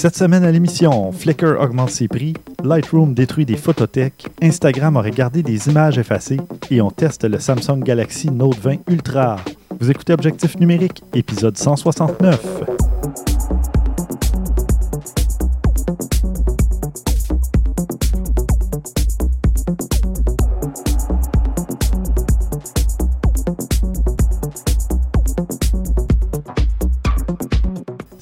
Cette 0.00 0.16
semaine 0.16 0.44
à 0.44 0.50
l'émission, 0.50 1.12
Flickr 1.12 1.60
augmente 1.60 1.90
ses 1.90 2.08
prix, 2.08 2.32
Lightroom 2.64 3.12
détruit 3.12 3.44
des 3.44 3.58
photothèques, 3.58 4.28
Instagram 4.40 4.96
a 4.96 5.02
regardé 5.02 5.42
des 5.42 5.68
images 5.68 5.98
effacées 5.98 6.40
et 6.70 6.80
on 6.80 6.90
teste 6.90 7.24
le 7.24 7.38
Samsung 7.38 7.80
Galaxy 7.80 8.30
Note 8.30 8.56
20 8.58 8.76
Ultra. 8.88 9.36
Vous 9.78 9.90
écoutez 9.90 10.14
Objectif 10.14 10.58
numérique, 10.58 11.02
épisode 11.12 11.58
169. 11.58 12.69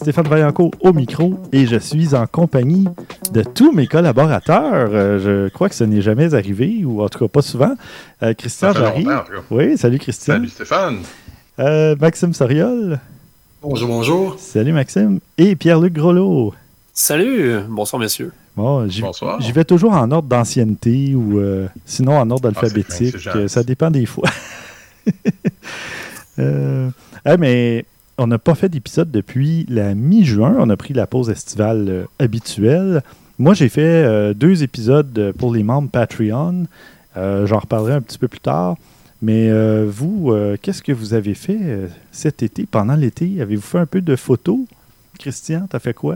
Stéphane 0.09 0.29
Vaillancourt 0.29 0.71
au 0.81 0.95
micro 0.95 1.39
et 1.53 1.67
je 1.67 1.77
suis 1.77 2.15
en 2.15 2.27
compagnie 2.27 2.87
de 3.35 3.43
tous 3.43 3.73
mes 3.73 3.87
collaborateurs. 3.87 4.89
Euh, 4.91 5.19
je 5.19 5.51
crois 5.51 5.69
que 5.69 5.75
ce 5.75 5.85
n'est 5.85 6.01
jamais 6.01 6.33
arrivé, 6.33 6.83
ou 6.83 7.03
en 7.03 7.11
tout 7.11 7.19
cas 7.19 7.29
pas 7.29 7.43
souvent. 7.43 7.75
Euh, 8.23 8.33
Christian 8.33 8.73
Jarry. 8.73 9.07
Oui, 9.51 9.77
salut 9.77 9.99
Christian. 9.99 10.37
Salut 10.37 10.49
Stéphane. 10.49 11.01
Euh, 11.59 11.95
Maxime 12.01 12.33
Soriol. 12.33 12.99
Bonjour, 13.61 13.87
bonjour. 13.87 14.37
Salut 14.39 14.73
Maxime. 14.73 15.21
Et 15.37 15.55
Pierre-Luc 15.57 15.93
Grolot. 15.93 16.55
Salut. 16.95 17.57
Bonsoir, 17.69 18.01
messieurs. 18.01 18.33
Bon, 18.57 18.89
j'y 18.89 19.53
vais 19.53 19.65
toujours 19.65 19.93
en 19.93 20.11
ordre 20.11 20.27
d'ancienneté 20.27 21.15
ou 21.15 21.39
sinon 21.85 22.17
en 22.19 22.31
ordre 22.31 22.51
ah, 22.51 22.59
alphabétique. 22.59 23.15
ça 23.47 23.63
dépend 23.63 23.91
des 23.91 24.07
fois. 24.07 24.31
mais 27.39 27.85
on 28.19 28.27
n'a 28.27 28.39
pas 28.39 28.55
fait 28.55 28.69
d'épisode 28.69 29.11
depuis 29.11 29.65
la 29.69 29.95
mi-juin. 29.95 30.57
On 30.59 30.69
a 30.69 30.77
pris 30.77 30.93
la 30.93 31.07
pause 31.07 31.31
estivale 31.31 31.87
euh, 31.89 32.05
habituelle. 32.19 33.03
Moi, 33.39 33.55
j'ai 33.55 33.69
fait 33.69 34.05
euh, 34.05 34.35
deux 34.35 34.65
épisodes 34.65 35.33
pour 35.39 35.55
les 35.55 35.63
membres 35.63 35.89
Patreon. 35.89 36.67
Euh, 37.17 37.47
j'en 37.47 37.61
reparlerai 37.61 37.95
un 37.95 38.01
petit 38.01 38.19
peu 38.19 38.29
plus 38.29 38.41
tard. 38.41 38.77
Mais 39.23 39.51
vous, 39.85 40.33
qu'est-ce 40.63 40.81
que 40.81 40.93
vous 40.93 41.13
avez 41.13 41.35
fait 41.35 41.59
cet 42.13 42.45
été, 42.45 42.67
pendant 42.67 42.95
l'été? 42.95 43.43
Avez-vous 43.43 43.63
fait 43.63 43.79
un 43.79 43.87
peu 43.87 44.01
de 44.01 44.15
photos? 44.15 44.61
Christian, 45.19 45.67
t'as 45.69 45.81
fait 45.81 45.93
quoi? 45.93 46.15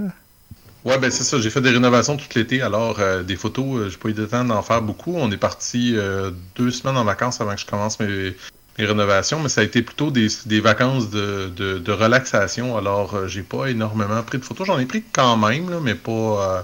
Ouais, 0.85 0.97
ben 1.01 1.11
c'est 1.11 1.25
ça. 1.25 1.41
J'ai 1.41 1.51
fait 1.51 1.61
des 1.61 1.71
rénovations 1.71 2.17
tout 2.17 2.29
l'été. 2.37 2.63
Alors, 2.63 3.01
des 3.27 3.35
photos, 3.35 3.91
j'ai 3.91 3.97
pas 3.97 4.09
eu 4.11 4.13
le 4.13 4.29
temps 4.29 4.45
d'en 4.45 4.63
faire 4.63 4.83
beaucoup. 4.83 5.17
On 5.17 5.33
est 5.33 5.37
parti 5.37 5.97
deux 6.55 6.71
semaines 6.71 6.97
en 6.97 7.03
vacances 7.03 7.41
avant 7.41 7.57
que 7.57 7.61
je 7.61 7.67
commence 7.67 7.99
mes, 7.99 8.37
mes 8.79 8.85
rénovations, 8.87 9.41
mais 9.41 9.49
ça 9.49 9.61
a 9.61 9.65
été 9.65 9.83
plutôt 9.83 10.11
des, 10.11 10.29
vacances 10.61 11.11
de, 11.11 11.49
de, 11.49 11.93
relaxation. 11.93 12.77
Alors, 12.77 13.15
euh, 13.15 13.29
j'ai 13.29 13.43
pas 13.43 13.67
énormément 13.67 14.23
pris 14.23 14.39
de 14.39 14.45
photos. 14.45 14.67
J'en 14.67 14.79
ai 14.79 14.87
pris 14.87 15.03
quand 15.13 15.37
même, 15.37 15.71
là, 15.71 15.79
mais 15.81 15.95
pas, 15.95 16.11
euh, 16.11 16.63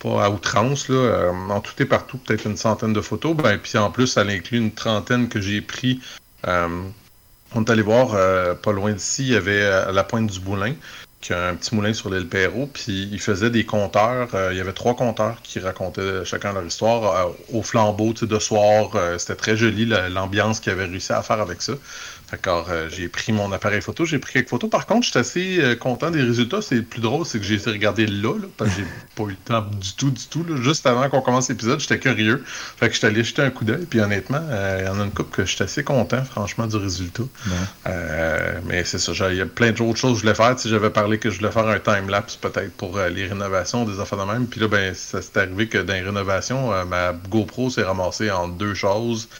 pas 0.00 0.24
à 0.24 0.30
outrance. 0.30 0.88
Là. 0.88 0.96
Euh, 0.96 1.32
en 1.48 1.60
tout 1.60 1.80
et 1.80 1.86
partout, 1.86 2.18
peut-être 2.18 2.46
une 2.46 2.56
centaine 2.56 2.92
de 2.92 3.00
photos. 3.00 3.36
Ben, 3.36 3.58
puis 3.58 3.78
en 3.78 3.90
plus, 3.90 4.08
ça 4.08 4.22
inclut 4.22 4.58
une 4.58 4.72
trentaine 4.72 5.28
que 5.28 5.40
j'ai 5.40 5.60
pris. 5.60 6.00
on 6.44 7.62
est 7.64 7.70
allé 7.70 7.82
voir, 7.82 8.16
pas 8.58 8.72
loin 8.72 8.92
d'ici, 8.92 9.22
il 9.22 9.32
y 9.32 9.36
avait 9.36 9.92
la 9.92 10.04
pointe 10.04 10.30
du 10.30 10.40
Boulin 10.40 10.74
qui 11.20 11.32
un 11.34 11.54
petit 11.56 11.74
moulin 11.74 11.92
sur 11.92 12.10
l'île 12.10 12.28
Perrault, 12.28 12.68
puis 12.72 13.08
il 13.10 13.20
faisait 13.20 13.50
des 13.50 13.64
compteurs. 13.64 14.28
il 14.52 14.56
y 14.56 14.60
avait 14.60 14.72
trois 14.72 14.94
compteurs 14.94 15.42
qui 15.42 15.58
racontaient 15.58 16.24
chacun 16.24 16.52
leur 16.52 16.64
histoire 16.64 17.30
au 17.52 17.62
flambeau 17.62 18.12
de 18.12 18.38
soir. 18.38 18.90
C'était 19.18 19.34
très 19.34 19.56
joli 19.56 19.84
l'ambiance 20.10 20.60
qu'ils 20.60 20.72
avaient 20.72 20.84
réussi 20.84 21.12
à 21.12 21.22
faire 21.22 21.40
avec 21.40 21.60
ça. 21.60 21.72
D'accord, 22.30 22.66
euh, 22.68 22.90
j'ai 22.90 23.08
pris 23.08 23.32
mon 23.32 23.50
appareil 23.52 23.80
photo, 23.80 24.04
j'ai 24.04 24.18
pris 24.18 24.34
quelques 24.34 24.50
photos. 24.50 24.68
Par 24.68 24.84
contre, 24.84 25.06
je 25.06 25.10
suis 25.10 25.18
assez 25.18 25.58
euh, 25.60 25.76
content 25.76 26.10
des 26.10 26.20
résultats. 26.20 26.60
C'est 26.60 26.74
le 26.74 26.82
plus 26.82 27.00
drôle, 27.00 27.24
c'est 27.24 27.38
que 27.38 27.44
j'ai 27.44 27.54
été 27.54 27.70
regarder 27.70 28.06
là, 28.06 28.34
parce 28.58 28.70
que 28.70 28.82
j'ai 28.82 28.86
pas 29.16 29.22
eu 29.22 29.30
le 29.30 29.36
temps 29.36 29.62
du 29.62 29.94
tout, 29.94 30.10
du 30.10 30.26
tout. 30.26 30.44
Juste 30.60 30.86
avant 30.86 31.08
qu'on 31.08 31.22
commence 31.22 31.48
l'épisode, 31.48 31.80
j'étais 31.80 31.98
curieux. 31.98 32.44
Fait 32.44 32.88
que 32.88 32.92
je 32.92 32.98
suis 32.98 33.06
allé 33.06 33.24
jeter 33.24 33.40
un 33.40 33.48
coup 33.48 33.64
d'œil. 33.64 33.86
Puis 33.88 34.00
honnêtement, 34.00 34.42
euh, 34.42 34.80
il 34.80 34.86
y 34.86 34.88
en 34.90 35.00
a 35.00 35.04
une 35.04 35.10
couple 35.10 35.36
que 35.36 35.46
je 35.46 35.54
suis 35.54 35.64
assez 35.64 35.82
content, 35.82 36.22
franchement, 36.22 36.66
du 36.66 36.76
résultat. 36.76 37.22
mais 38.66 38.84
c'est 38.84 38.98
ça, 38.98 39.12
il 39.30 39.36
y 39.36 39.40
a 39.40 39.46
plein 39.46 39.72
d'autres 39.72 39.98
choses 39.98 40.12
que 40.12 40.18
je 40.18 40.22
voulais 40.24 40.34
faire. 40.34 40.58
Si 40.58 40.68
j'avais 40.68 40.90
parlé 40.90 41.18
que 41.18 41.30
je 41.30 41.38
voulais 41.38 41.50
faire 41.52 41.66
un 41.66 41.78
time-lapse 41.78 42.36
peut-être 42.36 42.72
pour 42.72 42.98
les 42.98 43.26
rénovations, 43.26 43.86
des 43.86 44.00
affaires 44.00 44.18
de 44.18 44.30
même. 44.30 44.46
Puis 44.46 44.60
là, 44.60 44.68
ben, 44.68 44.94
ça 44.94 45.22
s'est 45.22 45.38
arrivé 45.38 45.66
que 45.68 45.78
dans 45.78 45.94
les 45.94 46.02
rénovations, 46.02 46.84
ma 46.84 47.14
GoPro 47.14 47.70
s'est 47.70 47.84
ramassée 47.84 48.30
en 48.30 48.48
deux 48.48 48.74
choses. 48.74 49.30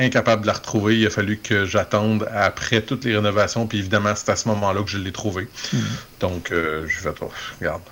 Incapable 0.00 0.42
de 0.42 0.46
la 0.46 0.52
retrouver, 0.52 0.96
il 0.96 1.06
a 1.08 1.10
fallu 1.10 1.38
que 1.38 1.64
j'attende 1.64 2.28
après 2.32 2.82
toutes 2.82 3.04
les 3.04 3.16
rénovations. 3.16 3.66
Puis 3.66 3.78
évidemment, 3.78 4.12
c'est 4.14 4.30
à 4.30 4.36
ce 4.36 4.46
moment-là 4.46 4.84
que 4.84 4.90
je 4.90 4.98
l'ai 4.98 5.10
trouvé. 5.10 5.48
Hmm. 5.72 5.78
Donc, 6.20 6.52
euh, 6.52 6.86
je 6.86 7.00
vais 7.00 7.12
pas. 7.12 7.28
Regarde, 7.60 7.82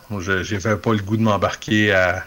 j'avais 0.45 0.77
pas 0.77 0.93
le 0.93 1.01
goût 1.01 1.17
de 1.17 1.23
m'embarquer 1.23 1.93
à, 1.93 2.25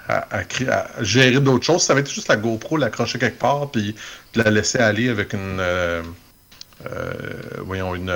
gérer 0.99 1.39
d'autres 1.39 1.63
choses. 1.63 1.83
Ça 1.83 1.93
avait 1.93 2.01
été 2.01 2.11
juste 2.11 2.27
la 2.27 2.35
GoPro, 2.35 2.75
l'accrocher 2.75 3.19
quelque 3.19 3.39
part, 3.39 3.71
puis 3.71 3.95
de 4.33 4.43
la 4.43 4.51
laisser 4.51 4.79
aller 4.79 5.07
avec 5.07 5.31
une. 5.31 5.59
Euh, 5.61 6.03
euh, 6.91 7.13
voyons, 7.59 7.95
une, 7.95 8.13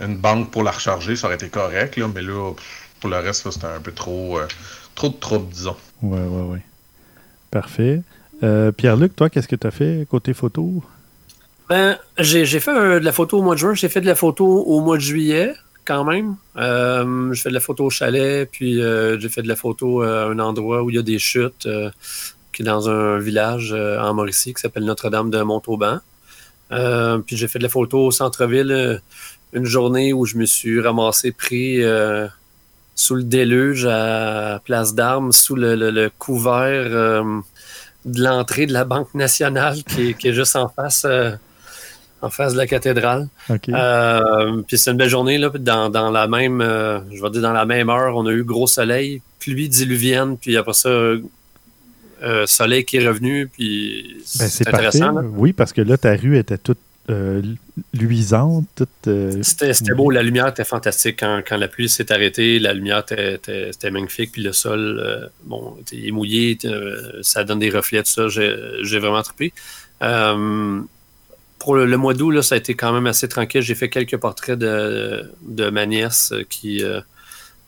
une, 0.00 0.16
banque 0.16 0.52
pour 0.52 0.62
la 0.62 0.70
recharger, 0.70 1.16
ça 1.16 1.26
aurait 1.26 1.36
été 1.36 1.48
correct, 1.48 1.96
là, 1.96 2.08
mais 2.12 2.22
là, 2.22 2.52
pour 3.00 3.10
le 3.10 3.16
reste, 3.16 3.50
c'était 3.50 3.66
un 3.66 3.80
peu 3.80 3.92
trop, 3.92 4.38
trop 4.94 5.08
de 5.08 5.14
trouble, 5.14 5.52
disons. 5.52 5.76
Ouais, 6.02 6.20
ouais, 6.20 6.52
ouais. 6.52 6.62
Parfait. 7.50 8.02
Pierre-Luc, 8.76 9.16
toi, 9.16 9.28
qu'est-ce 9.28 9.48
que 9.48 9.56
tu 9.56 9.66
as 9.66 9.72
fait 9.72 10.06
côté 10.08 10.34
photo? 10.34 10.82
Ben, 11.70 11.96
j'ai 12.18 12.58
fait 12.58 12.72
euh, 12.72 12.98
de 12.98 13.04
la 13.04 13.12
photo 13.12 13.38
au 13.38 13.42
mois 13.42 13.54
de 13.54 13.60
juin, 13.60 13.74
j'ai 13.74 13.88
fait 13.88 14.00
de 14.00 14.06
la 14.06 14.16
photo 14.16 14.44
au 14.44 14.80
mois 14.80 14.96
de 14.96 15.02
juillet, 15.02 15.54
quand 15.84 16.02
même. 16.02 16.34
Euh, 16.56 17.32
j'ai 17.32 17.42
fait 17.42 17.48
de 17.50 17.54
la 17.54 17.60
photo 17.60 17.84
au 17.84 17.90
chalet, 17.90 18.50
puis 18.50 18.82
euh, 18.82 19.20
j'ai 19.20 19.28
fait 19.28 19.42
de 19.42 19.46
la 19.46 19.54
photo 19.54 20.02
à 20.02 20.24
un 20.24 20.40
endroit 20.40 20.82
où 20.82 20.90
il 20.90 20.96
y 20.96 20.98
a 20.98 21.02
des 21.02 21.20
chutes, 21.20 21.68
qui 22.52 22.62
est 22.62 22.64
dans 22.64 22.88
un 22.90 23.20
village 23.20 23.72
en 23.72 24.12
Mauricie 24.14 24.52
qui 24.52 24.60
s'appelle 24.60 24.84
Notre-Dame 24.84 25.30
de 25.30 25.42
Montauban. 25.42 26.00
puis 26.70 27.36
j'ai 27.36 27.46
fait 27.46 27.60
de 27.60 27.64
la 27.64 27.68
photo 27.68 28.06
au 28.06 28.10
centre-ville 28.10 29.00
une 29.52 29.64
journée 29.64 30.12
où 30.12 30.26
je 30.26 30.38
me 30.38 30.46
suis 30.46 30.80
ramassé 30.80 31.30
pris 31.30 31.84
sous 32.96 33.14
le 33.14 33.22
déluge 33.22 33.86
à 33.86 34.60
Place 34.64 34.96
d'Armes, 34.96 35.30
sous 35.30 35.54
le, 35.54 36.10
couvert 36.18 37.22
de 38.04 38.22
l'entrée 38.24 38.66
de 38.66 38.72
la 38.72 38.84
Banque 38.84 39.14
nationale 39.14 39.84
qui, 39.84 40.14
qui 40.14 40.26
est 40.26 40.34
juste 40.34 40.56
en 40.56 40.68
face 40.68 41.06
en 42.22 42.30
face 42.30 42.52
de 42.52 42.58
la 42.58 42.66
cathédrale. 42.66 43.28
Euh, 43.50 44.62
puis 44.66 44.78
c'est 44.78 44.90
une 44.90 44.96
belle 44.96 45.08
journée 45.08 45.38
là, 45.38 45.50
dans, 45.58 46.10
la 46.10 46.28
même, 46.28 46.60
euh, 46.60 47.00
je 47.12 47.22
vais 47.22 47.30
dire 47.30 47.42
dans 47.42 47.52
la 47.52 47.66
même 47.66 47.88
heure, 47.88 48.16
on 48.16 48.26
a 48.26 48.32
eu 48.32 48.44
gros 48.44 48.66
soleil, 48.66 49.22
pluie 49.38 49.68
diluvienne, 49.68 50.36
puis 50.36 50.56
après 50.56 50.74
ça, 50.74 50.88
euh, 50.88 51.20
soleil 52.46 52.84
qui 52.84 52.98
est 52.98 53.06
revenu, 53.06 53.46
puis 53.46 54.16
ben, 54.38 54.48
c'est 54.48 54.68
intéressant. 54.68 55.14
Oui, 55.34 55.52
parce 55.52 55.72
que 55.72 55.80
là 55.80 55.96
ta 55.96 56.14
rue 56.16 56.38
était 56.38 56.58
toute 56.58 56.78
luisante, 57.92 58.84
C'était 59.42 59.94
beau, 59.96 60.10
la 60.10 60.22
lumière 60.22 60.46
était 60.46 60.62
fantastique 60.62 61.18
quand, 61.18 61.42
la 61.50 61.66
pluie 61.66 61.88
s'est 61.88 62.12
arrêtée, 62.12 62.60
la 62.60 62.72
lumière 62.72 63.02
était, 63.10 63.90
magnifique, 63.90 64.30
puis 64.32 64.42
le 64.42 64.52
sol, 64.52 65.28
bon, 65.42 65.76
est 65.90 66.12
mouillé, 66.12 66.56
ça 67.22 67.42
donne 67.42 67.58
des 67.58 67.70
reflets, 67.70 68.04
tout 68.04 68.10
ça, 68.10 68.28
j'ai 68.28 68.98
vraiment 69.00 69.22
trippé 69.22 69.52
pour 71.60 71.76
le, 71.76 71.96
mois 71.96 72.14
d'août, 72.14 72.42
ça 72.42 72.56
a 72.56 72.58
été 72.58 72.74
quand 72.74 72.92
même 72.92 73.06
assez 73.06 73.28
tranquille. 73.28 73.60
J'ai 73.60 73.76
fait 73.76 73.90
quelques 73.90 74.16
portraits 74.16 74.58
de, 74.58 75.70
ma 75.70 75.86
nièce 75.86 76.32
qui 76.48 76.82
euh, 76.82 77.00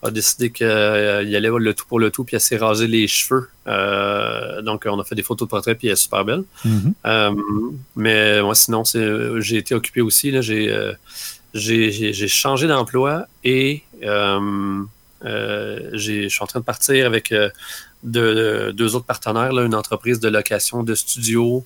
a 0.01 0.09
décidé 0.09 0.51
qu'il 0.51 0.65
euh, 0.65 1.19
allait 1.19 1.49
le 1.49 1.73
tout 1.73 1.85
pour 1.87 1.99
le 1.99 2.09
tout, 2.09 2.23
puis 2.23 2.35
elle 2.35 2.41
s'est 2.41 2.57
rasé 2.57 2.87
les 2.87 3.07
cheveux. 3.07 3.49
Euh, 3.67 4.63
donc, 4.63 4.83
on 4.87 4.99
a 4.99 5.03
fait 5.03 5.13
des 5.13 5.21
photos 5.21 5.47
de 5.47 5.49
portraits, 5.51 5.77
puis 5.77 5.87
elle 5.87 5.93
est 5.93 5.95
super 5.95 6.25
belle. 6.25 6.43
Mm-hmm. 6.65 7.75
mais 7.95 8.41
moi, 8.41 8.55
sinon, 8.55 8.83
j'ai 8.83 9.57
été 9.57 9.75
occupé 9.75 10.01
aussi. 10.01 10.33
j'ai 11.53 12.27
changé 12.27 12.67
d'emploi 12.67 13.27
et 13.43 13.83
je 14.01 14.87
suis 16.29 16.41
en 16.41 16.47
train 16.47 16.61
de 16.61 16.65
partir 16.65 17.05
avec 17.05 17.31
deux 18.01 18.95
autres 18.95 19.05
partenaires, 19.05 19.51
une 19.51 19.75
entreprise 19.75 20.19
de 20.19 20.29
location 20.29 20.81
de 20.81 20.95
studios. 20.95 21.63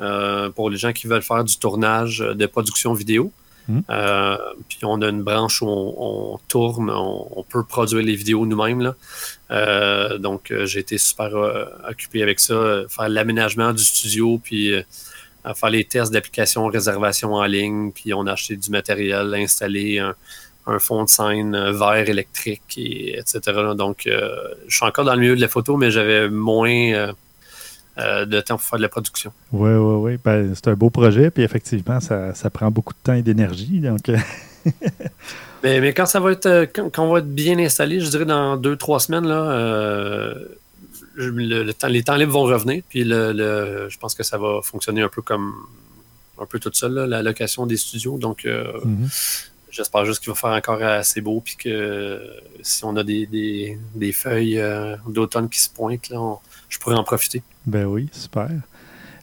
Euh, 0.00 0.48
pour 0.50 0.70
les 0.70 0.76
gens 0.76 0.92
qui 0.92 1.08
veulent 1.08 1.22
faire 1.22 1.42
du 1.42 1.56
tournage 1.56 2.18
de 2.18 2.46
production 2.46 2.92
vidéo. 2.92 3.32
Hmm. 3.66 3.80
Euh, 3.90 4.36
puis 4.68 4.78
on 4.84 5.02
a 5.02 5.08
une 5.08 5.22
branche 5.22 5.60
où 5.60 5.66
on, 5.66 6.38
tourne, 6.46 6.88
on, 6.88 7.44
peut 7.48 7.64
produire 7.64 8.04
les 8.04 8.14
vidéos 8.14 8.46
nous-mêmes. 8.46 8.94
Euh, 9.50 10.18
donc 10.18 10.52
j'ai 10.64 10.80
été 10.80 10.98
super 10.98 11.30
occupé 11.88 12.22
avec 12.22 12.38
ça, 12.38 12.82
faire 12.88 13.08
l'aménagement 13.08 13.72
du 13.72 13.82
studio, 13.82 14.40
puis 14.42 14.72
faire 15.54 15.70
les 15.70 15.84
tests 15.84 16.12
d'application 16.12 16.66
réservation 16.66 17.34
en 17.34 17.44
ligne, 17.44 17.90
puis 17.90 18.14
on 18.14 18.26
a 18.26 18.32
acheté 18.32 18.56
du 18.56 18.70
matériel, 18.70 19.34
installé 19.34 19.98
un, 19.98 20.78
fond 20.78 21.04
de 21.04 21.08
scène 21.08 21.70
vert 21.72 22.08
électrique, 22.08 22.62
et, 22.76 23.18
etc. 23.18 23.40
Donc 23.76 24.02
je 24.06 24.74
suis 24.74 24.86
encore 24.86 25.04
dans 25.04 25.14
le 25.14 25.20
milieu 25.20 25.36
de 25.36 25.40
la 25.40 25.48
photo, 25.48 25.76
mais 25.76 25.90
j'avais 25.90 26.30
moins 26.30 27.12
euh, 27.98 28.24
de 28.26 28.40
temps 28.40 28.56
pour 28.56 28.64
faire 28.64 28.78
de 28.78 28.82
la 28.82 28.88
production. 28.88 29.32
Oui, 29.52 29.70
oui, 29.70 29.94
oui. 30.12 30.18
Ben, 30.22 30.54
c'est 30.54 30.68
un 30.68 30.74
beau 30.74 30.90
projet, 30.90 31.30
puis 31.30 31.42
effectivement, 31.42 32.00
ça, 32.00 32.50
prend 32.50 32.70
beaucoup 32.70 32.94
de 32.94 32.98
temps 33.02 33.14
et 33.14 33.22
d'énergie. 33.22 33.80
Donc, 33.80 34.00
Mais, 35.64 35.92
quand 35.92 36.06
ça 36.06 36.20
va 36.20 36.32
être 36.32 36.68
quand, 36.72 36.98
on 36.98 37.12
va 37.12 37.18
être 37.18 37.34
bien 37.34 37.58
installé, 37.58 38.00
je 38.00 38.08
dirais 38.08 38.24
dans 38.24 38.56
deux, 38.56 38.76
trois 38.76 39.00
semaines, 39.00 39.26
là, 39.26 40.34
le, 41.16 41.72
temps, 41.72 41.88
les 41.88 42.02
temps 42.04 42.14
libres 42.14 42.32
vont 42.32 42.44
revenir. 42.44 42.82
Puis 42.88 43.02
le, 43.04 43.88
je 43.88 43.98
pense 43.98 44.14
que 44.14 44.22
ça 44.22 44.38
va 44.38 44.60
fonctionner 44.62 45.02
un 45.02 45.08
peu 45.08 45.22
comme 45.22 45.52
un 46.40 46.46
peu 46.46 46.60
tout 46.60 46.70
seul, 46.72 46.92
la 46.92 47.22
location 47.22 47.66
des 47.66 47.76
studios. 47.76 48.18
Donc 48.18 48.44
mm-hmm. 48.44 49.48
J'espère 49.70 50.04
juste 50.04 50.20
qu'il 50.20 50.30
va 50.30 50.34
faire 50.34 50.50
encore 50.50 50.82
assez 50.82 51.20
beau, 51.20 51.40
puis 51.40 51.56
que 51.56 52.20
si 52.62 52.84
on 52.84 52.96
a 52.96 53.04
des, 53.04 53.78
feuilles 54.12 54.62
d'automne 55.08 55.48
qui 55.48 55.60
se 55.60 55.68
pointent, 55.68 56.08
là, 56.08 56.36
je 56.68 56.78
pourrais 56.78 56.96
en 56.96 57.04
profiter. 57.04 57.42
Ben 57.68 57.84
oui, 57.84 58.08
super. 58.12 58.48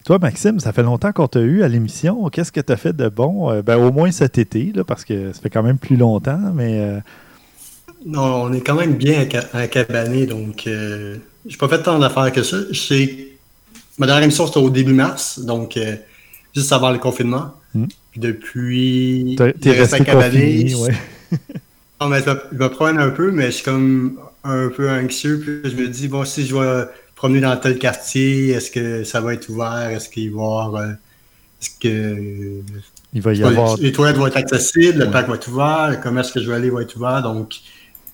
Toi, 0.04 0.20
Maxime, 0.20 0.60
ça 0.60 0.72
fait 0.72 0.84
longtemps 0.84 1.10
qu'on 1.10 1.26
t'a 1.26 1.40
eu 1.40 1.64
à 1.64 1.68
l'émission. 1.68 2.28
Qu'est-ce 2.30 2.52
que 2.52 2.60
tu 2.60 2.72
as 2.72 2.76
fait 2.76 2.94
de 2.94 3.08
bon? 3.08 3.50
Euh, 3.50 3.62
ben, 3.62 3.76
au 3.76 3.90
moins 3.90 4.12
cet 4.12 4.38
été, 4.38 4.70
là, 4.72 4.84
parce 4.84 5.04
que 5.04 5.32
ça 5.32 5.40
fait 5.40 5.50
quand 5.50 5.64
même 5.64 5.78
plus 5.78 5.96
longtemps, 5.96 6.38
mais. 6.54 6.78
Euh, 6.78 7.00
non, 8.06 8.22
on 8.22 8.52
est 8.52 8.60
quand 8.60 8.76
même 8.76 8.94
bien 8.94 9.26
à, 9.52 9.66
cabané, 9.66 10.26
donc 10.26 10.68
euh, 10.68 11.16
j'ai 11.44 11.56
pas 11.56 11.66
fait 11.66 11.82
tant 11.82 11.98
d'affaires 11.98 12.30
que 12.30 12.44
ça. 12.44 12.56
Ma 13.98 14.06
dernière 14.06 14.22
émission, 14.22 14.46
c'était 14.46 14.60
au 14.60 14.70
début 14.70 14.92
mars, 14.92 15.40
donc 15.40 15.76
juste 16.54 16.72
avant 16.72 16.92
le 16.92 16.98
confinement. 16.98 17.54
Hmm. 17.74 17.86
Puis 18.12 18.20
depuis. 18.20 19.36
T'es 19.60 19.72
resté 19.72 20.02
à 20.02 20.04
cabané. 20.04 20.72
Ouais. 20.76 20.94
non, 22.00 22.06
mais 22.06 22.20
je 22.20 22.56
me 22.56 22.68
promène 22.68 22.98
un 22.98 23.10
peu, 23.10 23.32
mais 23.32 23.46
je 23.46 23.56
suis 23.56 23.64
comme 23.64 24.20
un 24.44 24.68
peu 24.68 24.88
anxieux. 24.88 25.40
Puis 25.40 25.68
je 25.68 25.76
me 25.76 25.88
dis, 25.88 26.06
bon, 26.06 26.24
si 26.24 26.46
je 26.46 26.54
vais 26.54 26.84
promener 27.16 27.40
dans 27.40 27.56
tel 27.56 27.78
quartier? 27.80 28.50
Est-ce 28.50 28.70
que 28.70 29.02
ça 29.02 29.20
va 29.20 29.34
être 29.34 29.48
ouvert? 29.48 29.90
Est-ce 29.90 30.08
qu'il 30.08 30.30
va 30.30 30.36
y 30.36 30.44
avoir. 30.44 30.76
Euh, 30.76 30.92
est-ce 31.60 31.70
que. 31.80 32.60
Il 33.12 33.22
va 33.22 33.34
y 33.34 33.42
avoir. 33.42 33.76
Les 33.78 33.90
toilettes 33.90 34.16
vont 34.16 34.28
être 34.28 34.36
accessibles, 34.36 35.00
le 35.00 35.10
parc 35.10 35.28
va 35.28 35.34
être 35.34 35.48
ouvert, 35.48 35.88
le 35.90 35.96
commerce 35.96 36.30
que 36.30 36.40
je 36.40 36.48
vais 36.48 36.54
aller 36.54 36.70
va 36.70 36.82
être 36.82 36.94
ouvert. 36.94 37.22
Donc, 37.22 37.56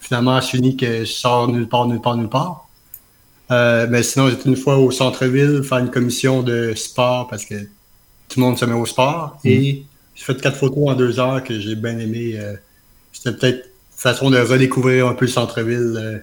finalement, 0.01 0.41
je 0.41 0.47
finis 0.47 0.77
que 0.77 1.01
je 1.01 1.13
sors 1.13 1.49
nulle 1.49 1.69
part, 1.69 1.87
nulle 1.87 2.01
part, 2.01 2.17
nulle 2.17 2.31
part. 2.31 2.69
Euh, 3.51 3.87
mais 3.91 4.03
sinon, 4.03 4.31
j'étais 4.31 4.49
une 4.49 4.57
fois 4.57 4.79
au 4.79 4.91
centre-ville 4.91 5.63
faire 5.63 5.79
une 5.79 5.91
commission 5.91 6.43
de 6.43 6.73
sport 6.75 7.27
parce 7.29 7.45
que 7.45 7.57
tout 8.29 8.41
le 8.41 8.43
monde 8.43 8.57
se 8.57 8.65
met 8.65 8.73
au 8.73 8.87
sport. 8.87 9.39
Mm. 9.45 9.49
Et 9.49 9.87
j'ai 10.15 10.25
fait 10.25 10.41
quatre 10.41 10.57
photos 10.57 10.91
en 10.91 10.95
deux 10.95 11.19
heures 11.19 11.43
que 11.43 11.59
j'ai 11.59 11.75
bien 11.75 11.99
aimé. 11.99 12.35
Euh, 12.37 12.55
c'était 13.13 13.37
peut-être 13.37 13.67
une 13.67 13.99
façon 13.99 14.31
de 14.31 14.39
redécouvrir 14.39 15.09
un 15.09 15.15
peu 15.15 15.27
le 15.27 15.31
centre-ville 15.31 16.23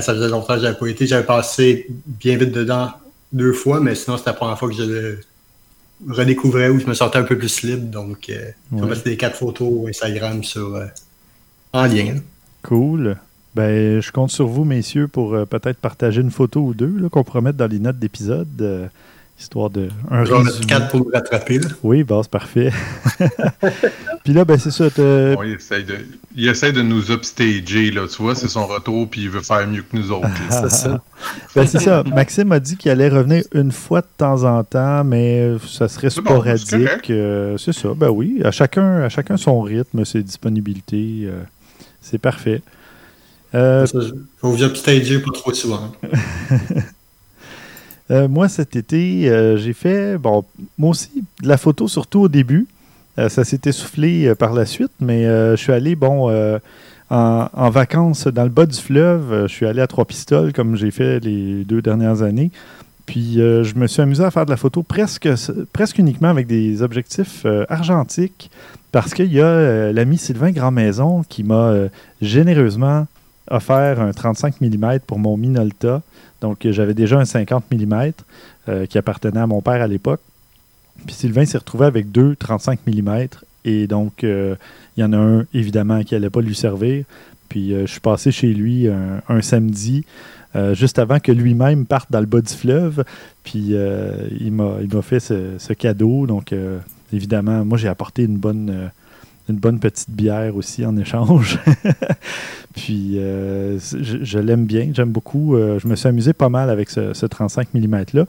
ça 0.00 0.14
faisait 0.14 0.28
longtemps 0.28 0.54
que 0.54 0.60
j'avais 0.60 0.78
pas 0.78 0.86
été. 0.86 1.06
J'avais 1.06 1.26
passé 1.26 1.86
bien 2.06 2.36
vite 2.36 2.52
dedans 2.52 2.90
deux 3.32 3.52
fois, 3.52 3.80
mais 3.80 3.94
sinon, 3.94 4.16
c'était 4.16 4.30
la 4.30 4.34
première 4.34 4.58
fois 4.58 4.68
que 4.68 4.74
je 4.74 4.82
le 4.82 5.20
redécouvrais 6.08 6.68
où 6.68 6.78
je 6.78 6.86
me 6.86 6.94
sentais 6.94 7.18
un 7.18 7.24
peu 7.24 7.36
plus 7.36 7.62
libre. 7.62 7.90
Donc, 7.90 8.30
euh, 8.30 8.50
je 8.76 8.84
vais 8.84 8.96
des 9.04 9.16
quatre 9.16 9.36
photos 9.36 9.88
Instagram 9.88 10.42
sur, 10.42 10.74
euh, 10.74 10.86
en 11.72 11.84
lien. 11.84 12.16
Cool. 12.62 13.16
Ben, 13.54 14.00
je 14.00 14.10
compte 14.10 14.30
sur 14.30 14.46
vous, 14.46 14.64
messieurs, 14.64 15.08
pour 15.08 15.34
euh, 15.34 15.44
peut-être 15.44 15.78
partager 15.78 16.22
une 16.22 16.30
photo 16.30 16.60
ou 16.60 16.74
deux 16.74 17.08
qu'on 17.10 17.24
mettre 17.42 17.58
dans 17.58 17.66
les 17.66 17.78
notes 17.78 17.98
d'épisode 17.98 18.90
histoire 19.42 19.70
de 19.70 19.88
un 20.10 20.24
résumé. 20.24 20.66
4 20.66 20.88
pour 20.88 21.06
le 21.06 21.12
rattraper. 21.12 21.60
Oui, 21.82 22.04
bah, 22.04 22.20
c'est 22.22 22.30
parfait. 22.30 22.70
puis 24.24 24.32
là, 24.32 24.44
ben, 24.44 24.58
c'est 24.58 24.70
ça. 24.70 24.86
il, 24.96 25.52
essaie 25.52 25.82
de, 25.82 25.98
il 26.36 26.48
essaie 26.48 26.72
de 26.72 26.82
nous 26.82 27.10
upstager, 27.10 27.90
là, 27.90 28.06
tu 28.08 28.22
vois, 28.22 28.34
c'est 28.34 28.48
son 28.48 28.66
retour, 28.66 29.08
puis 29.08 29.22
il 29.22 29.30
veut 29.30 29.42
faire 29.42 29.66
mieux 29.66 29.82
que 29.82 29.96
nous 29.96 30.10
autres. 30.12 30.28
c'est 30.50 30.70
ça. 30.70 31.00
Ben, 31.54 31.66
c'est 31.66 31.80
ça. 31.80 32.02
Maxime 32.04 32.52
a 32.52 32.60
dit 32.60 32.76
qu'il 32.76 32.90
allait 32.90 33.08
revenir 33.08 33.42
une 33.52 33.72
fois 33.72 34.00
de 34.00 34.08
temps 34.16 34.44
en 34.44 34.62
temps, 34.64 35.04
mais 35.04 35.56
ça 35.68 35.88
serait 35.88 36.10
sporadique. 36.10 37.10
Euh, 37.10 37.56
c'est 37.58 37.72
ça, 37.72 37.94
ben 37.94 38.10
oui. 38.10 38.40
À 38.44 38.50
chacun, 38.50 39.02
à 39.02 39.08
chacun 39.08 39.36
son 39.36 39.60
rythme, 39.60 40.04
ses 40.04 40.22
disponibilités. 40.22 41.22
Euh, 41.24 41.42
c'est 42.00 42.18
parfait. 42.18 42.62
Euh, 43.54 43.86
faut 44.38 44.50
vous 44.50 44.62
upstager 44.64 45.18
pas 45.18 45.30
trop 45.32 45.52
souvent. 45.52 45.92
Euh, 48.12 48.28
moi, 48.28 48.48
cet 48.48 48.76
été, 48.76 49.30
euh, 49.30 49.56
j'ai 49.56 49.72
fait, 49.72 50.18
bon, 50.18 50.44
moi 50.76 50.90
aussi, 50.90 51.24
de 51.42 51.48
la 51.48 51.56
photo, 51.56 51.88
surtout 51.88 52.20
au 52.20 52.28
début. 52.28 52.66
Euh, 53.18 53.28
ça 53.28 53.42
s'est 53.42 53.60
essoufflé 53.64 54.34
par 54.34 54.52
la 54.52 54.66
suite, 54.66 54.92
mais 55.00 55.24
je 55.24 55.56
suis 55.56 55.72
allé, 55.72 55.96
bon, 55.96 56.30
en, 57.10 57.70
vacances 57.70 58.26
dans 58.26 58.44
le 58.44 58.50
bas 58.50 58.66
du 58.66 58.78
fleuve. 58.78 59.46
je 59.46 59.52
suis 59.52 59.66
allé 59.66 59.80
à 59.80 59.86
Trois-Pistoles, 59.86 60.52
comme 60.52 60.76
j'ai 60.76 60.90
fait 60.90 61.20
les 61.20 61.64
deux 61.64 61.82
dernières 61.82 62.22
années. 62.22 62.50
Puis 63.06 63.34
je 63.34 63.74
me 63.76 63.86
suis 63.86 64.00
amusé 64.00 64.24
à 64.24 64.30
faire 64.30 64.46
de 64.46 64.50
la 64.50 64.56
photo 64.56 64.82
presque, 64.82 65.28
presque 65.72 65.98
uniquement 65.98 66.28
avec 66.28 66.46
des 66.46 66.82
objectifs 66.82 67.44
argentiques, 67.68 68.50
parce 68.92 69.12
qu'il 69.12 69.32
y 69.32 69.40
a 69.40 69.92
l'ami 69.92 70.16
Sylvain 70.16 70.52
Grandmaison 70.52 71.22
qui 71.28 71.44
m'a 71.44 71.74
généreusement 72.22 73.06
offert 73.50 74.00
un 74.00 74.12
35 74.12 74.60
mm 74.60 75.00
pour 75.06 75.18
mon 75.18 75.36
Minolta 75.36 76.00
donc, 76.42 76.66
j'avais 76.68 76.92
déjà 76.92 77.18
un 77.18 77.24
50 77.24 77.64
mm 77.70 78.10
euh, 78.68 78.84
qui 78.86 78.98
appartenait 78.98 79.40
à 79.40 79.46
mon 79.46 79.62
père 79.62 79.80
à 79.80 79.86
l'époque. 79.86 80.20
Puis 81.06 81.14
Sylvain 81.14 81.46
s'est 81.46 81.56
retrouvé 81.56 81.86
avec 81.86 82.10
deux 82.10 82.36
35 82.36 82.80
mm. 82.86 83.28
Et 83.64 83.86
donc, 83.86 84.24
euh, 84.24 84.56
il 84.96 85.00
y 85.00 85.04
en 85.04 85.12
a 85.12 85.16
un, 85.16 85.46
évidemment, 85.54 86.02
qui 86.02 86.14
n'allait 86.14 86.30
pas 86.30 86.40
lui 86.40 86.56
servir. 86.56 87.04
Puis, 87.48 87.72
euh, 87.72 87.86
je 87.86 87.92
suis 87.92 88.00
passé 88.00 88.32
chez 88.32 88.48
lui 88.48 88.88
un, 88.88 89.40
samedi, 89.40 90.04
juste 90.72 90.98
avant 90.98 91.20
que 91.20 91.30
lui-même 91.32 91.86
parte 91.86 92.10
dans 92.10 92.20
le 92.20 92.26
bas 92.26 92.40
du 92.40 92.52
fleuve. 92.52 93.04
Puis, 93.44 93.74
il 94.40 94.52
m'a 94.52 95.02
fait 95.02 95.20
ce, 95.20 95.58
ce, 95.58 95.72
cadeau. 95.72 96.26
Donc, 96.26 96.52
évidemment, 97.12 97.64
moi, 97.64 97.78
j'ai 97.78 97.88
apporté 97.88 98.24
une 98.24 98.36
bonne 98.36 98.90
une 99.52 99.58
bonne 99.58 99.78
petite 99.78 100.10
bière 100.10 100.56
aussi 100.56 100.84
en 100.84 100.96
échange. 100.96 101.58
Puis 102.74 103.18
euh, 103.18 103.78
je, 103.78 104.38
l'aime 104.38 104.64
bien, 104.64 104.90
j'aime 104.94 105.10
beaucoup. 105.10 105.56
Euh, 105.56 105.78
je 105.78 105.86
me 105.86 105.96
suis 105.96 106.08
amusé 106.08 106.32
pas 106.32 106.48
mal 106.48 106.70
avec 106.70 106.90
ce, 106.90 107.26
35 107.26 107.74
mm-là. 107.74 108.26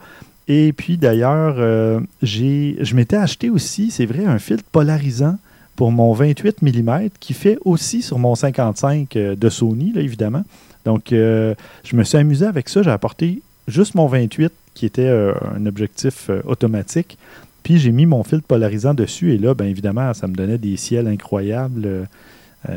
Et 0.49 0.73
puis 0.73 0.97
d'ailleurs, 0.97 1.55
euh, 1.57 2.01
je 2.21 2.95
m'étais 2.95 3.15
acheté 3.15 3.49
aussi, 3.49 3.91
c'est 3.91 4.05
vrai, 4.05 4.25
un 4.25 4.39
filtre 4.39 4.65
polarisant 4.71 5.37
pour 5.77 5.91
mon 5.91 6.11
28 6.13 6.61
mm 6.61 7.09
qui 7.19 7.33
fait 7.33 7.57
aussi 7.63 8.01
sur 8.01 8.19
mon 8.19 8.35
55 8.35 9.13
de 9.13 9.49
Sony, 9.49 9.93
là, 9.93 10.01
évidemment. 10.01 10.43
Donc 10.83 11.05
je 11.11 11.55
me 11.93 12.03
suis 12.03 12.17
amusé 12.17 12.45
avec 12.45 12.67
ça. 12.67 12.83
J'ai 12.83 12.91
apporté 12.91 13.41
juste 13.69 13.95
mon 13.95 14.07
28 14.07 14.51
qui 14.73 14.85
était 14.85 15.07
un 15.07 15.65
objectif 15.65 16.29
automatique. 16.45 17.17
Puis 17.63 17.79
j'ai 17.79 17.91
mis 17.91 18.05
mon 18.05 18.23
filtre 18.23 18.45
polarisant 18.45 18.93
dessus 18.93 19.33
et 19.33 19.37
là, 19.37 19.53
bien 19.53 19.67
évidemment, 19.67 20.13
ça 20.13 20.27
me 20.27 20.35
donnait 20.35 20.57
des 20.57 20.77
ciels 20.77 21.07
incroyables 21.07 22.07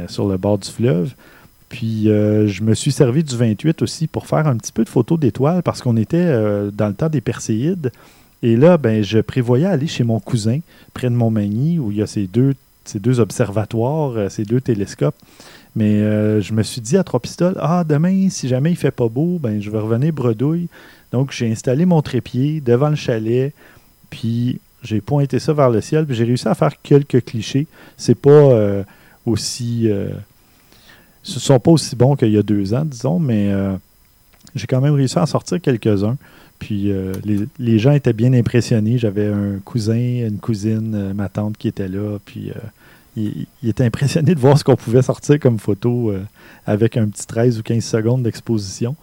sur 0.08 0.28
le 0.28 0.36
bord 0.36 0.58
du 0.58 0.68
fleuve. 0.68 1.14
Puis 1.68 2.08
euh, 2.08 2.46
je 2.46 2.62
me 2.62 2.74
suis 2.74 2.92
servi 2.92 3.24
du 3.24 3.36
28 3.36 3.82
aussi 3.82 4.06
pour 4.06 4.26
faire 4.26 4.46
un 4.46 4.56
petit 4.56 4.72
peu 4.72 4.84
de 4.84 4.88
photos 4.88 5.18
d'étoiles 5.18 5.62
parce 5.62 5.82
qu'on 5.82 5.96
était 5.96 6.16
euh, 6.18 6.70
dans 6.70 6.88
le 6.88 6.94
temps 6.94 7.08
des 7.08 7.20
Perséides. 7.20 7.90
Et 8.42 8.56
là, 8.56 8.76
ben, 8.76 9.02
je 9.02 9.18
prévoyais 9.18 9.66
aller 9.66 9.86
chez 9.86 10.04
mon 10.04 10.20
cousin, 10.20 10.60
près 10.94 11.08
de 11.08 11.14
Montmagny, 11.14 11.78
où 11.78 11.90
il 11.90 11.98
y 11.98 12.02
a 12.02 12.06
ces 12.06 12.26
deux, 12.26 12.54
ces 12.84 13.00
deux 13.00 13.18
observatoires, 13.18 14.12
euh, 14.16 14.28
ces 14.28 14.44
deux 14.44 14.60
télescopes. 14.60 15.16
Mais 15.74 16.00
je 16.40 16.54
me 16.54 16.62
suis 16.62 16.80
dit 16.80 16.96
à 16.96 17.04
trois 17.04 17.20
pistoles, 17.20 17.54
ah, 17.60 17.84
demain, 17.86 18.30
si 18.30 18.48
jamais 18.48 18.70
il 18.70 18.76
fait 18.76 18.90
pas 18.90 19.10
beau, 19.10 19.38
ben, 19.38 19.60
je 19.60 19.70
vais 19.70 19.78
revenir 19.78 20.10
bredouille. 20.10 20.68
Donc, 21.12 21.32
j'ai 21.32 21.52
installé 21.52 21.84
mon 21.84 22.00
trépied 22.00 22.62
devant 22.62 22.88
le 22.88 22.96
chalet, 22.96 23.52
puis 24.08 24.58
j'ai 24.82 25.00
pointé 25.00 25.38
ça 25.38 25.52
vers 25.52 25.70
le 25.70 25.80
ciel, 25.80 26.06
puis 26.06 26.14
j'ai 26.14 26.24
réussi 26.24 26.48
à 26.48 26.54
faire 26.54 26.80
quelques 26.82 27.24
clichés. 27.24 27.66
C'est 27.96 28.14
pas 28.14 28.84
aussi 29.24 29.90
ce 31.26 31.34
ne 31.34 31.40
sont 31.40 31.58
pas 31.58 31.72
aussi 31.72 31.96
bons 31.96 32.14
qu'il 32.14 32.30
y 32.30 32.38
a 32.38 32.42
deux 32.42 32.72
ans, 32.72 32.84
disons, 32.84 33.18
mais 33.18 33.48
euh, 33.50 33.74
j'ai 34.54 34.68
quand 34.68 34.80
même 34.80 34.94
réussi 34.94 35.18
à 35.18 35.22
en 35.22 35.26
sortir 35.26 35.60
quelques-uns. 35.60 36.16
Puis 36.60 36.92
euh, 36.92 37.12
les, 37.58 37.78
gens 37.80 37.90
étaient 37.90 38.12
bien 38.12 38.32
impressionnés. 38.32 38.96
J'avais 38.96 39.26
un 39.26 39.58
cousin, 39.64 39.96
une 39.96 40.38
cousine, 40.38 40.94
euh, 40.94 41.14
ma 41.14 41.28
tante 41.28 41.56
qui 41.58 41.66
était 41.66 41.88
là. 41.88 42.18
Puis 42.24 42.52
ils 43.16 43.46
il 43.62 43.68
étaient 43.68 43.84
impressionnés 43.84 44.36
de 44.36 44.40
voir 44.40 44.56
ce 44.56 44.62
qu'on 44.62 44.76
pouvait 44.76 45.02
sortir 45.02 45.40
comme 45.40 45.58
photo 45.58 46.14
avec 46.64 46.96
un 46.96 47.08
petit 47.08 47.26
13 47.26 47.58
ou 47.58 47.62
15 47.64 47.84
secondes 47.84 48.22
d'exposition. 48.22 48.94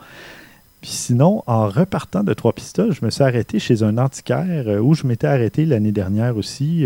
Puis 0.83 0.91
sinon, 0.91 1.43
en 1.47 1.67
repartant 1.67 2.23
de 2.23 2.33
Trois 2.33 2.53
Pistoles, 2.53 2.91
je 2.91 3.03
me 3.03 3.09
suis 3.09 3.23
arrêté 3.23 3.57
chez 3.57 3.81
un 3.81 3.97
antiquaire 3.97 4.83
où 4.83 4.93
je 4.93 5.07
m'étais 5.07 5.27
arrêté 5.27 5.65
l'année 5.65 5.93
dernière 5.93 6.37
aussi. 6.37 6.85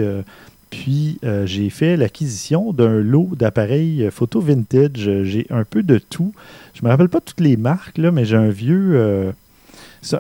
Puis 0.70 1.20
euh, 1.24 1.46
j'ai 1.46 1.70
fait 1.70 1.96
l'acquisition 1.96 2.74
d'un 2.74 3.00
lot 3.00 3.30
d'appareils 3.36 4.10
photo 4.12 4.42
vintage. 4.42 5.24
J'ai 5.24 5.48
un 5.50 5.64
peu 5.64 5.84
de 5.84 5.98
tout. 5.98 6.34
Je 6.74 6.84
me 6.84 6.90
rappelle 6.90 7.10
pas 7.10 7.22
toutes 7.22 7.40
les 7.40 7.58
marques, 7.58 7.98
là, 7.98 8.12
mais 8.12 8.26
j'ai 8.26 8.36
un 8.36 8.50
vieux. 8.50 8.92
Euh, 8.96 9.32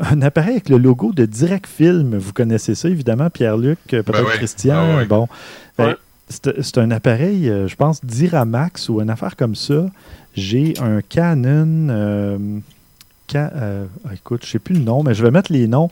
un 0.01 0.21
appareil 0.21 0.53
avec 0.53 0.69
le 0.69 0.77
logo 0.77 1.13
de 1.13 1.25
Direct 1.25 1.67
Film. 1.67 2.17
Vous 2.17 2.33
connaissez 2.33 2.75
ça, 2.75 2.89
évidemment, 2.89 3.29
Pierre-Luc, 3.29 3.77
euh, 3.93 4.03
peut-être 4.03 4.23
ben 4.23 4.37
Christian. 4.37 4.97
Ah 4.99 5.05
bon. 5.05 5.27
Ben, 5.77 5.95
c'est 6.29 6.77
un 6.77 6.91
appareil, 6.91 7.45
je 7.45 7.75
pense, 7.75 8.03
Diramax 8.03 8.89
ou 8.89 8.99
une 8.99 9.09
affaire 9.09 9.37
comme 9.37 9.55
ça. 9.55 9.85
J'ai 10.33 10.73
un 10.81 11.01
Canon. 11.01 12.59
Écoute, 13.35 14.41
je 14.43 14.47
ne 14.47 14.51
sais 14.51 14.59
plus 14.59 14.75
le 14.75 14.81
nom, 14.81 15.03
mais 15.03 15.13
je 15.13 15.23
vais 15.23 15.31
mettre 15.31 15.51
les 15.51 15.67
noms. 15.67 15.89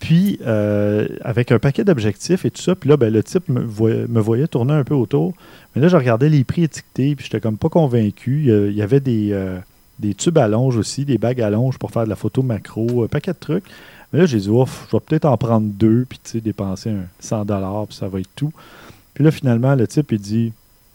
Puis, 0.00 0.38
euh, 0.46 1.06
avec 1.20 1.52
un 1.52 1.58
paquet 1.58 1.84
d'objectifs 1.84 2.46
et 2.46 2.50
tout 2.50 2.62
ça, 2.62 2.74
puis 2.74 2.88
là, 2.88 2.96
ben, 2.96 3.12
le 3.12 3.22
type 3.22 3.48
me 3.48 3.60
voyait, 4.20 4.48
tourner 4.48 4.72
un 4.72 4.82
peu 4.82 4.94
autour. 4.94 5.34
Mais 5.74 5.82
là, 5.82 5.88
je 5.88 5.96
regardais 5.96 6.30
les 6.30 6.42
prix 6.42 6.64
étiquetés, 6.64 7.14
puis 7.14 7.26
j'étais 7.26 7.40
comme 7.40 7.58
pas 7.58 7.68
convaincu. 7.68 8.44
Il 8.46 8.74
y 8.74 8.80
avait 8.80 9.00
des, 9.00 9.28
euh, 9.32 9.58
des 9.98 10.14
tubes 10.14 10.38
à 10.38 10.48
longe 10.48 10.78
aussi, 10.78 11.04
des 11.04 11.18
bagues 11.18 11.42
à 11.42 11.50
longe 11.50 11.78
pour 11.78 11.90
faire 11.90 12.04
de 12.04 12.08
la 12.08 12.16
photo 12.16 12.42
macro, 12.42 13.04
un 13.04 13.08
paquet 13.08 13.32
de 13.32 13.38
trucs. 13.38 13.64
Mais 14.12 14.20
là, 14.20 14.26
j'ai 14.26 14.38
dit, 14.38 14.48
ouf, 14.48 14.86
je 14.90 14.96
vais 14.96 15.00
peut-être 15.00 15.26
en 15.26 15.36
prendre 15.36 15.66
deux, 15.68 16.06
puis 16.08 16.18
tu 16.24 16.30
sais, 16.30 16.40
dépenser 16.40 16.90
un 16.90 17.04
100 17.20 17.44
puis 17.86 17.96
ça 17.96 18.08
va 18.08 18.20
être 18.20 18.30
tout. 18.34 18.52
Puis 19.12 19.22
là, 19.22 19.30
finalement, 19.30 19.74
le 19.74 19.86
type, 19.86 20.12
il 20.12 20.18
dit, 20.18 20.52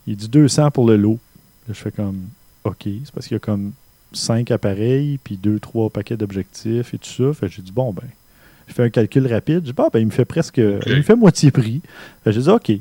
il 0.08 0.18
dit 0.18 0.30
200 0.30 0.72
pour 0.72 0.88
le 0.88 0.98
lot. 0.98 1.20
Là, 1.68 1.75
je 1.75 1.80
fais 1.80 1.92
comme, 1.92 2.24
OK, 2.63 2.84
c'est 2.84 3.12
parce 3.13 3.27
qu'il 3.27 3.36
y 3.36 3.38
a 3.38 3.39
comme 3.39 3.72
cinq 4.15 4.51
appareils, 4.51 5.19
puis 5.24 5.38
deux, 5.38 5.60
trois 5.60 5.89
paquets 5.89 6.17
d'objectifs 6.17 6.93
et 6.93 6.98
tout 6.98 7.10
ça. 7.10 7.34
Fait 7.34 7.50
j'ai 7.50 7.62
dit, 7.62 7.72
bon, 7.72 7.93
ben, 7.93 8.07
je 8.67 8.74
fais 8.74 8.84
un 8.84 8.89
calcul 8.89 9.27
rapide. 9.27 9.62
Je 9.62 9.72
dis, 9.72 9.74
bon, 9.74 9.89
ben, 9.91 10.00
il 10.00 10.07
me 10.07 10.12
fait 10.12 10.25
presque, 10.25 10.57
il 10.57 10.95
me 10.95 11.01
fait 11.01 11.15
moitié 11.15 11.51
prix. 11.51 11.81
J'ai 12.25 12.41
dit, 12.41 12.50
OK. 12.50 12.72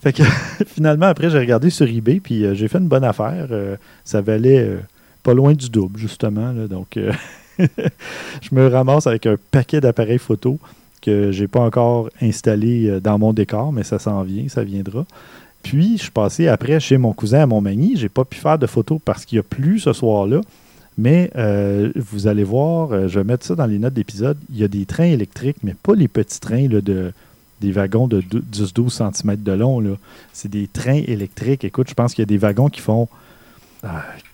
Fait 0.00 0.12
que 0.12 0.22
finalement, 0.66 1.06
après, 1.06 1.30
j'ai 1.30 1.38
regardé 1.38 1.70
sur 1.70 1.88
eBay, 1.88 2.20
puis 2.20 2.44
euh, 2.44 2.54
j'ai 2.54 2.68
fait 2.68 2.78
une 2.78 2.88
bonne 2.88 3.04
affaire. 3.04 3.48
Euh, 3.50 3.76
ça 4.04 4.20
valait 4.20 4.60
euh, 4.60 4.78
pas 5.22 5.34
loin 5.34 5.54
du 5.54 5.68
double, 5.68 5.98
justement. 5.98 6.52
Là, 6.52 6.68
donc, 6.68 6.96
je 7.58 8.48
me 8.52 8.66
ramasse 8.68 9.06
avec 9.06 9.26
un 9.26 9.36
paquet 9.50 9.80
d'appareils 9.80 10.18
photo 10.18 10.58
que 11.02 11.30
j'ai 11.30 11.46
pas 11.46 11.60
encore 11.60 12.10
installé 12.20 13.00
dans 13.00 13.18
mon 13.18 13.32
décor, 13.32 13.72
mais 13.72 13.84
ça 13.84 13.98
s'en 13.98 14.22
vient, 14.22 14.48
ça 14.48 14.64
viendra. 14.64 15.06
Puis, 15.62 15.96
je 15.96 16.02
suis 16.02 16.10
passé 16.10 16.48
après 16.48 16.78
chez 16.80 16.96
mon 16.96 17.12
cousin 17.12 17.40
à 17.40 17.46
Montmagny. 17.46 17.96
J'ai 17.96 18.08
pas 18.08 18.24
pu 18.24 18.38
faire 18.38 18.58
de 18.58 18.66
photos 18.66 19.00
parce 19.04 19.24
qu'il 19.24 19.36
n'y 19.36 19.40
a 19.40 19.42
plus 19.42 19.80
ce 19.80 19.92
soir-là. 19.92 20.40
Mais 20.98 21.30
euh, 21.36 21.92
vous 21.94 22.26
allez 22.26 22.44
voir, 22.44 22.92
euh, 22.92 23.08
je 23.08 23.18
vais 23.18 23.24
mettre 23.24 23.44
ça 23.44 23.54
dans 23.54 23.66
les 23.66 23.78
notes 23.78 23.94
d'épisode. 23.94 24.38
Il 24.50 24.58
y 24.58 24.64
a 24.64 24.68
des 24.68 24.86
trains 24.86 25.04
électriques, 25.04 25.58
mais 25.62 25.74
pas 25.74 25.94
les 25.94 26.08
petits 26.08 26.40
trains 26.40 26.68
là, 26.68 26.80
de, 26.80 27.12
des 27.60 27.70
wagons 27.70 28.08
de 28.08 28.22
10-12 28.22 29.12
cm 29.12 29.36
de 29.36 29.52
long. 29.52 29.98
C'est 30.32 30.50
des 30.50 30.68
trains 30.68 31.02
électriques. 31.06 31.64
Écoute, 31.64 31.88
je 31.90 31.94
pense 31.94 32.14
qu'il 32.14 32.22
y 32.22 32.24
a 32.24 32.26
des 32.26 32.38
wagons 32.38 32.70
qui 32.70 32.80
font 32.80 33.08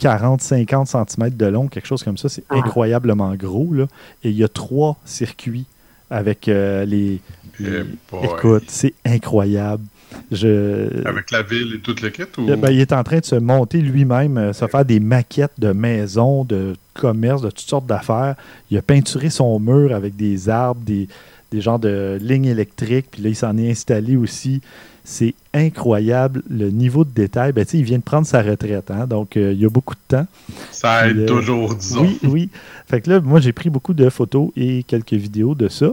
40-50 0.01 0.97
euh, 0.97 1.05
cm 1.09 1.31
de 1.31 1.47
long, 1.47 1.67
quelque 1.67 1.87
chose 1.87 2.05
comme 2.05 2.17
ça. 2.17 2.29
C'est 2.29 2.45
ah. 2.49 2.55
incroyablement 2.55 3.35
gros. 3.35 3.73
Là. 3.73 3.87
Et 4.23 4.31
il 4.31 4.37
y 4.37 4.45
a 4.45 4.49
trois 4.49 4.97
circuits 5.05 5.67
avec 6.11 6.47
les. 6.47 7.21
Eh 7.61 7.83
écoute, 8.23 8.65
c'est 8.69 8.95
incroyable. 9.05 9.85
Avec 10.31 11.31
la 11.31 11.43
ville 11.43 11.75
et 11.75 11.81
toute 11.81 12.01
le 12.01 12.13
Ou... 12.39 12.57
Ben, 12.57 12.71
il 12.71 12.81
est 12.81 12.93
en 12.93 13.03
train 13.03 13.19
de 13.19 13.25
se 13.25 13.35
monter 13.35 13.79
lui-même, 13.79 14.39
euh, 14.39 14.53
se 14.53 14.67
faire 14.67 14.85
des 14.85 15.01
maquettes 15.01 15.59
de 15.59 15.73
maisons, 15.73 16.45
de 16.45 16.75
commerces, 16.95 17.43
de 17.43 17.51
toutes 17.51 17.61
sortes 17.61 17.87
d'affaires. 17.87 18.37
Il 18.71 18.79
a 18.79 18.83
peinturé 18.83 19.31
son 19.31 19.59
mur 19.59 19.95
avec 19.95 20.17
des 20.17 20.49
arbres, 20.49 20.81
des, 20.85 21.09
des 21.51 21.61
genres 21.61 21.79
de 21.79 22.19
lignes 22.21 22.47
électriques, 22.47 23.07
puis 23.11 23.23
là, 23.23 23.29
il 23.29 23.37
s'en 23.37 23.57
est 23.57 23.71
installé 23.71 24.17
aussi. 24.17 24.61
C'est 25.05 25.35
incroyable 25.53 26.43
le 26.49 26.71
niveau 26.71 27.05
de 27.05 27.11
détail. 27.11 27.53
Ben, 27.53 27.67
il 27.73 27.83
vient 27.83 27.99
de 27.99 28.05
prendre 28.05 28.27
sa 28.27 28.41
retraite, 28.41 28.91
hein, 28.91 29.07
donc 29.07 29.37
euh, 29.37 29.53
il 29.53 29.61
y 29.61 29.65
a 29.65 29.69
beaucoup 29.69 29.95
de 29.95 30.17
temps. 30.17 30.27
Ça 30.71 31.09
aide 31.09 31.19
euh, 31.19 31.27
toujours, 31.27 31.75
disons. 31.75 32.03
Oui, 32.03 32.19
oui. 32.23 32.51
Fait 32.87 33.01
que 33.01 33.11
là, 33.11 33.21
moi, 33.21 33.41
j'ai 33.41 33.53
pris 33.53 33.69
beaucoup 33.69 33.95
de 33.95 34.09
photos 34.09 34.51
et 34.57 34.85
quelques 34.85 35.15
vidéos 35.15 35.55
de 35.55 35.69
ça. 35.69 35.93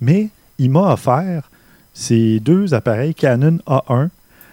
Mais 0.00 0.28
il 0.58 0.70
m'a 0.70 0.92
offert 0.92 1.50
c'est 2.00 2.38
deux 2.38 2.74
appareils 2.74 3.12
Canon 3.12 3.58
A1 3.66 4.10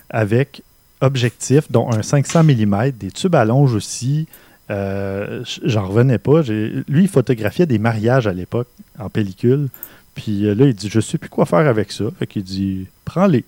avec 0.10 0.64
objectif, 1.00 1.72
dont 1.72 1.92
un 1.92 2.02
500 2.02 2.44
mm, 2.44 2.90
des 2.98 3.12
tubes 3.12 3.36
à 3.36 3.46
longe 3.46 3.76
aussi. 3.76 4.26
Euh, 4.72 5.44
j'en 5.64 5.86
revenais 5.86 6.18
pas. 6.18 6.42
Lui, 6.42 7.04
il 7.04 7.08
photographiait 7.08 7.68
des 7.68 7.78
mariages 7.78 8.26
à 8.26 8.34
l'époque 8.34 8.68
en 8.98 9.10
pellicule. 9.10 9.68
Puis 10.16 10.48
euh, 10.48 10.56
là, 10.56 10.66
il 10.66 10.74
dit 10.74 10.90
Je 10.90 11.00
sais 11.00 11.20
plus 11.20 11.30
quoi 11.30 11.46
faire 11.46 11.68
avec 11.68 11.92
ça. 11.92 12.06
Fait 12.18 12.26
qu'il 12.26 12.42
dit 12.42 12.88
Prends-les. 13.06 13.46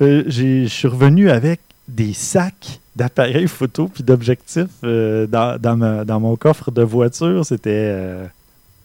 Je 0.00 0.66
suis 0.68 0.88
revenu 0.88 1.28
avec 1.28 1.60
des 1.86 2.14
sacs 2.14 2.80
d'appareils 2.96 3.46
photo 3.46 3.88
puis 3.88 4.04
d'objectifs 4.04 4.68
euh, 4.84 5.26
dans, 5.26 6.18
mon 6.18 6.36
coffre 6.36 6.70
de 6.70 6.82
voiture. 6.82 7.44
C'était 7.44 8.30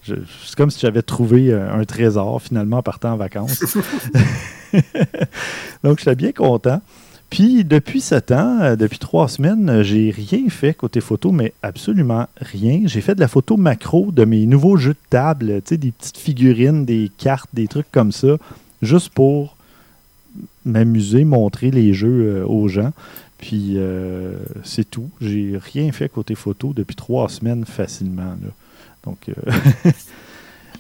c'est 0.06 0.56
comme 0.56 0.70
si 0.70 0.80
j'avais 0.80 1.02
trouvé 1.02 1.52
euh, 1.52 1.74
un 1.74 1.84
trésor 1.86 2.42
finalement 2.42 2.78
en 2.78 2.84
partant 2.84 3.14
en 3.14 3.18
vacances. 3.18 3.78
Donc, 5.84 6.00
j'étais 6.00 6.16
bien 6.16 6.32
content. 6.32 6.82
Puis, 7.30 7.64
depuis 7.64 8.02
sept 8.02 8.32
ans, 8.32 8.60
euh, 8.62 8.76
depuis 8.76 9.00
trois 9.00 9.28
semaines, 9.28 9.70
euh, 9.70 9.84
j'ai 9.84 10.12
rien 10.12 10.48
fait 10.50 10.74
côté 10.74 11.02
photo, 11.02 11.32
mais 11.32 11.54
absolument 11.64 12.28
rien. 12.40 12.82
J'ai 12.86 13.02
fait 13.02 13.16
de 13.16 13.20
la 13.20 13.28
photo 13.28 13.58
macro 13.58 14.12
de 14.12 14.26
mes 14.26 14.46
nouveaux 14.46 14.78
jeux 14.78 14.94
de 14.94 15.10
table, 15.10 15.62
tu 15.64 15.70
sais, 15.70 15.78
des 15.78 15.92
petites 15.92 16.18
figurines, 16.18 16.86
des 16.86 17.10
cartes, 17.18 17.50
des 17.54 17.68
trucs 17.68 17.92
comme 17.92 18.12
ça, 18.12 18.38
juste 18.82 19.10
pour 19.10 19.56
m'amuser, 20.66 21.26
montrer 21.26 21.72
les 21.72 21.94
jeux 21.94 22.44
aux 22.48 22.68
gens. 22.68 22.92
Puis, 23.38 23.78
c'est 24.64 24.90
tout. 24.90 25.10
J'ai 25.22 25.60
rien 25.74 25.92
fait 25.92 26.10
côté 26.10 26.36
photo 26.36 26.74
depuis 26.74 26.96
trois 26.96 27.30
semaines 27.30 27.66
facilement. 27.66 28.36
Là. 28.42 28.50
Donc, 29.06 29.30
euh, 29.30 29.52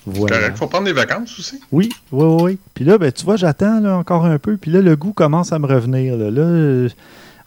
voilà. 0.05 0.47
Il 0.47 0.55
faut 0.55 0.67
prendre 0.67 0.85
des 0.85 0.93
vacances 0.93 1.37
aussi. 1.39 1.61
Oui, 1.71 1.89
oui, 2.11 2.43
oui. 2.43 2.59
Puis 2.73 2.85
là, 2.85 2.97
ben, 2.97 3.11
tu 3.11 3.25
vois, 3.25 3.35
j'attends 3.35 3.83
encore 3.85 4.25
un 4.25 4.39
peu. 4.39 4.57
Puis 4.57 4.71
là, 4.71 4.81
le 4.81 4.95
goût 4.95 5.13
commence 5.13 5.53
à 5.53 5.59
me 5.59 5.67
revenir. 5.67 6.17
Là, 6.17 6.41
euh, 6.41 6.89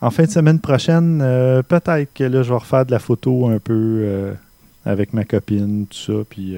en 0.01 0.11
fin 0.11 0.25
de 0.25 0.31
semaine 0.31 0.61
prochaine, 0.61 1.21
euh, 1.23 1.63
peut-être 1.63 2.13
que 2.15 2.25
là, 2.25 2.43
je 2.43 2.51
vais 2.51 2.59
refaire 2.59 2.87
de 2.87 2.93
la 2.93 2.99
photo 2.99 3.49
un 3.49 3.59
peu 3.59 4.35
avec 4.85 5.13
ma 5.13 5.25
copine, 5.25 5.87
tout 5.87 5.99
ça. 5.99 6.25
Puis 6.29 6.57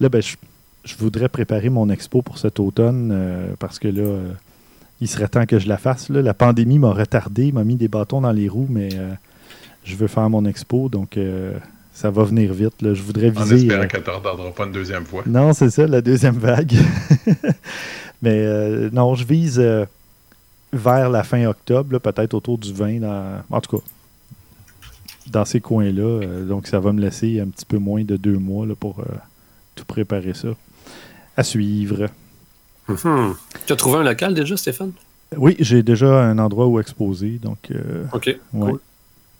là, 0.00 0.08
ben, 0.08 0.22
je, 0.22 0.96
voudrais 0.98 1.28
préparer 1.28 1.70
mon 1.70 1.88
expo 1.88 2.22
pour 2.22 2.38
cet 2.38 2.60
automne 2.60 3.54
parce 3.58 3.78
que 3.78 3.88
là, 3.88 4.18
il 5.00 5.08
serait 5.08 5.28
temps 5.28 5.46
que 5.46 5.58
je 5.58 5.68
la 5.68 5.78
fasse. 5.78 6.10
La 6.10 6.34
pandémie 6.34 6.78
m'a 6.78 6.92
retardé, 6.92 7.52
m'a 7.52 7.64
mis 7.64 7.76
des 7.76 7.88
bâtons 7.88 8.20
dans 8.20 8.32
les 8.32 8.48
roues, 8.48 8.68
mais 8.68 8.90
je 9.84 9.96
veux 9.96 10.08
faire 10.08 10.28
mon 10.28 10.44
expo. 10.44 10.90
Donc, 10.90 11.18
ça 11.98 12.10
va 12.10 12.22
venir 12.22 12.52
vite. 12.54 12.74
Je 12.80 13.02
voudrais 13.02 13.28
viser. 13.28 13.54
En 13.54 13.56
espérant 13.56 13.82
euh, 13.82 13.86
qu'elle 13.86 14.02
ne 14.02 14.50
pas 14.52 14.64
une 14.66 14.72
deuxième 14.72 15.04
fois. 15.04 15.24
Non, 15.26 15.52
c'est 15.52 15.68
ça, 15.68 15.84
la 15.84 16.00
deuxième 16.00 16.38
vague. 16.38 16.74
Mais 18.22 18.38
euh, 18.38 18.88
non, 18.92 19.16
je 19.16 19.24
vise 19.24 19.58
euh, 19.58 19.84
vers 20.72 21.10
la 21.10 21.24
fin 21.24 21.44
octobre, 21.46 21.98
peut-être 21.98 22.34
autour 22.34 22.56
du 22.56 22.72
20, 22.72 23.42
en 23.50 23.60
tout 23.60 23.78
cas, 23.78 23.82
dans 25.26 25.44
ces 25.44 25.60
coins-là. 25.60 26.44
donc, 26.44 26.68
ça 26.68 26.78
va 26.78 26.92
me 26.92 27.00
laisser 27.00 27.40
un 27.40 27.48
petit 27.48 27.66
peu 27.66 27.78
moins 27.78 28.04
de 28.04 28.16
deux 28.16 28.38
mois 28.38 28.64
pour 28.78 29.02
tout 29.74 29.84
préparer 29.84 30.34
ça. 30.34 30.48
À 31.36 31.42
suivre. 31.42 32.06
Mm-hmm. 32.88 33.34
Tu 33.66 33.72
as 33.72 33.76
trouvé 33.76 33.98
un 33.98 34.04
local 34.04 34.34
déjà, 34.34 34.56
Stéphane? 34.56 34.92
Oui, 35.36 35.56
j'ai 35.58 35.82
déjà 35.82 36.22
un 36.22 36.38
endroit 36.38 36.68
où 36.68 36.78
exposer. 36.78 37.40
Donc, 37.42 37.72
OK, 38.12 38.38
cool. 38.52 38.78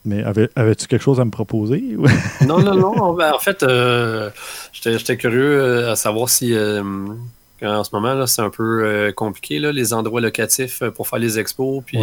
Mais 0.09 0.25
avais, 0.25 0.49
tu 0.75 0.87
quelque 0.87 1.03
chose 1.03 1.21
à 1.21 1.25
me 1.25 1.31
proposer? 1.31 1.97
non, 2.47 2.61
non, 2.61 2.75
non. 2.75 3.12
Ben, 3.12 3.33
en 3.35 3.38
fait, 3.38 3.62
euh, 3.62 4.31
j'étais 4.73 5.19
curieux 5.19 5.61
euh, 5.61 5.93
à 5.93 5.97
savoir 5.97 6.31
si 6.31 6.55
euh, 6.55 6.83
en 7.62 7.85
ce 7.85 7.91
moment, 7.93 8.27
c'est 8.27 8.41
un 8.41 8.49
peu 8.49 9.12
compliqué, 9.15 9.59
là, 9.59 9.71
les 9.71 9.93
endroits 9.93 10.23
locatifs 10.23 10.83
pour 10.95 11.09
faire 11.09 11.19
les 11.19 11.38
expos, 11.38 11.83
puis 11.85 11.99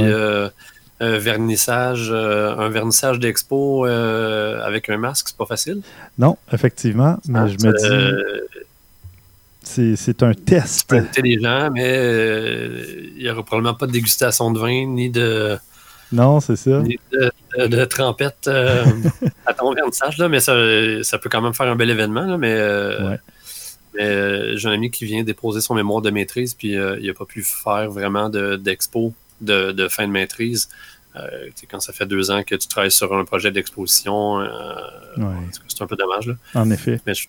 un 1.01 1.17
vernissage, 1.17 2.11
un 2.11 2.69
vernissage 2.69 3.19
d'expo 3.19 3.85
avec 3.85 4.89
un 4.89 4.97
masque, 4.97 5.29
c'est 5.29 5.37
pas 5.37 5.47
facile? 5.47 5.81
Non, 6.19 6.37
effectivement, 6.53 7.17
mais 7.27 7.39
ah, 7.39 7.47
je 7.47 7.65
me 7.65 7.73
dis. 9.63 9.97
C'est 9.97 10.21
un 10.21 10.33
test. 10.33 10.85
C'est 10.89 10.97
intelligent, 10.99 11.71
mais 11.73 11.95
il 13.15 13.23
n'y 13.23 13.29
aura 13.29 13.41
probablement 13.41 13.73
pas 13.73 13.87
de 13.87 13.93
dégustation 13.93 14.51
de 14.51 14.59
vin 14.59 14.85
ni 14.85 15.09
de. 15.09 15.57
Non, 16.11 16.39
c'est 16.39 16.55
ça. 16.55 16.81
De, 17.57 17.85
trempette 17.85 18.47
euh, 18.47 18.85
à 19.45 19.53
ton 19.53 19.73
vernissage, 19.73 20.17
là, 20.17 20.29
mais 20.29 20.39
ça, 20.39 20.53
ça, 21.03 21.17
peut 21.17 21.29
quand 21.29 21.41
même 21.41 21.53
faire 21.53 21.67
un 21.67 21.75
bel 21.75 21.89
événement. 21.89 22.37
mais 22.37 22.53
euh, 22.53 23.15
euh, 23.99 24.53
j'ai 24.55 24.67
un 24.67 24.73
ami 24.73 24.91
qui 24.91 25.05
vient 25.05 25.23
déposer 25.23 25.61
son 25.61 25.73
mémoire 25.73 26.01
de 26.01 26.09
maîtrise, 26.09 26.53
puis 26.53 26.73
il 26.73 27.05
n'a 27.05 27.13
pas 27.13 27.25
pu 27.25 27.43
faire 27.43 27.89
vraiment 27.89 28.29
d'expo 28.29 29.13
de, 29.41 29.87
fin 29.89 30.07
de 30.07 30.11
maîtrise. 30.11 30.69
quand 31.69 31.79
ça 31.79 31.93
fait 31.93 32.05
deux 32.05 32.29
ans 32.29 32.43
que 32.43 32.55
tu 32.55 32.67
travailles 32.67 32.91
sur 32.91 33.13
un 33.13 33.25
projet 33.25 33.51
d'exposition, 33.51 34.45
c'est 35.67 35.81
un 35.81 35.87
peu 35.87 35.95
dommage. 35.95 36.27
Là. 36.27 36.35
En 36.53 36.69
effet. 36.71 36.99
Mais 37.05 37.13
je, 37.13 37.27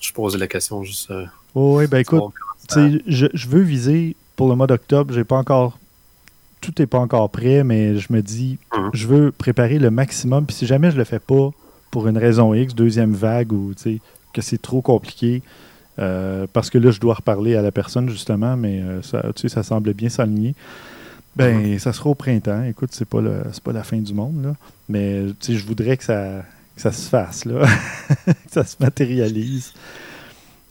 je 0.00 0.12
posais 0.12 0.38
la 0.38 0.48
question 0.48 0.82
juste. 0.82 1.12
oui, 1.54 1.86
ben 1.86 1.98
écoute, 1.98 2.32
je, 2.74 3.26
je 3.32 3.48
veux 3.48 3.62
viser 3.62 4.16
pour 4.36 4.48
le 4.48 4.54
mois 4.54 4.66
d'octobre, 4.66 5.14
j'ai 5.14 5.24
pas 5.24 5.36
encore 5.36 5.78
tout 6.60 6.72
n'est 6.78 6.86
pas 6.86 6.98
encore 6.98 7.30
prêt, 7.30 7.64
mais 7.64 7.96
je 7.96 8.12
me 8.12 8.22
dis, 8.22 8.58
mhm. 8.76 8.90
je 8.92 9.06
veux 9.06 9.32
préparer 9.32 9.78
le 9.78 9.90
maximum. 9.90 10.46
Puis 10.46 10.56
si 10.56 10.66
jamais 10.66 10.90
je 10.90 10.96
le 10.96 11.04
fais 11.04 11.18
pas 11.18 11.50
pour 11.90 12.08
une 12.08 12.18
raison 12.18 12.54
X, 12.54 12.74
deuxième 12.74 13.12
vague 13.12 13.52
ou 13.52 13.72
que 14.32 14.42
c'est 14.42 14.60
trop 14.60 14.82
compliqué, 14.82 15.42
euh, 15.98 16.46
parce 16.52 16.68
que 16.68 16.78
là, 16.78 16.90
je 16.90 17.00
dois 17.00 17.14
reparler 17.14 17.56
à 17.56 17.62
la 17.62 17.72
personne 17.72 18.08
justement, 18.08 18.56
mais 18.56 18.82
euh, 18.82 19.02
ça, 19.02 19.22
ça 19.34 19.62
semble 19.62 19.94
bien 19.94 20.08
s'aligner. 20.08 20.54
Ben, 21.36 21.72
mhm. 21.72 21.78
ça 21.78 21.92
sera 21.92 22.10
au 22.10 22.14
printemps. 22.14 22.64
Écoute, 22.64 22.90
c'est 22.92 23.08
pas 23.08 23.20
pas 23.62 23.72
la 23.72 23.82
fin 23.82 23.98
du 23.98 24.14
monde, 24.14 24.42
là. 24.42 24.54
Mais 24.88 25.26
je 25.46 25.66
voudrais 25.66 25.96
que 25.96 26.04
ça 26.04 26.44
que 26.74 26.82
ça 26.82 26.92
se 26.92 27.08
fasse, 27.08 27.44
là. 27.46 27.66
que 28.26 28.32
ça 28.50 28.64
se 28.64 28.76
matérialise. 28.80 29.72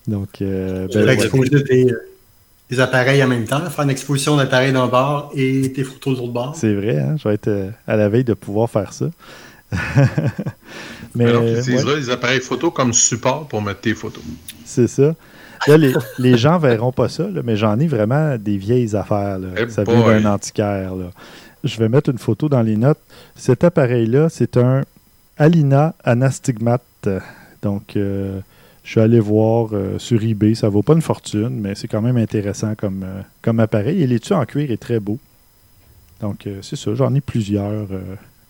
Donc, 0.08 0.42
euh, 0.42 0.88
ben, 0.94 1.18
des, 1.63 1.88
appareils 2.79 3.24
en 3.24 3.27
même 3.27 3.45
temps, 3.45 3.62
faire 3.69 3.84
une 3.84 3.91
exposition 3.91 4.38
d'appareils 4.38 4.74
d'un 4.74 4.88
bord 4.88 5.31
et 5.36 5.72
tes 5.72 5.84
photos 5.84 6.15
de 6.15 6.22
l'autre 6.22 6.34
bord. 6.34 6.55
C'est 6.55 6.74
vrai, 6.74 7.00
hein? 7.00 7.15
je 7.17 7.27
vais 7.27 7.36
être 7.36 7.48
euh, 7.48 7.69
à 7.88 7.95
la 7.95 8.10
veille 8.10 8.24
de 8.24 8.34
pouvoir 8.34 8.69
faire 8.69 8.91
ça. 8.93 9.05
Mais, 11.15 11.25
Alors, 11.25 11.43
tu 11.43 11.60
utiliseras 11.60 11.95
les 11.95 12.10
appareils 12.10 12.41
photo 12.41 12.72
comme 12.72 12.93
support 12.93 13.48
pour 13.48 13.62
mettre 13.62 13.81
tes 13.81 13.93
photos. 13.93 14.24
C'est 14.65 14.88
ça. 14.88 15.15
Là, 15.67 15.77
les, 15.77 15.93
les, 16.19 16.38
gens 16.38 16.60
verront 16.60 16.91
pas 16.91 17.07
ça, 17.07 17.24
mais 17.43 17.55
j'en 17.55 17.79
ai 17.79 17.88
vraiment 17.88 18.38
des 18.38 18.57
vieilles 18.57 18.95
affaires. 18.95 19.39
Là. 19.39 19.48
Ça 19.69 19.84
vient 19.84 20.05
d'un 20.05 20.25
antiquaire. 20.25 20.91
Je 21.63 21.79
vais 21.79 21.89
mettre 21.89 22.10
une 22.12 22.17
photo 22.17 22.50
dans 22.50 22.62
les 22.62 22.75
notes. 22.75 23.00
Cet 23.36 23.63
appareil-là, 23.63 24.27
c'est 24.29 24.57
un 24.57 24.81
Alina 25.38 25.95
Anastigmate. 26.03 27.10
Donc, 27.62 27.95
euh, 27.95 28.41
je 28.86 28.92
suis 28.92 29.01
allé 29.01 29.20
voir 29.20 29.72
euh, 29.74 30.00
sur 30.00 30.24
eBay. 30.24 30.56
Ça 30.56 30.70
vaut 30.70 30.82
pas 30.82 30.94
une 30.94 31.01
fortune, 31.01 31.60
mais 31.60 31.75
c'est 31.75 31.89
quand 31.89 32.01
même 32.01 32.15
intéressant 32.15 32.75
comme, 32.75 33.04
euh, 33.04 33.22
comme 33.42 33.60
appareil. 33.60 34.01
Et 34.01 34.08
l'étui 34.08 34.34
en 34.34 34.46
cuir 34.46 34.72
est 34.72 34.77
très 34.77 35.01
beau. 35.01 35.20
Donc, 36.22 36.48
c'est 36.62 36.77
ça. 36.77 36.96
J'en 36.96 37.13
ai 37.13 37.20
plusieurs 37.20 37.88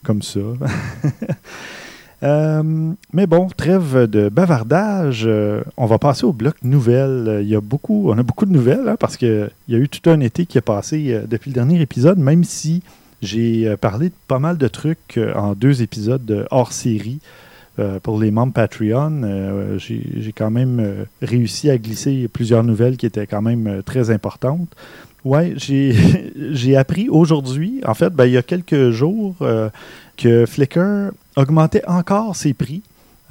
comme 0.04 0.22
ça. 0.22 0.39
Euh, 2.24 2.94
mais 3.13 3.27
bon, 3.27 3.48
trêve 3.56 4.10
de 4.10 4.30
bavardage. 4.30 5.24
Euh, 5.27 5.63
on 5.77 5.86
va 5.86 6.00
passer 6.00 6.25
au 6.25 6.34
bloc 6.34 6.56
nouvelles. 6.63 7.42
Il 7.42 7.48
y 7.48 7.56
a 7.56 7.62
beaucoup, 7.62 8.10
on 8.10 8.18
a 8.18 8.24
beaucoup 8.24 8.46
de 8.46 8.51
nouvelles 8.51 8.88
hein, 8.88 8.96
parce 9.00 9.18
qu'il 9.18 9.50
y 9.68 9.75
a 9.75 9.77
eu 9.77 9.89
tout 9.89 10.10
un 10.10 10.20
été 10.22 10.46
qui 10.46 10.58
est 10.58 10.62
passé 10.62 11.13
euh, 11.13 11.25
depuis 11.27 11.50
le 11.50 11.56
dernier 11.56 11.80
épisode, 11.82 12.18
même 12.18 12.44
si 12.44 12.82
j'ai 13.22 13.75
parlé 13.77 14.10
de 14.10 14.13
pas 14.27 14.39
mal 14.39 14.58
de 14.58 14.68
trucs 14.68 15.20
en 15.36 15.54
deux 15.54 15.82
épisodes 15.82 16.48
hors 16.51 16.72
série. 16.72 17.20
Pour 18.03 18.20
les 18.20 18.32
membres 18.32 18.53
Patreon, 18.53 19.77
j'ai 19.77 20.34
quand 20.36 20.51
même 20.51 21.05
réussi 21.22 21.70
à 21.70 21.77
glisser 21.77 22.27
plusieurs 22.27 22.63
nouvelles 22.63 22.98
qui 22.98 23.05
étaient 23.05 23.27
quand 23.27 23.41
même 23.41 23.82
très 23.86 24.10
importantes. 24.10 24.70
Ouais, 25.24 25.53
j'ai 25.58 26.77
appris 26.77 27.10
aujourd'hui, 27.10 27.82
en 27.86 27.94
fait, 27.94 28.12
ben, 28.12 28.25
il 28.25 28.34
y 28.34 28.38
a 28.38 28.44
quelques 28.44 28.91
jours, 28.91 29.36
que 30.17 30.46
Flickr 30.46 31.12
augmentait 31.36 31.86
encore 31.88 32.36
ses 32.36 32.53
prix. 32.53 32.82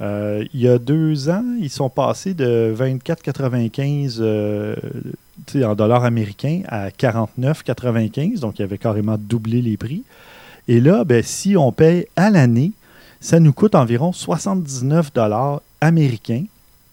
Euh, 0.01 0.43
il 0.53 0.59
y 0.59 0.67
a 0.67 0.77
deux 0.77 1.29
ans, 1.29 1.45
ils 1.59 1.69
sont 1.69 1.89
passés 1.89 2.33
de 2.33 2.73
24,95 2.77 4.17
euh, 4.19 4.75
en 5.63 5.75
dollars 5.75 6.03
américains 6.03 6.61
à 6.67 6.89
49,95. 6.89 8.39
Donc, 8.39 8.59
il 8.59 8.63
avait 8.63 8.77
carrément 8.77 9.17
doublé 9.17 9.61
les 9.61 9.77
prix. 9.77 10.03
Et 10.67 10.81
là, 10.81 11.03
ben, 11.05 11.23
si 11.23 11.55
on 11.55 11.71
paye 11.71 12.07
à 12.15 12.29
l'année, 12.29 12.71
ça 13.25 13.39
nous 13.39 13.53
coûte 13.53 13.73
environ 13.73 14.13
79 14.13 15.11
dollars 15.11 15.59
américains 15.81 16.43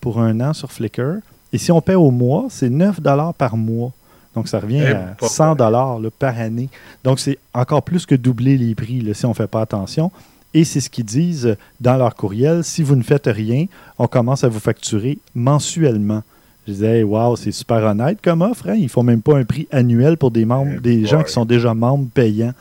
pour 0.00 0.18
un 0.18 0.40
an 0.40 0.54
sur 0.54 0.72
Flickr. 0.72 1.18
Et 1.52 1.58
si 1.58 1.70
on 1.70 1.82
paye 1.82 1.94
au 1.94 2.10
mois, 2.10 2.46
c'est 2.48 2.70
9 2.70 3.02
dollars 3.02 3.34
par 3.34 3.58
mois. 3.58 3.92
Donc, 4.34 4.48
ça 4.48 4.58
revient 4.58 4.82
eh, 4.82 4.92
à 4.94 5.28
100 5.28 5.56
dollars 5.56 5.98
par 6.18 6.38
année. 6.38 6.70
Donc, 7.04 7.20
c'est 7.20 7.36
encore 7.52 7.82
plus 7.82 8.06
que 8.06 8.14
doubler 8.14 8.56
les 8.56 8.74
prix 8.74 9.06
si 9.12 9.26
on 9.26 9.30
ne 9.30 9.34
fait 9.34 9.46
pas 9.46 9.60
attention. 9.60 10.10
Et 10.54 10.64
c'est 10.64 10.80
ce 10.80 10.88
qu'ils 10.88 11.04
disent 11.04 11.54
dans 11.82 11.98
leur 11.98 12.14
courriel. 12.14 12.64
Si 12.64 12.82
vous 12.82 12.96
ne 12.96 13.02
faites 13.02 13.26
rien, 13.26 13.66
on 13.98 14.06
commence 14.06 14.42
à 14.42 14.48
vous 14.48 14.60
facturer 14.60 15.18
mensuellement. 15.34 16.22
Je 16.66 16.72
disais, 16.72 17.02
waouh, 17.02 17.36
c'est 17.36 17.52
super 17.52 17.84
honnête 17.84 18.20
comme 18.22 18.40
offre. 18.40 18.70
Hein? 18.70 18.76
Ils 18.76 18.84
ne 18.84 18.88
font 18.88 19.02
même 19.02 19.20
pas 19.20 19.36
un 19.36 19.44
prix 19.44 19.68
annuel 19.70 20.16
pour 20.16 20.30
des 20.30 20.46
membres, 20.46 20.72
eh 20.76 20.80
des 20.80 21.04
gens 21.04 21.22
qui 21.22 21.32
sont 21.32 21.44
déjà 21.44 21.74
membres 21.74 22.08
payants. 22.14 22.54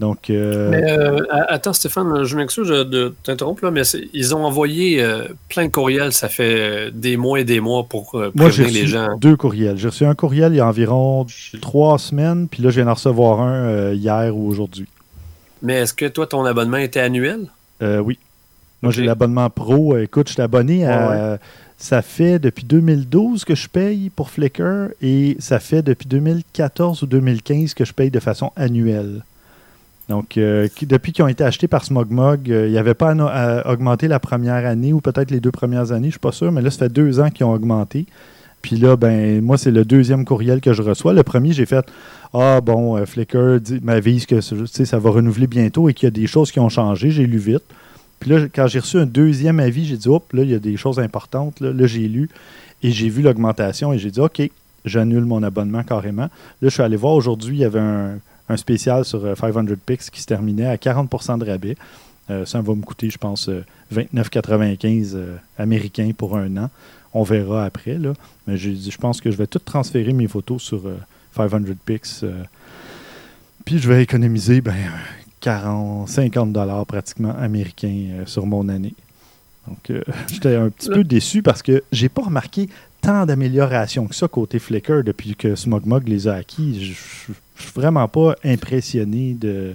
Donc, 0.00 0.30
euh, 0.30 0.70
Mais 0.70 0.90
euh, 0.90 1.24
attends, 1.30 1.72
Stéphane, 1.72 2.22
je 2.22 2.36
m'excuse 2.36 2.68
de 2.68 3.14
t'interrompre, 3.24 3.68
mais 3.70 3.82
ils 4.12 4.34
ont 4.34 4.44
envoyé 4.44 5.02
euh, 5.02 5.24
plein 5.48 5.66
de 5.66 5.72
courriels. 5.72 6.12
Ça 6.12 6.28
fait 6.28 6.92
des 6.92 7.16
mois 7.16 7.40
et 7.40 7.44
des 7.44 7.60
mois 7.60 7.84
pour 7.84 8.20
Moi, 8.34 8.50
j'ai 8.50 8.66
les 8.66 8.86
gens. 8.86 9.16
Deux 9.16 9.36
courriels. 9.36 9.76
J'ai 9.76 9.88
reçu 9.88 10.04
un 10.04 10.14
courriel 10.14 10.52
il 10.52 10.56
y 10.56 10.60
a 10.60 10.66
environ 10.66 11.26
trois 11.60 11.98
semaines, 11.98 12.46
puis 12.48 12.62
là, 12.62 12.70
je 12.70 12.76
viens 12.76 12.84
d'en 12.84 12.94
recevoir 12.94 13.40
un 13.40 13.92
hier 13.92 14.36
ou 14.36 14.48
aujourd'hui. 14.48 14.86
Mais 15.62 15.74
est-ce 15.74 15.94
que 15.94 16.06
toi, 16.06 16.26
ton 16.26 16.44
abonnement 16.44 16.76
était 16.76 17.00
annuel? 17.00 17.48
oui. 17.80 18.18
Moi, 18.80 18.92
j'ai 18.92 19.02
l'abonnement 19.04 19.50
pro. 19.50 19.98
Écoute, 19.98 20.28
je 20.28 20.34
suis 20.34 20.42
abonné 20.42 20.86
à. 20.86 21.38
Ça 21.80 22.02
fait 22.02 22.40
depuis 22.40 22.64
2012 22.64 23.44
que 23.44 23.54
je 23.54 23.68
paye 23.68 24.10
pour 24.10 24.30
Flickr 24.30 24.88
et 25.00 25.36
ça 25.38 25.60
fait 25.60 25.80
depuis 25.80 26.08
2014 26.08 27.04
ou 27.04 27.06
2015 27.06 27.74
que 27.74 27.84
je 27.84 27.92
paye 27.92 28.10
de 28.10 28.18
façon 28.18 28.50
annuelle. 28.56 29.22
Donc, 30.08 30.38
euh, 30.38 30.68
depuis 30.82 31.12
qu'ils 31.12 31.24
ont 31.24 31.28
été 31.28 31.44
achetés 31.44 31.68
par 31.68 31.84
SmogMog, 31.84 32.50
euh, 32.50 32.66
il 32.66 32.72
n'y 32.72 32.78
avait 32.78 32.94
pas 32.94 33.10
à, 33.10 33.70
augmenter 33.70 34.08
la 34.08 34.18
première 34.18 34.66
année 34.66 34.92
ou 34.94 35.00
peut-être 35.00 35.30
les 35.30 35.40
deux 35.40 35.50
premières 35.50 35.92
années, 35.92 36.04
je 36.04 36.06
ne 36.06 36.12
suis 36.12 36.20
pas 36.20 36.32
sûr, 36.32 36.50
mais 36.50 36.62
là, 36.62 36.70
ça 36.70 36.78
fait 36.78 36.92
deux 36.92 37.20
ans 37.20 37.28
qu'ils 37.28 37.44
ont 37.44 37.52
augmenté. 37.52 38.06
Puis 38.62 38.76
là, 38.76 38.96
ben, 38.96 39.42
moi, 39.42 39.58
c'est 39.58 39.70
le 39.70 39.84
deuxième 39.84 40.24
courriel 40.24 40.60
que 40.60 40.72
je 40.72 40.82
reçois. 40.82 41.12
Le 41.12 41.22
premier, 41.22 41.52
j'ai 41.52 41.66
fait 41.66 41.86
Ah, 42.32 42.60
bon, 42.60 42.96
euh, 42.96 43.04
Flickr 43.04 43.58
m'avise 43.82 44.24
que 44.24 44.40
ça 44.40 44.98
va 44.98 45.10
renouveler 45.10 45.46
bientôt 45.46 45.88
et 45.88 45.94
qu'il 45.94 46.06
y 46.06 46.08
a 46.08 46.10
des 46.10 46.26
choses 46.26 46.50
qui 46.50 46.58
ont 46.58 46.70
changé. 46.70 47.10
J'ai 47.10 47.26
lu 47.26 47.38
vite. 47.38 47.64
Puis 48.18 48.30
là, 48.30 48.46
quand 48.52 48.66
j'ai 48.66 48.80
reçu 48.80 48.96
un 48.96 49.06
deuxième 49.06 49.60
avis, 49.60 49.84
j'ai 49.84 49.96
dit 49.96 50.08
Hop, 50.08 50.32
là, 50.32 50.42
il 50.42 50.50
y 50.50 50.54
a 50.54 50.58
des 50.58 50.76
choses 50.76 50.98
importantes. 50.98 51.60
Là, 51.60 51.72
là 51.72 51.86
j'ai 51.86 52.08
lu 52.08 52.28
et 52.82 52.90
j'ai 52.90 53.08
vu 53.08 53.22
l'augmentation 53.22 53.92
et 53.92 53.98
j'ai 53.98 54.10
dit 54.10 54.20
OK, 54.20 54.42
j'annule 54.84 55.24
mon 55.24 55.42
abonnement 55.42 55.82
carrément. 55.82 56.22
Là, 56.22 56.30
je 56.62 56.68
suis 56.68 56.82
allé 56.82 56.96
voir 56.96 57.14
aujourd'hui, 57.14 57.56
il 57.56 57.60
y 57.60 57.64
avait 57.64 57.78
un, 57.78 58.18
un 58.48 58.56
spécial 58.56 59.04
sur 59.04 59.20
500 59.36 59.66
euh, 59.68 59.76
Pix 59.84 60.10
qui 60.10 60.20
se 60.20 60.26
terminait 60.26 60.66
à 60.66 60.76
40% 60.76 61.38
de 61.38 61.50
rabais. 61.50 61.76
Euh, 62.30 62.44
ça 62.44 62.60
va 62.60 62.74
me 62.74 62.82
coûter, 62.82 63.10
je 63.10 63.18
pense, 63.18 63.48
29,95 63.94 65.12
euh, 65.14 65.36
américains 65.58 66.10
pour 66.16 66.36
un 66.36 66.56
an. 66.56 66.70
On 67.14 67.22
verra 67.22 67.64
après. 67.64 67.94
Là. 67.98 68.12
Mais 68.46 68.56
je, 68.56 68.70
je 68.70 68.98
pense 68.98 69.20
que 69.20 69.30
je 69.30 69.36
vais 69.36 69.46
tout 69.46 69.58
transférer 69.58 70.12
mes 70.12 70.28
photos 70.28 70.62
sur 70.62 70.82
500 71.34 71.58
Pix. 71.84 72.24
puis 73.64 73.78
je 73.78 73.88
vais 73.88 74.02
économiser 74.02 74.60
ben, 74.60 74.74
40, 75.40 76.08
50 76.08 76.52
dollars 76.52 76.84
pratiquement 76.84 77.34
américains 77.38 78.24
sur 78.26 78.44
mon 78.44 78.68
année. 78.68 78.94
Donc, 79.66 79.92
j'étais 80.28 80.56
un 80.56 80.68
petit 80.68 80.90
peu 80.90 81.02
déçu 81.02 81.42
parce 81.42 81.62
que 81.62 81.82
j'ai 81.92 82.10
pas 82.10 82.22
remarqué 82.22 82.68
tant 83.00 83.24
d'améliorations 83.24 84.06
que 84.06 84.14
ça 84.14 84.28
côté 84.28 84.58
Flickr 84.58 85.02
depuis 85.02 85.34
que 85.34 85.54
SmogMog 85.54 86.06
les 86.08 86.28
a 86.28 86.34
acquis. 86.34 86.84
Je, 86.84 87.32
je 87.32 87.38
suis 87.62 87.72
vraiment 87.74 88.08
pas 88.08 88.34
impressionné 88.44 89.34
de. 89.34 89.74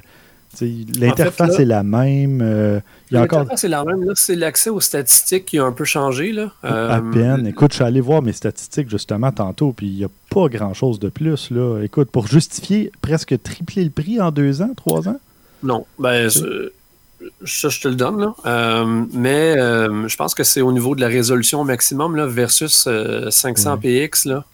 L'interface 1.00 1.60
est 1.60 1.66
la 1.66 1.82
même. 1.82 2.40
Euh, 2.44 2.80
l'interface 3.10 3.64
est 3.64 3.70
la 3.70 3.84
même. 3.84 4.12
C'est 4.14 4.36
l'accès 4.36 4.70
aux 4.70 4.80
statistiques 4.80 5.46
qui 5.46 5.58
a 5.58 5.66
un 5.66 5.72
peu 5.72 5.84
changé. 5.84 6.32
Là. 6.32 6.52
à 6.62 6.98
euh, 6.98 7.12
peine. 7.12 7.48
Écoute, 7.48 7.72
je 7.72 7.78
suis 7.78 7.84
allé 7.84 8.02
voir 8.02 8.22
mes 8.22 8.34
statistiques 8.34 8.90
justement 8.90 9.32
tantôt, 9.32 9.74
puis 9.74 9.88
il 9.88 9.96
n'y 9.96 10.04
a 10.04 10.10
pas 10.30 10.48
grand-chose 10.50 11.00
de 11.00 11.10
plus. 11.10 11.50
Là. 11.50 11.82
Écoute, 11.82 12.12
pour 12.12 12.28
justifier 12.28 12.92
presque 13.02 13.42
tripler 13.42 13.84
le 13.84 13.90
prix 13.90 14.22
en 14.22 14.32
deux 14.32 14.62
ans, 14.62 14.72
trois 14.76 15.08
ans? 15.10 15.20
Non. 15.64 15.88
Ben, 15.98 16.30
ça, 16.30 17.70
je 17.70 17.82
te 17.82 17.88
le 17.88 17.96
donne. 17.96 18.20
Là. 18.20 18.36
Euh, 18.46 19.06
mais 19.12 19.56
je 19.56 20.16
pense 20.16 20.36
que 20.36 20.44
c'est 20.44 20.62
au 20.62 20.72
niveau 20.72 20.94
de 20.94 21.02
la 21.02 21.08
résolution 21.08 21.64
maximum 21.64 22.16
là, 22.16 22.28
versus 22.28 22.88
500 23.32 23.80
px. 23.80 24.26
Là. 24.26 24.46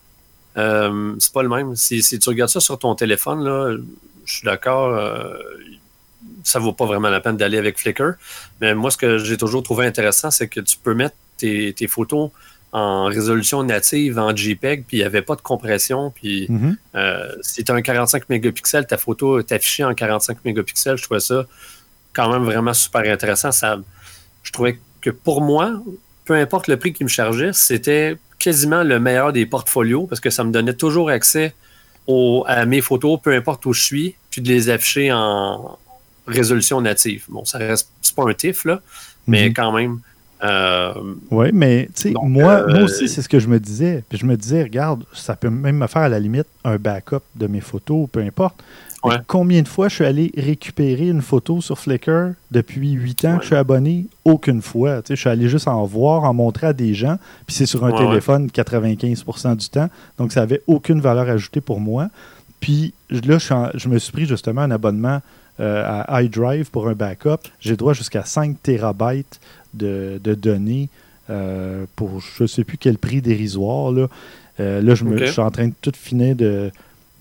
Euh, 0.59 1.15
c'est 1.19 1.33
pas 1.33 1.43
le 1.43 1.49
même. 1.49 1.75
Si, 1.75 2.01
tu 2.01 2.29
regardes 2.29 2.49
ça 2.49 2.59
sur 2.59 2.77
ton 2.77 2.95
téléphone, 2.95 3.43
là, 3.43 3.75
je 4.25 4.33
suis 4.33 4.45
d'accord, 4.45 4.95
euh, 4.95 5.37
ça 6.43 6.59
vaut 6.59 6.73
pas 6.73 6.85
vraiment 6.85 7.09
la 7.09 7.21
peine 7.21 7.37
d'aller 7.37 7.57
avec 7.57 7.79
Flickr. 7.79 8.13
Mais 8.61 8.75
moi, 8.75 8.91
ce 8.91 8.97
que 8.97 9.17
j'ai 9.17 9.37
toujours 9.37 9.63
trouvé 9.63 9.85
intéressant, 9.85 10.31
c'est 10.31 10.47
que 10.47 10.59
tu 10.59 10.77
peux 10.77 10.93
mettre 10.93 11.15
tes, 11.37 11.73
photos 11.87 12.31
en 12.71 13.05
résolution 13.05 13.63
native, 13.63 14.19
en 14.19 14.35
JPEG, 14.35 14.85
puis 14.85 14.97
il 14.97 14.99
n'y 14.99 15.05
avait 15.05 15.21
pas 15.21 15.35
de 15.35 15.41
compression. 15.41 16.11
Puis 16.11 16.47
mm-hmm. 16.47 16.75
euh, 16.95 17.35
si 17.41 17.63
tu 17.63 17.71
as 17.71 17.75
un 17.75 17.81
45 17.81 18.29
mégapixels, 18.29 18.85
ta 18.85 18.97
photo 18.97 19.39
est 19.39 19.51
affichée 19.51 19.83
en 19.83 19.95
45 19.95 20.43
mégapixels. 20.45 20.97
Je 20.97 21.03
trouvais 21.03 21.19
ça 21.19 21.45
quand 22.13 22.31
même 22.31 22.43
vraiment 22.43 22.73
super 22.73 23.01
intéressant. 23.11 23.51
Ça, 23.51 23.79
je 24.43 24.51
trouvais 24.51 24.79
que 25.01 25.09
pour 25.09 25.41
moi, 25.41 25.81
peu 26.25 26.35
importe 26.35 26.67
le 26.67 26.77
prix 26.77 26.93
qui 26.93 27.03
me 27.03 27.09
chargeait, 27.09 27.53
c'était 27.53 28.17
quasiment 28.39 28.83
le 28.83 28.99
meilleur 28.99 29.33
des 29.33 29.45
portfolios 29.45 30.07
parce 30.07 30.21
que 30.21 30.29
ça 30.29 30.43
me 30.43 30.51
donnait 30.51 30.73
toujours 30.73 31.09
accès 31.09 31.53
à 32.47 32.65
mes 32.65 32.81
photos, 32.81 33.19
peu 33.21 33.35
importe 33.35 33.65
où 33.65 33.73
je 33.73 33.83
suis, 33.83 34.15
puis 34.31 34.41
de 34.41 34.47
les 34.47 34.69
afficher 34.69 35.11
en 35.11 35.77
résolution 36.27 36.81
native. 36.81 37.25
Bon, 37.29 37.45
ça 37.45 37.57
reste 37.57 37.91
pas 38.15 38.23
un 38.27 38.33
TIFF, 38.33 38.65
là, 38.65 38.81
mais 39.27 39.49
mhm. 39.49 39.53
quand 39.53 39.71
même. 39.71 39.99
Euh, 40.41 40.93
oui, 41.31 41.49
mais 41.53 41.89
tu 41.93 42.01
sais, 42.01 42.11
moi, 42.11 42.29
moi 42.29 42.53
euh, 42.53 42.85
aussi, 42.85 43.09
c'est 43.09 43.21
ce 43.21 43.29
que 43.29 43.39
je 43.39 43.47
me 43.47 43.59
disais. 43.59 44.03
Puis 44.07 44.17
je 44.17 44.25
me 44.25 44.37
disais, 44.37 44.63
regarde, 44.63 45.03
ça 45.13 45.35
peut 45.35 45.49
même 45.49 45.77
me 45.77 45.87
faire 45.87 46.03
à 46.03 46.09
la 46.09 46.19
limite 46.19 46.47
un 46.63 46.77
backup 46.77 47.23
de 47.35 47.47
mes 47.47 47.61
photos, 47.61 48.07
peu 48.11 48.21
importe. 48.21 48.63
Combien 49.27 49.61
de 49.61 49.67
fois 49.67 49.87
je 49.87 49.95
suis 49.95 50.05
allé 50.05 50.31
récupérer 50.35 51.07
une 51.07 51.21
photo 51.21 51.61
sur 51.61 51.79
Flickr 51.79 52.33
depuis 52.51 52.91
huit 52.91 53.23
ans 53.25 53.37
que 53.37 53.43
je 53.43 53.47
suis 53.47 53.55
abonné? 53.55 54.07
Aucune 54.25 54.61
fois. 54.61 55.01
je 55.07 55.15
suis 55.15 55.29
allé 55.29 55.47
juste 55.47 55.67
en 55.67 55.85
voir, 55.85 56.25
en 56.25 56.33
montrer 56.33 56.67
à 56.67 56.73
des 56.73 56.93
gens, 56.93 57.17
puis 57.47 57.55
c'est 57.55 57.65
sur 57.65 57.85
un 57.85 57.91
téléphone 57.91 58.47
95% 58.47 59.55
du 59.55 59.69
temps. 59.69 59.89
Donc, 60.17 60.33
ça 60.33 60.41
n'avait 60.41 60.61
aucune 60.67 60.99
valeur 60.99 61.29
ajoutée 61.29 61.61
pour 61.61 61.79
moi. 61.79 62.09
Puis 62.59 62.93
là, 63.09 63.37
je, 63.37 63.87
me 63.87 63.97
suis 63.99 64.11
pris 64.11 64.25
justement 64.25 64.61
un 64.61 64.71
abonnement 64.71 65.21
euh, 65.61 66.03
à 66.07 66.21
iDrive 66.23 66.69
pour 66.69 66.89
un 66.89 66.93
backup. 66.93 67.37
J'ai 67.59 67.75
droit 67.77 67.93
jusqu'à 67.93 68.25
5 68.25 68.61
terabytes 68.61 69.39
de, 69.73 70.19
de 70.21 70.33
données 70.35 70.89
euh, 71.29 71.85
pour 71.95 72.19
je 72.19 72.43
ne 72.43 72.47
sais 72.47 72.63
plus 72.63 72.77
quel 72.77 72.97
prix 72.97 73.21
dérisoire. 73.21 73.91
Là, 73.91 74.07
Euh, 74.59 74.81
là 74.81 74.93
je, 74.95 75.05
me, 75.05 75.13
Ok. 75.15 75.25
je 75.25 75.31
suis 75.31 75.41
en 75.41 75.51
train 75.51 75.67
de 75.67 75.73
tout 75.81 75.93
finir 75.95 76.35
de, 76.35 76.69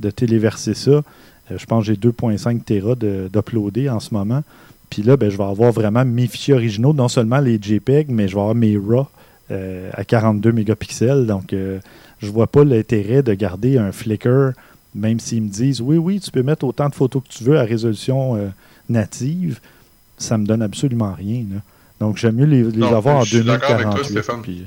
de 0.00 0.10
téléverser 0.10 0.74
ça. 0.74 1.02
Euh, 1.50 1.58
je 1.58 1.66
pense 1.66 1.84
que 1.86 1.92
j'ai 1.92 1.96
2,5 1.96 2.64
Tera 2.64 2.94
de- 2.94 3.28
d'uploader 3.32 3.88
en 3.88 4.00
ce 4.00 4.12
moment. 4.14 4.42
Puis 4.90 5.02
là, 5.02 5.16
ben, 5.16 5.30
je 5.30 5.36
vais 5.36 5.44
avoir 5.44 5.70
vraiment 5.72 6.04
mes 6.04 6.26
fichiers 6.26 6.54
originaux, 6.54 6.92
non 6.94 7.08
seulement 7.08 7.40
les 7.40 7.58
JPEG, 7.60 8.08
mais 8.10 8.26
je 8.28 8.34
vais 8.34 8.40
avoir 8.40 8.54
mes 8.54 8.76
RAW 8.76 9.06
euh, 9.50 9.90
à 9.94 10.04
42 10.04 10.52
mégapixels. 10.52 11.26
Donc, 11.26 11.52
euh, 11.52 11.78
je 12.20 12.30
vois 12.30 12.46
pas 12.46 12.64
l'intérêt 12.64 13.22
de 13.22 13.34
garder 13.34 13.78
un 13.78 13.92
Flickr, 13.92 14.52
même 14.94 15.20
s'ils 15.20 15.42
me 15.42 15.48
disent 15.48 15.80
oui, 15.80 15.96
oui, 15.98 16.20
tu 16.20 16.30
peux 16.30 16.42
mettre 16.42 16.64
autant 16.64 16.88
de 16.88 16.94
photos 16.94 17.22
que 17.22 17.28
tu 17.32 17.44
veux 17.44 17.58
à 17.58 17.62
résolution 17.64 18.36
euh, 18.36 18.48
native. 18.88 19.60
Ça 20.16 20.36
me 20.38 20.46
donne 20.46 20.62
absolument 20.62 21.12
rien. 21.12 21.44
là. 21.52 21.60
Donc, 22.00 22.16
j'aime 22.16 22.36
mieux 22.36 22.44
les, 22.46 22.62
les 22.64 22.78
Non, 22.78 22.94
avoir 22.96 23.16
en 23.18 23.20
je 23.22 23.36
suis 23.36 23.44
d'accord 23.44 23.70
avec 23.72 23.84
toi, 23.86 23.94
2048. 24.02 24.12
Stéphane. 24.12 24.42
puis- 24.42 24.66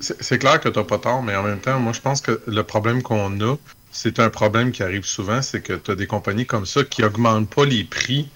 C'est 0.00 0.22
c'est 0.22 0.38
clair 0.38 0.60
que 0.60 0.68
tu 0.68 0.78
n'as 0.78 0.84
pas 0.84 0.98
tort, 0.98 1.22
mais 1.22 1.34
en 1.34 1.42
même 1.42 1.58
temps, 1.58 1.78
moi, 1.80 1.92
je 1.92 2.00
pense 2.00 2.20
que 2.20 2.40
le 2.46 2.62
problème 2.62 3.02
qu'on 3.02 3.40
a, 3.40 3.56
c'est 3.90 4.20
un 4.20 4.30
problème 4.30 4.72
qui 4.72 4.82
arrive 4.82 5.04
souvent, 5.04 5.42
c'est 5.42 5.60
que 5.60 5.72
tu 5.72 5.90
as 5.90 5.94
des 5.94 6.06
compagnies 6.06 6.46
comme 6.46 6.66
ça 6.66 6.84
qui 6.84 7.02
augmentent 7.04 7.50
pas 7.50 7.64
les 7.64 7.84
prix 7.84 8.28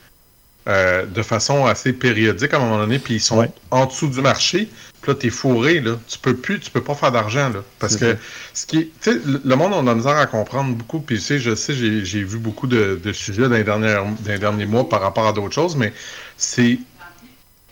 euh, 0.69 1.07
de 1.07 1.23
façon 1.23 1.67
assez 1.67 1.93
périodique 1.93 2.55
à 2.55 2.59
un 2.59 2.61
moment 2.61 2.79
donné, 2.79 3.01
puis 3.01 3.15
ils 3.15 3.21
sont 3.21 3.39
Ouais. 3.39 3.51
en 3.73 3.87
dessous 3.87 4.07
du 4.09 4.21
marché. 4.21 4.69
Puis 5.01 5.11
là, 5.11 5.19
tu 5.19 5.27
es 5.27 5.31
fourré, 5.31 5.81
là. 5.81 5.99
Tu 6.07 6.19
peux 6.21 6.37
plus, 6.37 6.61
tu 6.61 6.71
peux 6.71 6.81
pas 6.83 6.95
faire 6.95 7.11
d'argent, 7.11 7.49
là. 7.49 7.65
Parce 7.81 7.97
que 7.97 8.17
ce 8.55 8.67
qui 8.67 8.79
est, 8.79 8.91
le 9.07 9.57
monde, 9.57 9.73
on 9.73 9.79
a 9.79 9.83
de 9.83 9.87
la 9.89 9.95
misère 9.97 10.17
à 10.17 10.27
comprendre 10.27 10.77
beaucoup, 10.77 11.01
puis 11.01 11.17
tu 11.17 11.23
sais, 11.23 11.39
je 11.41 11.57
sais, 11.57 11.75
j'ai 11.75 12.05
j'ai 12.05 12.23
vu 12.23 12.39
beaucoup 12.39 12.69
de, 12.69 13.01
de 13.03 13.13
sujets 13.13 13.49
dans 13.49 13.57
les, 13.57 13.65
dernières, 13.65 14.05
dans 14.05 14.33
les 14.33 14.39
derniers 14.39 14.67
mois 14.67 14.89
par 14.89 15.01
rapport 15.01 15.27
à 15.27 15.33
d'autres 15.33 15.55
choses, 15.55 15.75
mais 15.75 15.93
c'est. 16.37 16.79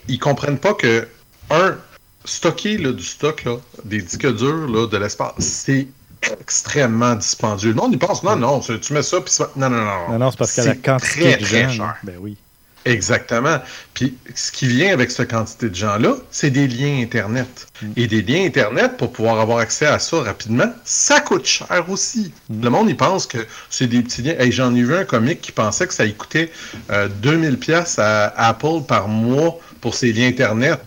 Ils 0.08 0.18
comprennent 0.18 0.58
pas 0.58 0.74
que, 0.74 1.06
un, 1.50 1.78
stocker 2.24 2.76
là, 2.78 2.90
du 2.90 3.04
stock, 3.04 3.44
là, 3.44 3.58
des 3.84 4.02
disques 4.02 4.34
durs, 4.34 4.66
là, 4.68 4.88
de 4.88 4.96
l'espace, 4.96 5.34
c'est 5.38 5.86
extrêmement 6.22 7.14
dispendieux. 7.14 7.70
Le 7.70 7.76
monde, 7.76 7.92
il 7.92 7.98
pense, 7.98 8.22
non, 8.22 8.37
non, 8.37 8.61
tu 8.61 8.92
mets 8.92 9.02
ça, 9.02 9.20
puis 9.20 9.33
ça... 9.33 9.50
Non, 9.56 9.70
non, 9.70 9.85
non. 9.85 10.12
Non, 10.12 10.18
non, 10.18 10.30
c'est 10.30 10.38
parce 10.38 10.54
qu'à 10.54 10.64
la 10.64 10.74
quantité 10.74 11.20
très, 11.20 11.37
de 11.37 11.44
très 11.44 11.62
gens. 11.64 11.70
cher. 11.70 11.87
là, 11.87 11.96
Ben 12.04 12.16
oui. 12.20 12.37
Exactement. 12.85 13.59
Puis 13.92 14.16
ce 14.35 14.50
qui 14.50 14.66
vient 14.66 14.92
avec 14.92 15.11
cette 15.11 15.30
quantité 15.30 15.68
de 15.68 15.74
gens-là, 15.74 16.14
c'est 16.30 16.50
des 16.50 16.66
liens 16.66 17.02
Internet. 17.02 17.68
Mm. 17.83 17.92
Et 17.96 18.06
des 18.06 18.22
liens 18.22 18.44
Internet, 18.46 18.96
pour 18.96 19.12
pouvoir 19.12 19.38
avoir 19.38 19.59
accès 19.59 19.87
à 19.87 19.98
ça 19.98 20.22
rapidement, 20.22 20.72
ça 20.85 21.20
coûte 21.20 21.44
cher 21.44 21.85
aussi. 21.88 22.33
Mm. 22.48 22.64
Le 22.64 22.70
monde, 22.70 22.88
il 22.88 22.96
pense 22.96 23.26
que 23.26 23.38
c'est 23.68 23.87
des 23.87 24.00
petits 24.02 24.22
liens. 24.22 24.35
Hey, 24.38 24.50
J'en 24.50 24.74
ai 24.74 24.83
vu 24.83 24.94
un 24.94 25.04
comique 25.04 25.42
qui 25.42 25.52
pensait 25.52 25.87
que 25.87 25.94
ça 25.94 26.09
coûtait 26.09 26.50
euh, 26.90 27.09
2000 27.09 27.59
pièces 27.59 27.98
à 27.98 28.28
Apple 28.48 28.83
par 28.88 29.09
mois 29.09 29.59
pour 29.80 29.94
ses 29.94 30.12
liens 30.12 30.28
Internet. 30.28 30.80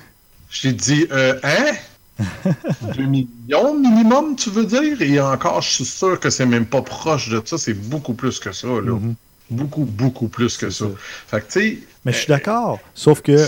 J'ai 0.50 0.72
dit, 0.72 1.06
euh, 1.12 1.38
hein? 1.42 1.72
2 2.96 3.02
millions 3.04 3.78
minimum, 3.78 4.36
tu 4.36 4.50
veux 4.50 4.64
dire? 4.64 5.00
Et 5.02 5.20
encore, 5.20 5.62
je 5.62 5.70
suis 5.70 5.84
sûr 5.84 6.18
que 6.18 6.30
c'est 6.30 6.46
même 6.46 6.66
pas 6.66 6.82
proche 6.82 7.28
de 7.28 7.40
ça. 7.44 7.58
C'est 7.58 7.74
beaucoup 7.74 8.14
plus 8.14 8.38
que 8.40 8.52
ça, 8.52 8.66
là. 8.68 8.80
Mhm. 8.92 9.14
Beaucoup, 9.50 9.84
beaucoup 9.84 10.28
plus 10.28 10.56
que 10.58 10.68
ça. 10.68 10.84
ça. 10.84 10.90
Fait 11.28 11.40
que, 11.40 11.52
tu 11.52 11.60
sais, 11.60 11.78
Mais 12.04 12.12
je 12.12 12.18
suis 12.18 12.26
d'accord. 12.28 12.78
Sauf 12.94 13.22
que 13.22 13.46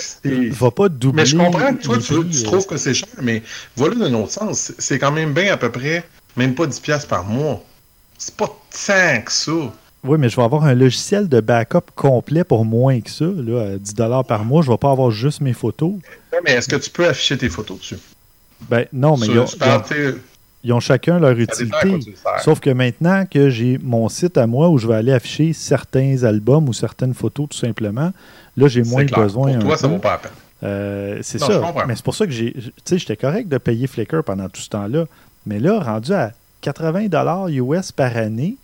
va 0.53 0.71
pas 0.71 0.89
doubler. 0.89 1.23
mais 1.23 1.27
je 1.27 1.37
comprends 1.37 1.75
que 1.75 1.83
toi, 1.83 1.99
tu, 1.99 2.15
prix, 2.15 2.31
tu 2.31 2.39
euh, 2.39 2.45
trouves 2.45 2.67
que 2.67 2.77
c'est 2.79 2.95
cher, 2.95 3.09
mais 3.21 3.43
voilà 3.77 3.97
d'un 3.97 4.15
autre 4.15 4.33
sens. 4.33 4.73
C'est- 4.79 4.99
quand 4.99 5.13
même 5.13 5.35
bien 5.35 5.53
à 5.53 5.57
peu 5.59 5.71
près, 5.71 6.05
même 6.37 6.55
pas 6.55 6.67
10$ 6.67 6.81
piastres 6.81 7.09
par 7.09 7.25
mois. 7.25 7.63
C'est 8.17 8.35
pas 8.35 8.47
tant 8.47 9.23
que 9.23 9.33
ça. 9.33 9.53
Oui, 10.03 10.17
mais 10.19 10.31
je 10.31 10.37
vais 10.37 10.43
avoir 10.43 10.65
un 10.65 10.75
logiciel 10.75 11.29
de 11.29 11.41
backup 11.41 11.91
complet 11.95 12.45
pour 12.45 12.65
moins 12.65 12.99
que 13.03 13.11
ça, 13.11 13.27
là, 13.27 13.73
à 13.75 13.77
10 13.77 13.95
par 14.27 14.45
mois. 14.47 14.63
Je 14.63 14.71
vais 14.71 14.79
pas 14.79 14.93
avoir 14.93 15.11
juste 15.11 15.43
mes 15.43 15.53
photos. 15.53 15.93
Ouais, 16.33 16.39
Mais 16.45 16.53
est-ce 16.53 16.69
que 16.69 16.77
tu 16.77 16.89
peux 16.89 17.07
afficher 17.07 17.37
tes 17.37 17.51
photos 17.51 17.79
dessus? 17.79 17.97
Ben 18.69 18.87
non, 18.93 19.17
mais 19.17 19.27
ils 19.27 19.39
ont, 19.39 19.47
ils 19.47 20.15
ils 20.63 20.81
chacun 20.81 21.19
leur 21.19 21.39
utilité. 21.39 21.99
Sauf 22.43 22.61
que 22.61 22.71
maintenant 22.71 23.25
que 23.27 23.49
j'ai 23.51 23.79
mon 23.79 24.09
site 24.09 24.37
à 24.37 24.47
moi 24.47 24.69
où 24.69 24.79
je 24.79 24.87
vais 24.87 24.95
aller 24.95 25.13
afficher 25.13 25.53
certains 25.53 26.23
albums 26.25 26.69
ou 26.69 26.73
certaines 26.73 27.15
photos 27.15 27.49
tout 27.51 27.57
simplement, 27.57 28.13
là 28.57 28.69
j'ai 28.69 28.83
moins 28.83 29.07
clair. 29.07 29.21
besoin. 29.21 29.55
Pour 29.55 29.65
toi, 29.65 29.77
ça 29.77 29.89
vaut 29.89 29.99
pas 29.99 30.13
la 30.13 30.19
peine. 30.19 30.33
Euh, 30.63 31.19
c'est 31.23 31.39
ça. 31.39 31.63
Mais 31.87 31.97
c'est 31.97 32.05
pour 32.05 32.15
ça 32.15 32.27
que 32.27 32.33
j'ai. 32.33 32.53
Tu 32.53 32.73
sais, 32.85 32.99
j'étais 32.99 33.17
correct 33.17 33.49
de 33.49 33.59
payer 33.59 33.87
Flickr 33.87 34.23
pendant 34.23 34.49
tout 34.49 34.61
ce 34.61 34.69
temps-là. 34.69 35.07
Mais 35.47 35.59
là, 35.59 35.81
rendu 35.81 36.13
à 36.13 36.33
80 36.61 37.49
US 37.49 37.93
par 37.93 38.17
année 38.17 38.57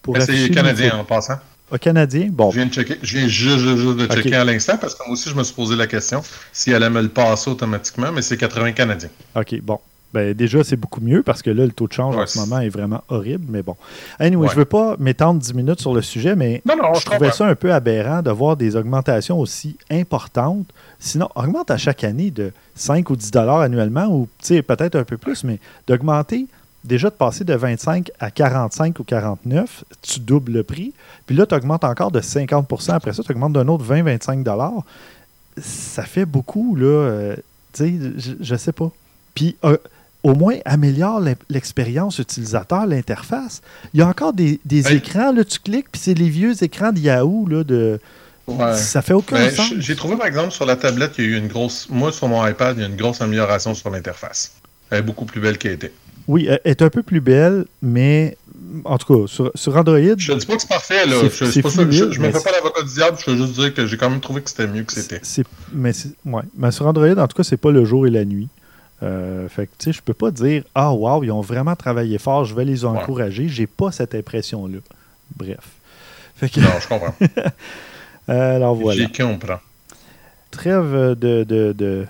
pour 0.00 0.14
Mais 0.14 0.22
afficher 0.22 0.46
c'est 0.46 0.54
canadien 0.54 0.96
en 0.98 1.04
passant. 1.04 1.38
Au 1.72 1.78
Canadien, 1.78 2.28
bon. 2.30 2.50
Je 2.50 2.56
viens 2.56 2.66
de 2.66 2.72
checker. 2.72 2.98
Je 3.02 3.18
viens 3.18 3.26
juste, 3.28 3.58
juste- 3.58 3.76
juste 3.78 3.96
de 3.96 4.06
checker 4.14 4.34
à 4.36 4.44
l'instant 4.44 4.76
parce 4.78 4.94
que 4.94 5.02
moi 5.06 5.14
aussi, 5.14 5.30
je 5.30 5.34
me 5.34 5.42
suis 5.42 5.54
posé 5.54 5.74
la 5.74 5.86
question 5.86 6.22
si 6.52 6.70
elle 6.70 6.76
allait 6.82 6.90
me 6.90 7.00
le 7.02 7.08
passer 7.08 7.50
automatiquement, 7.50 8.12
mais 8.12 8.20
c'est 8.22 8.36
80 8.36 8.72
canadiens. 8.72 9.08
OK, 9.34 9.58
bon. 9.62 9.78
Ben, 10.12 10.34
déjà, 10.34 10.62
c'est 10.62 10.76
beaucoup 10.76 11.00
mieux 11.00 11.22
parce 11.22 11.40
que 11.40 11.48
là, 11.48 11.64
le 11.64 11.72
taux 11.72 11.88
de 11.88 11.94
change 11.94 12.14
en 12.18 12.26
ce 12.26 12.38
moment 12.38 12.60
est 12.60 12.68
vraiment 12.68 13.02
horrible, 13.08 13.46
mais 13.48 13.62
bon. 13.62 13.76
Anyway, 14.18 14.42
Ouais. 14.46 14.52
je 14.52 14.58
veux 14.58 14.66
pas 14.66 14.94
m'étendre 14.98 15.40
10 15.40 15.54
minutes 15.54 15.80
sur 15.80 15.94
le 15.94 16.02
sujet, 16.02 16.36
mais 16.36 16.60
Non, 16.68 16.76
non, 16.76 16.92
je 16.92 17.00
je 17.00 17.06
trouvais 17.06 17.30
ça 17.30 17.46
un 17.46 17.54
peu 17.54 17.72
aberrant 17.72 18.20
de 18.20 18.30
voir 18.30 18.58
des 18.58 18.76
augmentations 18.76 19.38
aussi 19.40 19.78
importantes. 19.90 20.66
Sinon, 20.98 21.30
augmente 21.34 21.70
à 21.70 21.78
chaque 21.78 22.04
année 22.04 22.30
de 22.30 22.52
5 22.74 23.08
ou 23.08 23.16
10 23.16 23.30
dollars 23.30 23.60
annuellement, 23.60 24.08
ou 24.08 24.28
tu 24.42 24.48
sais, 24.48 24.60
peut-être 24.62 24.96
un 24.96 25.04
peu 25.04 25.16
plus, 25.16 25.44
mais 25.44 25.58
d'augmenter, 25.86 26.44
déjà 26.84 27.10
de 27.10 27.14
passer 27.14 27.44
de 27.44 27.54
25 27.54 28.10
à 28.20 28.30
45 28.30 28.98
ou 29.00 29.04
49, 29.04 29.84
tu 30.02 30.20
doubles 30.20 30.52
le 30.52 30.62
prix. 30.62 30.92
Puis 31.26 31.36
là, 31.36 31.46
tu 31.46 31.54
augmentes 31.54 31.84
encore 31.84 32.10
de 32.10 32.20
50% 32.20 32.92
Après 32.92 33.12
ça, 33.12 33.22
tu 33.22 33.32
augmentes 33.32 33.52
d'un 33.52 33.68
autre 33.68 33.84
20-25 33.84 34.42
dollars. 34.42 34.84
Ça 35.60 36.02
fait 36.02 36.24
beaucoup, 36.24 36.76
là. 36.76 36.86
euh, 36.86 37.36
tu 37.72 37.84
sais, 37.84 37.94
je, 38.18 38.32
je 38.40 38.56
sais 38.56 38.72
pas. 38.72 38.90
Puis, 39.34 39.56
euh, 39.64 39.76
au 40.22 40.34
moins, 40.34 40.56
améliore 40.64 41.20
l'expérience 41.48 42.18
utilisateur, 42.18 42.86
l'interface. 42.86 43.60
Il 43.92 44.00
y 44.00 44.02
a 44.02 44.08
encore 44.08 44.32
des, 44.32 44.60
écrans, 44.70 45.32
là, 45.32 45.44
tu 45.44 45.58
cliques, 45.58 45.90
puis 45.90 46.00
c'est 46.00 46.14
les 46.14 46.28
vieux 46.28 46.62
écrans 46.62 46.92
de 46.92 47.00
Yahoo, 47.00 47.46
là, 47.48 47.64
de... 47.64 47.98
Ouais. 48.46 48.76
Ça 48.76 49.02
fait 49.02 49.12
aucun 49.14 49.36
Ben, 49.36 49.50
sens. 49.50 49.72
J'ai 49.78 49.94
trouvé, 49.94 50.16
par 50.16 50.26
exemple, 50.26 50.50
sur 50.50 50.66
la 50.66 50.76
tablette, 50.76 51.12
il 51.18 51.24
y 51.24 51.28
a 51.28 51.30
eu 51.30 51.38
une 51.38 51.46
grosse. 51.46 51.88
Moi, 51.88 52.10
sur 52.10 52.26
mon 52.26 52.44
iPad, 52.46 52.76
il 52.76 52.80
y 52.80 52.84
a 52.84 52.88
une 52.88 52.96
grosse 52.96 53.20
amélioration 53.20 53.72
sur 53.72 53.88
l'interface. 53.90 54.54
Elle 54.90 54.98
est 54.98 55.02
beaucoup 55.02 55.24
plus 55.24 55.40
belle 55.40 55.58
qu'elle 55.58 55.72
était. 55.72 55.92
Oui, 56.28 56.46
elle 56.48 56.60
est 56.64 56.82
un 56.82 56.90
peu 56.90 57.02
plus 57.02 57.20
belle, 57.20 57.66
mais 57.80 58.36
en 58.84 58.98
tout 58.98 59.20
cas, 59.20 59.26
sur, 59.26 59.50
sur 59.54 59.76
Android, 59.76 59.98
Je 60.16 60.32
ne 60.32 60.38
dis 60.38 60.46
pas 60.46 60.54
que 60.56 60.62
c'est 60.62 60.68
parfait, 60.68 61.06
là. 61.06 61.16
Je, 61.28 61.44
je 61.44 62.20
me 62.20 62.30
fais 62.30 62.42
pas 62.42 62.52
l'avocat 62.52 62.82
du 62.82 62.92
diable, 62.94 63.18
je 63.24 63.30
veux 63.30 63.36
juste 63.36 63.58
dire 63.58 63.74
que 63.74 63.86
j'ai 63.86 63.96
quand 63.96 64.10
même 64.10 64.20
trouvé 64.20 64.42
que 64.42 64.50
c'était 64.50 64.66
mieux 64.66 64.84
que 64.84 64.92
c'était. 64.92 65.20
mais, 65.72 65.92
ouais. 66.24 66.42
mais 66.56 66.70
sur 66.70 66.86
Android, 66.86 67.16
en 67.16 67.26
tout 67.26 67.36
cas, 67.36 67.42
c'est 67.42 67.56
pas 67.56 67.70
le 67.70 67.84
jour 67.84 68.06
et 68.06 68.10
la 68.10 68.24
nuit. 68.24 68.48
Euh, 69.02 69.48
fait 69.48 69.66
que, 69.66 69.72
tu 69.78 69.84
sais, 69.86 69.92
je 69.92 70.00
peux 70.00 70.14
pas 70.14 70.30
dire 70.30 70.62
«Ah, 70.74 70.92
wow, 70.92 71.24
ils 71.24 71.32
ont 71.32 71.40
vraiment 71.40 71.74
travaillé 71.74 72.18
fort, 72.18 72.44
je 72.44 72.54
vais 72.54 72.64
les 72.64 72.84
encourager. 72.84 73.48
J'ai 73.48 73.66
pas 73.66 73.90
cette 73.90 74.14
impression-là. 74.14 74.78
Bref. 75.36 75.58
Fait 76.36 76.48
que, 76.48 76.60
Non, 76.60 76.68
je 76.80 76.86
comprends. 76.88 77.14
alors 78.28 78.74
voilà. 78.76 79.00
J'ai 79.00 79.24
comprends. 79.24 79.60
Trêve 80.52 81.16
de, 81.18 81.44
de, 81.44 81.72
de, 81.72 82.06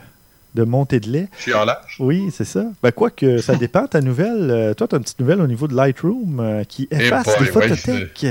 de 0.54 0.64
montée 0.64 1.00
de 1.00 1.10
lait. 1.10 1.28
Chiolage. 1.38 1.96
Oui, 1.98 2.30
c'est 2.32 2.44
ça. 2.44 2.64
Ben, 2.82 2.92
quoique, 2.92 3.38
ça 3.38 3.54
dépend. 3.54 3.86
Ta 3.86 4.00
nouvelle, 4.00 4.50
euh, 4.50 4.74
toi, 4.74 4.88
tu 4.88 4.94
as 4.94 4.98
une 4.98 5.04
petite 5.04 5.20
nouvelle 5.20 5.40
au 5.40 5.46
niveau 5.46 5.68
de 5.68 5.74
Lightroom 5.74 6.40
euh, 6.40 6.64
qui 6.64 6.88
efface 6.90 7.26
boy, 7.26 7.36
les 7.40 7.46
photothèques. 7.46 8.26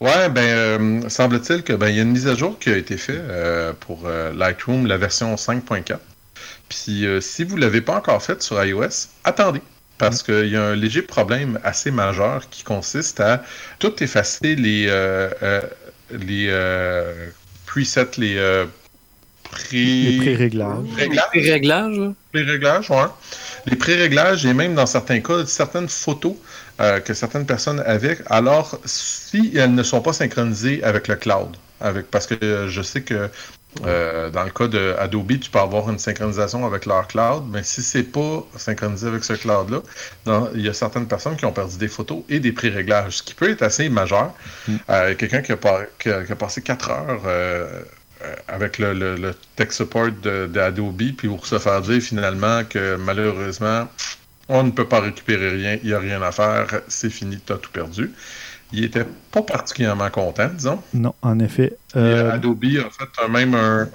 Ouais, 0.00 0.28
ben, 0.30 0.42
euh, 0.42 1.08
semble-t-il 1.08 1.62
que 1.62 1.72
ben, 1.74 1.88
il 1.88 1.94
y 1.94 2.00
a 2.00 2.02
une 2.02 2.10
mise 2.10 2.26
à 2.26 2.34
jour 2.34 2.58
qui 2.58 2.70
a 2.70 2.76
été 2.76 2.96
faite 2.96 3.22
pour 3.78 4.08
Lightroom, 4.08 4.86
la 4.86 4.96
version 4.96 5.32
5.4. 5.36 5.96
Puis 6.68 7.06
si 7.20 7.44
vous 7.44 7.54
ne 7.54 7.60
l'avez 7.60 7.82
pas 7.82 7.98
encore 7.98 8.20
faite 8.20 8.42
sur 8.42 8.62
iOS, 8.64 9.06
attendez. 9.22 9.62
Parce 10.02 10.24
qu'il 10.24 10.48
y 10.48 10.56
a 10.56 10.64
un 10.64 10.74
léger 10.74 11.02
problème 11.02 11.60
assez 11.62 11.92
majeur 11.92 12.48
qui 12.50 12.64
consiste 12.64 13.20
à 13.20 13.44
tout 13.78 14.02
effacer 14.02 14.56
les, 14.56 14.86
euh, 14.88 15.30
euh, 15.44 15.60
les 16.10 16.48
euh, 16.50 17.28
presets, 17.66 18.08
les 18.18 18.66
pré- 19.52 19.76
les 19.76 20.16
pré-réglages. 20.18 20.78
réglages. 20.96 21.28
Les 21.34 21.52
réglages, 21.52 21.96
là. 21.98 22.12
Les 22.34 22.42
réglages, 22.42 22.90
ouais. 22.90 23.06
Les 23.66 23.76
pré-réglages 23.76 24.44
et 24.44 24.54
même 24.54 24.74
dans 24.74 24.86
certains 24.86 25.20
cas, 25.20 25.46
certaines 25.46 25.88
photos 25.88 26.34
euh, 26.80 26.98
que 27.00 27.14
certaines 27.14 27.46
personnes 27.46 27.80
avaient, 27.86 28.18
alors 28.26 28.78
si 28.84 29.52
elles 29.56 29.74
ne 29.74 29.82
sont 29.84 30.00
pas 30.00 30.12
synchronisées 30.12 30.82
avec 30.82 31.06
le 31.08 31.14
cloud, 31.16 31.56
avec 31.80 32.10
parce 32.10 32.26
que 32.26 32.66
je 32.68 32.82
sais 32.82 33.02
que 33.02 33.28
euh, 33.86 34.28
dans 34.30 34.44
le 34.44 34.50
cas 34.50 34.68
de 34.68 34.94
Adobe, 34.98 35.38
tu 35.40 35.48
peux 35.50 35.58
avoir 35.58 35.88
une 35.90 35.98
synchronisation 35.98 36.66
avec 36.66 36.84
leur 36.84 37.06
cloud, 37.06 37.44
mais 37.50 37.62
si 37.62 37.80
c'est 37.82 38.02
pas 38.02 38.44
synchronisé 38.56 39.06
avec 39.08 39.24
ce 39.24 39.32
cloud-là, 39.34 39.80
il 40.54 40.60
y 40.60 40.68
a 40.68 40.74
certaines 40.74 41.06
personnes 41.06 41.36
qui 41.36 41.44
ont 41.46 41.52
perdu 41.52 41.76
des 41.78 41.88
photos 41.88 42.20
et 42.28 42.38
des 42.40 42.52
pré-réglages, 42.52 43.18
ce 43.18 43.22
qui 43.22 43.32
peut 43.34 43.50
être 43.50 43.62
assez 43.62 43.88
majeur. 43.88 44.34
Mm. 44.68 44.76
Euh, 44.90 45.14
Quelqu'un 45.14 45.40
qui, 45.40 45.52
a 45.52 45.56
par- 45.56 45.84
qui 45.98 46.10
a- 46.10 46.22
qui 46.24 46.32
a 46.32 46.36
passé 46.36 46.60
4 46.60 46.90
heures 46.90 47.22
euh, 47.26 47.80
avec 48.48 48.78
le, 48.78 48.92
le- 48.94 49.16
le 49.16 49.34
tech 49.56 49.72
support 49.72 50.08
de- 50.22 50.46
d'Adobe, 50.46 51.02
puis 51.16 51.28
pour 51.28 51.46
se 51.46 51.58
faire 51.58 51.80
dire 51.82 52.00
finalement 52.02 52.62
que 52.64 52.96
malheureusement, 52.96 53.88
on 54.48 54.62
ne 54.64 54.70
peut 54.70 54.86
pas 54.88 55.00
récupérer 55.00 55.50
rien, 55.50 55.78
il 55.82 55.88
n'y 55.88 55.94
a 55.94 55.98
rien 55.98 56.20
à 56.22 56.32
faire, 56.32 56.66
c'est 56.88 57.10
fini, 57.10 57.38
tu 57.44 57.52
as 57.52 57.56
tout 57.58 57.70
perdu. 57.70 58.12
il 58.72 58.84
était 58.84 59.06
pas 59.30 59.42
particulièrement 59.42 60.10
content, 60.10 60.48
disons. 60.54 60.82
Non, 60.94 61.14
en 61.22 61.38
effet. 61.40 61.76
Euh, 61.96 62.32
Adobe 62.32 62.64
a 62.64 62.90
fait 62.90 63.28
même 63.28 63.54
un, 63.54 63.86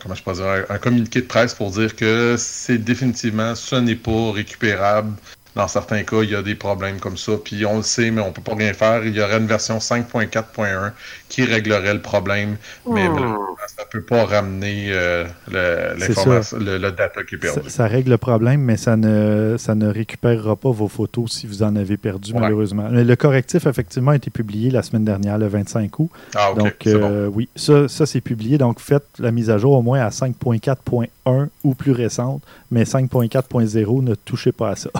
comment 0.00 0.14
je 0.14 0.22
peux 0.22 0.32
dire, 0.32 0.64
un, 0.68 0.78
communiqué 0.78 1.20
de 1.20 1.26
presse 1.26 1.54
pour 1.54 1.70
dire 1.70 1.94
que 1.96 2.34
c'est 2.38 2.78
définitivement, 2.78 3.54
ce 3.54 3.76
n'est 3.76 3.94
pas 3.96 4.32
récupérable 4.32 5.14
dans 5.54 5.66
certains 5.68 6.04
cas, 6.04 6.22
il 6.22 6.30
y 6.30 6.36
a 6.36 6.42
des 6.42 6.54
problèmes 6.54 7.00
comme 7.00 7.16
ça, 7.16 7.32
puis 7.42 7.64
on 7.66 7.78
le 7.78 7.82
sait, 7.82 8.10
mais 8.12 8.20
on 8.20 8.32
peut 8.32 8.42
pas 8.42 8.54
rien 8.54 8.72
faire. 8.74 9.04
Il 9.04 9.14
y 9.14 9.20
aurait 9.20 9.38
une 9.38 9.46
version 9.48 9.80
5.4.1 9.80 10.92
qui 11.28 11.44
réglerait 11.44 11.94
le 11.94 12.00
problème, 12.00 12.56
mais 12.90 13.08
hmm. 13.08 13.36
ça 13.66 13.84
peut 13.90 14.02
pas 14.02 14.24
ramener 14.24 14.88
euh, 14.90 15.24
le, 15.50 16.90
data 16.90 17.22
qui 17.22 17.34
est 17.34 17.38
perdu. 17.38 17.68
Ça, 17.68 17.86
règle 17.86 18.10
le 18.10 18.18
problème, 18.18 18.62
mais 18.62 18.76
ça 18.76 18.96
ne, 18.96 19.56
ça 19.58 19.74
ne 19.74 19.88
récupérera 19.88 20.56
pas 20.56 20.70
vos 20.70 20.88
photos 20.88 21.30
si 21.30 21.46
vous 21.46 21.62
en 21.62 21.76
avez 21.76 21.96
perdu, 21.96 22.32
malheureusement. 22.34 22.88
Le 22.90 23.14
correctif, 23.16 23.66
effectivement, 23.66 24.12
a 24.12 24.16
été 24.16 24.30
publié 24.30 24.70
la 24.70 24.82
semaine 24.82 25.04
dernière, 25.04 25.38
le 25.38 25.48
25 25.48 25.98
août. 25.98 26.10
Ah, 26.34 26.52
Donc, 26.56 26.86
euh, 26.86 27.26
oui, 27.26 27.48
ça, 27.56 27.88
ça 27.88 28.06
c'est 28.06 28.20
publié. 28.20 28.58
Donc, 28.58 28.80
faites 28.80 29.06
la 29.18 29.30
mise 29.30 29.50
à 29.50 29.58
jour 29.58 29.72
au 29.72 29.82
moins 29.82 30.00
à 30.00 30.08
5.4.1 30.08 31.48
ou 31.64 31.74
plus 31.74 31.92
récente, 31.92 32.42
mais 32.70 32.84
5.4.0, 32.84 34.02
ne 34.02 34.14
touchez 34.14 34.52
pas 34.52 34.70
à 34.70 34.76
ça. 34.76 34.90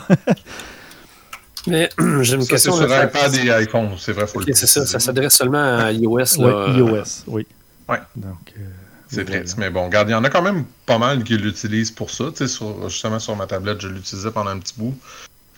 Mais 1.69 1.89
j'ai 2.23 2.35
une 2.35 2.47
question. 2.47 2.73
C'est 2.73 2.89
sur 2.89 3.05
iPad 3.05 3.35
et 3.35 3.51
iPhone, 3.51 3.91
c'est 3.99 4.13
vrai. 4.13 4.25
Okay, 4.35 4.55
c'est 4.55 4.67
ça, 4.67 4.87
ça 4.87 4.99
s'adresse 4.99 5.35
seulement 5.35 5.79
à 5.79 5.93
iOS. 5.93 6.41
Là, 6.41 6.69
iOS, 6.77 7.25
oui. 7.27 7.47
Ouais. 7.89 7.99
Donc, 8.17 8.53
euh, 8.57 8.61
c'est 9.09 9.25
triste, 9.25 9.57
mais 9.59 9.71
bon, 9.71 9.87
regarde, 9.87 10.09
il 10.09 10.13
y 10.13 10.15
en 10.15 10.25
a 10.25 10.31
quand 10.31 10.43
même 10.43 10.65
pas 10.85 10.99
mal 10.99 11.25
qui 11.25 11.37
l'utilisent 11.37 11.91
pour 11.91 12.11
ça. 12.11 12.25
Tu 12.31 12.39
sais, 12.39 12.49
sur, 12.49 12.89
justement, 12.89 13.19
sur 13.19 13.37
ma 13.37 13.47
tablette, 13.47 13.81
je 13.81 13.89
l'utilisais 13.89 14.31
pendant 14.31 14.51
un 14.51 14.59
petit 14.59 14.75
bout. 14.77 14.99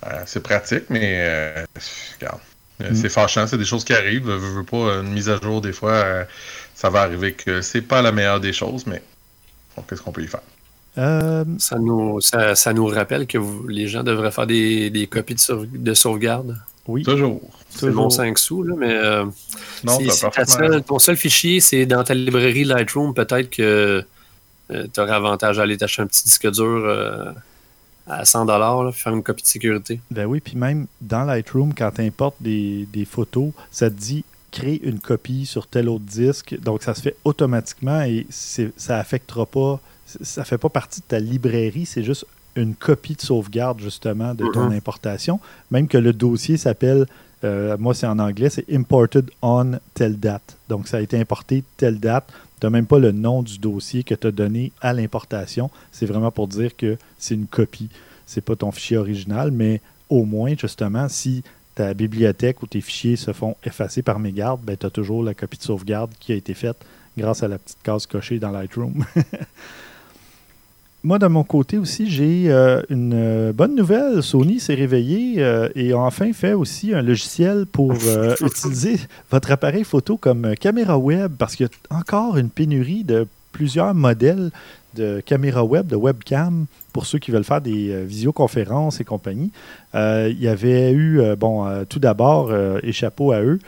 Euh, 0.06 0.22
c'est 0.26 0.42
pratique, 0.42 0.84
mais 0.88 1.16
euh, 1.20 1.64
regarde. 2.20 2.40
Mm. 2.78 2.94
C'est 2.94 3.08
fâchant, 3.08 3.46
c'est 3.46 3.58
des 3.58 3.64
choses 3.64 3.84
qui 3.84 3.92
arrivent. 3.92 4.26
Je 4.26 4.58
veux 4.58 4.64
pas 4.64 5.00
une 5.00 5.12
mise 5.12 5.28
à 5.28 5.38
jour, 5.40 5.60
des 5.60 5.72
fois, 5.72 6.26
ça 6.74 6.88
va 6.88 7.02
arriver 7.02 7.34
que 7.34 7.60
c'est 7.60 7.82
pas 7.82 8.00
la 8.00 8.12
meilleure 8.12 8.40
des 8.40 8.52
choses, 8.52 8.86
mais 8.86 9.02
qu'est-ce 9.88 10.00
qu'on 10.00 10.12
peut 10.12 10.22
y 10.22 10.28
faire? 10.28 10.40
Euh, 11.00 11.44
ça, 11.58 11.78
nous, 11.78 12.20
ça, 12.20 12.72
nous 12.72 12.86
rappelle 12.86 13.26
que 13.26 13.38
les 13.68 13.88
gens 13.88 14.02
devraient 14.02 14.30
faire 14.30 14.46
des, 14.46 15.08
copies 15.10 15.36
de, 15.72 15.94
sauvegarde. 15.94 16.58
Oui. 16.86 17.02
Toujours. 17.02 17.40
C'est 17.70 17.90
bon 17.90 18.10
5 18.10 18.36
sous, 18.38 18.62
là, 18.62 18.74
mais 18.76 18.92
euh, 18.92 19.24
si, 19.86 20.08
ton 20.86 20.98
seul 20.98 21.16
fichier, 21.16 21.60
c'est 21.60 21.86
dans 21.86 22.02
ta 22.02 22.14
librairie 22.14 22.64
Lightroom, 22.64 23.14
peut-être 23.14 23.48
que 23.48 24.04
euh, 24.70 24.86
tu 24.92 25.00
aurais 25.00 25.12
avantage 25.12 25.58
à 25.58 25.62
aller 25.62 25.76
t'acheter 25.76 26.02
un 26.02 26.06
petit 26.06 26.24
disque 26.24 26.50
dur 26.50 27.34
à 28.06 28.24
100 28.24 28.46
dollars, 28.46 28.92
faire 28.92 29.14
une 29.14 29.22
copie 29.22 29.42
de 29.42 29.46
sécurité. 29.48 30.00
Ben 30.10 30.26
oui, 30.26 30.40
puis 30.40 30.56
même 30.56 30.86
dans 31.00 31.24
Lightroom, 31.24 31.74
quand 31.74 31.92
tu 31.92 32.02
importes 32.02 32.36
des, 32.40 32.88
des, 32.92 33.04
photos, 33.04 33.52
ça 33.70 33.88
te 33.88 33.94
dit 33.94 34.24
crée 34.50 34.80
une 34.82 34.98
copie 34.98 35.46
sur 35.46 35.68
tel 35.68 35.88
autre 35.88 36.04
disque. 36.04 36.58
Donc 36.60 36.82
ça 36.82 36.94
se 36.94 37.02
fait 37.02 37.16
automatiquement 37.24 38.02
et 38.02 38.26
ça 38.30 38.98
affectera 38.98 39.46
pas 39.46 39.80
ça 40.22 40.44
fait 40.44 40.58
pas 40.58 40.68
partie 40.68 41.00
de 41.00 41.06
ta 41.06 41.18
librairie, 41.18 41.86
c'est 41.86 42.02
juste 42.02 42.26
une 42.56 42.74
copie 42.74 43.14
de 43.14 43.20
sauvegarde 43.20 43.80
justement 43.80 44.34
de 44.34 44.44
ton 44.52 44.70
importation. 44.70 45.40
Même 45.70 45.88
que 45.88 45.98
le 45.98 46.12
dossier 46.12 46.56
s'appelle, 46.56 47.06
euh, 47.44 47.76
moi 47.78 47.94
c'est 47.94 48.06
en 48.06 48.18
anglais, 48.18 48.50
c'est 48.50 48.70
imported 48.72 49.30
on 49.42 49.78
telle 49.94 50.18
date. 50.18 50.56
Donc 50.68 50.88
ça 50.88 50.98
a 50.98 51.00
été 51.00 51.18
importé 51.18 51.64
telle 51.76 52.00
date. 52.00 52.26
Tu 52.60 52.66
n'as 52.66 52.70
même 52.70 52.86
pas 52.86 52.98
le 52.98 53.12
nom 53.12 53.42
du 53.42 53.58
dossier 53.58 54.02
que 54.04 54.14
tu 54.14 54.26
as 54.26 54.32
donné 54.32 54.72
à 54.80 54.92
l'importation. 54.92 55.70
C'est 55.92 56.06
vraiment 56.06 56.30
pour 56.30 56.48
dire 56.48 56.76
que 56.76 56.98
c'est 57.18 57.34
une 57.34 57.46
copie. 57.46 57.88
C'est 58.26 58.42
pas 58.42 58.56
ton 58.56 58.70
fichier 58.70 58.96
original, 58.96 59.50
mais 59.50 59.80
au 60.08 60.24
moins 60.24 60.54
justement, 60.58 61.08
si 61.08 61.42
ta 61.74 61.94
bibliothèque 61.94 62.62
ou 62.62 62.66
tes 62.66 62.80
fichiers 62.80 63.16
se 63.16 63.32
font 63.32 63.56
effacer 63.64 64.02
par 64.02 64.18
mégarde, 64.18 64.60
ben, 64.62 64.76
tu 64.76 64.86
as 64.86 64.90
toujours 64.90 65.22
la 65.22 65.34
copie 65.34 65.56
de 65.56 65.62
sauvegarde 65.62 66.10
qui 66.18 66.32
a 66.32 66.34
été 66.34 66.52
faite 66.52 66.76
grâce 67.16 67.42
à 67.42 67.48
la 67.48 67.58
petite 67.58 67.82
case 67.82 68.06
cochée 68.06 68.38
dans 68.38 68.50
Lightroom. 68.50 69.04
moi, 71.02 71.18
de 71.18 71.26
mon 71.26 71.44
côté 71.44 71.78
aussi, 71.78 72.10
j'ai 72.10 72.50
euh, 72.50 72.82
une 72.90 73.14
euh, 73.14 73.52
bonne 73.54 73.74
nouvelle. 73.74 74.22
Sony 74.22 74.60
s'est 74.60 74.74
réveillé 74.74 75.36
euh, 75.38 75.70
et 75.74 75.92
a 75.92 75.98
enfin 75.98 76.32
fait 76.34 76.52
aussi 76.52 76.92
un 76.92 77.00
logiciel 77.00 77.64
pour 77.64 77.94
utiliser 78.42 78.96
votre 79.30 79.50
appareil 79.50 79.84
photo 79.84 80.18
comme 80.18 80.54
caméra 80.56 80.98
web 80.98 81.32
parce 81.38 81.56
qu'il 81.56 81.66
y 81.66 81.94
a 81.94 81.96
encore 81.96 82.36
une 82.36 82.50
pénurie 82.50 83.04
de 83.04 83.26
plusieurs 83.52 83.94
modèles 83.94 84.50
de 84.94 85.20
caméra 85.24 85.64
web, 85.64 85.86
de 85.86 85.96
webcam, 85.96 86.66
pour 86.92 87.06
ceux 87.06 87.18
qui 87.18 87.30
veulent 87.30 87.44
faire 87.44 87.60
des 87.60 88.04
visioconférences 88.04 89.00
et 89.00 89.04
compagnie. 89.04 89.52
il 89.94 90.36
y 90.38 90.48
avait 90.48 90.92
eu, 90.92 91.20
bon, 91.36 91.84
tout 91.88 92.00
d'abord, 92.00 92.52
et 92.82 92.90
chapeau 92.90 93.30
à 93.30 93.40
eux, 93.40 93.60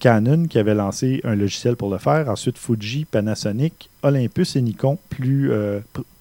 Canon 0.00 0.46
qui 0.46 0.58
avait 0.58 0.74
lancé 0.74 1.20
un 1.24 1.34
logiciel 1.34 1.76
pour 1.76 1.90
le 1.90 1.98
faire. 1.98 2.28
Ensuite, 2.28 2.56
Fuji, 2.56 3.04
Panasonic, 3.04 3.90
Olympus 4.02 4.56
et 4.56 4.62
Nikon 4.62 4.98
plus, 5.10 5.50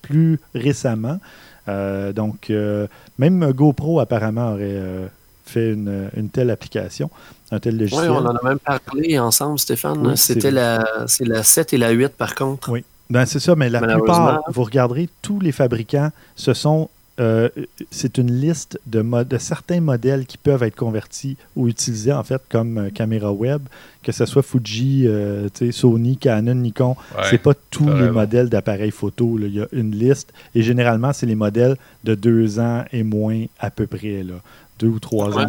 plus 0.01 0.39
récemment. 0.53 1.19
Euh, 1.67 2.13
donc, 2.13 2.49
euh, 2.49 2.87
même 3.17 3.51
GoPro 3.51 3.99
apparemment 3.99 4.53
aurait 4.53 4.61
euh, 4.63 5.07
fait 5.45 5.73
une, 5.73 6.29
telle 6.31 6.49
application, 6.49 7.09
un 7.51 7.59
tel 7.59 7.77
logiciel. 7.77 8.09
Oui, 8.09 8.17
on 8.17 8.25
en 8.25 8.35
a 8.35 8.43
même 8.43 8.59
parlé 8.59 9.19
ensemble, 9.19 9.59
Stéphane. 9.59 10.15
C'était 10.15 10.51
la, 10.51 10.83
la 11.19 11.43
7 11.43 11.73
et 11.73 11.77
la 11.77 11.89
8 11.91 12.09
par 12.09 12.35
contre. 12.35 12.69
Oui. 12.71 12.83
Ben, 13.09 13.25
c'est 13.25 13.39
ça, 13.39 13.55
mais 13.55 13.69
la 13.69 13.81
plupart, 13.81 14.41
vous 14.49 14.63
regarderez, 14.63 15.07
tous 15.21 15.39
les 15.39 15.53
fabricants, 15.53 16.11
ce 16.35 16.53
sont 16.53 16.89
euh, 17.19 17.49
c'est 17.89 18.19
une 18.19 18.31
liste 18.31 18.79
de, 18.85 19.01
de, 19.23 19.37
certains 19.37 19.81
modèles 19.81 20.25
qui 20.27 20.37
peuvent 20.37 20.61
être 20.61 20.75
convertis 20.75 21.35
ou 21.55 21.67
utilisés 21.67 22.13
en 22.13 22.23
fait 22.23 22.41
comme 22.47 22.77
euh, 22.77 22.89
caméra 22.91 23.31
web, 23.31 23.61
que 24.03 24.11
ce 24.11 24.25
soit 24.25 24.43
Fuji, 24.43 25.05
euh, 25.07 25.49
Sony, 25.71 26.17
Canon, 26.17 26.53
Nikon. 26.53 26.95
c'est 27.29 27.39
pas 27.39 27.53
tous 27.71 27.89
les 27.89 28.11
modèles 28.11 28.49
d'appareils 28.49 28.91
photo. 28.91 29.37
Il 29.39 29.55
y 29.55 29.61
a 29.61 29.67
une 29.71 29.95
liste 29.95 30.31
et 30.53 30.61
généralement 30.61 31.11
c'est 31.11 31.25
les 31.25 31.35
modèles 31.35 31.75
de 32.03 32.13
deux 32.13 32.59
ans 32.59 32.85
et 32.91 33.03
moins 33.03 33.45
à 33.59 33.71
peu 33.71 33.87
près. 33.87 34.23
Là. 34.23 34.35
Deux 34.77 34.87
ou 34.87 34.99
trois 34.99 35.35
ans. 35.35 35.45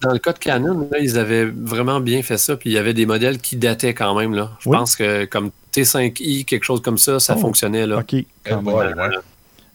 Dans 0.00 0.12
le 0.12 0.18
cas 0.18 0.32
de 0.32 0.38
Canon, 0.38 0.88
ils 0.98 1.18
avaient 1.18 1.44
vraiment 1.44 2.00
bien 2.00 2.22
fait 2.22 2.38
ça. 2.38 2.56
Puis 2.56 2.70
il 2.70 2.72
y 2.72 2.78
avait 2.78 2.94
des 2.94 3.04
modèles 3.04 3.38
qui 3.38 3.56
dataient 3.56 3.92
quand 3.92 4.18
même. 4.18 4.34
Là. 4.34 4.52
Je 4.60 4.70
pense 4.70 4.96
que 4.96 5.26
comme 5.26 5.50
T5i, 5.74 6.46
quelque 6.46 6.64
chose 6.64 6.80
comme 6.80 6.96
ça, 6.96 7.20
ça 7.20 7.34
oh, 7.36 7.40
fonctionnait. 7.40 7.86
Là. 7.86 7.98
OK, 7.98 8.14
quand 8.44 8.62
même. 8.62 8.94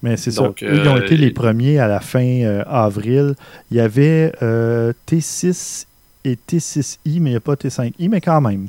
Mais 0.04 0.18
c'est 0.18 0.32
ça. 0.32 0.52
Ils 0.62 0.88
ont 0.88 0.98
été 0.98 1.16
euh, 1.16 1.18
les 1.18 1.32
premiers 1.32 1.80
à 1.80 1.88
la 1.88 2.00
fin 2.00 2.44
euh, 2.44 2.64
avril. 2.68 3.36
Il 3.72 3.78
y 3.78 3.80
avait 3.80 4.32
euh, 4.44 4.94
T6 5.08 5.86
et 6.24 6.38
T6i, 6.48 6.98
mais 7.06 7.12
il 7.14 7.22
n'y 7.22 7.36
a 7.36 7.40
pas 7.40 7.56
T5i, 7.56 8.10
mais 8.10 8.22
quand 8.22 8.42
même. 8.42 8.68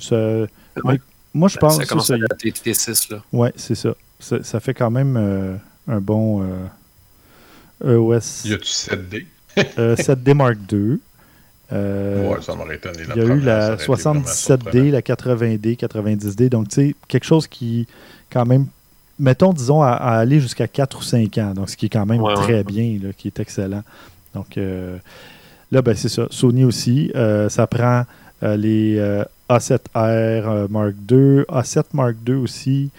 moi, 1.35 1.49
je 1.49 1.59
pense 1.59 1.77
ça 1.77 1.85
commence 1.85 2.11
à 2.11 2.17
T6. 2.17 3.13
Là. 3.13 3.23
Ouais, 3.33 3.53
c'est 3.57 3.75
ça. 3.75 3.95
ça. 4.21 4.61
fait 4.61 4.75
quand 4.75 4.91
même 4.91 5.59
un 5.87 6.01
bon 6.01 6.43
EOS. 7.85 8.47
Y 8.47 8.55
a-tu 8.55 8.73
7D 8.73 9.27
7D 9.57 10.35
Mark 10.35 10.57
II. 10.73 10.99
ouais, 11.71 12.37
ça 12.41 12.55
m'aurait 12.55 12.77
étonné. 12.77 13.03
il 13.15 13.23
y 13.23 13.27
a 13.27 13.35
eu 13.35 13.41
la 13.41 13.77
77D, 13.77 14.93
la 14.93 15.03
80D, 15.03 15.77
90D. 15.77 16.49
Donc, 16.49 16.69
tu 16.69 16.75
sais, 16.77 16.95
quelque 17.07 17.27
chose 17.27 17.47
qui, 17.47 17.87
quand 18.31 18.47
même, 18.47 18.69
mettons, 19.19 19.53
disons, 19.53 19.83
à, 19.83 19.93
aller 19.93 20.41
jusqu'à 20.41 20.69
4 20.69 20.99
ou 20.99 21.03
5 21.03 21.39
ans, 21.39 21.55
donc 21.55 21.71
ce 21.71 21.77
qui 21.77 21.87
est 21.87 21.91
quand 21.91 22.07
même 22.07 22.23
très 22.35 22.65
bien, 22.65 22.99
qui 23.17 23.29
est 23.29 23.41
excellent. 23.41 23.83
Donc 24.35 24.57
euh, 24.57 24.99
là, 25.73 25.83
ben, 25.83 25.95
c'est 25.95 26.09
ça. 26.09 26.27
Sony 26.31 26.65
aussi, 26.65 27.11
euh, 27.15 27.49
ça 27.49 27.67
prend 27.67 28.05
euh, 28.43 28.57
les 28.57 28.99
A7R 29.49 30.69
Mark 30.69 30.95
II, 31.11 31.43
A7 31.49 31.85
Mark 31.93 32.17
II 32.27 32.35
aussi, 32.35 32.91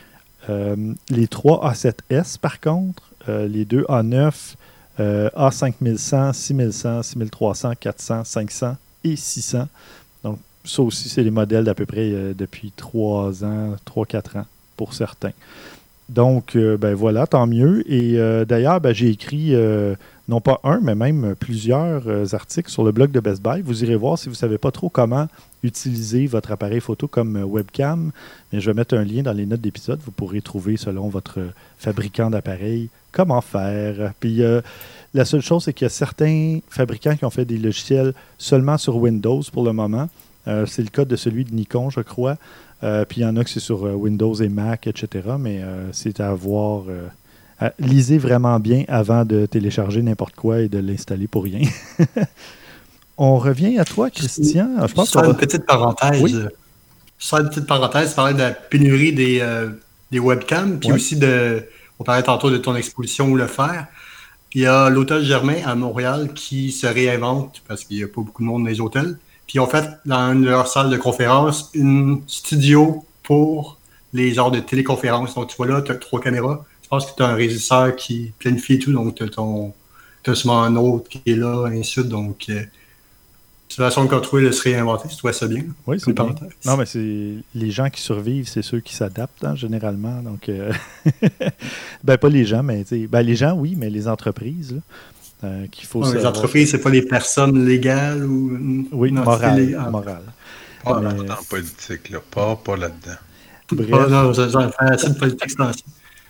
les 1.10 1.28
3 1.28 1.72
A7S 1.72 2.40
par 2.40 2.60
contre, 2.60 3.04
les 3.28 3.66
deux 3.66 3.84
A9, 3.84 4.56
A5100, 4.98 6.34
6100, 6.34 7.04
6300, 7.04 7.74
400, 7.80 8.24
500 8.24 8.76
et 9.04 9.16
600. 9.16 9.68
Donc 10.24 10.40
ça 10.66 10.82
aussi, 10.82 11.08
c'est 11.08 11.24
les 11.24 11.30
modèles 11.30 11.66
d'à 11.66 11.76
peu 11.76 11.86
près 11.86 12.34
depuis 12.34 12.74
3 12.76 13.46
ans, 13.46 13.76
3-4 13.86 14.40
ans 14.40 14.46
pour 14.76 14.96
certains. 14.96 15.34
Donc, 16.10 16.56
euh, 16.56 16.76
ben 16.76 16.96
voilà, 16.96 17.28
tant 17.28 17.46
mieux. 17.46 17.90
Et 17.92 18.18
euh, 18.18 18.44
d'ailleurs, 18.44 18.82
ben, 18.82 18.94
j'ai 18.94 19.10
écrit 19.10 19.54
euh, 19.54 19.96
non 20.28 20.42
pas 20.42 20.60
un, 20.64 20.80
mais 20.82 20.96
même 20.96 21.36
plusieurs 21.40 22.34
articles 22.34 22.72
sur 22.72 22.84
le 22.84 22.92
blog 22.92 23.12
de 23.12 23.20
Best 23.20 23.44
Buy. 23.44 23.62
Vous 23.62 23.84
irez 23.84 23.96
voir 23.96 24.18
si 24.18 24.26
vous 24.26 24.34
ne 24.34 24.38
savez 24.38 24.58
pas 24.58 24.72
trop 24.72 24.90
comment 24.90 25.28
utiliser 25.62 26.26
votre 26.26 26.52
appareil 26.52 26.80
photo 26.80 27.08
comme 27.08 27.38
webcam. 27.44 28.12
Mais 28.52 28.60
je 28.60 28.72
vais 28.72 28.74
mettre 28.74 28.96
un 28.96 29.04
lien 29.04 29.22
dans 29.22 29.34
les 29.34 29.46
notes 29.46 29.62
d'épisode. 29.62 30.00
Vous 30.04 30.12
pourrez 30.12 30.42
trouver, 30.42 30.78
selon 30.78 31.10
votre 31.10 31.40
fabricant 31.78 32.32
d'appareil, 32.32 32.90
comment 33.12 33.42
faire. 33.42 34.14
Puis, 34.20 34.42
la 35.14 35.26
seule 35.26 35.42
chose, 35.42 35.64
c'est 35.64 35.74
qu'il 35.74 35.86
y 35.86 35.88
a 35.88 35.90
certains 35.90 36.60
fabricants 36.70 37.16
qui 37.16 37.26
ont 37.26 37.32
fait 37.32 37.46
des 37.46 37.58
logiciels 37.58 38.14
seulement 38.38 38.78
sur 38.78 38.98
Windows 38.98 39.42
pour 39.52 39.64
le 39.64 39.74
moment. 39.74 40.10
c'est 40.46 40.84
le 40.84 40.90
cas 40.90 41.06
de 41.06 41.16
celui 41.16 41.44
de 41.44 41.54
Nikon, 41.54 41.90
je 41.90 42.02
crois. 42.02 42.38
Euh, 42.84 43.06
puis 43.06 43.22
il 43.22 43.24
y 43.24 43.26
en 43.26 43.36
a 43.36 43.44
que 43.44 43.50
c'est 43.50 43.60
sur 43.60 43.86
euh, 43.86 43.94
Windows 43.94 44.34
et 44.36 44.50
Mac, 44.50 44.88
etc. 44.88 45.28
Mais 45.38 45.62
euh, 45.62 45.90
c'est 45.92 46.20
à 46.20 46.34
voir. 46.34 46.84
lisez 47.80 48.18
vraiment 48.18 48.60
bien 48.60 48.84
avant 48.88 49.26
de 49.26 49.46
télécharger 49.46 50.02
n'importe 50.02 50.36
quoi 50.36 50.62
et 50.62 50.70
de 50.70 50.80
l'installer 50.80 51.28
pour 51.28 51.44
rien. 51.44 51.62
on 53.20 53.38
revient 53.38 53.78
à 53.78 53.86
toi, 53.86 54.10
Christian. 54.10 54.88
Je 54.88 54.94
pense 54.94 55.14
une 55.16 55.36
petite 55.36 55.66
parenthèse. 55.66 56.22
Oui. 56.22 56.34
une 56.34 57.50
petite 57.50 57.68
parenthèse, 57.68 58.14
parler 58.14 58.34
de 58.34 58.40
la 58.40 58.52
pénurie 58.52 59.12
des, 59.12 59.40
euh, 59.42 59.70
des 60.10 60.20
webcams, 60.20 60.80
puis 60.80 60.92
aussi 60.92 61.18
de. 61.18 61.68
On 62.00 62.06
parlait 62.06 62.24
tantôt 62.24 62.50
de 62.50 62.58
ton 62.58 62.78
exposition 62.78 63.28
où 63.28 63.36
le 63.36 63.48
faire. 63.48 63.88
Il 64.54 64.62
y 64.62 64.66
a 64.66 64.90
l'hôtel 64.90 65.24
Germain 65.24 65.58
à 65.66 65.76
Montréal 65.76 66.34
qui 66.34 66.72
se 66.72 66.88
réinvente 66.88 67.62
parce 67.68 67.84
qu'il 67.84 67.98
n'y 67.98 68.04
a 68.04 68.08
pas 68.08 68.22
beaucoup 68.22 68.42
de 68.42 68.48
monde 68.48 68.64
dans 68.64 68.70
les 68.70 68.80
hôtels. 68.80 69.18
Puis 69.50 69.56
ils 69.56 69.62
ont 69.62 69.68
fait 69.68 69.90
dans 70.06 70.32
une 70.32 70.44
de 70.44 70.50
leurs 70.50 70.68
salles 70.68 70.92
de 70.92 70.98
conférence 70.98 71.72
une 71.74 72.22
studio 72.28 73.04
pour 73.24 73.80
les 74.14 74.32
genres 74.32 74.52
de 74.52 74.60
téléconférences. 74.60 75.34
Donc 75.34 75.48
tu 75.48 75.56
vois 75.58 75.66
là, 75.66 75.82
tu 75.82 75.92
as 75.92 75.96
trois 75.96 76.22
caméras. 76.22 76.64
Je 76.84 76.88
pense 76.88 77.08
que 77.08 77.16
tu 77.18 77.24
as 77.24 77.30
un 77.30 77.34
régisseur 77.34 77.96
qui 77.96 78.32
planifie 78.38 78.78
tout, 78.78 78.94
donc 78.94 79.16
tu 79.16 79.24
as 79.24 79.28
ton. 79.28 79.74
Tu 80.22 80.30
as 80.30 80.36
souvent 80.36 80.62
un 80.62 80.76
autre 80.76 81.10
qui 81.10 81.24
est 81.26 81.36
là, 81.36 81.66
ainsi 81.66 81.80
de 81.80 81.84
suite. 81.84 82.10
Donc, 82.10 82.46
euh, 82.50 82.62
c'est 83.70 83.82
la 83.82 83.90
façon 83.90 84.08
qu'on 84.08 84.20
trouvé 84.20 84.44
de 84.44 84.52
se 84.52 84.62
réinventer, 84.62 85.10
tu 85.10 85.20
vois 85.20 85.34
ça 85.34 85.48
bien. 85.48 85.64
Oui, 85.88 86.00
c'est 86.00 86.14
bien. 86.14 86.36
Non, 86.66 86.78
mais 86.78 86.86
c'est 86.86 87.38
les 87.56 87.72
gens 87.72 87.90
qui 87.90 88.02
survivent, 88.02 88.48
c'est 88.48 88.62
ceux 88.62 88.82
qui 88.82 88.94
s'adaptent, 88.94 89.44
hein, 89.44 89.56
généralement. 89.56 90.22
Donc, 90.22 90.48
euh, 90.48 90.72
ben, 92.04 92.18
pas 92.20 92.30
les 92.30 92.46
gens, 92.46 92.62
mais 92.62 92.86
ben, 92.92 93.22
les 93.24 93.36
gens, 93.36 93.54
oui, 93.54 93.74
mais 93.76 93.90
les 93.90 94.08
entreprises. 94.08 94.80
Euh, 95.44 95.68
qu'il 95.68 95.88
faut 95.88 96.04
les 96.14 96.26
entreprises, 96.26 96.72
c'est 96.72 96.82
pas 96.82 96.90
les 96.90 97.02
personnes 97.02 97.66
légales 97.66 98.26
ou. 98.26 98.88
Oui, 98.92 99.12
morales. 99.12 99.78
Morale. 99.90 100.22
Pas 100.84 101.00
mais... 101.02 101.24
dans 101.24 101.36
politique, 101.50 102.10
là. 102.10 102.20
Pas, 102.30 102.56
pas 102.58 102.76
là-dedans. 102.76 103.18
Bref. 103.72 103.90
Pas, 103.90 104.08
non, 104.08 104.34
j'en 104.34 104.70
fais 104.70 104.86
assez 104.86 105.10
de 105.10 105.18
politique 105.18 105.52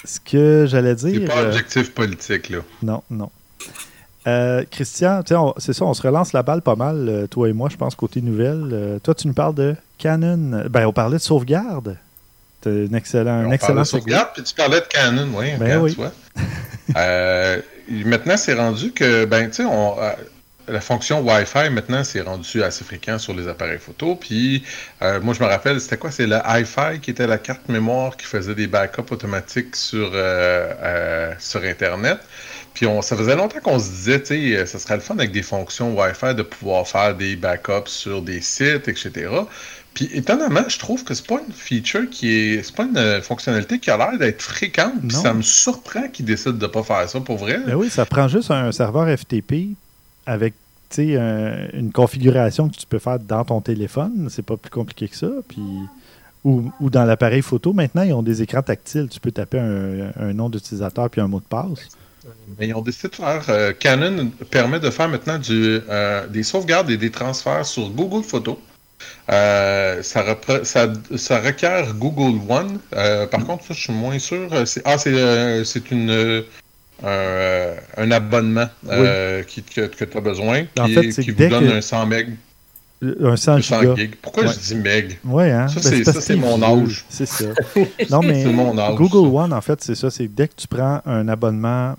Ce 0.03 0.19
que 0.19 0.65
j'allais 0.69 0.95
dire. 0.95 1.21
C'est 1.21 1.27
pas 1.27 1.41
euh, 1.41 1.47
objectif 1.47 1.91
politique, 1.93 2.49
là. 2.49 2.59
Non, 2.83 3.03
non. 3.09 3.31
Euh, 4.27 4.63
Christian, 4.69 5.23
c'est 5.57 5.73
ça, 5.73 5.85
on 5.85 5.93
se 5.93 6.01
relance 6.01 6.33
la 6.33 6.43
balle 6.43 6.61
pas 6.61 6.75
mal, 6.75 7.07
euh, 7.07 7.27
toi 7.27 7.49
et 7.49 7.53
moi, 7.53 7.69
je 7.69 7.77
pense, 7.77 7.95
côté 7.95 8.21
nouvelle. 8.21 8.69
Euh, 8.71 8.99
toi, 8.99 9.15
tu 9.15 9.27
nous 9.27 9.33
parles 9.33 9.55
de 9.55 9.75
Canon. 9.97 10.65
Ben, 10.69 10.85
on 10.85 10.93
parlait 10.93 11.17
de 11.17 11.21
sauvegarde. 11.21 11.97
un 12.65 12.93
excellent, 12.93 13.47
un 13.47 13.51
excellent 13.51 13.85
sauvegarde, 13.85 14.29
puis 14.33 14.43
tu 14.43 14.53
parlais 14.53 14.81
de 14.81 14.85
Canon, 14.85 15.29
oui. 15.33 15.47
Ben 15.57 15.79
oui. 15.81 15.95
maintenant, 17.89 18.37
c'est 18.37 18.53
rendu 18.53 18.91
que, 18.91 19.25
ben, 19.25 19.49
tu 19.49 19.63
sais, 19.63 19.69
la 20.67 20.81
fonction 20.81 21.21
Wi-Fi, 21.21 21.69
maintenant, 21.71 22.03
c'est 22.03 22.21
rendu 22.21 22.61
assez 22.61 22.83
fréquent 22.83 23.17
sur 23.17 23.33
les 23.33 23.47
appareils 23.47 23.79
photo. 23.79 24.15
Puis, 24.15 24.63
moi, 25.01 25.33
je 25.33 25.43
me 25.43 25.47
rappelle, 25.47 25.81
c'était 25.81 25.97
quoi? 25.97 26.11
C'est 26.11 26.27
le 26.27 26.37
Hi-Fi 26.45 26.99
qui 27.01 27.11
était 27.11 27.25
la 27.25 27.39
carte 27.39 27.67
mémoire 27.69 28.15
qui 28.17 28.25
faisait 28.25 28.53
des 28.53 28.67
backups 28.67 29.11
automatiques 29.11 29.75
sur, 29.75 30.11
sur 31.39 31.63
Internet. 31.63 32.19
Puis 32.73 32.85
on, 32.87 33.01
ça 33.01 33.17
faisait 33.17 33.35
longtemps 33.35 33.59
qu'on 33.59 33.79
se 33.79 33.89
disait, 33.89 34.19
tu 34.21 34.25
sais, 34.27 34.55
euh, 34.55 34.65
ça 34.65 34.79
serait 34.79 34.95
le 34.95 35.01
fun 35.01 35.15
avec 35.15 35.31
des 35.31 35.41
fonctions 35.41 35.97
Wi-Fi 35.99 36.33
de 36.35 36.43
pouvoir 36.43 36.87
faire 36.87 37.15
des 37.15 37.35
backups 37.35 37.87
sur 37.89 38.21
des 38.21 38.41
sites, 38.41 38.87
etc. 38.87 39.29
Puis 39.93 40.09
étonnamment, 40.13 40.63
je 40.67 40.79
trouve 40.79 41.03
que 41.03 41.13
c'est 41.13 41.27
pas 41.27 41.41
une 41.45 41.53
feature 41.53 42.09
qui 42.09 42.31
est. 42.31 42.63
C'est 42.63 42.75
pas 42.75 42.85
une 42.85 42.97
euh, 42.97 43.21
fonctionnalité 43.21 43.79
qui 43.79 43.89
a 43.89 43.97
l'air 43.97 44.17
d'être 44.17 44.41
fréquente. 44.41 44.93
Puis 45.07 45.17
ça 45.17 45.33
me 45.33 45.41
surprend 45.41 46.07
qu'ils 46.07 46.25
décident 46.25 46.53
de 46.53 46.67
pas 46.67 46.83
faire 46.83 47.09
ça 47.09 47.19
pour 47.19 47.37
vrai. 47.37 47.59
Ben 47.65 47.75
oui, 47.75 47.89
ça 47.89 48.05
prend 48.05 48.27
juste 48.27 48.51
un 48.51 48.71
serveur 48.71 49.07
FTP 49.17 49.69
avec 50.25 50.53
un, 50.97 51.67
une 51.73 51.91
configuration 51.91 52.69
que 52.69 52.75
tu 52.75 52.85
peux 52.85 52.99
faire 52.99 53.19
dans 53.19 53.43
ton 53.43 53.61
téléphone. 53.61 54.27
C'est 54.29 54.45
pas 54.45 54.57
plus 54.57 54.71
compliqué 54.71 55.07
que 55.07 55.15
ça. 55.15 55.29
Puis. 55.47 55.61
Ou, 56.45 56.71
ou, 56.79 56.89
dans 56.89 57.03
l'appareil 57.03 57.41
photo, 57.41 57.73
maintenant, 57.73 58.03
ils 58.03 58.13
ont 58.13 58.23
des 58.23 58.41
écrans 58.41 58.61
tactiles. 58.61 59.09
Tu 59.11 59.19
peux 59.19 59.31
taper 59.31 59.59
un, 59.59 60.13
un 60.17 60.31
nom 60.31 60.47
d'utilisateur 60.49 61.09
puis 61.09 61.19
un 61.19 61.27
mot 61.27 61.41
de 61.41 61.45
passe. 61.45 61.89
Mais 62.57 62.67
ils 62.67 62.73
ont 62.73 62.81
décidé 62.81 63.09
de 63.09 63.15
faire. 63.15 63.43
Euh, 63.49 63.73
Canon 63.77 64.31
permet 64.49 64.79
de 64.79 64.89
faire 64.89 65.07
maintenant 65.07 65.37
du, 65.37 65.79
euh, 65.89 66.27
des 66.27 66.43
sauvegardes 66.43 66.89
et 66.89 66.97
des 66.97 67.11
transferts 67.11 67.65
sur 67.65 67.89
Google 67.89 68.23
Photos. 68.23 68.57
Euh, 69.31 70.01
ça, 70.03 70.23
ça, 70.63 71.39
requiert 71.39 71.93
Google 71.93 72.39
One. 72.49 72.79
par 73.29 73.45
contre, 73.45 73.65
ça, 73.65 73.73
je 73.73 73.81
suis 73.81 73.93
moins 73.93 74.19
sûr. 74.19 74.49
ah, 74.85 74.97
c'est 74.97 75.91
une. 75.91 76.43
un 77.03 78.11
abonnement 78.11 78.69
qui, 79.47 79.63
que, 79.63 79.85
tu 80.05 80.17
as 80.17 80.21
besoin 80.21 80.65
qui, 80.65 81.09
qui 81.09 81.31
vous 81.31 81.49
donne 81.49 81.67
un 81.67 81.81
100 81.81 82.05
MB. 82.07 82.13
Un 83.01 83.37
100, 83.37 83.59
gigs. 83.95 84.15
Pourquoi 84.21 84.47
je 84.47 84.59
dis 84.59 84.75
meg? 84.75 85.19
Oui, 85.23 85.49
hein? 85.49 85.69
Ça, 85.69 85.89
ben, 85.89 86.03
c'est 86.03 86.35
mon 86.35 86.61
âge. 86.61 87.05
C'est 87.09 87.25
ça. 87.25 87.45
non, 88.09 88.21
mais 88.21 88.43
Google 88.95 89.33
One, 89.33 89.53
en 89.53 89.61
fait, 89.61 89.81
c'est 89.81 89.95
ça. 89.95 90.09
C'est 90.09 90.27
dès 90.27 90.49
que 90.49 90.55
tu 90.57 90.67
prends 90.67 91.01
un 91.05 91.27
abonnement 91.29 91.95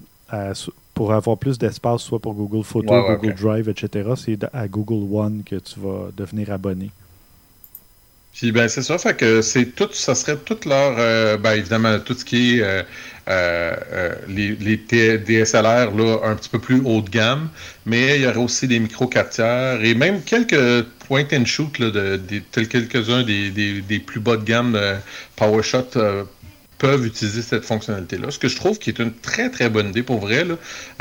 pour 1.00 1.14
avoir 1.14 1.38
plus 1.38 1.56
d'espace, 1.56 2.02
soit 2.02 2.18
pour 2.18 2.34
Google 2.34 2.62
Photos, 2.62 3.18
Google 3.18 3.34
Drive, 3.34 3.70
etc., 3.70 4.10
c'est 4.22 4.44
à 4.52 4.68
Google 4.68 5.10
One 5.10 5.42
que 5.46 5.56
tu 5.56 5.80
vas 5.80 6.10
devenir 6.14 6.52
abonné. 6.52 6.90
Puis 8.34 8.52
ben 8.52 8.68
c'est 8.68 8.82
ça, 8.82 8.98
fait 8.98 9.16
que 9.16 9.40
c'est 9.40 9.74
tout, 9.74 9.88
ça 9.92 10.14
serait 10.14 10.36
tout 10.36 10.58
leur, 10.66 10.96
euh, 10.98 11.38
ben 11.38 11.54
évidemment 11.54 11.98
tout 12.00 12.12
ce 12.12 12.22
qui 12.22 12.58
est 12.58 12.62
euh, 12.62 12.82
euh, 13.30 14.14
les, 14.28 14.54
les 14.56 14.76
DSLR 14.76 15.90
là 15.96 16.18
un 16.22 16.34
petit 16.34 16.50
peu 16.50 16.58
plus 16.58 16.82
haut 16.84 17.00
de 17.00 17.08
gamme, 17.08 17.48
mais 17.86 18.16
il 18.16 18.22
y 18.24 18.26
aurait 18.26 18.36
aussi 18.36 18.68
des 18.68 18.78
micro 18.78 19.06
4 19.06 19.30
tiers 19.30 19.82
et 19.82 19.94
même 19.94 20.20
quelques 20.20 20.84
point 21.08 21.24
and 21.32 21.46
shoot 21.46 21.78
là, 21.78 21.90
de, 21.90 22.20
de, 22.30 22.64
quelques-uns 22.64 23.22
des, 23.22 23.50
des, 23.50 23.80
des, 23.80 24.00
plus 24.00 24.20
bas 24.20 24.36
de 24.36 24.44
gamme 24.44 24.78
PowerShot 25.36 25.96
peuvent 26.80 27.06
utiliser 27.06 27.42
cette 27.42 27.64
fonctionnalité-là. 27.64 28.30
Ce 28.30 28.38
que 28.38 28.48
je 28.48 28.56
trouve 28.56 28.78
qui 28.78 28.88
est 28.88 28.98
une 28.98 29.12
très 29.12 29.50
très 29.50 29.68
bonne 29.68 29.90
idée 29.90 30.02
pour 30.02 30.18
vrai. 30.18 30.46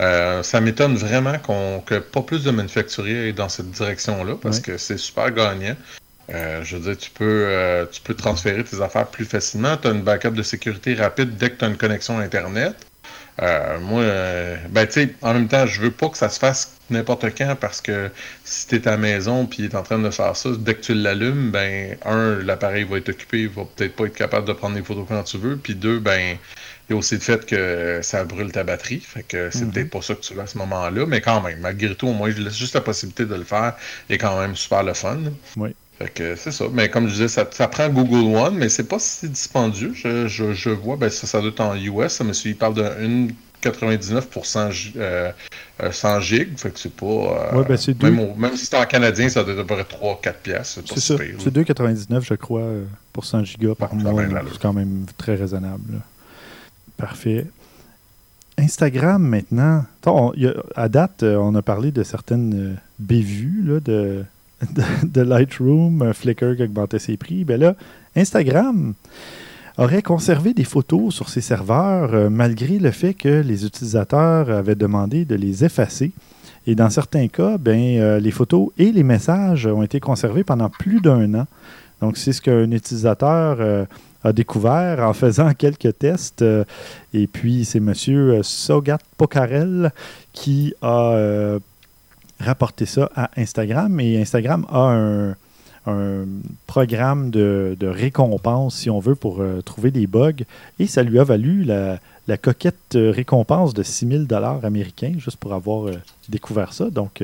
Euh, 0.02 0.44
ça 0.44 0.60
m'étonne 0.60 0.96
vraiment 0.96 1.40
qu'on 1.40 1.82
que 1.86 2.00
pas 2.00 2.22
plus 2.22 2.44
de 2.44 2.52
manufacturiers 2.52 3.30
aient 3.30 3.34
dans 3.34 3.48
cette 3.48 3.72
direction-là 3.72 4.36
parce 4.42 4.60
que 4.60 4.78
c'est 4.78 4.98
super 4.98 5.32
gagnant. 5.32 5.76
Euh, 6.32 6.64
je 6.64 6.76
veux 6.76 6.84
dire, 6.84 6.98
tu 6.98 7.10
peux, 7.10 7.46
euh, 7.48 7.86
tu 7.90 8.02
peux 8.02 8.14
transférer 8.14 8.64
tes 8.64 8.82
affaires 8.82 9.08
plus 9.08 9.26
facilement. 9.26 9.78
Tu 9.78 9.88
as 9.88 9.92
une 9.92 10.04
backup 10.04 10.32
de 10.32 10.44
sécurité 10.44 10.94
rapide 10.94 11.38
dès 11.38 11.50
que 11.50 11.56
tu 11.56 11.66
as 11.66 11.70
une 11.70 11.78
connexion 11.78 12.20
Internet. 12.20 12.76
Moi, 13.82 14.04
ben, 14.70 14.86
tu 14.86 14.94
sais, 14.94 15.16
en 15.22 15.34
même 15.34 15.48
temps, 15.48 15.66
je 15.66 15.82
veux 15.82 15.92
pas 15.92 16.10
que 16.10 16.18
ça 16.18 16.30
se 16.30 16.40
fasse 16.40 16.80
n'importe 16.90 17.26
quand 17.38 17.56
parce 17.60 17.82
que 17.82 18.10
si 18.44 18.68
tu 18.68 18.76
es 18.76 18.88
à 18.88 18.92
la 18.92 18.98
maison 18.98 19.46
puis 19.46 19.66
est 19.66 19.76
en 19.76 19.84
train 19.84 20.00
de 20.00 20.10
faire 20.10 20.36
ça, 20.36 20.50
dès 20.58 20.76
que 20.76 20.82
tu 20.82 20.94
l'allumes, 20.94 21.52
ben, 21.52 21.98
un, 22.06 22.40
l'appareil 22.40 22.84
va 22.84 22.98
être 22.98 23.10
occupé, 23.10 23.42
il 23.42 23.50
va 23.50 23.64
peut-être 23.76 23.96
pas 23.96 24.06
être 24.06 24.16
capable 24.16 24.48
de 24.48 24.54
prendre 24.54 24.76
des 24.76 24.84
photos 24.84 25.06
quand 25.08 25.24
tu 25.24 25.38
veux. 25.38 25.58
Puis 25.58 25.76
deux, 25.76 26.00
ben, 26.00 26.38
il 26.90 26.94
y 26.94 26.96
a 26.96 26.98
aussi 26.98 27.16
le 27.16 27.22
fait 27.22 27.46
que 27.46 28.00
ça 28.02 28.24
brûle 28.24 28.52
ta 28.52 28.64
batterie. 28.64 29.00
Fait 29.00 29.24
que 29.24 29.50
c'est 29.52 29.66
mhm. 29.66 29.72
peut-être 29.72 29.90
pas 29.92 30.02
ça 30.02 30.16
que 30.16 30.22
tu 30.22 30.34
veux 30.34 30.42
à 30.42 30.48
ce 30.48 30.58
moment-là. 30.58 31.06
Mais 31.06 31.22
quand 31.22 31.42
même, 31.42 31.60
malgré 31.60 31.94
tout, 31.96 32.08
au 32.08 32.14
moins, 32.14 32.32
je 32.32 32.42
laisse 32.42 32.58
juste 32.58 32.76
la 32.76 32.82
possibilité 32.82 33.26
de 33.26 33.36
le 33.36 33.44
faire 33.44 33.76
et 34.10 34.18
quand 34.18 34.40
même 34.40 34.56
super 34.56 34.84
le 34.84 34.94
fun. 34.94 35.20
Oui. 35.58 35.76
Fait 36.00 36.10
que 36.10 36.36
c'est 36.38 36.52
ça. 36.52 36.66
Mais 36.72 36.90
comme 36.90 37.08
je 37.08 37.14
disais, 37.14 37.28
ça, 37.28 37.46
ça 37.52 37.68
prend 37.68 37.90
Google 37.90 38.36
One, 38.36 38.56
mais 38.56 38.70
c'est 38.70 38.88
pas 38.88 39.00
si 39.00 39.28
dispendieux. 39.28 39.92
Je, 39.94 40.28
je, 40.28 40.54
je 40.54 40.70
vois, 40.70 40.96
ben 40.96 41.10
ça, 41.10 41.28
ça 41.28 41.42
doit 41.42 41.50
être 41.50 41.60
en 41.60 41.76
US. 41.76 42.22
Il 42.46 42.56
parle 42.56 42.76
d'une 42.76 43.34
99% 43.62 44.94
euh, 44.96 45.32
100 45.92 46.08
euh, 46.08 46.20
gigs, 46.22 46.58
fait 46.58 46.72
que 46.72 46.80
c'est 46.80 46.94
pas. 46.94 47.54
Euh, 47.54 47.64
ben 47.64 47.76
c'est 47.76 48.02
même, 48.02 48.34
même, 48.38 48.56
si 48.56 48.66
c'est 48.66 48.78
en 48.78 48.86
canadien, 48.86 49.28
ça 49.28 49.44
doit 49.44 49.54
être 49.54 49.60
à 49.60 49.66
peu 49.66 49.76
près 49.76 50.32
3-4 50.32 50.34
pièces. 50.42 50.80
C'est 50.86 51.00
ça. 51.00 51.16
C'est 51.18 51.54
2,99 51.54 52.22
je 52.22 52.34
crois 52.36 52.64
pour 53.12 53.26
100 53.26 53.44
gigas 53.44 53.76
par 53.76 53.94
mois. 53.94 54.24
C'est 54.52 54.62
quand 54.62 54.74
même 54.74 55.06
très 55.18 55.36
raisonnable. 55.36 56.00
Parfait. 56.96 57.46
Instagram 58.58 59.22
maintenant. 59.22 59.86
à 60.76 60.90
date, 60.90 61.24
on 61.24 61.56
a 61.56 61.62
parlé 61.62 61.92
de 61.92 62.04
certaines 62.04 62.78
bévues 63.00 63.64
là, 63.66 63.80
de, 63.80 64.24
de, 65.04 65.22
Lightroom, 65.22 66.14
Flickr 66.14 66.56
qui 66.56 66.64
augmentait 66.64 67.00
ses 67.00 67.18
prix. 67.18 67.44
Ben 67.44 67.60
là, 67.60 67.76
Instagram 68.16 68.94
aurait 69.78 70.02
conservé 70.02 70.54
des 70.54 70.66
photos 70.66 71.16
sur 71.16 71.30
ses 71.30 71.42
serveurs 71.42 72.14
euh, 72.14 72.30
malgré 72.30 72.80
le 72.80 72.92
fait 72.92 73.14
que 73.14 73.42
les 73.42 73.66
utilisateurs 73.66 74.50
avaient 74.50 74.76
demandé 74.76 75.24
de 75.24 75.36
les 75.36 75.64
effacer. 75.64 76.12
Et 76.68 76.76
dans 76.76 76.90
certains 76.90 77.28
cas, 77.30 77.58
ben, 77.58 77.98
euh, 77.98 78.20
les 78.20 78.32
photos 78.32 78.70
et 78.78 78.92
les 78.92 79.04
messages 79.04 79.66
ont 79.66 79.82
été 79.82 80.00
conservés 80.00 80.44
pendant 80.44 80.70
plus 80.70 81.00
d'un 81.00 81.34
an. 81.34 81.48
Donc, 82.02 82.18
c'est 82.18 82.34
ce 82.34 82.42
qu'un 82.42 82.70
utilisateur 82.72 83.58
euh, 83.60 83.86
a 84.24 84.34
découvert 84.34 85.00
en 85.00 85.14
faisant 85.14 85.54
quelques 85.54 85.98
tests. 85.98 86.44
et 87.14 87.28
puis, 87.28 87.64
c'est 87.64 87.80
M. 87.80 87.94
Sogat 88.44 89.00
Pocarel 89.18 89.92
qui 90.34 90.74
a 90.82 91.58
rapporté 92.40 92.86
ça 92.86 93.10
à 93.16 93.30
Instagram. 93.38 94.00
Et 94.00 94.22
Instagram 94.22 94.66
a 94.70 94.92
un, 94.92 95.36
un 95.90 96.26
programme 96.68 97.30
de, 97.32 97.76
récompense, 97.82 98.76
si 98.76 98.90
on 98.90 99.00
veut, 99.00 99.16
pour 99.16 99.42
euh, 99.42 99.62
trouver 99.62 99.92
des 99.92 100.08
bugs. 100.08 100.44
Et 100.80 100.88
ça 100.88 101.04
lui 101.04 101.20
a 101.20 101.24
valu 101.24 101.64
la, 101.64 102.00
coquette 102.38 102.96
euh, 102.96 103.12
récompense 103.12 103.74
de 103.74 103.84
6000 103.84 104.28
dollars 104.28 104.64
américains, 104.64 105.14
juste 105.18 105.38
pour 105.38 105.54
avoir 105.54 105.88
euh, 105.88 105.94
découvert 106.28 106.74
ça. 106.74 106.90
Donc, 106.90 107.24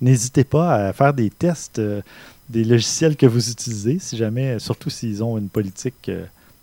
n'hésitez 0.00 0.44
pas 0.44 0.74
à 0.74 0.92
faire 0.92 1.14
des 1.14 1.30
tests 1.30 1.80
des 2.50 2.64
logiciels 2.64 3.16
que 3.16 3.26
vous 3.26 3.50
utilisez, 3.50 3.98
si 3.98 4.16
jamais, 4.16 4.58
surtout 4.58 4.90
s'ils 4.90 5.24
ont 5.24 5.38
une 5.38 5.48
politique 5.48 6.10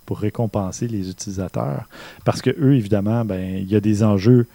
pour 0.06 0.18
récompenser 0.18 0.86
les 0.86 1.10
utilisateurs. 1.10 1.88
Parce 2.24 2.42
que 2.42 2.50
eux, 2.50 2.74
évidemment, 2.74 3.24
ben, 3.24 3.56
il 3.58 3.68
y 3.68 3.74
a 3.74 3.80
des 3.80 4.04
enjeux 4.04 4.46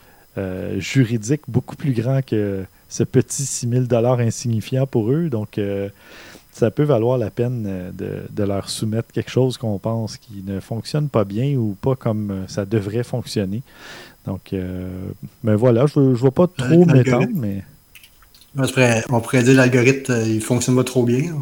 juridiques 0.77 1.41
beaucoup 1.47 1.75
plus 1.75 1.91
grands 1.91 2.21
que 2.21 2.65
ce 2.89 3.03
petit 3.03 3.45
6000 3.45 3.87
dollars 3.87 4.19
insignifiant 4.19 4.87
pour 4.87 5.11
eux. 5.11 5.29
Donc, 5.29 5.59
ça 6.51 6.71
peut 6.71 6.83
valoir 6.83 7.17
la 7.17 7.29
peine 7.29 7.91
de, 7.93 8.43
leur 8.43 8.69
soumettre 8.69 9.11
quelque 9.11 9.31
chose 9.31 9.57
qu'on 9.57 9.77
pense 9.79 10.17
qui 10.17 10.43
ne 10.45 10.59
fonctionne 10.59 11.09
pas 11.09 11.23
bien 11.23 11.55
ou 11.55 11.75
pas 11.81 11.95
comme 11.95 12.45
ça 12.47 12.65
devrait 12.65 13.03
fonctionner. 13.03 13.61
Donc, 14.25 14.53
ben 15.43 15.55
voilà, 15.55 15.85
je 15.87 15.99
ne 15.99 16.13
vois 16.13 16.31
pas 16.31 16.47
trop 16.47 16.85
m'étendre, 16.85 17.27
mais... 17.33 17.63
On 19.09 19.19
pourrait 19.19 19.43
dire 19.43 19.55
l'algorithme, 19.55 20.15
il 20.25 20.41
fonctionne 20.41 20.75
pas 20.75 20.83
trop 20.83 21.03
bien. 21.03 21.35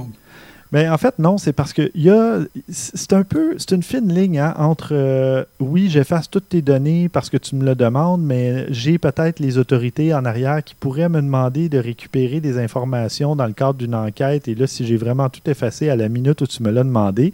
Mais 0.73 0.89
en 0.89 0.97
fait, 0.97 1.19
non, 1.19 1.37
c'est 1.37 1.53
parce 1.53 1.71
que 1.71 1.91
y 1.93 2.09
a, 2.09 2.39
c'est 2.67 3.13
un 3.13 3.21
peu, 3.21 3.53
c'est 3.59 3.73
une 3.75 3.83
fine 3.83 4.11
ligne 4.11 4.39
hein, 4.39 4.55
entre 4.57 4.89
euh, 4.93 5.43
oui, 5.59 5.87
j'efface 5.87 6.27
toutes 6.27 6.49
tes 6.49 6.63
données 6.63 7.09
parce 7.09 7.29
que 7.29 7.37
tu 7.37 7.55
me 7.55 7.63
le 7.63 7.75
demandes, 7.75 8.23
mais 8.23 8.65
j'ai 8.73 8.97
peut-être 8.97 9.39
les 9.39 9.59
autorités 9.59 10.15
en 10.15 10.25
arrière 10.25 10.63
qui 10.63 10.73
pourraient 10.73 11.09
me 11.09 11.21
demander 11.21 11.69
de 11.69 11.77
récupérer 11.77 12.39
des 12.39 12.57
informations 12.57 13.35
dans 13.35 13.45
le 13.45 13.53
cadre 13.53 13.75
d'une 13.75 13.93
enquête. 13.93 14.47
Et 14.47 14.55
là, 14.55 14.65
si 14.65 14.83
j'ai 14.83 14.97
vraiment 14.97 15.29
tout 15.29 15.47
effacé 15.47 15.89
à 15.89 15.95
la 15.95 16.09
minute 16.09 16.41
où 16.41 16.47
tu 16.47 16.63
me 16.63 16.71
l'as 16.71 16.83
demandé, 16.83 17.33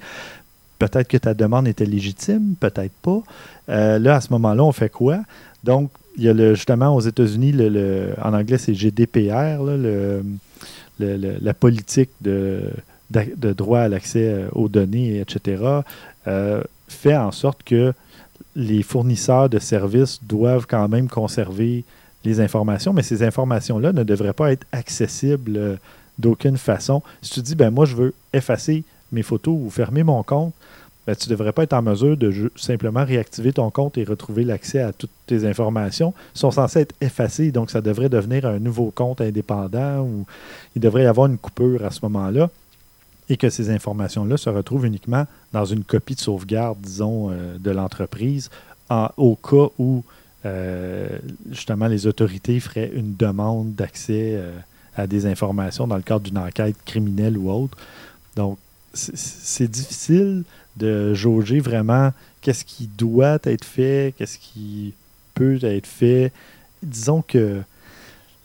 peut-être 0.78 1.08
que 1.08 1.18
ta 1.18 1.34
demande 1.34 1.66
était 1.66 1.86
légitime, 1.86 2.56
peut-être 2.60 2.92
pas. 3.02 3.22
Euh, 3.70 4.00
là, 4.00 4.16
à 4.16 4.22
ce 4.22 4.34
moment-là, 4.34 4.66
on 4.66 4.74
fait 4.74 4.90
quoi? 4.90 5.20
Donc, 5.64 5.92
il 6.18 6.26
y 6.26 6.28
a 6.28 6.34
le, 6.34 6.56
justement 6.56 6.94
aux 6.94 7.00
États-Unis, 7.00 7.54
le, 7.54 8.10
en 8.22 8.34
anglais, 8.34 8.58
c'est 8.58 8.74
GDPR, 8.74 9.64
le, 9.64 10.24
la 11.00 11.54
politique 11.54 12.10
de 12.20 12.64
de 13.10 13.54
droit 13.54 13.80
à 13.80 13.88
l'accès 13.88 14.30
euh, 14.30 14.50
aux 14.54 14.70
données, 14.70 15.20
etc., 15.20 15.64
euh, 16.28 16.62
fait 16.88 17.16
en 17.16 17.32
sorte 17.32 17.64
que 17.64 17.94
les 18.56 18.84
fournisseurs 18.84 19.50
de 19.50 19.60
services 19.60 20.20
doivent 20.24 20.66
quand 20.68 20.88
même 20.88 21.08
conserver 21.08 21.84
les 22.26 22.42
informations, 22.42 22.94
mais 22.94 23.04
ces 23.04 23.24
informations-là 23.24 23.94
ne 23.94 24.04
devraient 24.04 24.34
pas 24.34 24.52
être 24.52 24.66
accessibles 24.72 25.58
euh, 25.58 25.76
d'aucune 26.18 26.58
façon. 26.58 27.02
Si 27.22 27.32
tu 27.32 27.42
dis, 27.42 27.56
ben 27.56 27.70
moi, 27.70 27.86
je 27.86 27.96
veux 27.96 28.14
effacer 28.34 28.84
mes 29.12 29.24
photos 29.24 29.58
ou 29.60 29.70
fermer 29.70 30.04
mon 30.04 30.22
compte, 30.24 30.54
ben, 31.08 31.16
tu 31.16 31.30
ne 31.30 31.32
devrais 31.32 31.54
pas 31.54 31.64
être 31.64 31.74
en 31.74 31.82
mesure 31.82 32.18
de 32.18 32.52
simplement 32.56 33.06
réactiver 33.06 33.54
ton 33.54 33.72
compte 33.72 33.98
et 33.98 34.04
retrouver 34.04 34.44
l'accès 34.44 34.80
à 34.80 34.94
toutes 34.94 35.10
tes 35.26 35.46
informations. 35.46 36.14
Ils 36.36 36.40
sont 36.40 36.52
censés 36.52 36.82
être 36.82 36.96
effacés, 37.02 37.52
donc 37.52 37.72
ça 37.72 37.82
devrait 37.82 38.10
devenir 38.10 38.46
un 38.46 38.60
nouveau 38.60 38.92
compte 38.92 39.22
indépendant 39.22 40.02
ou 40.02 40.26
il 40.76 40.82
devrait 40.82 41.04
y 41.04 41.08
avoir 41.08 41.28
une 41.28 41.38
coupure 41.38 41.84
à 41.86 41.92
ce 41.92 42.00
moment-là 42.04 42.50
et 43.30 43.38
que 43.38 43.50
ces 43.50 43.70
informations-là 43.70 44.38
se 44.38 44.50
retrouvent 44.50 44.86
uniquement 44.86 45.26
dans 45.54 45.66
une 45.66 45.84
copie 45.84 46.16
de 46.16 46.20
sauvegarde, 46.20 46.80
disons, 46.82 47.30
euh, 47.30 47.58
de 47.58 47.72
l'entreprise, 47.72 48.50
au 49.18 49.36
cas 49.36 49.70
où 49.78 50.04
euh, 50.46 51.08
justement 51.52 51.88
les 51.88 52.08
autorités 52.08 52.60
feraient 52.60 52.92
une 52.94 53.16
demande 53.16 53.76
d'accès 53.76 54.32
euh, 54.34 54.58
à 54.96 55.06
des 55.06 55.26
informations 55.26 55.86
dans 55.86 55.98
le 55.98 56.02
cadre 56.02 56.22
d'une 56.22 56.38
enquête 56.38 56.76
criminelle 56.86 57.38
ou 57.38 57.52
autre. 57.52 57.78
Donc, 58.36 58.58
c'est 58.94 59.70
difficile 59.70 60.44
de 60.78 61.14
jauger 61.14 61.60
vraiment 61.60 62.12
qu'est-ce 62.42 62.66
qui 62.66 62.88
doit 62.88 63.38
être 63.44 63.66
fait, 63.66 64.16
qu'est-ce 64.18 64.40
qui 64.40 64.94
peut 65.36 65.60
être 65.62 65.86
fait. 65.86 66.32
Disons 66.82 67.22
que 67.22 67.62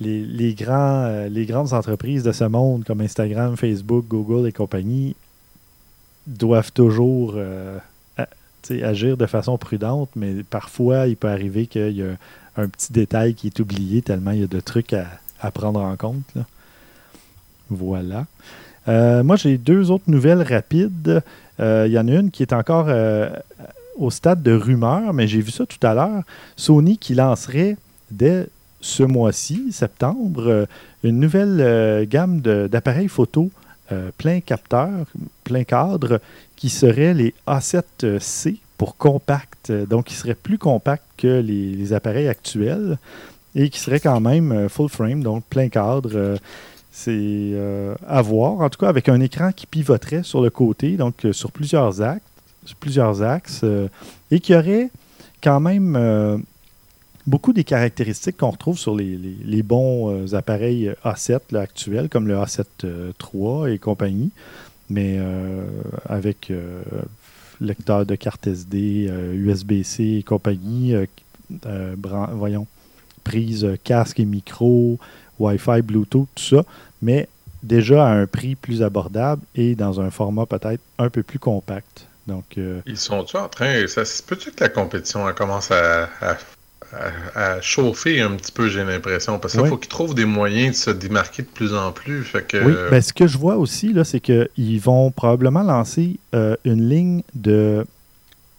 euh, 0.03 1.29
les 1.29 1.47
grandes 1.47 1.73
entreprises 1.73 2.23
de 2.23 2.33
ce 2.33 2.45
monde, 2.45 2.85
comme 2.85 3.01
Instagram, 3.01 3.57
Facebook, 3.57 4.07
Google 4.09 4.49
et 4.49 4.53
compagnie, 4.53 5.15
doivent 6.27 6.73
toujours 6.73 7.35
euh, 7.37 7.79
agir 8.83 9.17
de 9.17 9.27
façon 9.27 9.59
prudente, 9.59 10.11
mais 10.17 10.43
parfois, 10.43 11.07
il 11.07 11.17
peut 11.17 11.29
arriver 11.29 11.67
qu'il 11.67 11.97
y 11.97 12.03
a 12.03 12.17
un 12.57 12.69
petit 12.69 12.93
détail 12.93 13.35
qui 13.35 13.49
est 13.49 13.61
oublié 13.61 14.03
tellement 14.03 14.31
il 14.31 14.41
y 14.41 14.45
a 14.45 14.49
de 14.49 14.61
trucs 14.61 14.93
à, 14.93 15.51
prendre 15.51 15.81
en 15.81 15.95
compte. 15.97 16.35
Voilà. 17.69 18.27
Euh, 18.89 19.23
moi, 19.23 19.37
j'ai 19.37 19.59
deux 19.59 19.91
autres 19.91 20.09
nouvelles 20.09 20.43
rapides. 20.43 21.23
Il 21.59 21.93
y 21.93 21.99
en 21.99 22.09
a 22.09 22.13
une 22.13 22.31
qui 22.31 22.43
est 22.43 22.53
encore 22.55 22.89
au 23.97 24.11
stade 24.11 24.43
de 24.43 24.53
rumeur, 24.53 25.13
mais 25.13 25.29
j'ai 25.29 25.41
vu 25.41 25.51
ça 25.51 25.67
tout 25.67 25.87
à 25.87 25.95
l'heure. 25.95 26.23
Sony 26.57 26.97
qui 26.97 27.15
lancerait 27.15 27.77
dès 28.11 28.49
ce 28.85 29.03
mois-ci, 29.03 29.73
septembre, 29.73 30.47
euh, 30.47 30.67
une 31.05 31.19
nouvelle 31.19 31.59
euh, 31.61 32.05
gamme 32.07 32.43
d'appareils 32.43 33.09
photo 33.09 33.51
euh, 33.93 34.11
plein 34.19 34.41
capteur, 34.41 34.91
plein 35.43 35.65
cadre, 35.65 36.21
qui 36.55 36.69
seraient 36.69 37.15
les 37.15 37.35
A7C 37.47 38.59
pour 38.77 38.99
compact, 38.99 39.73
donc 39.73 40.07
qui 40.07 40.15
seraient 40.15 40.35
plus 40.35 40.59
compacts 40.59 41.07
que 41.17 41.41
les, 41.41 41.95
appareils 41.95 42.29
actuels 42.29 42.99
et 43.55 43.71
qui 43.71 43.81
seraient 43.81 44.01
quand 44.01 44.21
même 44.21 44.69
full 44.69 44.91
frame, 44.91 45.23
donc 45.23 45.45
plein 45.45 45.69
cadre. 45.69 46.37
c'est 46.91 47.53
à 48.07 48.21
voir, 48.21 48.61
en 48.61 48.69
tout 48.69 48.81
cas 48.81 48.89
avec 48.89 49.09
un 49.09 49.21
écran 49.21 49.53
qui 49.53 49.67
pivoterait 49.67 50.25
sur 50.25 50.43
le 50.43 50.51
côté, 50.51 50.97
donc 50.97 51.27
sur 51.33 51.53
plusieurs 51.53 52.03
axes, 52.03 52.23
plusieurs 52.81 53.23
axes 53.23 53.65
et 54.31 54.41
qui 54.41 54.55
aurait 54.55 54.91
quand 55.43 55.61
même 55.61 56.45
beaucoup 57.27 57.53
des 57.53 57.65
caractéristiques 57.65 58.39
qu'on 58.39 58.51
retrouve 58.51 58.79
sur 58.79 58.95
les, 58.95 59.63
bons 59.63 60.11
euh, 60.11 60.35
appareils 60.35 60.93
A7 61.05 61.57
actuels, 61.57 62.09
comme 62.09 62.29
le 62.29 62.35
A7 62.35 62.65
III 62.85 63.75
et 63.75 63.79
compagnie, 63.79 64.31
mais 64.91 65.17
euh, 65.19 65.67
avec 66.07 66.51
euh, 66.51 66.83
lecteur 67.61 68.05
de 68.05 68.15
carte 68.15 68.47
SD, 68.47 69.11
USB-C 69.35 70.19
et 70.19 70.23
compagnie, 70.23 70.95
voyons, 72.33 72.67
prise 73.23 73.67
casque 73.85 74.21
et 74.21 74.25
micro, 74.25 74.99
Wi-Fi, 75.39 75.83
Bluetooth, 75.83 76.29
tout 76.35 76.57
ça, 76.57 76.65
mais 77.01 77.29
déjà 77.63 78.07
à 78.07 78.11
un 78.11 78.27
prix 78.27 78.55
plus 78.55 78.83
abordable 78.83 79.43
et 79.55 79.75
dans 79.75 80.01
un 80.01 80.11
format 80.11 80.45
peut-être 80.45 80.83
un 80.99 81.09
peu 81.09 81.23
plus 81.23 81.39
compact. 81.39 82.07
Donc, 82.27 82.59
Ils 82.87 82.97
sont-tu 82.97 83.37
en 83.37 83.49
train. 83.49 83.87
Ça 83.87 84.03
peut-tu 84.27 84.51
que 84.51 84.63
la 84.65 84.71
compétition 84.71 85.27
commence 85.35 85.71
à, 85.71 86.09
chauffer 87.61 88.21
un 88.21 88.33
petit 88.33 88.53
peu, 88.53 88.69
j'ai 88.69 88.85
l'impression. 88.85 89.39
Parce 89.39 89.57
qu'il 89.57 89.67
faut 89.67 89.77
qu'ils 89.77 89.89
trouvent 89.89 90.15
des 90.15 90.25
moyens 90.25 90.77
de 90.77 90.77
se 90.77 90.91
démarquer 90.91 91.43
de 91.43 91.49
plus 91.49 91.75
en 91.75 91.93
plus. 91.93 92.23
Fait 92.23 92.47
que... 92.47 92.65
Oui, 92.65 92.75
ben, 92.91 93.01
ce 93.01 93.13
que 93.13 93.27
je 93.27 93.39
vois 93.39 93.57
aussi, 93.57 93.93
là, 93.93 94.05
c'est 94.05 94.21
qu'ils 94.21 94.81
vont 94.81 95.11
probablement 95.11 95.63
lancer 95.63 96.19
euh, 96.35 96.57
une 96.65 96.89
ligne 96.89 97.23
de 97.35 97.85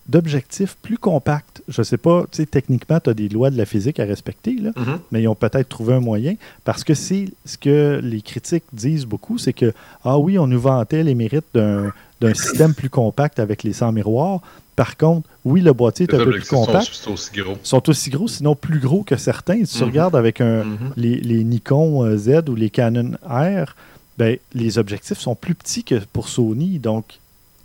d'objectifs 0.07 0.77
plus 0.81 0.97
compacts. 0.97 1.63
Je 1.67 1.81
ne 1.81 1.83
sais 1.83 1.97
pas, 1.97 2.23
tu 2.31 2.37
sais, 2.37 2.45
techniquement, 2.45 2.99
tu 2.99 3.09
as 3.09 3.13
des 3.13 3.29
lois 3.29 3.49
de 3.49 3.57
la 3.57 3.65
physique 3.65 3.99
à 3.99 4.05
respecter, 4.05 4.55
là, 4.55 4.69
mm-hmm. 4.71 4.99
mais 5.11 5.23
ils 5.23 5.27
ont 5.27 5.35
peut-être 5.35 5.67
trouvé 5.67 5.95
un 5.95 5.99
moyen, 5.99 6.35
parce 6.63 6.83
que 6.83 6.93
c'est 6.93 7.25
ce 7.45 7.57
que 7.57 7.99
les 8.03 8.21
critiques 8.21 8.65
disent 8.71 9.05
beaucoup, 9.05 9.37
c'est 9.37 9.53
que, 9.53 9.73
ah 10.03 10.17
oui, 10.19 10.37
on 10.37 10.47
nous 10.47 10.59
vantait 10.59 11.03
les 11.03 11.15
mérites 11.15 11.47
d'un 11.53 12.33
système 12.33 12.73
plus 12.73 12.89
compact 12.89 13.39
avec 13.39 13.63
les 13.63 13.73
100 13.73 13.93
miroirs, 13.93 14.41
par 14.75 14.97
contre, 14.97 15.29
oui, 15.45 15.61
le 15.61 15.73
boîtier 15.73 16.05
est 16.09 16.13
un 16.13 16.23
peu 16.23 16.31
plus 16.31 16.47
compact. 16.47 16.93
Sont 16.93 17.13
aussi 17.13 17.31
gros. 17.33 17.57
sont 17.63 17.89
aussi 17.89 18.09
gros, 18.09 18.27
sinon 18.27 18.55
plus 18.55 18.79
gros 18.79 19.03
que 19.03 19.15
certains. 19.15 19.63
Si 19.63 19.77
tu 19.77 19.83
mhm. 19.83 19.89
regardes 19.89 20.15
avec 20.15 20.41
un, 20.41 20.63
mhm. 20.65 20.93
les, 20.97 21.43
Nikon 21.43 22.03
euh, 22.05 22.17
Z 22.17 22.49
ou 22.49 22.55
les 22.55 22.69
Canon 22.69 23.11
R, 23.23 23.75
ben, 24.17 24.37
les 24.53 24.77
objectifs 24.77 25.19
sont 25.19 25.35
plus 25.35 25.55
petits 25.55 25.83
que 25.83 25.95
pour 26.11 26.27
Sony. 26.27 26.79
Donc, 26.79 27.19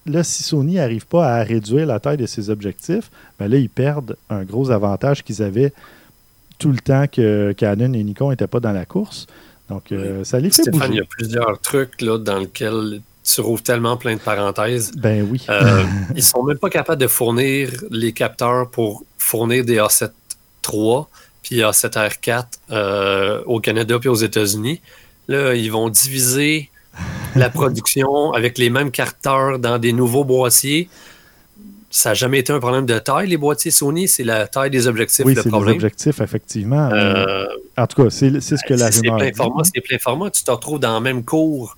là, 0.06 0.22
si 0.22 0.42
Sony 0.42 0.74
n'arrive 0.74 1.06
pas 1.06 1.34
à 1.34 1.42
réduire 1.42 1.86
la 1.86 1.98
taille 1.98 2.16
de 2.16 2.26
ses 2.26 2.48
objectifs, 2.48 3.10
ben 3.38 3.48
là, 3.48 3.56
ils 3.56 3.70
perdent 3.70 4.16
un 4.28 4.44
gros 4.44 4.70
avantage 4.70 5.24
qu'ils 5.24 5.42
avaient 5.42 5.72
tout 6.58 6.70
le 6.70 6.78
temps 6.78 7.06
que 7.10 7.52
Canon 7.56 7.92
et 7.94 8.04
Nikon 8.04 8.30
n'étaient 8.30 8.46
pas 8.46 8.60
dans 8.60 8.72
la 8.72 8.84
course. 8.84 9.26
Donc, 9.68 9.92
euh, 9.92 10.22
ça 10.24 10.38
les 10.38 10.50
fait 10.50 10.62
Stéphane, 10.62 10.92
il 10.92 10.96
y 10.96 11.00
a 11.00 11.04
plusieurs 11.04 11.58
trucs 11.60 12.02
là, 12.02 12.18
dans 12.18 12.38
lesquels 12.38 13.00
tu 13.34 13.40
rouvres 13.40 13.62
tellement 13.62 13.96
plein 13.96 14.14
de 14.14 14.20
parenthèses. 14.20 14.92
Ben 14.96 15.26
oui. 15.30 15.44
Euh, 15.48 15.84
ils 16.16 16.22
sont 16.22 16.42
même 16.42 16.58
pas 16.58 16.70
capables 16.70 17.00
de 17.00 17.06
fournir 17.06 17.70
les 17.90 18.12
capteurs 18.12 18.70
pour 18.70 19.04
fournir 19.18 19.64
des 19.64 19.78
A7 19.78 20.10
III 20.70 21.04
puis 21.42 21.56
A7 21.60 22.08
R4 22.08 22.44
euh, 22.70 23.42
au 23.46 23.60
Canada 23.60 23.98
puis 23.98 24.08
aux 24.08 24.14
États-Unis. 24.14 24.80
Là, 25.28 25.54
ils 25.54 25.70
vont 25.70 25.88
diviser 25.88 26.70
la 27.36 27.50
production 27.50 28.32
avec 28.32 28.58
les 28.58 28.70
mêmes 28.70 28.90
capteurs 28.90 29.58
dans 29.58 29.78
des 29.78 29.92
nouveaux 29.92 30.24
boîtiers. 30.24 30.88
Ça 31.92 32.10
n'a 32.10 32.14
jamais 32.14 32.38
été 32.38 32.52
un 32.52 32.60
problème 32.60 32.86
de 32.86 32.98
taille, 33.00 33.28
les 33.28 33.36
boîtiers 33.36 33.72
Sony, 33.72 34.06
c'est 34.06 34.22
la 34.22 34.46
taille 34.46 34.70
des 34.70 34.86
objectifs 34.86 35.24
oui, 35.24 35.34
c'est 35.34 35.50
les 35.50 35.52
objectifs, 35.52 36.20
effectivement. 36.20 36.88
Euh, 36.92 37.46
en 37.76 37.86
tout 37.88 38.04
cas, 38.04 38.10
c'est 38.10 38.40
ce 38.40 38.54
que 38.64 38.74
la 38.74 38.90
rumeur 38.90 38.92
C'est 38.92 39.02
plein 39.02 39.32
format, 39.34 39.64
c'est 39.64 39.80
plein 39.80 39.98
format. 39.98 40.30
Tu 40.30 40.44
te 40.44 40.50
retrouves 40.52 40.78
dans 40.78 40.94
le 40.94 41.02
même 41.02 41.24
cours 41.24 41.76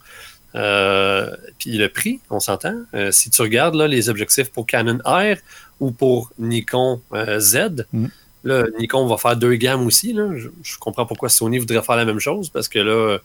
euh, 0.55 1.35
puis 1.59 1.77
le 1.79 1.89
prix, 1.89 2.21
on 2.31 2.41
s'entend. 2.41 2.75
Euh, 2.95 3.11
si 3.11 3.31
tu 3.31 3.41
regardes 3.43 3.75
là, 3.75 3.89
les 3.89 4.09
objectifs 4.09 4.51
pour 4.51 4.67
Canon 4.67 4.99
R 5.05 5.37
ou 5.81 5.91
pour 5.91 6.31
Nikon 6.39 7.01
euh, 7.15 7.39
Z, 7.39 7.87
mm. 7.93 8.07
là, 8.45 8.65
Nikon 8.79 9.07
va 9.07 9.17
faire 9.17 9.37
deux 9.37 9.55
gammes 9.55 9.87
aussi. 9.87 10.13
Là. 10.13 10.29
Je, 10.63 10.79
comprends 10.79 11.07
pourquoi 11.07 11.29
Sony 11.29 11.59
voudrait 11.59 11.83
faire 11.83 11.97
la 11.97 12.05
même 12.05 12.21
chose 12.21 12.51
parce 12.51 12.69
que 12.69 12.79
là, 12.79 13.19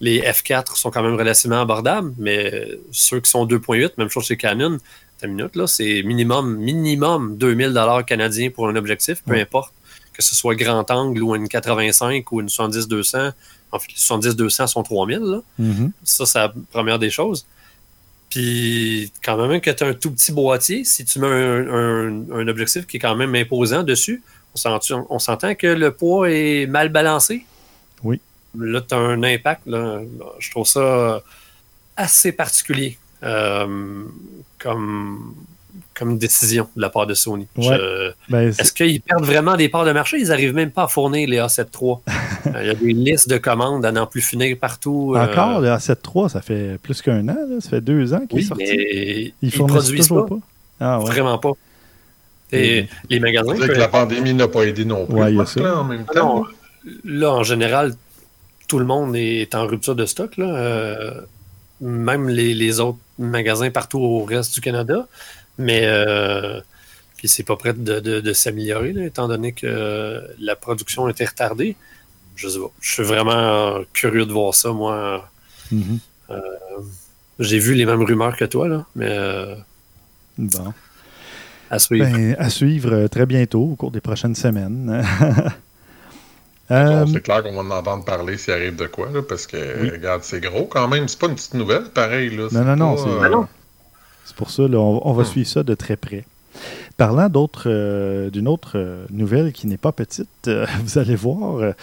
les 0.00 0.20
F4 0.20 0.76
sont 0.76 0.90
quand 0.90 1.02
même 1.02 1.16
relativement 1.16 1.60
abordables, 1.60 2.14
mais 2.16 2.68
ceux 2.90 3.20
qui 3.20 3.30
sont 3.30 3.46
2.8, 3.46 3.92
même 3.98 4.08
chose 4.08 4.24
chez 4.24 4.38
Canon, 4.38 4.78
ta 5.18 5.26
minute, 5.26 5.54
là, 5.54 5.66
c'est 5.66 6.02
minimum, 6.02 6.56
minimum 6.56 7.36
2000 7.36 7.78
canadiens 8.06 8.48
pour 8.48 8.68
un 8.68 8.76
objectif, 8.76 9.22
peu 9.22 9.34
importe 9.34 9.74
que 10.20 10.24
ce 10.24 10.34
soit 10.36 10.54
grand 10.54 10.88
angle 10.90 11.22
ou 11.22 11.34
une 11.34 11.48
85 11.48 12.30
ou 12.32 12.40
une 12.40 12.48
70-200. 12.48 13.32
En 13.72 13.78
fait, 13.78 13.88
les 13.88 13.98
70-200 13.98 14.66
sont 14.66 14.82
3000. 14.82 15.18
Là. 15.18 15.40
Mhm. 15.58 15.92
Ça, 16.04 16.26
c'est 16.26 16.38
la 16.38 16.52
première 16.72 16.98
des 16.98 17.10
choses. 17.10 17.46
Puis, 18.28 19.12
quand 19.24 19.44
même, 19.46 19.60
que 19.60 19.70
tu 19.70 19.82
as 19.82 19.88
un 19.88 19.94
tout 19.94 20.10
petit 20.12 20.30
boîtier, 20.32 20.84
si 20.84 21.04
tu 21.04 21.18
mets 21.18 21.26
un, 21.26 21.68
un- 21.68 22.30
un 22.32 22.48
objectif 22.48 22.86
qui 22.86 22.98
est 22.98 23.00
quand 23.00 23.16
même 23.16 23.34
imposant 23.34 23.82
dessus, 23.82 24.22
on 24.54 24.58
s'entend, 24.58 25.06
on 25.10 25.18
s'entend 25.18 25.54
que 25.56 25.66
le 25.66 25.90
poids 25.92 26.30
est 26.30 26.66
mal 26.66 26.88
balancé. 26.90 27.44
Oui. 28.04 28.20
Là, 28.58 28.80
tu 28.80 28.94
as 28.94 28.98
un 28.98 29.22
impact. 29.22 29.62
Là. 29.66 30.00
Je 30.38 30.50
trouve 30.50 30.66
ça 30.66 31.22
assez 31.96 32.32
particulier 32.32 32.98
euh, 33.22 34.04
comme, 34.58 35.34
comme 35.94 36.18
décision 36.18 36.68
de 36.76 36.80
la 36.82 36.90
part 36.90 37.06
de 37.06 37.14
Sony. 37.14 37.46
Ouais. 37.56 37.64
Je- 37.64 38.12
Ben, 38.28 38.48
est-ce 38.48 38.72
qu'ils 38.72 39.00
perdent 39.00 39.24
vraiment 39.24 39.56
des 39.56 39.68
parts 39.68 39.84
de 39.84 39.92
marché? 39.92 40.18
Ils 40.18 40.28
n'arrivent 40.28 40.54
même 40.54 40.70
pas 40.70 40.84
à 40.84 40.88
fournir 40.88 41.28
les 41.28 41.38
A7 41.38 41.66
III. 41.80 41.94
Euh, 42.46 42.52
Il 42.62 42.66
y 42.66 42.70
a 42.70 42.74
des 42.74 42.92
listes 42.94 43.28
de 43.28 43.36
commandes 43.36 43.84
à 43.84 43.92
n'en 43.92 44.06
plus 44.06 44.22
finir 44.22 44.56
partout. 44.58 45.12
euh, 45.14 45.24
Encore, 45.30 45.60
le 45.60 45.68
A7 45.68 46.28
ça 46.30 46.40
fait 46.40 46.78
plus 46.82 47.02
qu'un 47.02 47.28
an, 47.28 47.36
là. 47.48 47.60
ça 47.60 47.68
fait 47.68 47.80
deux 47.82 48.14
ans 48.14 48.20
qu'il 48.26 48.38
est 48.38 48.40
oui, 48.40 48.44
sorti. 48.44 48.64
mais 48.66 48.76
Ils 48.76 49.34
ils 49.42 49.50
produisent 49.52 50.06
toujours 50.08 50.26
pas. 50.26 50.36
pas. 50.36 50.40
Ah 50.80 50.98
ouais. 51.00 51.04
Vraiment 51.06 51.36
pas. 51.38 51.52
Et 52.52 52.82
Mhm. 52.82 52.88
les 53.10 53.20
magasins. 53.20 53.54
Que 53.54 53.72
la 53.72 53.88
pandémie 53.88 54.32
n'a 54.34 54.48
pas 54.48 54.62
aidé 54.62 54.84
non 54.86 55.04
plus. 55.06 55.14
Ouais, 55.16 55.30
il 55.30 55.34
y 55.34 55.36
a 55.36 55.42
Marc, 55.42 55.48
ça. 55.50 55.60
là, 55.60 55.78
en 55.80 55.84
même 55.84 56.04
Ah 56.08 56.12
temps. 56.14 56.36
non, 56.40 56.44
là, 57.04 57.30
en 57.32 57.42
général, 57.42 57.92
tout 58.68 58.78
le 58.78 58.86
monde 58.86 59.14
est 59.16 59.54
en 59.54 59.66
rupture 59.66 59.94
de 59.94 60.06
stock. 60.06 60.36
Là. 60.38 60.46
Euh, 60.46 61.20
même 61.82 62.28
les, 62.28 62.54
les 62.54 62.80
autres 62.80 62.98
magasins 63.18 63.70
partout 63.70 63.98
au 63.98 64.24
reste 64.24 64.54
du 64.54 64.60
Canada. 64.60 65.06
Mais 65.60 65.82
euh, 65.84 66.60
puis 67.16 67.28
c'est 67.28 67.42
pas 67.44 67.56
prêt 67.56 67.72
de, 67.74 68.00
de- 68.00 68.20
de 68.20 68.32
s'améliorer, 68.32 68.92
là, 68.92 69.04
étant 69.04 69.28
donné 69.28 69.52
que 69.52 69.66
euh, 69.66 70.20
la 70.40 70.56
production 70.56 71.08
était 71.08 71.26
retardée. 71.26 71.76
Je 72.36 72.48
sais 72.48 72.58
pas. 72.58 72.70
Je 72.80 72.92
suis 72.94 73.02
vraiment 73.02 73.80
curieux 73.92 74.24
de 74.26 74.32
voir 74.32 74.54
ça, 74.54 74.72
moi. 74.72 75.28
Mhm. 75.70 75.98
J'ai 77.38 77.58
vu 77.58 77.74
les 77.74 77.86
mêmes 77.86 78.02
rumeurs 78.02 78.36
que 78.36 78.44
toi, 78.44 78.68
là, 78.68 78.86
mais 78.94 79.08
euh, 79.10 79.54
Bon. 80.38 80.72
à 81.70 81.78
suivre. 81.78 82.04
Ben, 82.10 82.36
à 82.38 82.50
suivre 82.50 82.92
euh, 82.92 83.08
très 83.08 83.26
bientôt, 83.26 83.70
au 83.72 83.76
cours 83.76 83.90
des 83.90 84.00
prochaines 84.00 84.34
semaines. 84.34 85.02
Euh, 86.72 87.04
c'est 87.12 87.20
clair 87.20 87.42
qu'on 87.42 87.52
va 87.52 87.62
en 87.62 87.70
entendre 87.80 88.04
parler 88.04 88.38
s'il 88.38 88.52
arrive 88.54 88.76
de 88.76 88.86
quoi, 88.86 89.10
là, 89.12 89.22
parce 89.28 89.44
que, 89.48 89.90
regarde, 89.90 90.22
c'est 90.22 90.38
gros 90.40 90.66
quand 90.66 90.86
même. 90.86 91.08
C'est 91.08 91.18
pas 91.18 91.26
une 91.26 91.34
petite 91.34 91.54
nouvelle, 91.54 91.86
pareil. 91.92 92.30
Là, 92.30 92.46
Non, 92.52 92.62
non, 92.64 92.76
non, 92.76 92.96
c'est- 92.96 93.08
euh, 93.08 93.20
Ah 93.24 93.28
non. 93.28 93.48
C'est 94.30 94.36
pour 94.36 94.50
ça, 94.50 94.68
là, 94.68 94.78
on, 94.78 95.00
on 95.04 95.12
va 95.12 95.24
Hmm. 95.24 95.26
suivre 95.26 95.48
ça 95.48 95.62
de 95.64 95.74
très 95.74 95.96
près. 95.96 96.24
Parlant 96.96 97.28
d'autres, 97.28 97.64
euh, 97.66 98.30
d'une 98.30 98.46
autre 98.46 98.72
euh, 98.76 99.04
nouvelle 99.10 99.52
qui 99.52 99.66
n'est 99.66 99.76
pas 99.76 99.90
petite, 99.90 100.28
euh, 100.46 100.66
vous 100.84 100.98
allez 100.98 101.16
voir, 101.16 101.74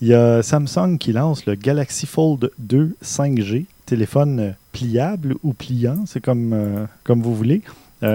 il 0.00 0.08
y 0.08 0.14
a 0.14 0.42
Samsung 0.42 0.96
qui 0.98 1.12
lance 1.12 1.46
le 1.46 1.54
Galaxy 1.54 2.06
Fold 2.06 2.50
2 2.58 2.96
5G, 3.04 3.66
téléphone 3.86 4.54
pliable 4.72 5.36
ou 5.44 5.52
pliant, 5.52 6.04
c'est 6.06 6.20
comme, 6.20 6.88
comme 7.04 7.22
vous 7.22 7.36
voulez. 7.36 7.62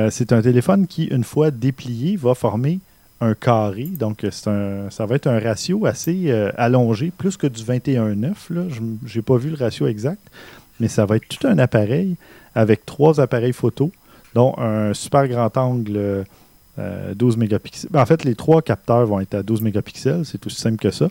C'est 0.10 0.34
un 0.34 0.42
téléphone 0.42 0.86
qui, 0.86 1.06
une 1.06 1.24
fois 1.24 1.50
déplié, 1.50 2.18
va 2.18 2.36
former 2.36 2.80
un 3.22 3.34
carré. 3.36 3.86
Donc, 3.86 4.26
c'est 4.32 4.50
un, 4.50 4.90
ça 4.90 5.06
va 5.06 5.16
être 5.16 5.28
un 5.28 5.40
ratio 5.40 5.86
assez 5.86 6.30
allongé, 6.58 7.14
plus 7.18 7.38
que 7.38 7.48
du 7.48 7.64
21,9. 7.64 8.34
là. 8.50 8.64
Je 8.70 8.82
n'ai 9.18 9.22
pas 9.22 9.38
vu 9.38 9.50
le 9.50 9.56
ratio 9.56 9.88
exact, 9.88 10.20
mais 10.82 10.90
ça 10.90 11.06
va 11.06 11.16
être 11.16 11.28
tout 11.30 11.48
un 11.48 11.58
appareil 11.58 12.18
avec 12.58 12.88
trois 12.88 13.22
appareils 13.22 13.54
photo, 13.54 13.92
dont 14.34 14.56
un 14.58 14.96
super 14.96 15.28
grand 15.28 15.56
angle 15.58 16.26
euh, 16.80 17.14
12 17.14 17.38
mégapixels. 17.38 17.92
Ben, 17.92 18.02
En 18.02 18.06
fait, 18.08 18.24
les 18.24 18.34
trois 18.34 18.64
capteurs 18.64 19.06
vont 19.06 19.20
être 19.20 19.36
à 19.36 19.44
12 19.44 19.62
mégapixels, 19.62 20.26
c'est 20.26 20.44
aussi 20.48 20.60
simple 20.60 20.78
que 20.78 20.90
ça. 20.90 21.08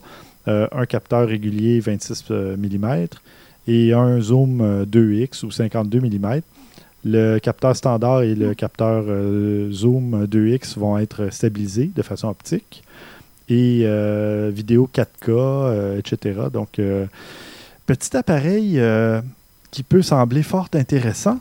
Euh, 0.49 0.67
un 0.73 0.87
capteur 0.87 1.29
régulier 1.29 1.79
26 1.79 2.31
mm 2.31 3.07
et 3.69 3.93
un 3.93 4.21
zoom 4.21 4.61
euh, 4.61 4.85
2x 4.85 5.45
ou 5.45 5.53
52 5.53 6.01
mm. 6.01 6.41
Le 7.05 7.39
capteur 7.39 7.77
standard 7.77 8.23
et 8.23 8.35
le 8.35 8.55
capteur 8.55 9.05
euh, 9.07 9.71
zoom 9.71 10.25
2x 10.25 10.77
vont 10.77 10.99
être 10.99 11.33
stabilisés 11.33 11.93
de 11.95 12.03
façon 12.03 12.27
optique. 12.29 12.83
Et 13.49 13.83
euh, 13.85 14.51
vidéo 14.53 14.91
4K, 14.93 15.29
euh, 15.29 15.99
etc. 15.99 16.41
Donc, 16.53 16.81
euh, 16.81 17.07
petit 17.87 18.17
appareil 18.17 18.81
euh, 18.81 19.21
qui 19.77 19.83
peut 19.83 20.01
sembler 20.01 20.43
fort 20.43 20.69
intéressant. 20.73 21.39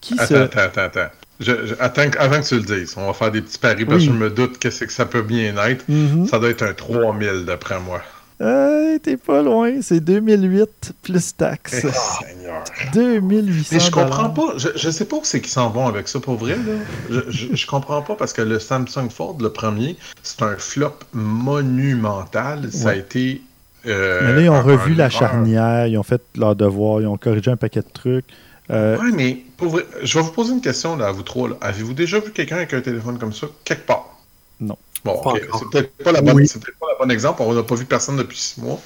Qui 0.00 0.16
se... 0.16 0.22
Attends, 0.22 0.36
attends, 0.44 0.60
attends, 0.60 0.80
attends. 1.00 1.12
Je- 1.40 1.66
je- 1.66 1.74
attends 1.80 2.08
que- 2.08 2.18
avant 2.20 2.40
que 2.40 2.46
tu 2.46 2.54
le 2.54 2.62
dises, 2.62 2.94
on 2.96 3.08
va 3.08 3.12
faire 3.14 3.32
des 3.32 3.42
petits 3.42 3.58
paris 3.58 3.84
parce 3.84 3.98
Oui. 4.02 4.06
que 4.06 4.12
je 4.14 4.16
me 4.18 4.30
doute 4.30 4.60
que 4.60 4.70
c'est 4.70 4.86
que 4.86 4.92
ça 4.92 5.06
peut 5.06 5.22
bien 5.22 5.56
être. 5.66 5.84
Mhm. 5.88 6.28
Ça 6.28 6.38
doit 6.38 6.50
être 6.50 6.62
un 6.62 6.72
3000 6.72 7.44
d'après 7.44 7.80
moi. 7.80 8.00
Euh, 8.40 8.96
T'es 9.02 9.16
pas 9.16 9.42
loin, 9.42 9.72
c'est 9.82 9.98
2008 9.98 10.92
plus 11.02 11.36
taxes. 11.36 11.74
Eh, 11.84 12.26
Seigneur. 12.28 12.62
2800 12.92 13.68
Mais 13.72 13.80
je 13.80 13.90
comprends 13.90 14.30
pas. 14.30 14.54
Je, 14.56 14.68
je 14.76 14.90
sais 14.90 15.04
pas 15.06 15.16
où 15.16 15.20
c'est 15.24 15.40
qu'ils 15.40 15.50
s'en 15.50 15.68
vont 15.70 15.88
avec 15.88 16.06
ça 16.06 16.20
pour 16.20 16.36
vrai. 16.36 16.54
Là. 16.54 16.74
Je, 17.10 17.20
je, 17.28 17.46
je 17.56 17.66
comprends 17.66 18.02
pas 18.02 18.14
parce 18.14 18.32
que 18.32 18.42
le 18.42 18.60
Samsung 18.60 19.10
Fold, 19.10 19.40
le 19.42 19.50
premier, 19.50 19.96
c'est 20.22 20.42
un 20.42 20.54
flop 20.56 20.94
monumental. 21.12 22.70
Ça 22.72 22.90
a 22.90 22.94
été. 22.94 23.42
Euh, 23.86 24.20
Mais 24.24 24.32
là, 24.34 24.40
ils 24.42 24.48
ont 24.50 24.54
un- 24.54 24.62
revu 24.62 24.92
un 24.94 24.96
la 24.96 25.10
charnière, 25.10 25.86
ils 25.86 25.96
ont 25.98 26.02
fait 26.02 26.22
leur 26.36 26.56
devoir, 26.56 27.00
ils 27.00 27.06
ont 27.06 27.16
corrigé 27.16 27.50
un 27.50 27.56
paquet 27.56 27.80
de 27.80 27.88
trucs. 27.92 28.26
Euh, 28.70 28.96
Ouais, 28.98 29.10
mais 29.12 29.44
pour 29.58 29.68
vrai, 29.72 29.84
je 30.02 30.18
vais 30.18 30.24
vous 30.24 30.32
poser 30.32 30.52
une 30.54 30.60
question 30.62 30.96
là, 30.96 31.08
à 31.08 31.12
vous 31.12 31.22
trois. 31.22 31.48
là. 31.50 31.56
Avez-vous 31.60 31.92
déjà 31.92 32.18
vu 32.18 32.30
quelqu'un 32.32 32.56
avec 32.56 32.72
un 32.72 32.80
téléphone 32.80 33.18
comme 33.18 33.32
ça? 33.32 33.46
Quelque 33.64 33.86
part? 33.86 34.18
Non. 34.60 34.78
Bon, 35.04 35.20
c'est 35.34 35.68
peut-être 35.70 35.92
pas, 36.02 36.12
la 36.12 36.22
bonne- 36.22 36.36
Oui. 36.36 36.48
c'est 36.48 36.58
peut-être 36.62 36.78
pas 36.78 36.86
le 36.98 37.04
bon 37.04 37.10
exemple. 37.12 37.42
On 37.42 37.52
n'a 37.52 37.62
pas 37.62 37.74
vu 37.74 37.84
personne 37.84 38.16
depuis 38.16 38.38
six 38.38 38.58
mois. 38.62 38.80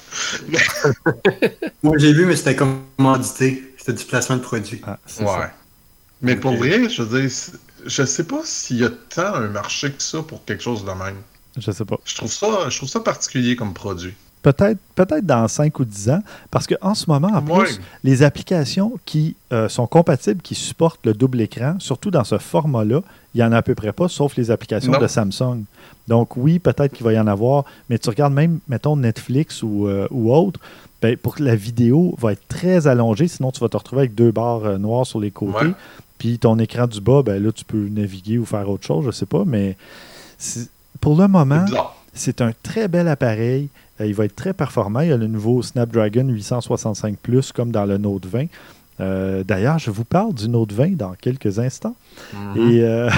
Moi, 1.83 1.97
j'ai 1.97 2.11
vu, 2.13 2.25
mais 2.25 2.35
c'était 2.35 2.55
commandité. 2.57 3.63
C'était 3.77 3.93
du 3.93 4.03
placement 4.03 4.35
de 4.35 4.41
produit. 4.41 4.81
ah, 4.85 4.97
Ouais. 5.19 5.25
ça. 5.25 5.51
Mais 6.21 6.35
pour 6.35 6.55
vrai, 6.57 6.89
je 6.89 7.01
veux 7.03 7.21
dire, 7.21 7.31
je 7.85 8.03
sais 8.03 8.25
pas 8.25 8.41
s'il 8.43 8.77
y 8.79 8.83
a 8.83 8.89
tant 8.89 9.35
un 9.35 9.47
marché 9.47 9.91
que 9.91 10.03
ça 10.03 10.21
pour 10.21 10.43
quelque 10.43 10.61
chose 10.61 10.83
de 10.83 10.91
même. 10.91 11.15
Je 11.57 11.71
sais 11.71 11.85
pas. 11.85 11.97
Je 12.03 12.15
trouve 12.15 12.31
ça, 12.31 12.69
je 12.69 12.75
trouve 12.77 12.89
ça 12.89 12.99
particulier 12.99 13.55
comme 13.55 13.73
produit. 13.73 14.13
Peut-être 14.41 14.77
peut-être 14.95 15.25
dans 15.25 15.47
5 15.47 15.77
ou 15.79 15.85
10 15.85 16.09
ans, 16.11 16.23
parce 16.49 16.65
qu'en 16.65 16.93
ce 16.93 17.09
moment, 17.09 17.27
en 17.33 17.41
plus, 17.41 17.79
les 18.03 18.23
applications 18.23 18.93
qui 19.05 19.35
euh, 19.51 19.67
sont 19.67 19.85
compatibles, 19.87 20.41
qui 20.41 20.55
supportent 20.55 21.05
le 21.05 21.13
double 21.13 21.41
écran, 21.41 21.75
surtout 21.79 22.09
dans 22.09 22.23
ce 22.23 22.37
format-là, 22.37 23.01
il 23.33 23.37
n'y 23.39 23.43
en 23.43 23.51
a 23.51 23.57
à 23.57 23.61
peu 23.61 23.75
près 23.75 23.91
pas, 23.91 24.07
sauf 24.07 24.35
les 24.37 24.49
applications 24.49 24.93
Non. 24.93 24.99
de 24.99 25.07
Samsung. 25.07 25.63
Donc 26.07 26.37
oui, 26.37 26.59
peut-être 26.59 26.93
qu'il 26.93 27.05
va 27.05 27.13
y 27.13 27.19
en 27.19 27.27
avoir, 27.27 27.65
mais 27.89 27.99
tu 27.99 28.09
regardes 28.09 28.33
même, 28.33 28.59
mettons, 28.67 28.95
Netflix 28.95 29.61
ou, 29.61 29.87
euh, 29.87 30.07
ou 30.09 30.33
autre, 30.33 30.59
ben, 31.01 31.15
pour 31.17 31.35
que 31.35 31.43
la 31.43 31.55
vidéo 31.55 32.15
va 32.17 32.31
être 32.33 32.47
très 32.47 32.87
allongée, 32.87 33.27
sinon 33.27 33.51
tu 33.51 33.59
vas 33.59 33.69
te 33.69 33.77
retrouver 33.77 34.01
avec 34.03 34.15
deux 34.15 34.31
barres 34.31 34.65
euh, 34.65 34.77
noires 34.77 35.05
sur 35.05 35.19
les 35.19 35.31
côtés. 35.31 35.67
Ouais. 35.67 35.73
Puis 36.17 36.39
ton 36.39 36.57
écran 36.59 36.87
du 36.87 36.99
bas, 37.01 37.23
ben 37.23 37.41
là, 37.41 37.51
tu 37.51 37.63
peux 37.63 37.87
naviguer 37.89 38.37
ou 38.37 38.45
faire 38.45 38.69
autre 38.69 38.85
chose, 38.85 39.05
je 39.05 39.11
sais 39.11 39.25
pas, 39.25 39.43
mais 39.45 39.77
pour 40.99 41.15
le 41.15 41.27
moment, 41.27 41.65
c'est 42.13 42.41
un 42.41 42.51
très 42.63 42.87
bel 42.87 43.07
appareil. 43.07 43.69
Euh, 44.01 44.05
il 44.05 44.13
va 44.13 44.25
être 44.25 44.35
très 44.35 44.53
performant. 44.53 45.01
Il 45.01 45.09
y 45.09 45.13
a 45.13 45.17
le 45.17 45.27
nouveau 45.27 45.61
Snapdragon 45.61 46.27
865 46.29 47.17
Plus 47.17 47.51
comme 47.51 47.71
dans 47.71 47.85
le 47.85 47.97
Note 47.97 48.25
20. 48.25 48.45
Euh, 49.01 49.43
D'ailleurs, 49.43 49.79
je 49.79 49.91
vous 49.91 50.03
parle 50.05 50.33
du 50.33 50.49
Note 50.49 50.73
20 50.73 50.95
dans 50.97 51.13
quelques 51.13 51.59
instants. 51.59 51.95
Mhm. 52.33 52.57
Et 52.71 52.83
euh, 52.83 53.09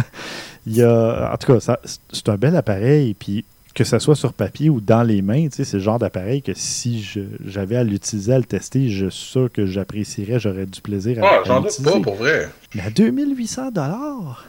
il 0.66 0.76
y 0.76 0.82
a, 0.82 1.30
en 1.32 1.36
tout 1.36 1.58
cas, 1.58 1.76
c'est 2.12 2.28
un 2.28 2.36
bel 2.36 2.56
appareil. 2.56 3.14
Puis 3.14 3.44
que 3.74 3.82
ce 3.84 3.98
soit 3.98 4.14
sur 4.14 4.32
papier 4.32 4.70
ou 4.70 4.80
dans 4.80 5.02
les 5.02 5.20
mains, 5.20 5.48
c'est 5.50 5.70
le 5.72 5.78
genre 5.80 5.98
d'appareil 5.98 6.42
que 6.42 6.52
si 6.54 7.04
j'avais 7.44 7.74
à 7.76 7.82
l'utiliser, 7.82 8.32
à 8.34 8.38
le 8.38 8.44
tester, 8.44 8.88
je 8.88 9.08
suis 9.08 9.30
sûr 9.30 9.50
que 9.52 9.66
j'apprécierais, 9.66 10.38
j'aurais 10.38 10.66
du 10.66 10.80
plaisir 10.80 11.24
à, 11.24 11.26
Ah, 11.28 11.40
à 11.40 11.44
j'en 11.44 11.60
doute 11.60 11.70
l'utiliser. 11.70 11.92
pas, 11.92 12.00
pour 12.00 12.14
vrai. 12.14 12.48
Mais 12.76 12.82
à 12.82 12.90
2800 12.90 13.70
dollars? 13.72 14.44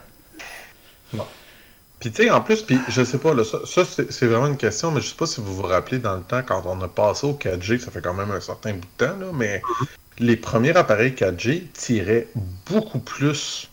Puis 1.99 2.11
tu 2.11 2.23
sais, 2.23 2.29
en 2.29 2.41
plus, 2.41 2.61
puis 2.61 2.77
je 2.89 3.03
sais 3.03 3.17
pas, 3.17 3.33
là, 3.33 3.43
ça, 3.43 3.59
ça, 3.65 3.83
c'est 3.85 4.25
vraiment 4.25 4.47
une 4.47 4.57
question, 4.57 4.91
mais 4.91 5.01
je 5.01 5.07
sais 5.07 5.15
pas 5.15 5.25
si 5.25 5.41
vous 5.41 5.55
vous 5.55 5.63
rappelez 5.63 5.99
dans 5.99 6.15
le 6.15 6.23
temps, 6.23 6.41
quand 6.45 6.61
on 6.65 6.81
a 6.81 6.87
passé 6.87 7.25
au 7.25 7.33
4G, 7.33 7.79
ça 7.79 7.91
fait 7.91 8.01
quand 8.01 8.13
même 8.13 8.31
un 8.31 8.41
certain 8.41 8.73
bout 8.73 8.87
de 8.97 9.05
temps, 9.05 9.17
là, 9.17 9.27
mais 9.33 9.61
les 10.19 10.35
premiers 10.35 10.75
appareils 10.75 11.11
4G 11.11 11.63
tiraient 11.73 12.27
beaucoup 12.69 12.99
plus 12.99 13.69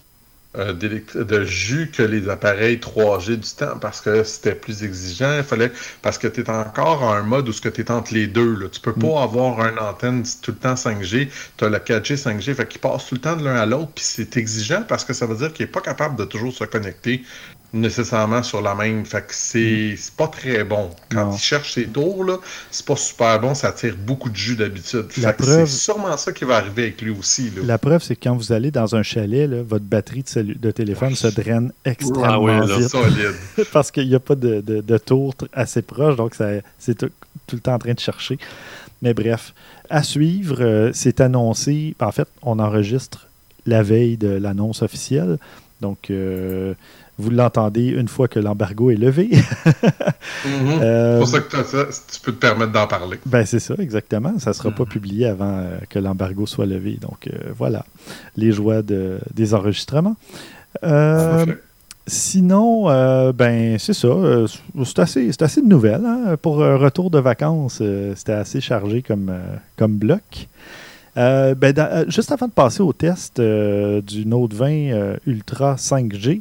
euh, 0.56 0.74
de 0.74 1.44
jus 1.44 1.90
que 1.90 2.02
les 2.02 2.28
appareils 2.28 2.76
3G 2.76 3.36
du 3.36 3.50
temps, 3.56 3.78
parce 3.80 4.00
que 4.00 4.22
c'était 4.22 4.54
plus 4.54 4.84
exigeant, 4.84 5.38
il 5.38 5.44
fallait, 5.44 5.72
parce 6.02 6.18
que 6.18 6.28
tu 6.28 6.42
es 6.42 6.50
encore 6.50 7.02
en 7.02 7.12
un 7.14 7.22
mode 7.22 7.48
où 7.48 7.52
ce 7.52 7.60
que 7.60 7.70
tu 7.70 7.80
es 7.80 7.90
entre 7.90 8.12
les 8.12 8.26
deux, 8.26 8.54
là. 8.54 8.68
tu 8.68 8.80
peux 8.80 8.92
pas 8.92 9.22
avoir 9.22 9.66
une 9.66 9.78
antenne 9.78 10.24
tout 10.42 10.50
le 10.52 10.58
temps 10.58 10.74
5G, 10.74 11.28
tu 11.56 11.64
as 11.64 11.68
le 11.68 11.78
4G, 11.78 12.16
5G, 12.16 12.54
fait 12.54 12.68
qu'ils 12.68 12.80
passent 12.80 13.06
tout 13.06 13.14
le 13.14 13.20
temps 13.20 13.36
de 13.36 13.44
l'un 13.44 13.56
à 13.56 13.66
l'autre, 13.66 13.92
puis 13.94 14.04
c'est 14.04 14.36
exigeant 14.36 14.84
parce 14.86 15.04
que 15.04 15.12
ça 15.12 15.26
veut 15.26 15.36
dire 15.36 15.52
qu'il 15.52 15.64
est 15.64 15.68
pas 15.70 15.80
capable 15.80 16.16
de 16.16 16.24
toujours 16.24 16.52
se 16.52 16.64
connecter 16.64 17.22
nécessairement 17.72 18.42
sur 18.42 18.60
la 18.60 18.74
même. 18.74 19.04
Fait 19.06 19.20
que 19.26 19.34
c'est 19.34 19.94
c'est 19.96 20.14
pas 20.14 20.28
très 20.28 20.64
bon. 20.64 20.90
Quand 21.10 21.26
Non. 21.26 21.32
il 21.34 21.38
cherche 21.38 21.72
ses 21.74 21.86
tours, 21.86 22.24
là, 22.24 22.36
c'est 22.70 22.84
pas 22.84 22.96
super 22.96 23.40
bon, 23.40 23.54
ça 23.54 23.72
tire 23.72 23.96
beaucoup 23.96 24.28
de 24.30 24.36
jus 24.36 24.56
d'habitude. 24.56 25.06
Preuve- 25.08 25.66
c'est 25.66 25.66
sûrement 25.66 26.16
ça 26.16 26.32
qui 26.32 26.44
va 26.44 26.56
arriver 26.56 26.82
avec 26.82 27.00
lui 27.00 27.10
aussi. 27.10 27.50
Là. 27.56 27.62
La 27.64 27.78
preuve, 27.78 28.02
c'est 28.02 28.16
que 28.16 28.24
quand 28.24 28.36
vous 28.36 28.52
allez 28.52 28.70
dans 28.70 28.94
un 28.94 29.02
chalet, 29.02 29.48
là, 29.48 29.62
votre 29.62 29.84
batterie 29.84 30.24
de, 30.36 30.70
téléphone 30.70 31.14
se 31.14 31.28
draine 31.28 31.72
extrêmement 31.84 32.24
Ah 32.24 32.40
ouais, 32.40 32.66
là. 32.66 32.78
vite 32.78 32.88
Solide. 32.88 33.34
parce 33.72 33.90
qu'il 33.90 34.08
n'y 34.08 34.14
a 34.14 34.20
pas 34.20 34.34
de, 34.34 34.60
de, 34.60 34.80
de 34.80 34.98
tour 34.98 35.34
assez 35.52 35.82
proche, 35.82 36.16
donc 36.16 36.34
ça- 36.34 36.60
c'est 36.78 36.96
tout, 36.96 37.10
tout 37.46 37.56
le 37.56 37.60
temps 37.62 37.74
en 37.74 37.78
train 37.78 37.94
de 37.94 38.00
chercher. 38.00 38.38
Mais 39.00 39.14
bref, 39.14 39.52
à 39.90 40.02
suivre, 40.02 40.58
euh, 40.60 40.90
c'est 40.94 41.20
annoncé. 41.20 41.94
En 42.00 42.12
fait, 42.12 42.28
on 42.42 42.58
enregistre 42.58 43.26
la 43.66 43.82
veille 43.82 44.16
de 44.16 44.28
l'annonce 44.28 44.82
officielle. 44.82 45.38
Donc, 45.80 46.10
euh, 46.10 46.74
vous 47.22 47.30
l'entendez 47.30 47.86
une 47.86 48.08
fois 48.08 48.28
que 48.28 48.38
l'embargo 48.40 48.90
est 48.90 48.96
levé. 48.96 49.30
Mhm. 50.44 50.80
Euh, 50.82 51.14
C'est 51.14 51.18
pour 51.20 51.28
ça 51.28 51.40
que 51.40 51.62
ça, 51.68 51.84
tu 52.12 52.20
peux 52.20 52.32
te 52.32 52.38
permettre 52.38 52.72
d'en 52.72 52.86
parler. 52.86 53.18
Ben, 53.26 53.44
c'est 53.46 53.60
ça, 53.60 53.74
exactement. 53.78 54.38
Ça 54.38 54.50
ne 54.50 54.54
sera 54.54 54.70
pas 54.70 54.82
Mhm. 54.84 54.88
publié 54.88 55.26
avant 55.26 55.58
euh, 55.58 55.78
que 55.88 55.98
l'embargo 56.00 56.46
soit 56.46 56.66
levé. 56.66 56.98
Donc, 57.00 57.28
euh, 57.28 57.50
voilà, 57.56 57.84
les 58.36 58.50
joies 58.50 58.82
de- 58.82 59.18
des 59.34 59.54
enregistrements. 59.54 60.16
Sinon, 62.08 62.90
euh, 62.90 63.32
ben, 63.32 63.78
c'est 63.78 63.92
ça. 63.94 64.08
euh, 64.08 64.48
c'est 64.84 64.98
assez, 64.98 65.30
c'est 65.30 65.42
assez 65.42 65.62
de 65.62 65.68
nouvelles. 65.68 66.04
hein. 66.04 66.36
Pour 66.42 66.64
un 66.64 66.76
retour 66.76 67.10
de 67.10 67.18
vacances, 67.20 67.78
euh, 67.80 68.14
c'était 68.16 68.32
assez 68.32 68.60
chargé 68.60 69.02
comme, 69.02 69.32
comme 69.76 69.92
bloc. 69.94 70.48
Ben, 71.14 71.54
dans- 71.72 72.10
juste 72.10 72.32
avant 72.32 72.48
de 72.48 72.52
passer 72.52 72.80
au 72.82 72.92
test 72.92 73.40
du 73.40 74.26
Note 74.26 74.54
20 74.54 74.66
euh, 74.92 75.16
Ultra 75.26 75.76
5G, 75.76 76.40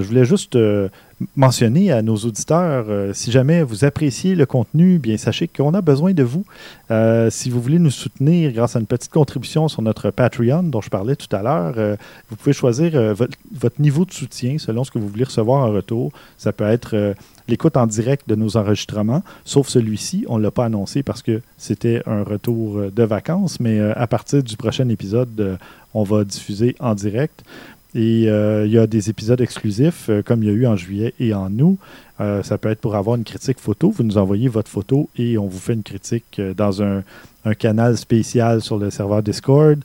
je 0.00 0.06
voulais 0.06 0.24
juste 0.24 0.56
euh, 0.56 0.88
mentionner 1.36 1.92
à 1.92 2.02
nos 2.02 2.16
auditeurs, 2.16 2.86
euh, 2.88 3.12
si 3.12 3.30
jamais 3.30 3.62
vous 3.62 3.84
appréciez 3.84 4.34
le 4.34 4.46
contenu, 4.46 4.98
bien 4.98 5.16
sachez 5.16 5.48
qu'on 5.48 5.74
a 5.74 5.80
besoin 5.80 6.12
de 6.12 6.22
vous. 6.22 6.44
Euh, 6.90 7.30
si 7.30 7.50
vous 7.50 7.60
voulez 7.60 7.78
nous 7.78 7.90
soutenir 7.90 8.52
grâce 8.52 8.76
à 8.76 8.80
une 8.80 8.86
petite 8.86 9.12
contribution 9.12 9.68
sur 9.68 9.82
notre 9.82 10.10
Patreon 10.10 10.64
dont 10.64 10.80
je 10.80 10.90
parlais 10.90 11.16
tout 11.16 11.34
à 11.34 11.42
l'heure, 11.42 11.74
euh, 11.76 11.96
vous 12.28 12.36
pouvez 12.36 12.52
choisir 12.52 12.94
euh, 12.94 13.14
votre, 13.14 13.80
niveau 13.80 14.04
de 14.04 14.12
soutien 14.12 14.58
selon 14.58 14.84
ce 14.84 14.90
que 14.90 14.98
vous 14.98 15.08
voulez 15.08 15.24
recevoir 15.24 15.64
en 15.64 15.72
retour. 15.72 16.12
Ça 16.36 16.52
peut 16.52 16.64
être 16.64 16.94
euh, 16.94 17.14
l'écoute 17.48 17.76
en 17.76 17.86
direct 17.86 18.28
de 18.28 18.34
nos 18.34 18.56
enregistrements, 18.56 19.22
sauf 19.44 19.68
celui-ci, 19.68 20.24
on 20.28 20.38
ne 20.38 20.42
l'a 20.42 20.50
pas 20.50 20.64
annoncé 20.64 21.02
parce 21.02 21.22
que 21.22 21.42
c'était 21.58 22.02
un 22.06 22.22
retour 22.22 22.78
euh, 22.78 22.90
de 22.90 23.02
vacances, 23.02 23.60
mais 23.60 23.78
euh, 23.78 23.92
à 23.96 24.06
partir 24.06 24.42
du 24.42 24.56
prochain 24.56 24.88
épisode, 24.88 25.40
euh, 25.40 25.56
on 25.92 26.02
va 26.02 26.24
diffuser 26.24 26.74
en 26.80 26.94
direct. 26.94 27.44
Et 27.94 28.28
euh, 28.28 28.66
il 28.66 28.72
y 28.72 28.78
a 28.78 28.86
des 28.86 29.08
épisodes 29.08 29.40
exclusifs, 29.40 30.08
euh, 30.08 30.20
comme 30.22 30.42
il 30.42 30.48
y 30.48 30.52
a 30.52 30.54
eu 30.54 30.66
en 30.66 30.76
juillet 30.76 31.14
et 31.20 31.32
en 31.32 31.50
août. 31.58 31.78
Euh, 32.20 32.42
ça 32.42 32.58
peut 32.58 32.68
être 32.68 32.80
pour 32.80 32.96
avoir 32.96 33.16
une 33.16 33.24
critique 33.24 33.60
photo. 33.60 33.90
Vous 33.90 34.02
nous 34.02 34.18
envoyez 34.18 34.48
votre 34.48 34.70
photo 34.70 35.08
et 35.16 35.38
on 35.38 35.46
vous 35.46 35.58
fait 35.58 35.74
une 35.74 35.84
critique 35.84 36.40
dans 36.56 36.82
un, 36.82 37.02
canal 37.58 37.98
spécial 37.98 38.62
sur 38.62 38.78
le 38.78 38.90
serveur 38.90 39.22
Discord. 39.22 39.78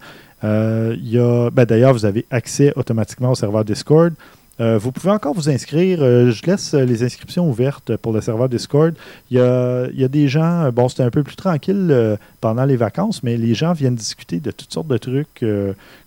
Y 0.43 1.17
a, 1.17 1.49
ben, 1.49 1.65
D'ailleurs, 1.65 1.93
vous 1.93 2.05
avez 2.05 2.25
accès 2.31 2.71
automatiquement 2.77 3.31
au 3.31 3.35
serveur 3.35 3.65
Discord. 3.65 4.13
Vous 4.59 4.91
pouvez 4.93 5.11
encore 5.11 5.33
vous 5.33 5.49
inscrire. 5.49 5.99
Je 5.99 6.45
laisse 6.45 6.73
les 6.73 7.03
inscriptions 7.03 7.49
ouvertes 7.49 7.97
pour 7.97 8.13
le 8.13 8.21
serveur 8.21 8.47
Discord. 8.47 8.93
Il 9.29 9.37
y 9.37 9.41
a, 9.41 9.87
il 9.91 9.99
y 9.99 10.05
a 10.05 10.07
des 10.07 10.29
gens, 10.29 10.71
bon, 10.71 10.87
c'était 10.87 11.03
un 11.03 11.09
peu 11.09 11.23
plus 11.23 11.35
tranquille 11.35 12.17
pendant 12.39 12.63
les 12.63 12.77
vacances, 12.77 13.23
mais 13.23 13.35
les 13.35 13.53
gens 13.53 13.73
viennent 13.73 13.95
discuter 13.95 14.39
de 14.39 14.51
toutes 14.51 14.71
sortes 14.71 14.87
de 14.87 14.97
trucs 14.97 15.43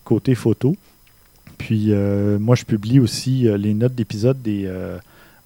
côté 0.05 0.35
photo. 0.35 0.75
Puis 1.63 1.93
euh, 1.93 2.41
moi, 2.41 2.57
je 2.57 2.65
publie 2.65 2.99
aussi 2.99 3.47
euh, 3.47 3.57
les 3.57 3.73
notes 3.73 3.95
d'épisodes 3.95 4.43
des, 4.43 4.65
euh, 4.67 4.99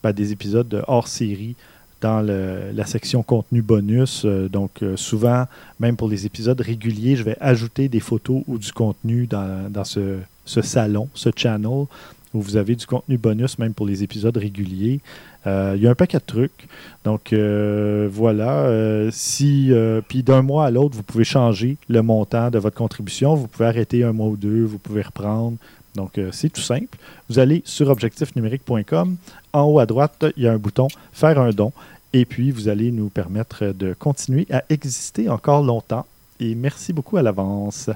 ben, 0.03 0.13
des 0.13 0.33
épisodes 0.33 0.67
de 0.67 0.83
hors 0.87 1.09
série 1.09 1.57
dans 2.01 2.21
la 2.21 2.85
section 2.87 3.23
contenu 3.23 3.63
bonus. 3.63 4.27
Donc, 4.27 4.85
souvent, 4.97 5.47
même 5.81 5.97
pour 5.97 6.11
les 6.11 6.27
épisodes 6.27 6.61
réguliers, 6.61 7.17
je 7.17 7.23
vais 7.23 7.39
ajouter 7.41 7.89
des 7.89 8.01
photos 8.01 8.43
ou 8.47 8.59
du 8.59 8.71
contenu 8.71 9.27
dans, 9.27 9.73
dans 9.73 9.83
ce, 9.83 10.19
ce 10.45 10.61
salon, 10.61 11.09
ce 11.15 11.31
channel, 11.35 11.87
où 12.35 12.41
vous 12.43 12.57
avez 12.57 12.77
du 12.77 12.85
contenu 12.85 13.17
bonus, 13.17 13.59
même 13.59 13.73
pour 13.73 13.87
les 13.87 14.03
épisodes 14.03 14.37
réguliers. 14.37 15.01
Il 15.47 15.81
y 15.81 15.87
a 15.87 15.91
un 15.91 15.95
paquet 15.95 16.19
de 16.19 16.25
trucs. 16.27 16.69
Donc, 17.03 17.33
voilà. 17.33 19.11
si, 19.11 19.73
puis 20.07 20.23
d'un 20.23 20.43
mois 20.43 20.67
à 20.67 20.71
l'autre, 20.71 20.97
vous 20.97 21.03
pouvez 21.03 21.25
changer 21.25 21.79
le 21.89 22.03
montant 22.03 22.51
de 22.51 22.59
votre 22.59 22.77
contribution. 22.77 23.35
Vous 23.35 23.49
pouvez 23.49 23.67
arrêter 23.67 24.05
un 24.05 24.13
mois 24.13 24.29
ou 24.29 24.37
deux, 24.37 24.65
vous 24.65 24.79
pouvez 24.79 25.03
reprendre. 25.03 25.57
Donc, 25.97 26.19
euh, 26.19 26.31
c'est 26.33 26.51
tout 26.51 26.61
simple. 26.61 26.97
Vous 27.29 27.39
allez 27.39 27.63
sur 27.65 27.89
objectifnumérique.com. 27.89 29.17
En 29.53 29.63
haut 29.65 29.81
à 29.81 29.87
droite, 29.87 30.27
il 30.37 30.45
y 30.45 30.49
a 30.49 30.53
un 30.53 30.59
bouton 30.59 30.89
Faire 31.13 31.41
un 31.41 31.51
don. 31.51 31.73
Et 32.13 32.25
puis, 32.25 32.51
vous 32.51 32.69
allez 32.69 32.93
nous 32.93 33.09
permettre 33.09 33.67
de 33.67 33.95
continuer 33.99 34.47
à 34.53 34.63
exister 34.69 35.29
encore 35.29 35.63
longtemps. 35.63 36.07
Et 36.39 36.55
merci 36.55 36.93
beaucoup 36.93 37.17
à 37.17 37.23
l'avance. 37.23 37.91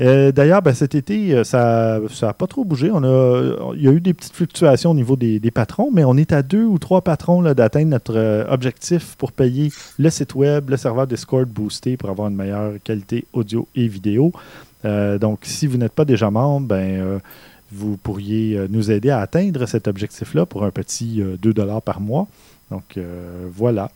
Euh, 0.00 0.32
D'ailleurs, 0.32 0.62
ben, 0.62 0.74
cet 0.74 0.94
été, 0.94 1.34
euh, 1.34 1.44
ça 1.44 2.00
n'a 2.22 2.32
pas 2.32 2.46
trop 2.46 2.64
bougé. 2.64 2.90
On 2.92 3.04
a, 3.04 3.72
il 3.74 3.82
y 3.82 3.88
a 3.88 3.92
eu 3.92 4.00
des 4.00 4.14
petites 4.14 4.34
fluctuations 4.34 4.90
au 4.90 4.94
niveau 4.94 5.16
des, 5.16 5.38
des 5.38 5.50
patrons, 5.50 5.90
mais 5.92 6.04
on 6.04 6.16
est 6.16 6.32
à 6.32 6.42
deux 6.42 6.64
ou 6.64 6.78
trois 6.78 7.02
patrons 7.02 7.42
d'atteindre 7.42 7.88
notre 7.88 8.46
objectif 8.48 9.14
pour 9.16 9.32
payer 9.32 9.70
le 9.98 10.10
site 10.10 10.34
web, 10.34 10.70
le 10.70 10.76
serveur 10.76 11.06
Discord 11.06 11.48
boosté 11.48 11.96
pour 11.96 12.10
avoir 12.10 12.28
une 12.28 12.36
meilleure 12.36 12.72
qualité 12.82 13.26
audio 13.32 13.68
et 13.76 13.86
vidéo. 13.86 14.32
Euh, 14.84 15.18
donc, 15.18 15.40
si 15.42 15.66
vous 15.66 15.76
n'êtes 15.76 15.92
pas 15.92 16.04
déjà 16.04 16.30
membre, 16.30 16.66
ben, 16.68 17.00
euh, 17.00 17.18
vous 17.70 17.96
pourriez 17.96 18.56
euh, 18.56 18.66
nous 18.68 18.90
aider 18.90 19.10
à 19.10 19.20
atteindre 19.20 19.66
cet 19.66 19.88
objectif-là 19.88 20.46
pour 20.46 20.64
un 20.64 20.70
petit 20.70 21.22
euh, 21.22 21.36
2 21.40 21.54
par 21.84 22.00
mois. 22.00 22.26
Donc, 22.70 22.98
voilà. 23.54 23.90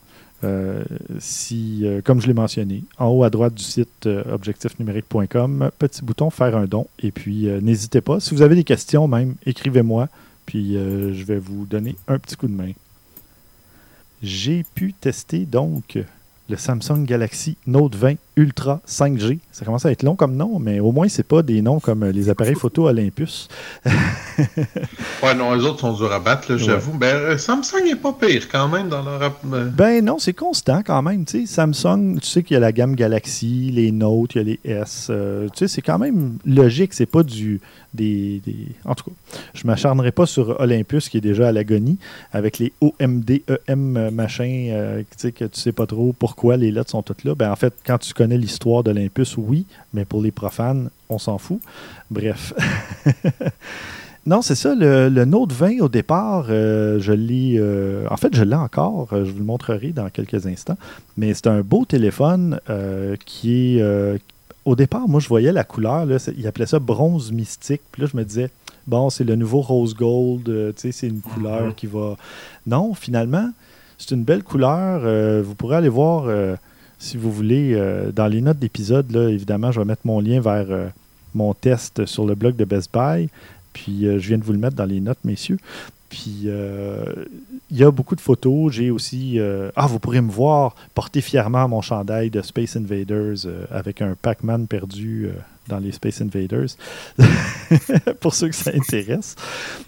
Si, 1.17 1.83
comme 2.03 2.21
je 2.21 2.27
l'ai 2.27 2.35
mentionné, 2.35 2.83
en 2.99 3.07
haut 3.07 3.23
à 3.23 3.31
droite 3.31 3.55
du 3.55 3.63
site 3.63 4.07
objectifnumérique.com, 4.31 5.71
petit 5.79 6.03
bouton 6.03 6.29
faire 6.29 6.55
un 6.55 6.65
don. 6.65 6.85
Et 6.99 7.09
puis, 7.09 7.47
n'hésitez 7.59 8.01
pas. 8.01 8.19
Si 8.19 8.35
vous 8.35 8.43
avez 8.43 8.53
des 8.53 8.63
questions, 8.63 9.07
même, 9.07 9.33
écrivez-moi. 9.47 10.09
Puis, 10.45 10.73
je 10.73 11.23
vais 11.23 11.39
vous 11.39 11.65
donner 11.65 11.95
un 12.07 12.19
petit 12.19 12.35
coup 12.35 12.45
de 12.45 12.53
main. 12.53 12.73
J'ai 14.21 14.63
pu 14.75 14.93
tester 14.93 15.47
donc 15.47 15.97
le 16.49 16.55
Samsung 16.57 17.03
Galaxy 17.05 17.57
Note 17.67 17.95
20 17.95 18.15
Ultra 18.37 18.81
5G. 18.87 19.39
Ça 19.51 19.65
commence 19.65 19.85
à 19.85 19.91
être 19.91 20.03
long 20.03 20.15
comme 20.15 20.35
nom, 20.35 20.59
mais 20.59 20.79
au 20.79 20.91
moins, 20.91 21.07
c'est 21.09 21.23
pas 21.27 21.41
des 21.41 21.61
noms 21.61 21.79
comme 21.79 22.03
euh, 22.03 22.11
les 22.11 22.29
appareils 22.29 22.53
photo 22.55 22.87
Olympus. 22.87 23.47
Ouais, 25.23 25.33
non, 25.33 25.53
les 25.55 25.63
autres 25.63 25.79
sont 25.79 25.93
durs 25.93 26.11
à 26.11 26.19
battre, 26.19 26.57
j'avoue. 26.57 26.95
Ben, 26.95 27.15
euh, 27.15 27.37
Samsung 27.39 27.87
est 27.89 27.95
pas 27.95 28.13
pire 28.13 28.47
quand 28.51 28.67
même 28.67 28.87
dans 28.87 29.01
leur. 29.03 29.35
euh, 29.51 29.65
Ben 29.71 30.05
non, 30.05 30.19
c'est 30.19 30.33
constant 30.33 30.83
quand 30.85 31.01
même. 31.01 31.25
Samsung, 31.27 32.19
tu 32.21 32.27
sais 32.27 32.43
qu'il 32.43 32.53
y 32.53 32.57
a 32.57 32.59
la 32.59 32.71
gamme 32.71 32.95
Galaxy, 32.95 33.71
les 33.73 33.91
Note, 33.91 34.35
il 34.35 34.37
y 34.37 34.41
a 34.41 34.43
les 34.43 34.59
S. 34.63 35.07
euh, 35.09 35.47
tu 35.49 35.57
sais, 35.59 35.67
c'est 35.67 35.81
quand 35.81 35.97
même 35.97 36.37
logique. 36.45 36.93
C'est 36.93 37.05
pas 37.07 37.23
du. 37.23 37.59
Des, 37.93 38.41
des- 38.45 38.67
En 38.85 38.93
tout 38.93 39.05
cas, 39.05 39.37
je 39.55 39.65
m'acharnerai 39.65 40.11
pas 40.11 40.27
sur 40.27 40.59
Olympus 40.59 41.09
qui 41.09 41.17
est 41.17 41.21
déjà 41.21 41.47
à 41.47 41.51
l'agonie 41.51 41.97
avec 42.31 42.59
les 42.59 42.71
OMD, 42.79 43.41
EM 43.67 43.97
euh, 43.97 44.11
machin, 44.11 44.67
euh, 44.69 44.99
tu 45.01 45.05
sais, 45.17 45.31
que 45.31 45.45
tu 45.45 45.59
sais 45.59 45.71
pas 45.71 45.87
trop 45.87 46.13
pourquoi 46.17 46.36
les 46.45 46.71
lettres 46.71 46.91
sont 46.91 47.01
toutes 47.01 47.23
là. 47.23 47.33
Ben 47.35 47.51
en 47.51 47.55
fait, 47.55 47.73
quand 47.85 47.97
tu 47.97 48.13
connais 48.13 48.37
l'histoire 48.37 48.83
d'Olympus, 48.83 49.35
oui, 49.37 49.65
mais 49.93 50.05
pour 50.05 50.21
les 50.21 50.31
profanes, 50.31 50.89
on 51.09 51.17
s'en 51.17 51.37
fout. 51.37 51.59
Bref. 52.11 52.53
Non, 54.25 54.41
c'est 54.41 54.55
ça. 54.55 54.75
Le, 54.75 55.07
le 55.07 55.23
Note 55.23 55.53
20, 55.53 55.79
au 55.79 55.87
départ, 55.87 56.47
euh, 56.49 56.99
je 56.99 57.13
l'ai. 57.13 57.55
euh, 57.57 58.05
en 58.11 58.17
fait, 58.17 58.35
je 58.35 58.43
l'ai 58.43 58.57
encore. 58.57 59.07
euh, 59.13 59.23
je 59.23 59.31
vous 59.31 59.39
le 59.39 59.45
montrerai 59.45 59.91
dans 59.93 60.09
quelques 60.09 60.45
instants. 60.47 60.77
Mais 61.15 61.33
c'est 61.33 61.47
un 61.47 61.61
beau 61.61 61.85
téléphone 61.85 62.59
euh, 62.69 63.15
qui 63.25 63.77
est. 63.77 64.19
au 64.65 64.75
départ, 64.75 65.07
moi, 65.07 65.21
je 65.21 65.29
voyais 65.29 65.53
la 65.53 65.63
couleur. 65.63 66.05
Là, 66.05 66.17
il 66.37 66.45
appelait 66.45 66.65
ça 66.65 66.79
bronze 66.79 67.31
mystique. 67.31 67.81
Puis 67.93 68.01
là, 68.01 68.09
je 68.11 68.17
me 68.17 68.25
disais, 68.25 68.49
bon, 68.85 69.09
c'est 69.09 69.23
le 69.23 69.37
nouveau 69.37 69.61
rose 69.61 69.95
gold. 69.95 70.43
tu 70.43 70.73
sais, 70.75 70.91
c'est 70.91 71.07
une 71.07 71.21
couleur 71.21 71.67
Mhm. 71.67 71.73
qui 71.75 71.87
va. 71.87 72.17
Non, 72.65 72.93
finalement, 72.95 73.49
c'est 73.97 74.11
une 74.11 74.23
belle 74.23 74.43
couleur. 74.43 75.01
euh, 75.03 75.41
vous 75.43 75.55
pourrez 75.55 75.77
aller 75.77 75.89
voir, 75.89 76.25
euh, 76.27 76.55
si 76.99 77.17
vous 77.17 77.31
voulez, 77.31 77.73
euh, 77.73 78.11
dans 78.11 78.27
les 78.27 78.41
notes 78.41 78.59
d'épisode. 78.59 79.13
Évidemment, 79.15 79.71
je 79.71 79.79
vais 79.79 79.85
mettre 79.85 80.05
mon 80.05 80.19
lien 80.19 80.39
vers 80.39 80.67
mon 81.33 81.53
test 81.53 82.05
sur 82.05 82.25
le 82.25 82.35
blog 82.35 82.55
de 82.55 82.65
Best 82.65 82.93
Buy. 82.93 83.29
Puis 83.73 84.03
je 84.03 84.27
viens 84.27 84.37
de 84.37 84.43
vous 84.43 84.53
le 84.53 84.59
mettre 84.59 84.75
dans 84.75 84.85
les 84.85 84.99
notes, 84.99 85.19
messieurs. 85.23 85.57
Puis 86.09 86.43
euh, 86.45 87.25
il 87.69 87.77
y 87.77 87.83
a 87.83 87.91
beaucoup 87.91 88.15
de 88.15 88.21
photos. 88.21 88.71
J'ai 88.73 88.91
aussi. 88.91 89.39
euh, 89.39 89.69
ah, 89.75 89.87
vous 89.87 89.99
pourrez 89.99 90.21
me 90.21 90.31
voir 90.31 90.75
porter 90.93 91.21
fièrement 91.21 91.67
mon 91.67 91.81
chandail 91.81 92.29
de 92.29 92.41
Space 92.41 92.75
Invaders 92.77 93.45
euh, 93.45 93.65
avec 93.71 94.01
un 94.01 94.15
Pac-Man 94.21 94.67
perdu 94.67 95.29
dans 95.67 95.79
les 95.79 95.91
Space 95.91 96.21
Invaders. 96.21 96.69
Pour 98.21 98.33
ceux 98.33 98.47
que 98.49 98.55
ça 98.55 98.71
intéresse. 98.73 99.35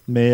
Mais 0.10 0.32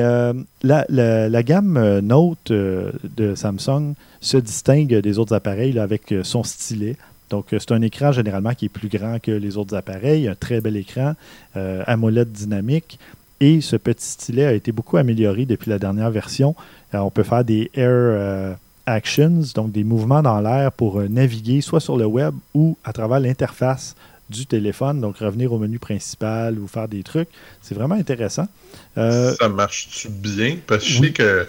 la, 0.64 0.86
la- 0.90 1.44
gamme 1.44 2.00
Note 2.00 2.52
de 2.52 3.36
Samsung 3.36 3.94
se 4.22 4.38
distingue 4.38 4.96
des 4.96 5.20
autres 5.20 5.36
appareils 5.36 5.78
avec 5.78 6.14
son 6.24 6.44
stylet. 6.44 6.96
Donc, 7.30 7.48
c'est 7.52 7.72
un 7.72 7.82
écran 7.84 8.12
généralement 8.12 8.54
qui 8.56 8.66
est 8.66 8.70
plus 8.70 8.88
grand 8.90 9.20
que 9.20 9.32
les 9.32 9.58
autres 9.58 9.76
appareils, 9.76 10.28
un 10.28 10.36
très 10.36 10.62
bel 10.62 10.78
écran, 10.78 11.14
AMOLED 11.54 12.32
dynamique. 12.32 12.98
Et 13.40 13.62
ce 13.62 13.76
petit 13.76 14.06
stylet 14.06 14.46
a 14.46 14.54
été 14.54 14.72
beaucoup 14.72 14.98
amélioré 14.98 15.46
depuis 15.46 15.70
la 15.70 15.80
dernière 15.80 16.10
version. 16.12 16.56
Euh, 16.94 17.00
on 17.00 17.12
peut 17.12 17.24
faire 17.24 17.44
des 17.44 17.70
air 17.74 17.90
euh, 17.90 18.54
actions, 18.86 19.42
donc 19.54 19.72
des 19.72 19.84
mouvements 19.84 20.22
dans 20.22 20.40
l'air 20.40 20.72
pour 20.72 21.00
euh, 21.00 21.08
naviguer 21.08 21.62
soit 21.62 21.82
sur 21.82 21.98
le 21.98 22.06
web 22.06 22.34
ou 22.54 22.78
à 22.84 22.94
travers 22.94 23.20
l'interface 23.20 23.96
du 24.30 24.46
téléphone, 24.46 25.02
donc 25.02 25.18
revenir 25.18 25.54
au 25.54 25.60
menu 25.60 25.78
principal 25.78 26.58
ou 26.58 26.68
faire 26.68 26.88
des 26.88 27.04
trucs. 27.04 27.30
C'est 27.62 27.76
vraiment 27.76 27.96
intéressant. 27.96 28.48
Ça 28.96 29.50
marche-tu 29.50 30.10
bien? 30.10 30.58
Parce 30.66 30.84
que 30.84 30.90
je 30.90 31.00
sais 31.00 31.12
que 31.12 31.48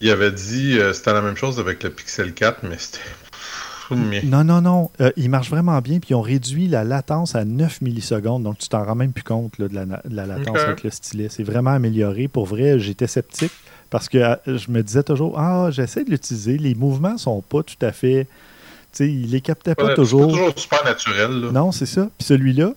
il 0.00 0.10
avait 0.10 0.32
dit 0.32 0.78
c'était 0.94 1.12
la 1.12 1.20
même 1.20 1.36
chose 1.36 1.58
avec 1.60 1.82
le 1.82 1.90
Pixel 1.90 2.32
4, 2.32 2.60
mais 2.62 2.76
c'était. 2.78 3.00
Mais- 3.90 4.22
Non, 4.22 4.44
non, 4.44 4.60
non. 4.60 4.90
Euh, 5.00 5.10
il 5.16 5.28
marche 5.30 5.50
vraiment 5.50 5.78
bien. 5.80 5.98
Puis 5.98 6.10
ils 6.10 6.14
ont 6.14 6.20
réduit 6.22 6.66
la 6.68 6.84
latence 6.84 7.34
à 7.34 7.44
9 7.44 7.80
millisecondes. 7.80 8.42
Donc 8.42 8.58
tu 8.58 8.68
t'en 8.68 8.84
rends 8.84 8.94
même 8.94 9.12
plus 9.12 9.24
compte 9.24 9.58
là, 9.58 9.68
de, 9.68 9.74
la, 9.74 9.84
de 9.84 10.14
la 10.16 10.26
latence 10.26 10.58
avec 10.58 10.82
le 10.84 10.90
stylet. 10.90 11.28
C'est 11.30 11.42
vraiment 11.44 11.70
amélioré. 11.70 12.28
Pour 12.28 12.46
vrai, 12.46 12.78
j'étais 12.78 13.06
sceptique 13.06 13.52
parce 13.90 14.08
que 14.08 14.18
euh, 14.18 14.36
je 14.46 14.70
me 14.70 14.82
disais 14.82 15.02
toujours 15.02 15.38
Ah, 15.38 15.68
j'essaie 15.70 16.04
de 16.04 16.10
l'utiliser. 16.10 16.58
Les 16.58 16.74
mouvements 16.74 17.18
sont 17.18 17.40
pas 17.42 17.62
tout 17.62 17.74
à 17.82 17.92
fait. 17.92 18.26
Tu 18.92 18.98
sais, 18.98 19.12
il 19.12 19.30
les 19.30 19.40
captait 19.40 19.74
pas 19.74 19.86
Ouais, 19.86 19.94
toujours. 19.94 20.22
C'est 20.26 20.36
toujours 20.36 20.52
super 20.58 20.84
naturel. 20.84 21.30
Là. 21.40 21.50
Non, 21.52 21.72
c'est 21.72 21.86
ça. 21.86 22.08
Puis 22.16 22.26
celui-là, 22.28 22.72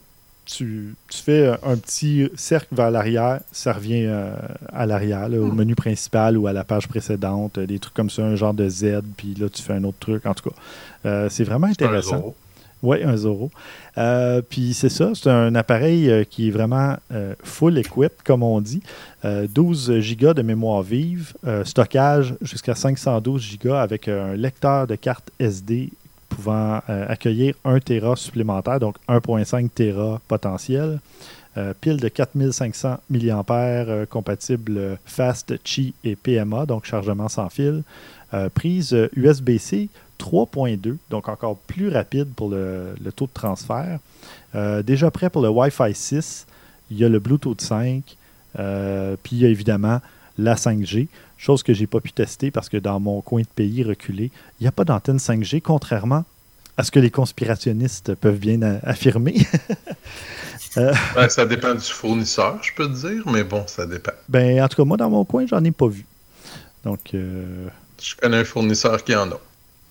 tu, 0.46 0.96
tu 1.10 1.18
fais 1.22 1.48
un, 1.50 1.58
un 1.72 1.76
petit 1.78 2.30
cercle 2.38 2.74
vers 2.74 2.90
l'arrière, 2.90 3.42
ça 3.52 3.74
revient 3.74 4.06
euh, 4.06 4.32
à 4.72 4.86
l'arrière, 4.86 5.28
au 5.34 5.52
menu 5.52 5.76
principal 5.76 6.38
ou 6.38 6.48
à 6.48 6.54
la 6.54 6.64
page 6.64 6.88
précédente, 6.88 7.58
euh, 7.58 7.66
des 7.68 7.80
trucs 7.80 7.94
comme 7.94 8.10
ça, 8.10 8.24
un 8.24 8.36
genre 8.38 8.54
de 8.54 8.70
Z, 8.70 9.02
puis 9.18 9.36
là, 9.38 9.50
tu 9.50 9.62
fais 9.62 9.74
un 9.74 9.84
autre 9.84 9.98
truc. 10.00 10.26
En 10.26 10.34
tout 10.34 10.50
cas, 10.50 10.56
Euh, 10.56 10.87
c'est 11.04 11.44
vraiment 11.44 11.68
C'est 11.68 11.84
un 11.84 11.88
intéressant. 11.88 12.36
Oui, 12.84 13.04
un 13.04 13.18
Zoro. 13.18 13.50
Euh, 13.98 14.42
puis 14.48 14.74
c'est 14.74 14.90
ça, 14.90 15.12
c'est 15.16 15.30
un 15.30 15.56
appareil 15.56 16.10
euh, 16.10 16.24
qui 16.24 16.48
est 16.48 16.52
vraiment 16.52 16.96
euh, 17.12 17.34
full 17.44 17.78
equip, 17.78 18.24
comme 18.24 18.44
on 18.44 18.62
dit. 18.62 18.84
Euh, 19.26 19.48
12 19.50 19.92
Go 20.20 20.34
de 20.34 20.44
mémoire 20.44 20.84
vive, 20.84 21.34
euh, 21.46 21.64
stockage 21.64 22.36
jusqu'à 22.42 22.76
512 22.76 23.58
Go 23.64 23.74
avec 23.74 24.08
un 24.08 24.36
lecteur 24.36 24.86
de 24.86 24.96
carte 24.96 25.32
SD 25.40 25.90
pouvant 26.30 26.82
euh, 26.90 27.06
accueillir 27.08 27.56
1 27.66 27.80
Tera 27.80 28.16
supplémentaire, 28.16 28.80
donc 28.80 28.98
1.5 29.10 29.70
Tera 29.70 30.22
potentiel. 30.28 31.00
Euh, 31.58 31.74
pile 31.80 31.98
de 31.98 32.08
4500 32.08 32.98
mAh 33.10 33.44
euh, 33.52 34.06
compatible 34.06 34.78
euh, 34.78 34.96
Fast 35.06 35.58
Qi 35.64 35.96
et 36.04 36.16
PMA, 36.16 36.68
donc 36.68 36.86
chargement 36.86 37.30
sans 37.30 37.50
fil. 37.50 37.82
Euh, 38.34 38.50
prise 38.50 38.96
USB-C 39.16 39.88
3.2, 40.20 40.98
donc 41.10 41.30
encore 41.30 41.56
plus 41.58 41.90
rapide 41.90 42.28
pour 42.36 42.50
le, 42.50 42.94
le 43.02 43.12
taux 43.12 43.28
de 43.28 43.32
transfert. 43.34 44.00
Euh, 44.56 44.84
déjà 44.84 45.12
prêt 45.12 45.30
pour 45.30 45.42
le 45.42 45.50
Wi-Fi 45.50 45.94
6. 45.94 46.46
Il 46.92 46.98
y 46.98 47.06
a 47.06 47.10
le 47.10 47.20
Bluetooth 47.20 47.62
5. 47.62 48.04
euh, 48.60 49.16
puis 49.22 49.36
il 49.38 49.42
y 49.44 49.46
a 49.46 49.50
évidemment 49.50 50.02
la 50.38 50.56
5G, 50.56 51.08
chose 51.38 51.64
que 51.64 51.74
j'ai 51.74 51.88
pas 51.88 52.00
pu 52.00 52.12
tester 52.12 52.52
parce 52.52 52.68
que 52.70 52.78
dans 52.78 53.00
mon 53.00 53.22
coin 53.22 53.42
de 53.42 53.48
pays 53.48 53.84
reculé, 53.84 54.32
il 54.60 54.64
n'y 54.64 54.68
a 54.68 54.72
pas 54.72 54.84
d'antenne 54.84 55.18
5G, 55.18 55.62
contrairement 55.62 56.26
à 56.76 56.84
ce 56.84 56.92
que 56.92 57.00
les 57.00 57.10
conspirationnistes 57.12 58.14
peuvent 58.16 58.38
bien 58.40 58.62
affirmer. 58.84 59.36
Ben, 60.76 61.28
ça 61.30 61.46
dépend 61.46 61.74
du 61.74 61.82
fournisseur, 61.82 62.60
je 62.62 62.72
peux 62.76 62.88
te 62.88 62.94
dire, 63.08 63.24
mais 63.28 63.44
bon, 63.44 63.64
ça 63.66 63.88
dépend. 63.88 64.12
ben, 64.30 64.62
en 64.62 64.68
tout 64.68 64.76
cas, 64.78 64.84
moi, 64.86 64.96
dans 64.98 65.10
mon 65.10 65.26
coin, 65.26 65.46
j'en 65.48 65.64
ai 65.64 65.72
pas 65.72 65.88
vu. 65.88 66.06
Donc, 66.84 67.00
euh, 67.16 67.68
Je 68.02 68.16
connais 68.16 68.38
un 68.38 68.44
fournisseur 68.46 69.04
qui 69.04 69.16
en 69.16 69.30
a. 69.32 69.40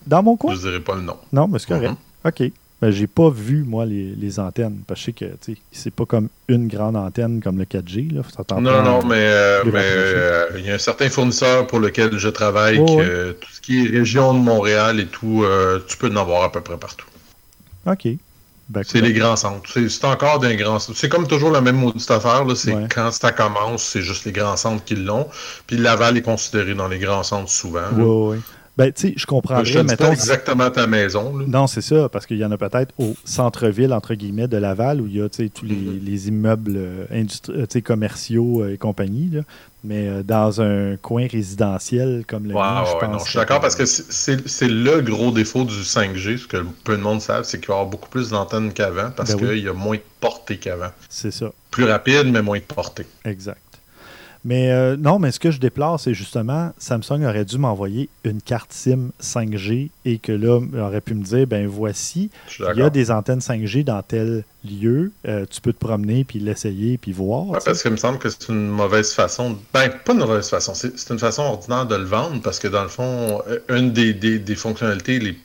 dans 0.06 0.22
mon 0.22 0.36
coin, 0.36 0.54
Je 0.54 0.60
dirais 0.60 0.80
pas 0.80 0.94
le 0.94 1.02
nom. 1.02 1.16
non, 1.32 1.48
mais 1.48 1.58
c'est 1.58 1.68
correct. 1.68 1.90
Mhm. 1.90 1.96
OK. 2.30 2.52
Ben, 2.82 2.90
j'ai 2.90 3.06
pas 3.06 3.30
vu, 3.30 3.64
moi, 3.66 3.86
les, 3.86 4.14
les 4.14 4.38
antennes. 4.38 4.82
Parce 4.86 5.00
que 5.00 5.04
je 5.04 5.04
sais 5.06 5.12
que, 5.12 5.24
tu 5.42 5.54
sais, 5.54 5.58
c'est 5.72 5.90
pas 5.90 6.04
comme 6.04 6.28
une 6.48 6.68
grande 6.68 6.94
antenne 6.94 7.40
comme 7.42 7.56
le 7.58 7.64
4G. 7.64 8.12
Là. 8.12 8.20
Ça 8.36 8.44
t'en 8.44 8.60
Non, 8.60 8.82
non, 8.82 9.02
mais 9.02 9.14
euh, 9.16 9.62
euh, 9.64 10.46
il 10.58 10.66
y 10.66 10.70
a 10.70 10.74
un 10.74 10.78
certain 10.78 11.08
fournisseur 11.08 11.66
pour 11.66 11.80
lequel 11.80 12.18
je 12.18 12.28
travaille, 12.28 12.78
Oh, 12.78 12.98
que 12.98 13.32
tout 13.32 13.50
ce 13.50 13.62
qui 13.62 13.86
est 13.86 13.88
région 13.88 14.34
de 14.34 14.40
Montréal 14.40 15.00
et 15.00 15.06
tout, 15.06 15.42
euh, 15.42 15.80
tu 15.88 15.96
peux 15.96 16.10
en 16.10 16.16
avoir 16.16 16.42
à 16.42 16.52
peu 16.52 16.60
près 16.60 16.76
partout. 16.76 17.06
OK. 17.86 18.08
Ben, 18.68 18.82
C'est 18.84 19.00
les 19.00 19.12
grands 19.12 19.36
centres. 19.36 19.70
C'est 19.88 20.04
encore 20.06 20.40
des 20.40 20.56
grands 20.56 20.78
centres. 20.80 20.98
C'est 20.98 21.08
comme 21.08 21.26
toujours 21.28 21.50
la 21.52 21.60
même 21.60 21.76
maudite 21.76 22.10
affaire. 22.10 22.44
C'est 22.56 22.74
Ouais. 22.74 22.88
quand 22.92 23.12
ça 23.12 23.30
commence, 23.30 23.84
c'est 23.84 24.02
juste 24.02 24.24
les 24.24 24.32
grands 24.32 24.56
centres 24.56 24.82
qui 24.84 24.96
l'ont. 24.96 25.28
Puis 25.68 25.76
Laval 25.76 26.16
est 26.16 26.22
considéré 26.22 26.74
dans 26.74 26.88
les 26.88 26.98
grands 26.98 27.22
centres 27.22 27.50
souvent. 27.50 27.90
ouais, 27.96 28.30
ouais. 28.34 28.38
Ben, 28.76 28.92
tu 28.92 29.00
sais, 29.08 29.12
je 29.16 29.22
je 29.22 29.26
comprendrais, 29.26 29.64
te 29.64 29.80
dis 29.88 29.96
pas 29.96 30.12
exactement 30.12 30.64
à 30.64 30.70
ta 30.70 30.86
maison. 30.86 31.34
là. 31.38 31.46
Non, 31.48 31.66
c'est 31.66 31.80
ça, 31.80 32.10
parce 32.10 32.26
qu'il 32.26 32.36
y 32.36 32.44
en 32.44 32.50
a 32.52 32.58
peut-être 32.58 32.92
au 32.98 33.14
centre-ville, 33.24 33.90
entre 33.94 34.12
guillemets, 34.12 34.48
de 34.48 34.58
Laval, 34.58 35.00
où 35.00 35.06
il 35.06 35.16
y 35.16 35.22
a 35.22 35.30
tous 35.30 35.48
les, 35.64 35.74
Mhm. 35.74 36.00
les 36.04 36.28
immeubles 36.28 36.74
euh, 36.76 37.06
euh, 37.48 37.80
commerciaux 37.82 38.62
euh, 38.64 38.74
et 38.74 38.76
compagnie. 38.76 39.30
là. 39.32 39.40
Mais 39.86 40.08
euh, 40.08 40.22
dans 40.24 40.60
un 40.60 40.96
coin 40.96 41.28
résidentiel 41.30 42.24
comme 42.26 42.46
le 42.46 42.54
Ouais, 42.54 42.60
mien, 42.60 42.82
je 42.86 42.92
ouais, 42.94 42.98
pense. 43.00 43.12
non, 43.12 43.18
je 43.24 43.30
suis 43.30 43.38
d'accord 43.38 43.60
parce 43.60 43.76
que 43.76 43.86
c'est- 43.86 44.66
le 44.68 45.00
gros 45.00 45.30
défaut 45.30 45.62
du 45.64 45.84
5G, 45.84 46.38
ce 46.38 46.46
que 46.48 46.56
peu 46.82 46.96
de 46.96 47.02
monde 47.02 47.20
savent, 47.20 47.44
c'est 47.44 47.58
qu'il 47.60 47.68
va 47.68 47.74
y 47.74 47.76
avoir 47.76 47.88
beaucoup 47.90 48.08
plus 48.08 48.30
d'antennes 48.30 48.72
qu'avant 48.72 49.10
parce 49.16 49.34
Ben 49.36 49.42
oui. 49.42 49.48
qu'il 49.56 49.64
y 49.64 49.68
a 49.68 49.72
moins 49.72 49.96
de 49.96 50.02
portée 50.20 50.56
qu'avant. 50.58 50.90
C'est 51.08 51.30
ça. 51.30 51.52
Plus 51.70 51.84
rapide, 51.84 52.24
mais 52.32 52.42
moins 52.42 52.58
de 52.58 52.64
portée. 52.64 53.06
Exact. 53.24 53.60
Mais 54.46 54.70
euh, 54.70 54.96
non, 54.96 55.18
mais 55.18 55.32
ce 55.32 55.40
que 55.40 55.50
je 55.50 55.58
déplore, 55.58 55.98
c'est 55.98 56.14
justement, 56.14 56.72
Samsung 56.78 57.24
aurait 57.24 57.44
dû 57.44 57.58
m'envoyer 57.58 58.08
une 58.22 58.40
carte 58.40 58.72
SIM 58.72 59.10
5G 59.20 59.90
et 60.04 60.18
que 60.18 60.30
là, 60.30 60.60
il 60.72 60.78
aurait 60.78 61.00
pu 61.00 61.14
me 61.14 61.24
dire, 61.24 61.48
ben 61.48 61.66
voici, 61.66 62.30
il 62.60 62.78
y 62.78 62.82
a 62.82 62.88
des 62.88 63.10
antennes 63.10 63.40
5G 63.40 63.82
dans 63.82 64.00
tel 64.02 64.44
lieu, 64.64 65.10
euh, 65.26 65.46
tu 65.50 65.60
peux 65.60 65.72
te 65.72 65.78
promener, 65.78 66.22
puis 66.22 66.38
l'essayer, 66.38 66.96
puis 66.96 67.10
voir. 67.10 67.48
Ouais, 67.48 67.58
parce 67.64 67.82
qu'il 67.82 67.90
me 67.90 67.96
semble 67.96 68.18
que 68.18 68.28
c'est 68.28 68.48
une 68.48 68.68
mauvaise 68.68 69.12
façon. 69.12 69.58
Ben, 69.74 69.90
pas 70.04 70.12
une 70.12 70.20
mauvaise 70.20 70.48
façon. 70.48 70.74
C'est 70.74 70.96
c'est 70.96 71.12
une 71.12 71.18
façon 71.18 71.42
ordinaire 71.42 71.86
de 71.86 71.96
le 71.96 72.04
vendre 72.04 72.40
parce 72.40 72.60
que 72.60 72.68
dans 72.68 72.82
le 72.84 72.88
fond, 72.88 73.42
euh, 73.48 73.58
une 73.68 73.92
des, 73.92 74.14
des, 74.14 74.38
des 74.38 74.54
fonctionnalités 74.54 75.18
les. 75.18 75.36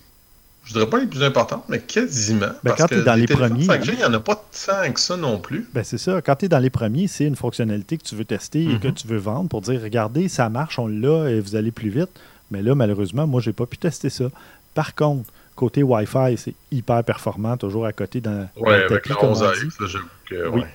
Je 0.71 0.77
dirais 0.79 0.89
pas 0.89 0.99
les 0.99 1.07
plus 1.07 1.21
importantes, 1.21 1.65
mais 1.67 1.79
quasiment. 1.79 2.45
Ben, 2.47 2.55
parce 2.63 2.77
quand 2.81 2.87
que 2.87 2.95
t'es 2.95 3.03
dans 3.03 3.15
les 3.15 3.25
premiers, 3.27 3.65
5G, 3.65 3.89
il 3.91 3.97
n'y 3.97 4.05
en 4.05 4.13
a 4.13 4.19
pas 4.21 4.35
tant 4.65 4.91
que 4.93 4.99
ça 5.01 5.17
non 5.17 5.37
plus. 5.37 5.67
Ben 5.73 5.83
c'est 5.83 5.97
ça. 5.97 6.21
Quand 6.21 6.35
tu 6.37 6.45
es 6.45 6.47
dans 6.47 6.59
les 6.59 6.69
premiers, 6.69 7.07
c'est 7.07 7.25
une 7.25 7.35
fonctionnalité 7.35 7.97
que 7.97 8.03
tu 8.03 8.15
veux 8.15 8.23
tester 8.23 8.63
et 8.63 8.79
que 8.79 8.87
Mhm. 8.87 8.93
tu 8.93 9.07
veux 9.07 9.17
vendre 9.17 9.49
pour 9.49 9.59
dire 9.61 9.81
regardez, 9.81 10.29
ça 10.29 10.47
marche, 10.47 10.79
on 10.79 10.87
l'a 10.87 11.29
et 11.29 11.41
vous 11.41 11.57
allez 11.57 11.71
plus 11.71 11.89
vite. 11.89 12.09
Mais 12.51 12.61
là, 12.61 12.73
malheureusement, 12.73 13.27
moi, 13.27 13.41
j'ai 13.41 13.51
pas 13.53 13.65
pu 13.65 13.77
tester 13.77 14.09
ça. 14.09 14.25
Par 14.73 14.95
contre, 14.95 15.29
côté 15.57 15.83
Wi-Fi, 15.83 16.37
c'est 16.37 16.53
hyper 16.71 17.03
performant, 17.03 17.57
toujours 17.57 17.85
à 17.85 17.91
côté 17.91 18.21
dans, 18.21 18.47
dans 18.55 18.61
Ouais, 18.61 18.77
le 18.77 18.85
avec 18.85 18.89
tapis, 19.03 19.09
le 19.09 19.15
comme 19.15 19.29
11 19.31 19.41
on 19.41 19.45
arrive, 19.45 19.63
dit. 19.69 19.75
ça, 19.77 19.85
j'avoue 19.87 20.05
que. 20.25 20.47
Oui. 20.47 20.61
ouais. 20.61 20.67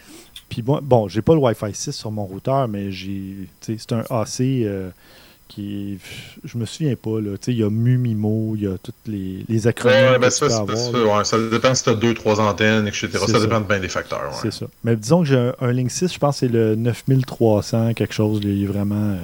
Puis 0.51 0.63
moi, 0.63 0.81
bon, 0.83 1.09
j'ai 1.09 1.23
pas 1.23 1.33
le 1.33 1.41
Wi-Fi 1.41 1.73
6 1.75 1.93
sur 1.93 2.11
mon 2.11 2.25
routeur, 2.25 2.69
mais 2.69 2.91
j'ai. 2.93 3.49
tu 3.63 3.77
C'est 3.79 3.93
un 3.95 4.03
AC 4.11 4.41
euh, 4.41 4.91
qui. 5.49 5.99
Je 6.45 6.59
me 6.59 6.67
souviens 6.67 6.95
pas, 6.97 7.21
là. 7.21 7.33
Tu 7.39 7.47
sais, 7.47 7.53
Il 7.53 7.59
y 7.59 7.63
a 7.63 7.71
Mumimo, 7.71 8.55
il 8.57 8.63
y 8.63 8.67
a 8.67 8.77
tous 8.79 8.93
les, 9.07 9.45
les 9.49 9.67
acronymes. 9.67 10.13
Ouais, 10.13 10.19
ben 10.19 10.31
ça, 10.31 10.47
avoir, 10.47 10.77
ça, 10.77 10.93
là. 10.93 11.19
ouais, 11.19 11.25
ça 11.25 11.39
dépend 11.49 11.75
si 11.75 11.85
tu 11.85 11.91
as 11.91 11.95
deux, 11.95 12.15
trois 12.15 12.41
antennes, 12.41 12.87
etc. 12.89 13.09
Ça, 13.13 13.27
ça. 13.27 13.41
dépend 13.41 13.61
de 13.61 13.67
bien 13.67 13.79
des 13.81 13.89
facteurs. 13.89 14.35
C'est 14.43 14.53
ça. 14.53 14.67
Mais 14.85 14.97
disons 14.97 15.21
que 15.23 15.29
j'ai 15.29 15.39
un, 15.39 15.55
un 15.61 15.73
Link 15.73 15.91
6, 15.91 16.13
je 16.13 16.19
pense 16.19 16.37
que 16.37 16.41
c'est 16.47 16.53
le 16.53 16.75
9300, 16.75 17.95
quelque 17.95 18.15
chose. 18.15 18.41
il 18.43 18.65
est 18.65 18.67
vraiment. 18.67 19.13
euh, 19.13 19.17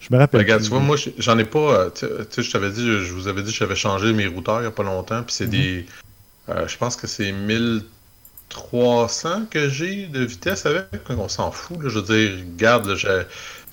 je 0.00 0.08
me 0.10 0.18
rappelle. 0.18 0.40
Regarde, 0.40 0.60
plus, 0.60 0.68
tu 0.68 0.74
vois, 0.74 0.80
moi, 0.80 0.96
j'en 1.18 1.38
ai 1.38 1.44
pas. 1.44 1.58
euh, 1.58 1.90
Tu 1.90 2.06
sais, 2.30 2.42
je 2.42 2.50
t'avais 2.50 2.70
dit, 2.70 2.84
je 2.86 3.00
je 3.00 3.12
vous 3.12 3.28
avais 3.28 3.42
dit 3.42 3.52
que 3.52 3.58
j'avais 3.58 3.76
changé 3.76 4.12
mes 4.14 4.26
routeurs 4.26 4.58
il 4.58 4.62
n'y 4.62 4.68
a 4.68 4.70
pas 4.70 4.82
longtemps. 4.82 5.22
Puis 5.22 5.34
c'est 5.34 5.44
Mhm. 5.44 5.50
des. 5.50 5.84
euh, 6.48 6.66
je 6.66 6.76
pense 6.78 6.96
que 6.96 7.06
c'est 7.06 7.30
1300 7.32 9.42
que 9.50 9.68
j'ai 9.68 10.06
de 10.06 10.24
vitesse 10.24 10.66
avec. 10.66 10.86
On 11.10 11.28
s'en 11.28 11.50
fout. 11.50 11.82
là. 11.82 11.88
Je 11.88 11.98
veux 11.98 12.04
dire, 12.06 12.30
regarde, 12.54 12.94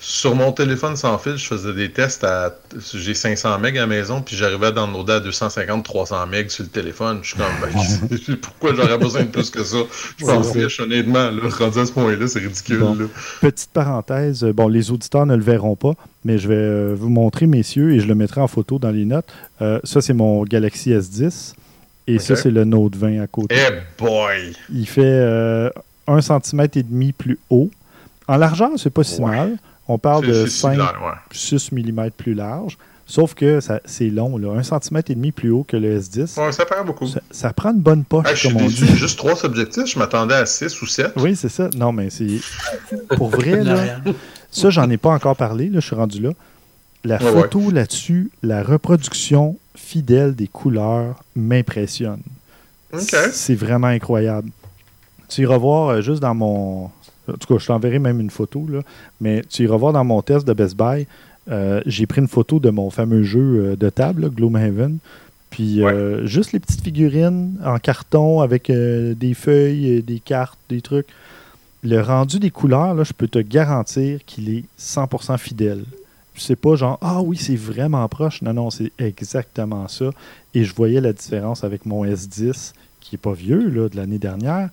sur 0.00 0.34
mon 0.36 0.52
téléphone 0.52 0.94
sans 0.96 1.18
fil, 1.18 1.36
je 1.36 1.44
faisais 1.46 1.72
des 1.72 1.90
tests 1.90 2.22
à. 2.22 2.54
J'ai 2.94 3.14
500 3.14 3.58
MB 3.58 3.64
à 3.66 3.70
la 3.72 3.86
maison, 3.86 4.20
puis 4.22 4.36
j'arrivais 4.36 4.66
à 4.66 4.70
downloader 4.70 5.12
à 5.14 5.20
250-300 5.20 6.26
MB 6.28 6.48
sur 6.48 6.64
le 6.64 6.70
téléphone. 6.70 7.18
Je 7.22 7.28
suis 7.28 7.36
comme, 7.36 7.46
ben, 7.60 8.36
pourquoi 8.42 8.74
j'aurais 8.74 8.98
besoin 8.98 9.22
de 9.22 9.28
plus 9.28 9.50
que 9.50 9.64
ça? 9.64 9.78
Je 10.18 10.24
m'en 10.24 10.42
fiche, 10.42 10.78
honnêtement. 10.80 11.30
Là, 11.30 11.42
rendu 11.58 11.78
à 11.80 11.86
ce 11.86 11.92
point-là, 11.92 12.28
c'est 12.28 12.38
ridicule. 12.38 12.78
Bon. 12.78 12.94
là. 12.94 13.06
Petite 13.40 13.70
parenthèse, 13.70 14.44
euh, 14.44 14.52
bon, 14.52 14.68
les 14.68 14.90
auditeurs 14.92 15.26
ne 15.26 15.34
le 15.34 15.42
verront 15.42 15.74
pas, 15.76 15.94
mais 16.24 16.38
je 16.38 16.46
vais 16.46 16.54
euh, 16.54 16.94
vous 16.96 17.08
montrer, 17.08 17.46
messieurs, 17.46 17.92
et 17.94 18.00
je 18.00 18.06
le 18.06 18.14
mettrai 18.14 18.40
en 18.40 18.48
photo 18.48 18.78
dans 18.78 18.90
les 18.90 19.04
notes. 19.04 19.26
Euh, 19.62 19.80
ça, 19.82 20.00
c'est 20.00 20.14
mon 20.14 20.44
Galaxy 20.44 20.90
S10. 20.90 21.54
Et 22.06 22.18
ça, 22.18 22.36
c'est 22.36 22.50
le 22.50 22.64
Note 22.64 22.96
20 22.96 23.20
à 23.20 23.26
côté. 23.26 23.54
Eh 23.58 24.02
boy! 24.02 24.54
Il 24.72 24.86
fait 24.88 25.02
euh, 25.04 25.68
1 26.06 26.22
cm 26.22 26.66
et 26.76 26.82
demi 26.82 27.12
plus 27.12 27.38
haut. 27.50 27.68
En 28.26 28.36
largeur, 28.38 28.70
c'est 28.78 28.88
pas 28.88 29.04
si 29.04 29.20
Ouais. 29.20 29.30
mal. 29.36 29.56
On 29.88 29.98
parle 29.98 30.26
de 30.26 30.32
c'est 30.44 30.50
5, 30.50 30.70
similaire, 30.72 31.00
ouais. 31.02 31.18
6 31.32 31.72
mm 31.72 32.10
plus 32.16 32.34
large. 32.34 32.76
Sauf 33.06 33.32
que 33.32 33.60
ça- 33.60 33.80
c'est 33.86 34.10
long, 34.10 34.36
là. 34.36 34.50
1 34.58 34.62
cm 34.62 35.00
et 35.08 35.14
demi 35.14 35.32
plus 35.32 35.50
haut 35.50 35.64
que 35.66 35.78
le 35.78 35.98
S10. 35.98 36.38
Ouais, 36.38 36.52
ça 36.52 36.66
paraît 36.66 36.84
beaucoup. 36.84 37.06
Ça, 37.06 37.20
ça 37.30 37.52
prend 37.54 37.70
une 37.72 37.80
bonne 37.80 38.04
poche, 38.04 38.26
Ah, 38.28 38.34
je 38.34 38.40
suis 38.40 38.48
comme 38.52 38.62
on 38.62 38.66
déçu, 38.66 38.84
dit. 38.84 38.96
juste 38.96 39.16
trois 39.18 39.46
objectifs, 39.46 39.86
je 39.86 39.98
m'attendais 39.98 40.34
à 40.34 40.44
6 40.44 40.82
ou 40.82 40.86
7. 40.86 41.12
Oui, 41.16 41.34
c'est 41.34 41.48
ça. 41.48 41.70
Non, 41.74 41.90
mais 41.90 42.10
c'est. 42.10 42.26
Pour 43.16 43.30
vrai, 43.30 43.64
là. 43.64 43.76
Ça, 44.50 44.68
j'en 44.68 44.90
ai 44.90 44.98
pas 44.98 45.10
encore 45.10 45.36
parlé, 45.36 45.70
là, 45.70 45.80
je 45.80 45.86
suis 45.86 45.96
rendu 45.96 46.20
là. 46.20 46.30
La 47.04 47.16
Ouais, 47.22 47.32
photo 47.32 47.70
là-dessus, 47.70 48.30
la 48.42 48.62
reproduction 48.62 49.56
fidèle 49.74 50.34
des 50.34 50.48
couleurs 50.48 51.14
m'impressionne. 51.34 52.20
OK. 52.92 53.14
C'est 53.32 53.54
vraiment 53.54 53.86
incroyable. 53.86 54.50
Tu 55.28 55.42
iras 55.42 55.56
voir 55.58 55.88
euh, 55.88 56.00
juste 56.02 56.20
dans 56.20 56.34
mon. 56.34 56.90
En 57.28 57.36
tout 57.36 57.52
cas, 57.52 57.58
je 57.58 57.66
t'enverrai 57.66 57.98
même 57.98 58.20
une 58.20 58.30
photo. 58.30 58.66
Là. 58.70 58.80
Mais 59.20 59.42
tu 59.48 59.64
iras 59.64 59.76
voir 59.76 59.92
dans 59.92 60.04
mon 60.04 60.22
test 60.22 60.46
de 60.46 60.52
Best 60.52 60.76
Buy. 60.76 61.06
euh, 61.50 61.80
j'ai 61.86 62.06
pris 62.06 62.20
une 62.20 62.28
photo 62.28 62.58
de 62.60 62.70
mon 62.70 62.90
fameux 62.90 63.22
jeu 63.22 63.40
euh, 63.72 63.76
de 63.76 63.88
table, 63.90 64.22
là, 64.22 64.28
Gloomhaven. 64.28 64.98
Puis 65.50 65.82
euh, 65.82 66.26
juste 66.26 66.52
les 66.52 66.60
petites 66.60 66.82
figurines 66.82 67.56
en 67.64 67.78
carton 67.78 68.42
avec 68.42 68.68
euh, 68.68 69.14
des 69.14 69.32
feuilles, 69.32 70.02
des 70.02 70.20
cartes, 70.20 70.58
des 70.68 70.82
trucs. 70.82 71.06
Le 71.82 72.00
rendu 72.02 72.38
des 72.38 72.50
couleurs, 72.50 72.94
là, 72.94 73.04
je 73.04 73.12
peux 73.12 73.28
te 73.28 73.38
garantir 73.38 74.20
qu'il 74.26 74.50
est 74.54 74.64
100% 74.78 75.38
fidèle. 75.38 75.84
C'est 76.34 76.54
pas 76.56 76.76
genre 76.76 76.98
Ah 77.00 77.22
oui, 77.22 77.36
c'est 77.36 77.56
vraiment 77.56 78.06
proche. 78.08 78.42
Non, 78.42 78.52
non, 78.52 78.70
c'est 78.70 78.92
exactement 78.98 79.88
ça. 79.88 80.10
Et 80.54 80.64
je 80.64 80.74
voyais 80.74 81.00
la 81.00 81.12
différence 81.12 81.64
avec 81.64 81.86
mon 81.86 82.04
S10, 82.04 82.72
qui 83.00 83.14
est 83.16 83.18
pas 83.18 83.32
vieux, 83.32 83.68
là, 83.70 83.88
de 83.88 83.96
l'année 83.96 84.18
dernière. 84.18 84.68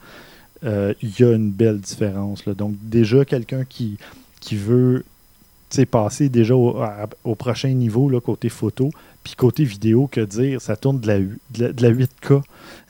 Euh, 0.66 0.94
Il 1.02 1.12
y 1.20 1.24
a 1.24 1.32
une 1.34 1.52
belle 1.52 1.80
différence. 1.80 2.46
Là. 2.46 2.54
Donc, 2.54 2.74
déjà, 2.82 3.24
quelqu'un 3.26 3.64
qui, 3.66 3.98
qui 4.42 4.56
veut 4.56 5.04
passer 5.92 6.30
déjà 6.30 6.56
au, 6.56 6.78
à- 6.82 7.10
au 7.26 7.36
prochain 7.36 7.70
niveau, 7.70 8.10
là, 8.10 8.22
côté 8.22 8.48
photo, 8.50 8.90
puis 9.26 9.34
côté 9.36 9.64
vidéo, 9.66 10.08
que 10.10 10.22
dire, 10.22 10.62
ça 10.62 10.76
tourne 10.78 11.00
de 11.02 11.08
la, 11.08 11.20
de 11.20 11.28
la, 11.60 11.74
de 11.74 11.82
la 11.84 11.92
8K. 11.92 12.42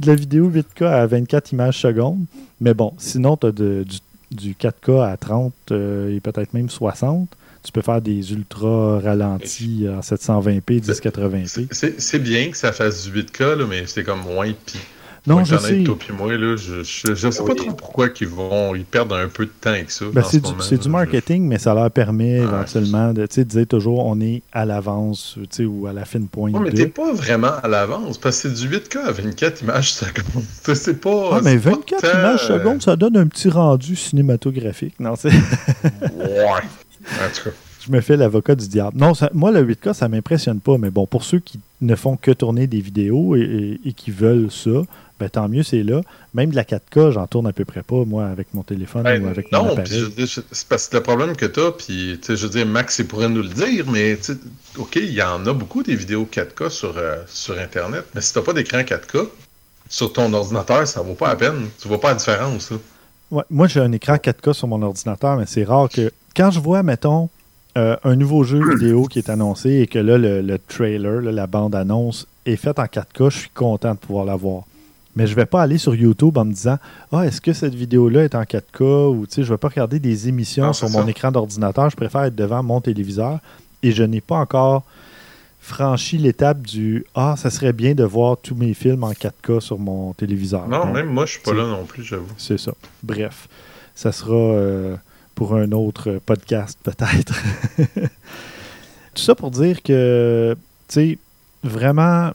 de 0.00 0.06
la 0.06 0.14
vidéo 0.14 0.50
8K 0.50 0.84
à 0.84 1.06
24 1.06 1.52
images 1.52 1.80
secondes. 1.80 2.24
Mais 2.60 2.74
bon, 2.74 2.92
sinon, 2.98 3.36
tu 3.36 3.46
as 3.46 3.52
du, 3.52 3.84
du 4.30 4.54
4K 4.54 5.04
à 5.12 5.16
30 5.16 5.52
euh, 5.70 6.14
et 6.14 6.20
peut-être 6.20 6.52
même 6.54 6.68
60. 6.68 7.28
Tu 7.62 7.70
peux 7.70 7.82
faire 7.82 8.02
des 8.02 8.32
ultra 8.32 8.98
ralentis 8.98 9.86
en 9.88 10.00
720p, 10.00 10.82
1080p. 10.82 11.68
C'est- 11.70 12.18
bien 12.18 12.50
que 12.50 12.56
ça 12.56 12.72
fasse 12.72 13.04
du 13.08 13.22
8K, 13.22 13.54
là, 13.56 13.66
mais 13.68 13.84
c'est 13.86 14.02
comme 14.02 14.20
moins 14.22 14.52
pis. 14.66 14.78
Non, 15.24 15.44
je 15.44 15.56
sais. 15.56 15.84
Toi 15.84 15.96
puis 15.98 16.12
moi, 16.12 16.32
là, 16.36 16.56
je, 16.56 16.82
je, 16.82 17.14
je 17.14 17.30
sais 17.30 17.44
pas 17.44 17.50
Oui. 17.50 17.56
trop 17.56 17.72
pourquoi 17.74 18.08
ils 18.20 18.26
vont 18.26 18.74
ils 18.74 18.84
perdent 18.84 19.12
un 19.12 19.28
peu 19.28 19.44
de 19.46 19.50
temps 19.60 19.70
avec 19.70 19.88
ça. 19.90 20.04
Ben, 20.12 20.20
en 20.20 20.24
c'est 20.24 20.44
ce 20.44 20.74
du, 20.74 20.88
marketing, 20.88 21.46
mais 21.46 21.58
ça 21.58 21.74
leur 21.74 21.90
permet 21.92 22.40
Ouais, 22.40 22.44
éventuellement 22.44 23.12
de 23.12 23.24
dire 23.26 23.66
toujours 23.68 24.04
on 24.04 24.20
est 24.20 24.42
à 24.52 24.64
l'avance 24.64 25.38
ou 25.60 25.86
à 25.86 25.92
la 25.92 26.04
fine 26.04 26.26
pointe. 26.26 26.54
Ouais, 26.54 26.60
mais 26.64 26.70
t'es 26.72 26.86
pas 26.88 27.12
vraiment 27.12 27.52
à 27.62 27.68
l'avance 27.68 28.18
parce 28.18 28.42
que 28.42 28.48
c'est 28.48 28.68
du 28.68 28.76
8K 28.76 28.98
à 28.98 29.12
24 29.12 29.62
images 29.62 29.92
secondes. 29.92 30.42
C'est 30.74 31.00
pas. 31.00 31.30
Ah, 31.34 31.40
mais 31.44 31.52
c'est 31.58 31.70
pas 31.70 31.76
24 31.76 32.00
tant, 32.12 32.18
images 32.18 32.46
secondes, 32.48 32.82
ça 32.82 32.96
donne 32.96 33.16
un 33.16 33.26
petit 33.28 33.48
rendu 33.48 33.94
cinématographique. 33.94 34.98
Non, 34.98 35.14
c'est- 35.16 35.28
Ouais. 35.30 36.62
En 37.02 37.28
tout 37.34 37.44
cas. 37.44 37.50
je 37.86 37.90
me 37.92 38.00
fais 38.00 38.16
l'avocat 38.16 38.54
du 38.54 38.68
diable. 38.68 38.96
Non, 38.98 39.14
ça- 39.14 39.30
moi, 39.34 39.50
le 39.50 39.62
8K, 39.62 39.92
ça 39.92 40.08
m'impressionne 40.08 40.60
pas, 40.60 40.78
mais 40.78 40.90
bon, 40.90 41.06
pour 41.06 41.24
ceux 41.24 41.38
qui 41.40 41.58
ne 41.80 41.94
font 41.96 42.16
que 42.16 42.30
tourner 42.30 42.66
des 42.66 42.80
vidéos 42.80 43.34
et, 43.36 43.40
et- 43.40 43.88
et 43.88 43.92
qui 43.92 44.10
veulent 44.10 44.50
ça, 44.50 44.70
ben, 45.22 45.30
tant 45.30 45.48
mieux, 45.48 45.62
c'est 45.62 45.82
là. 45.84 46.00
Même 46.34 46.50
de 46.50 46.56
la 46.56 46.64
4K, 46.64 47.10
j'en 47.12 47.26
tourne 47.28 47.46
à 47.46 47.52
peu 47.52 47.64
près 47.64 47.82
pas, 47.82 48.04
moi, 48.04 48.26
avec 48.26 48.48
mon 48.54 48.62
téléphone 48.62 49.04
Ben, 49.04 49.24
ou 49.24 49.28
avec 49.28 49.52
mon 49.52 49.58
non, 49.58 49.76
puis 49.76 49.82
appareil. 49.82 50.26
je- 50.26 50.40
c'est 50.50 50.66
parce 50.68 50.88
que 50.88 50.96
le 50.96 51.02
problème 51.02 51.36
que 51.36 51.46
puis 51.70 52.18
tu 52.20 52.26
sais, 52.26 52.36
je 52.36 52.46
veux 52.46 52.52
dire, 52.52 52.66
Max, 52.66 52.98
il 52.98 53.06
pourrait 53.06 53.28
nous 53.28 53.42
le 53.42 53.48
dire, 53.48 53.84
mais 53.88 54.16
tu 54.16 54.32
ok, 54.78 54.96
il 54.96 55.12
y 55.12 55.22
en 55.22 55.46
a 55.46 55.52
beaucoup 55.52 55.82
des 55.84 55.94
vidéos 55.94 56.26
4K 56.30 56.68
sur, 56.70 56.94
euh, 56.96 57.18
sur 57.28 57.58
Internet, 57.58 58.04
mais 58.14 58.20
si 58.20 58.32
t'as 58.34 58.42
pas 58.42 58.52
d'écran 58.52 58.82
4K, 58.82 59.28
sur 59.88 60.12
ton 60.12 60.32
ordinateur, 60.32 60.86
ça 60.88 61.02
vaut 61.02 61.14
pas 61.14 61.28
la 61.28 61.36
peine. 61.36 61.68
Tu 61.80 61.86
vois 61.86 62.00
pas 62.00 62.08
la 62.08 62.14
différence, 62.14 62.70
là. 62.70 62.78
Ouais, 63.30 63.44
moi, 63.50 63.66
j'ai 63.68 63.80
un 63.80 63.92
écran 63.92 64.16
4K 64.16 64.52
sur 64.54 64.66
mon 64.68 64.82
ordinateur, 64.82 65.36
mais 65.36 65.44
c'est 65.46 65.64
rare 65.64 65.88
que. 65.88 66.10
Quand 66.34 66.50
je 66.50 66.60
vois, 66.60 66.82
mettons, 66.82 67.28
euh, 67.76 67.96
un 68.04 68.16
nouveau 68.16 68.42
jeu 68.42 68.60
vidéo 68.74 69.04
qui 69.06 69.18
est 69.18 69.28
annoncé 69.30 69.70
et 69.80 69.86
que 69.86 69.98
là, 69.98 70.16
le, 70.18 70.40
le 70.40 70.58
trailer, 70.58 71.20
là, 71.20 71.30
la 71.32 71.46
bande-annonce 71.46 72.26
est 72.46 72.56
faite 72.56 72.78
en 72.78 72.84
4K, 72.86 73.30
je 73.30 73.38
suis 73.38 73.50
content 73.50 73.92
de 73.92 73.98
pouvoir 73.98 74.24
la 74.24 74.36
voir. 74.36 74.62
Mais 75.14 75.26
je 75.26 75.34
vais 75.34 75.46
pas 75.46 75.60
aller 75.62 75.76
sur 75.78 75.94
YouTube 75.94 76.38
en 76.38 76.44
me 76.46 76.52
disant 76.52 76.78
Ah, 77.12 77.26
est-ce 77.26 77.40
que 77.40 77.52
cette 77.52 77.74
vidéo-là 77.74 78.24
est 78.24 78.34
en 78.34 78.42
4K 78.42 79.14
ou 79.14 79.26
tu 79.26 79.34
sais, 79.34 79.42
je 79.42 79.52
vais 79.52 79.58
pas 79.58 79.68
regarder 79.68 79.98
des 79.98 80.28
émissions 80.28 80.66
Non, 80.66 80.72
sur 80.72 80.88
mon 80.90 81.04
ça. 81.04 81.10
écran 81.10 81.30
d'ordinateur. 81.30 81.90
Je 81.90 81.96
préfère 81.96 82.22
être 82.24 82.34
devant 82.34 82.62
mon 82.62 82.80
téléviseur 82.80 83.38
et 83.82 83.92
je 83.92 84.02
n'ai 84.02 84.20
pas 84.22 84.36
encore 84.36 84.84
franchi 85.60 86.16
l'étape 86.18 86.62
du 86.62 87.04
Ah, 87.14 87.34
ça 87.36 87.50
serait 87.50 87.72
bien 87.74 87.94
de 87.94 88.04
voir 88.04 88.36
tous 88.38 88.54
mes 88.54 88.72
films 88.74 89.04
en 89.04 89.12
4K 89.12 89.60
sur 89.60 89.78
mon 89.78 90.12
téléviseur. 90.14 90.66
Non, 90.66 90.86
Donc, 90.86 90.94
même 90.94 91.06
moi, 91.08 91.26
je 91.26 91.32
suis 91.32 91.40
pas 91.42 91.52
là 91.52 91.66
non 91.66 91.84
plus, 91.84 92.02
j'avoue. 92.04 92.26
c'est 92.38 92.58
ça. 92.58 92.72
Bref, 93.02 93.48
ça 93.94 94.12
sera 94.12 94.32
euh, 94.34 94.96
pour 95.34 95.54
un 95.54 95.70
autre 95.72 96.20
podcast 96.24 96.78
peut-être. 96.82 97.34
Tout 99.14 99.22
ça 99.22 99.34
pour 99.34 99.50
dire 99.50 99.82
que, 99.82 100.56
tu 100.88 100.94
sais, 100.94 101.18
vraiment 101.62 102.30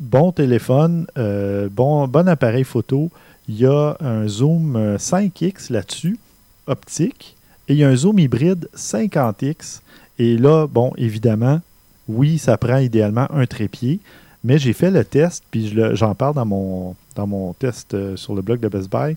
bon 0.00 0.32
téléphone, 0.32 1.06
euh, 1.18 1.68
bon, 1.70 2.06
appareil 2.06 2.64
photo. 2.64 3.10
Il 3.48 3.56
y 3.56 3.66
a 3.66 3.96
un 4.00 4.26
zoom 4.26 4.76
euh, 4.76 4.96
5X 4.96 5.72
là-dessus, 5.72 6.18
optique, 6.66 7.36
et 7.68 7.74
il 7.74 7.78
y 7.78 7.84
a 7.84 7.88
un 7.88 7.96
zoom 7.96 8.18
hybride 8.18 8.68
50X. 8.76 9.80
Et 10.18 10.36
là, 10.36 10.66
bon, 10.66 10.92
évidemment, 10.96 11.60
oui, 12.08 12.38
ça 12.38 12.56
prend 12.56 12.78
idéalement 12.78 13.30
un 13.32 13.46
trépied, 13.46 14.00
mais 14.42 14.58
j'ai 14.58 14.72
fait 14.72 14.90
le 14.90 15.04
test, 15.04 15.44
puis 15.50 15.74
j'en 15.92 16.14
parle 16.14 16.34
dans 16.34 16.46
mon, 16.46 16.96
dans 17.14 17.26
mon 17.26 17.52
test 17.54 17.94
euh, 17.94 18.16
sur 18.16 18.34
le 18.34 18.42
blog 18.42 18.60
de 18.60 18.68
Best 18.68 18.90
Buy. 18.90 19.16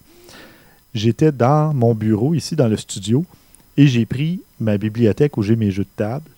J'étais 0.94 1.32
dans 1.32 1.74
mon 1.74 1.94
bureau, 1.94 2.34
ici 2.34 2.56
dans 2.56 2.68
le 2.68 2.78
studio, 2.78 3.26
et 3.76 3.88
j'ai 3.88 4.06
pris 4.06 4.42
ma 4.60 4.78
bibliothèque 4.78 5.38
où 5.38 5.44
j'ai 5.44 5.56
mes 5.56 5.70
jeux 5.70 5.84
de 5.84 5.90
table 5.96 6.30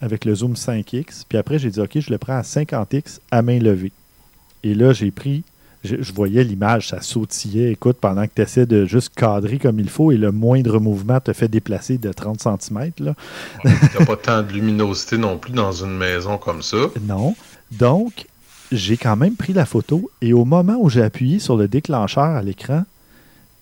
avec 0.00 0.24
le 0.24 0.34
zoom 0.34 0.54
5X. 0.54 1.24
Puis 1.28 1.38
après, 1.38 1.58
j'ai 1.58 1.70
dit, 1.70 1.80
OK, 1.80 1.98
je 1.98 2.10
le 2.10 2.18
prends 2.18 2.36
à 2.36 2.42
50X 2.42 3.20
à 3.30 3.42
main 3.42 3.58
levée. 3.58 3.92
Et 4.62 4.74
là, 4.74 4.92
j'ai 4.92 5.10
pris, 5.10 5.44
je, 5.84 5.96
je 6.00 6.12
voyais 6.12 6.44
l'image, 6.44 6.88
ça 6.88 7.00
sautillait. 7.00 7.72
Écoute, 7.72 7.98
pendant 8.00 8.26
que 8.26 8.32
tu 8.34 8.42
essaies 8.42 8.66
de 8.66 8.84
juste 8.84 9.14
cadrer 9.14 9.58
comme 9.58 9.80
il 9.80 9.88
faut 9.88 10.12
et 10.12 10.16
le 10.16 10.32
moindre 10.32 10.78
mouvement 10.80 11.20
te 11.20 11.32
fait 11.32 11.48
déplacer 11.48 11.98
de 11.98 12.12
30 12.12 12.40
cm. 12.40 12.90
Là. 12.98 13.14
T'as 13.62 14.04
pas 14.04 14.16
tant 14.16 14.42
de 14.42 14.52
luminosité 14.52 15.18
non 15.18 15.38
plus 15.38 15.52
dans 15.52 15.72
une 15.72 15.96
maison 15.96 16.38
comme 16.38 16.62
ça. 16.62 16.76
Non. 17.06 17.36
Donc, 17.72 18.26
j'ai 18.72 18.96
quand 18.96 19.16
même 19.16 19.36
pris 19.36 19.52
la 19.52 19.64
photo 19.64 20.10
et 20.20 20.32
au 20.32 20.44
moment 20.44 20.76
où 20.78 20.90
j'ai 20.90 21.02
appuyé 21.02 21.38
sur 21.38 21.56
le 21.56 21.68
déclencheur 21.68 22.24
à 22.24 22.42
l'écran, 22.42 22.84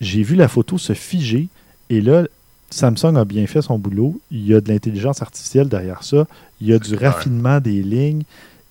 j'ai 0.01 0.23
vu 0.23 0.35
la 0.35 0.47
photo 0.47 0.77
se 0.77 0.93
figer 0.93 1.47
et 1.89 2.01
là, 2.01 2.25
Samsung 2.69 3.15
a 3.15 3.25
bien 3.25 3.47
fait 3.47 3.61
son 3.61 3.77
boulot. 3.79 4.19
Il 4.31 4.45
y 4.45 4.53
a 4.53 4.61
de 4.61 4.69
l'intelligence 4.69 5.21
artificielle 5.21 5.69
derrière 5.69 6.03
ça. 6.03 6.27
Il 6.61 6.67
y 6.67 6.73
a 6.73 6.79
du 6.79 6.95
raffinement 6.95 7.59
des 7.59 7.81
lignes 7.81 8.23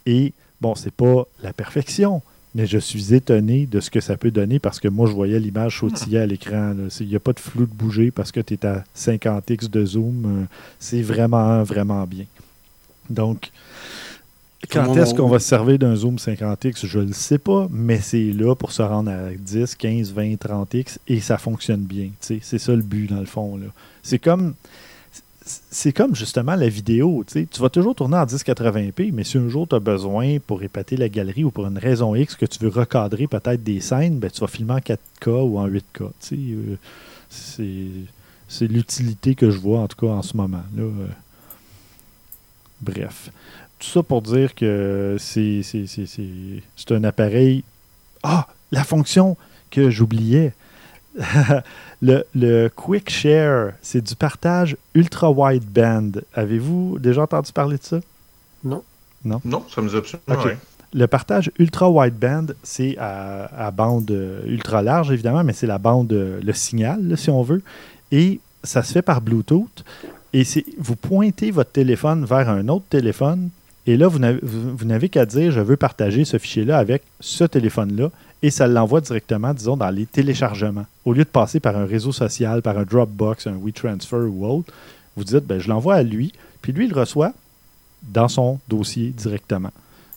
et 0.06 0.32
bon, 0.60 0.74
c'est 0.74 0.92
pas 0.92 1.26
la 1.42 1.52
perfection, 1.52 2.20
mais 2.54 2.66
je 2.66 2.78
suis 2.78 3.14
étonné 3.14 3.66
de 3.66 3.80
ce 3.80 3.90
que 3.90 4.00
ça 4.00 4.16
peut 4.16 4.30
donner 4.30 4.58
parce 4.58 4.80
que 4.80 4.88
moi, 4.88 5.08
je 5.08 5.12
voyais 5.12 5.38
l'image 5.40 5.78
sautiller 5.80 6.18
à 6.18 6.26
l'écran. 6.26 6.74
Il 7.00 7.08
n'y 7.08 7.16
a 7.16 7.20
pas 7.20 7.32
de 7.32 7.40
flou 7.40 7.66
de 7.66 7.72
bouger 7.72 8.10
parce 8.10 8.30
que 8.32 8.40
tu 8.40 8.54
es 8.54 8.66
à 8.66 8.84
50x 8.96 9.70
de 9.70 9.84
zoom. 9.84 10.24
Euh, 10.42 10.44
C'est 10.78 11.02
vraiment, 11.02 11.62
vraiment 11.62 12.04
bien. 12.06 12.26
Donc, 13.10 13.50
quand 14.70 14.94
est-ce 14.96 15.12
on- 15.14 15.16
qu'on 15.16 15.28
va 15.28 15.38
se 15.38 15.48
servir 15.48 15.78
d'un 15.78 15.94
zoom 15.96 16.16
50x, 16.18 16.86
je 16.86 16.98
ne 16.98 17.06
le 17.06 17.12
sais 17.12 17.38
pas, 17.38 17.68
mais 17.70 18.00
c'est 18.00 18.32
là 18.32 18.54
pour 18.54 18.72
se 18.72 18.82
rendre 18.82 19.10
à 19.10 19.30
10, 19.32 19.74
15, 19.76 20.12
20, 20.12 20.34
30x 20.36 20.98
et 21.08 21.20
ça 21.20 21.38
fonctionne 21.38 21.82
bien. 21.82 22.10
C'est 22.20 22.40
ça 22.58 22.74
le 22.74 22.82
but 22.82 23.08
dans 23.10 23.20
le 23.20 23.26
fond. 23.26 23.58
C'est 24.02 24.18
comme 24.18 24.54
c'est 25.70 25.92
comme 25.92 26.14
justement 26.16 26.54
la 26.54 26.68
vidéo. 26.70 27.22
tu 27.26 27.32
sais. 27.40 27.46
Tu 27.50 27.60
vas 27.60 27.68
toujours 27.68 27.94
tourner 27.94 28.16
en 28.16 28.24
1080p, 28.24 29.10
mais 29.12 29.24
si 29.24 29.36
un 29.36 29.48
jour 29.50 29.68
tu 29.68 29.74
as 29.74 29.78
besoin 29.80 30.38
pour 30.38 30.62
épater 30.62 30.96
la 30.96 31.10
galerie 31.10 31.44
ou 31.44 31.50
pour 31.50 31.66
une 31.66 31.76
raison 31.76 32.14
X 32.14 32.34
que 32.34 32.46
tu 32.46 32.58
veux 32.60 32.70
recadrer 32.70 33.26
peut-être 33.26 33.62
des 33.62 33.80
scènes, 33.80 34.18
ben, 34.18 34.30
tu 34.30 34.40
vas 34.40 34.46
filmer 34.46 34.72
en 34.72 34.78
4K 34.80 35.28
ou 35.28 35.58
en 35.58 35.66
8K. 35.68 35.98
tu 35.98 36.06
sais. 36.20 36.36
Euh, 36.36 36.76
c'est 37.28 37.86
c'est 38.48 38.66
l'utilité 38.66 39.34
que 39.34 39.50
je 39.50 39.58
vois 39.58 39.80
en 39.80 39.88
tout 39.88 39.96
cas 40.06 40.12
en 40.12 40.22
ce 40.22 40.34
moment. 40.36 40.62
Là. 40.76 40.82
Euh, 40.82 41.06
Bref. 42.80 43.30
Tout 43.84 43.90
ça 43.90 44.02
pour 44.02 44.22
dire 44.22 44.54
que 44.54 45.16
c'est 45.18 45.62
c'est- 45.62 45.86
c'est- 45.86 46.06
c'est- 46.06 46.62
c'est 46.76 46.92
un 46.92 47.04
appareil. 47.04 47.64
Ah, 48.22 48.46
la 48.72 48.82
fonction 48.84 49.36
que 49.70 49.90
j'oubliais. 49.90 50.54
le, 52.02 52.24
le 52.34 52.68
Quick 52.68 53.10
Share, 53.10 53.74
c'est 53.82 54.00
du 54.02 54.16
partage 54.16 54.76
ultra 54.94 55.30
wideband. 55.30 56.12
Avez-vous 56.34 56.98
déjà 56.98 57.22
entendu 57.22 57.52
parler 57.52 57.76
de 57.76 57.82
ça? 57.84 58.00
Non, 58.64 59.64
ça 59.74 59.80
me 59.80 59.88
dit 59.88 59.96
absolument 59.96 60.24
Ok. 60.28 60.44
rien. 60.44 60.56
Le 60.92 61.06
partage 61.06 61.50
ultra 61.58 61.90
wideband, 61.90 62.46
c'est 62.62 62.96
à, 62.98 63.44
à 63.66 63.70
bande 63.70 64.10
ultra 64.46 64.80
large, 64.82 65.10
évidemment, 65.10 65.42
mais 65.44 65.52
c'est 65.52 65.66
la 65.66 65.78
bande, 65.78 66.12
le 66.12 66.52
signal, 66.52 67.06
là, 67.08 67.16
si 67.16 67.30
on 67.30 67.42
veut. 67.42 67.62
Et 68.12 68.40
ça 68.62 68.82
se 68.82 68.92
fait 68.92 69.02
par 69.02 69.20
Bluetooth. 69.20 69.84
Et 70.32 70.44
c'est 70.44 70.64
vous 70.78 70.96
pointez 70.96 71.50
votre 71.50 71.70
téléphone 71.72 72.24
vers 72.24 72.48
un 72.48 72.68
autre 72.68 72.86
téléphone. 72.88 73.50
Et 73.86 73.96
là, 73.96 74.08
vous 74.08 74.18
n'avez, 74.18 75.08
qu'à 75.08 75.26
dire 75.26 75.50
je 75.50 75.60
veux 75.60 75.76
partager 75.76 76.24
ce 76.24 76.38
fichier-là 76.38 76.78
avec 76.78 77.02
ce 77.20 77.44
téléphone-là. 77.44 78.10
Et 78.42 78.50
ça 78.50 78.66
l'envoie 78.66 79.00
directement, 79.00 79.54
disons, 79.54 79.76
dans 79.76 79.90
les 79.90 80.06
téléchargements. 80.06 80.86
Au 81.04 81.12
lieu 81.12 81.24
de 81.24 81.28
passer 81.28 81.60
par 81.60 81.76
un 81.76 81.86
réseau 81.86 82.12
social, 82.12 82.60
par 82.60 82.78
un 82.78 82.84
Dropbox, 82.84 83.46
un 83.46 83.56
WeTransfer 83.56 84.28
ou 84.28 84.46
autre, 84.46 84.72
vous 85.16 85.24
dites 85.24 85.46
ben, 85.46 85.58
je 85.58 85.68
l'envoie 85.68 85.94
à 85.94 86.02
lui. 86.02 86.32
Puis 86.60 86.72
lui, 86.72 86.86
il 86.86 86.92
le 86.92 87.00
reçoit 87.00 87.32
dans 88.02 88.28
son 88.28 88.58
dossier 88.68 89.10
directement. 89.10 89.70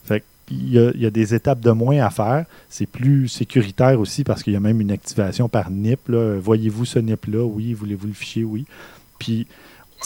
Fait 0.04 0.22
il 0.50 0.72
y, 0.72 0.78
a, 0.78 0.90
il 0.94 1.00
y 1.00 1.06
a 1.06 1.10
des 1.10 1.34
étapes 1.34 1.60
de 1.60 1.70
moins 1.70 1.98
à 2.04 2.10
faire. 2.10 2.46
C'est 2.68 2.86
plus 2.86 3.28
sécuritaire 3.28 4.00
aussi 4.00 4.24
parce 4.24 4.42
qu'il 4.42 4.54
y 4.54 4.56
a 4.56 4.60
même 4.60 4.80
une 4.80 4.90
activation 4.90 5.48
par 5.48 5.70
NIP. 5.70 6.10
Voyez-vous 6.10 6.84
ce 6.84 6.98
NIP-là? 6.98 7.44
Oui. 7.44 7.74
Voulez-vous 7.74 8.06
le 8.06 8.12
fichier? 8.14 8.44
Oui. 8.44 8.64
Puis, 9.18 9.46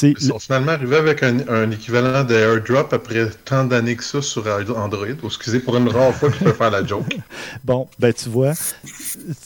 Ils 0.01 0.18
sont 0.18 0.38
finalement 0.38 0.72
arrivés 0.72 0.97
avec 0.97 1.22
un, 1.22 1.47
un 1.49 1.70
équivalent 1.70 2.24
de 2.24 2.34
AirDrop 2.34 2.93
après 2.93 3.26
tant 3.45 3.64
d'années 3.64 3.97
que 3.97 4.05
ça 4.05 4.22
sur 4.22 4.47
Android. 4.76 5.07
Excusez 5.24 5.61
pour 5.61 5.76
une 5.76 5.88
rare 5.88 6.14
fois 6.14 6.30
que 6.30 6.36
je 6.38 6.45
peux 6.45 6.53
faire 6.53 6.70
la 6.70 6.84
joke. 6.84 7.18
Bon, 7.64 7.86
ben 7.99 8.12
tu 8.12 8.28
vois, 8.28 8.53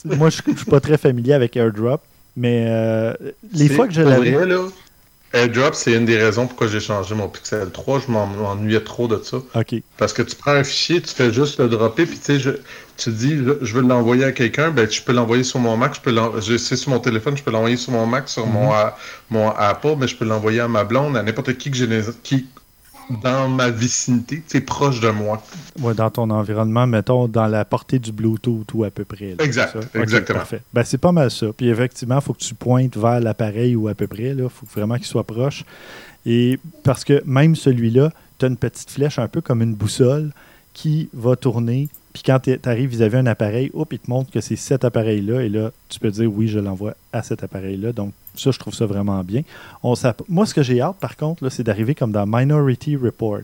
moi 0.05 0.29
je 0.29 0.41
ne 0.47 0.55
suis 0.55 0.65
pas 0.65 0.79
très 0.79 0.97
familier 0.97 1.33
avec 1.33 1.55
AirDrop, 1.55 2.01
mais 2.35 2.65
euh, 2.67 3.13
les 3.53 3.69
fois 3.69 3.87
que 3.87 3.93
je 3.93 4.01
l'avais. 4.01 4.35
AirDrop, 5.33 5.75
c'est 5.75 5.93
une 5.93 6.05
des 6.05 6.17
raisons 6.17 6.47
pourquoi 6.47 6.67
j'ai 6.67 6.79
changé 6.79 7.13
mon 7.15 7.27
Pixel 7.29 7.69
3. 7.71 7.99
Je 7.99 8.09
m'en- 8.11 8.27
m'ennuyais 8.27 8.81
trop 8.83 9.07
de 9.07 9.21
ça. 9.21 9.37
Ok, 9.55 9.75
Parce 9.97 10.13
que 10.13 10.21
tu 10.21 10.35
prends 10.35 10.51
un 10.53 10.63
fichier, 10.63 11.01
tu 11.01 11.13
fais 11.13 11.33
juste 11.33 11.59
le 11.59 11.67
dropper, 11.69 12.05
puis 12.05 12.17
tu 12.17 12.23
sais, 12.25 12.39
je- 12.39 12.51
tu 12.97 13.11
dis, 13.11 13.35
je- 13.37 13.73
veux 13.73 13.81
l'envoyer 13.81 14.23
à 14.23 14.31
quelqu'un, 14.31 14.71
ben 14.71 14.89
je 14.89 15.01
peux 15.01 15.11
l'envoyer 15.13 15.43
sur 15.43 15.59
mon 15.59 15.75
Mac, 15.77 15.95
je 15.95 16.01
peux 16.01 16.11
sais 16.57 16.75
sur 16.75 16.91
mon 16.91 16.99
téléphone, 16.99 17.35
je 17.37 17.43
peux 17.43 17.51
l'envoyer 17.51 17.77
sur 17.77 17.91
mon 17.91 18.05
Mac, 18.05 18.29
sur 18.29 18.47
mon, 18.47 18.69
Mhm. 18.71 18.91
mon 19.29 19.49
Apple, 19.51 19.95
mais 19.99 20.07
je 20.07 20.15
peux 20.15 20.25
l'envoyer 20.25 20.61
à 20.61 20.67
ma 20.67 20.83
blonde, 20.83 21.17
à 21.17 21.23
n'importe 21.23 21.57
qui 21.57 21.71
que 21.71 21.77
j'ai 21.77 21.87
qui 22.23 22.47
dans 23.21 23.47
ma 23.49 23.69
vicinité, 23.69 24.43
c'est 24.47 24.61
proche 24.61 24.99
de 24.99 25.09
moi. 25.09 25.41
Ouais, 25.79 25.93
dans 25.93 26.09
ton 26.09 26.29
environnement, 26.29 26.87
mettons, 26.87 27.27
dans 27.27 27.47
la 27.47 27.65
portée 27.65 27.99
du 27.99 28.11
Bluetooth 28.11 28.73
ou 28.73 28.83
à 28.83 28.91
peu 28.91 29.05
près. 29.05 29.35
là, 29.37 29.43
Exact, 29.43 29.73
ça? 29.73 29.99
Exactement. 29.99 30.43
Ben, 30.73 30.83
c'est 30.83 30.97
pas 30.97 31.11
mal 31.11 31.31
ça. 31.31 31.47
Puis 31.55 31.69
effectivement, 31.69 32.17
il 32.17 32.21
faut 32.21 32.33
que 32.33 32.43
tu 32.43 32.53
pointes 32.53 32.97
vers 32.97 33.19
l'appareil 33.19 33.75
ou 33.75 33.87
à 33.87 33.93
peu 33.93 34.07
près. 34.07 34.35
Il 34.37 34.49
faut 34.49 34.65
vraiment 34.73 34.95
qu'il 34.95 35.05
soit 35.05 35.23
proche. 35.23 35.63
Et 36.25 36.59
parce 36.83 37.03
que 37.03 37.23
même 37.25 37.55
celui-là, 37.55 38.11
tu 38.37 38.45
as 38.45 38.49
une 38.49 38.57
petite 38.57 38.89
flèche 38.89 39.19
un 39.19 39.27
peu 39.27 39.41
comme 39.41 39.61
une 39.61 39.73
boussole 39.75 40.31
qui 40.73 41.09
va 41.13 41.35
tourner. 41.35 41.89
Puis 42.17 42.23
quand 42.25 42.39
tu 42.39 42.57
arrives 42.63 42.89
vis-à-vis 42.89 43.17
un 43.17 43.27
appareil, 43.27 43.69
hop, 43.75 43.93
il 43.93 43.99
te 43.99 44.09
montre 44.09 44.31
que 44.31 44.41
c'est 44.41 44.55
cet 44.55 44.83
appareil-là. 44.83 45.43
Et 45.43 45.49
là, 45.49 45.69
tu 45.87 45.99
peux 45.99 46.09
dire 46.09 46.33
oui, 46.33 46.47
je 46.47 46.57
l'envoie 46.57 46.95
à 47.13 47.21
cet 47.21 47.43
appareil-là. 47.43 47.93
Donc, 47.93 48.11
ça, 48.33 48.49
je 48.49 48.57
trouve 48.57 48.73
ça 48.73 48.87
vraiment 48.87 49.23
bien. 49.23 49.43
Moi, 49.83 50.47
ce 50.47 50.53
que 50.55 50.63
j'ai 50.63 50.81
hâte, 50.81 50.95
par 50.99 51.15
contre, 51.15 51.47
c'est 51.49 51.61
d'arriver 51.61 51.93
comme 51.93 52.11
dans 52.11 52.25
Minority 52.25 52.95
Report. 52.95 53.41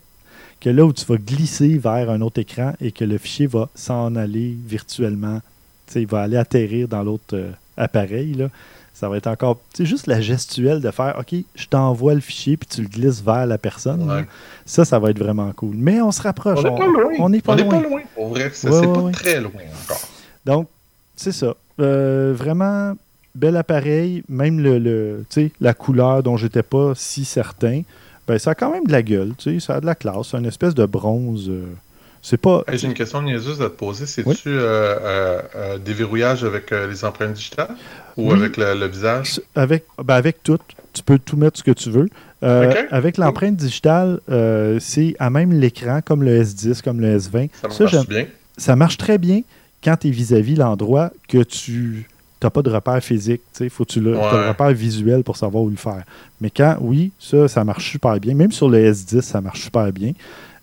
Que 0.59 0.71
là 0.71 0.85
où 0.85 0.91
tu 0.91 1.05
vas 1.05 1.17
glisser 1.17 1.77
vers 1.77 2.09
un 2.09 2.21
autre 2.21 2.39
écran 2.39 2.73
et 2.81 2.91
que 2.91 3.05
le 3.05 3.19
fichier 3.19 3.45
va 3.45 3.69
s'en 3.75 4.15
aller 4.15 4.57
virtuellement. 4.65 5.39
Tu 5.85 5.93
sais, 5.93 6.01
il 6.01 6.07
va 6.07 6.23
aller 6.23 6.37
atterrir 6.37 6.87
dans 6.87 7.03
l'autre 7.03 7.35
euh, 7.35 7.51
appareil. 7.77 8.33
Là. 8.33 8.49
Ça 8.93 9.09
va 9.09 9.17
être 9.17 9.27
encore. 9.27 9.57
C'est 9.73 9.85
juste 9.85 10.05
la 10.07 10.21
gestuelle 10.21 10.79
de 10.79 10.91
faire 10.91 11.15
OK, 11.19 11.35
je 11.55 11.65
t'envoie 11.67 12.13
le 12.13 12.19
fichier 12.21 12.57
puis 12.57 12.67
tu 12.69 12.81
le 12.83 12.87
glisses 12.87 13.21
vers 13.23 13.45
la 13.47 13.57
personne. 13.57 14.09
Ouais. 14.09 14.25
Ça, 14.65 14.85
ça 14.85 14.99
va 14.99 15.09
être 15.09 15.17
vraiment 15.19 15.51
cool. 15.53 15.75
Mais 15.75 15.99
on 16.01 16.11
se 16.11 16.21
rapproche. 16.21 16.59
On 16.59 16.71
n'est 16.71 16.77
pas 16.77 16.85
loin. 16.87 17.11
On 17.19 17.29
n'est 17.29 17.41
pas 17.41 17.53
On 17.53 17.55
n'est 17.55 17.63
loin. 17.63 17.81
pas 17.81 17.87
loin. 17.89 18.01
Pour 18.15 18.27
vrai, 18.29 18.51
ça, 18.53 18.69
Ouais, 18.69 18.79
c'est 18.79 18.85
ouais, 18.87 19.11
pas 19.11 19.17
très 19.17 19.41
loin 19.41 19.51
encore. 19.83 20.01
Donc, 20.45 20.67
c'est 21.15 21.31
ça. 21.31 21.55
Euh, 21.79 22.33
vraiment, 22.37 22.93
bel 23.33 23.57
appareil. 23.57 24.23
Même 24.29 24.59
le, 24.59 24.77
le- 24.77 25.25
la 25.59 25.73
couleur 25.73 26.21
dont 26.21 26.37
j'étais 26.37 26.63
pas 26.63 26.93
si 26.95 27.25
certain. 27.25 27.81
Ben, 28.27 28.37
ça 28.37 28.51
a 28.51 28.55
quand 28.55 28.71
même 28.71 28.85
de 28.85 28.91
la 28.91 29.01
gueule. 29.01 29.33
tu 29.37 29.59
sais, 29.59 29.65
Ça 29.65 29.75
a 29.75 29.81
de 29.81 29.85
la 29.87 29.95
classe. 29.95 30.27
C'est 30.31 30.37
une 30.37 30.45
espèce 30.45 30.75
de 30.75 30.85
bronze. 30.85 31.49
euh, 31.49 31.65
c'est 32.23 32.37
pas. 32.37 32.63
Hey, 32.67 32.77
J'ai 32.79 32.87
une 32.87 32.93
question 32.95 33.21
niaiseuse 33.21 33.61
à 33.61 33.65
te 33.65 33.75
poser. 33.75 34.07
C'est-tu 34.07 34.29
Oui. 34.29 34.35
euh, 34.47 34.97
euh, 35.01 35.41
euh, 35.55 35.77
déverrouillage 35.77 36.43
avec 36.43 36.71
euh, 36.71 36.87
les 36.87 37.03
empreintes 37.05 37.33
digitales 37.33 37.75
ou 38.17 38.31
Oui. 38.31 38.39
avec 38.39 38.57
le, 38.57 38.73
le 38.79 38.87
visage? 38.87 39.39
Avec, 39.55 39.83
ben, 40.03 40.15
avec 40.15 40.41
tout, 40.41 40.57
tu 40.93 41.03
peux 41.03 41.19
tout 41.19 41.37
mettre 41.37 41.59
ce 41.59 41.63
que 41.63 41.71
tu 41.71 41.91
veux. 41.91 42.07
Euh. 42.41 42.73
Avec 42.91 43.17
l'empreinte 43.17 43.55
digitale, 43.57 44.19
c'est 44.79 45.15
à 45.19 45.29
même 45.29 45.51
l'écran, 45.53 45.99
comme 46.03 46.23
le 46.23 46.41
S10, 46.41 46.81
comme 46.81 46.99
le 47.01 47.19
S20. 47.19 47.49
Ça 47.61 47.69
Ça, 47.69 47.83
marche 47.83 48.07
bien. 48.07 48.25
ça 48.57 48.75
marche 48.75 48.97
très 48.97 49.17
bien 49.17 49.41
quand 49.83 49.97
tu 49.97 50.07
es 50.07 50.11
vis-à-vis 50.11 50.55
l'endroit 50.55 51.11
que 51.27 51.43
tu 51.43 52.07
n'as 52.41 52.49
pas 52.49 52.61
de 52.61 52.69
repère 52.69 53.01
physique. 53.03 53.41
Il 53.59 53.69
faut 53.69 53.85
que 53.85 53.91
tu 53.93 53.99
le, 54.01 54.11
Ouais. 54.17 54.23
aies 54.23 54.43
le 54.43 54.47
repère 54.49 54.71
visuel 54.73 55.23
pour 55.23 55.35
savoir 55.37 55.63
où 55.63 55.69
le 55.69 55.75
faire. 55.77 56.03
Mais 56.41 56.49
quand, 56.49 56.77
oui, 56.81 57.11
ça, 57.19 57.47
ça 57.47 57.63
marche 57.63 57.89
super 57.91 58.17
bien. 58.19 58.33
Même 58.35 58.51
sur 58.51 58.69
le 58.69 58.77
S10, 58.91 59.21
ça 59.21 59.39
marche 59.41 59.61
super 59.61 59.91
bien. 59.93 60.11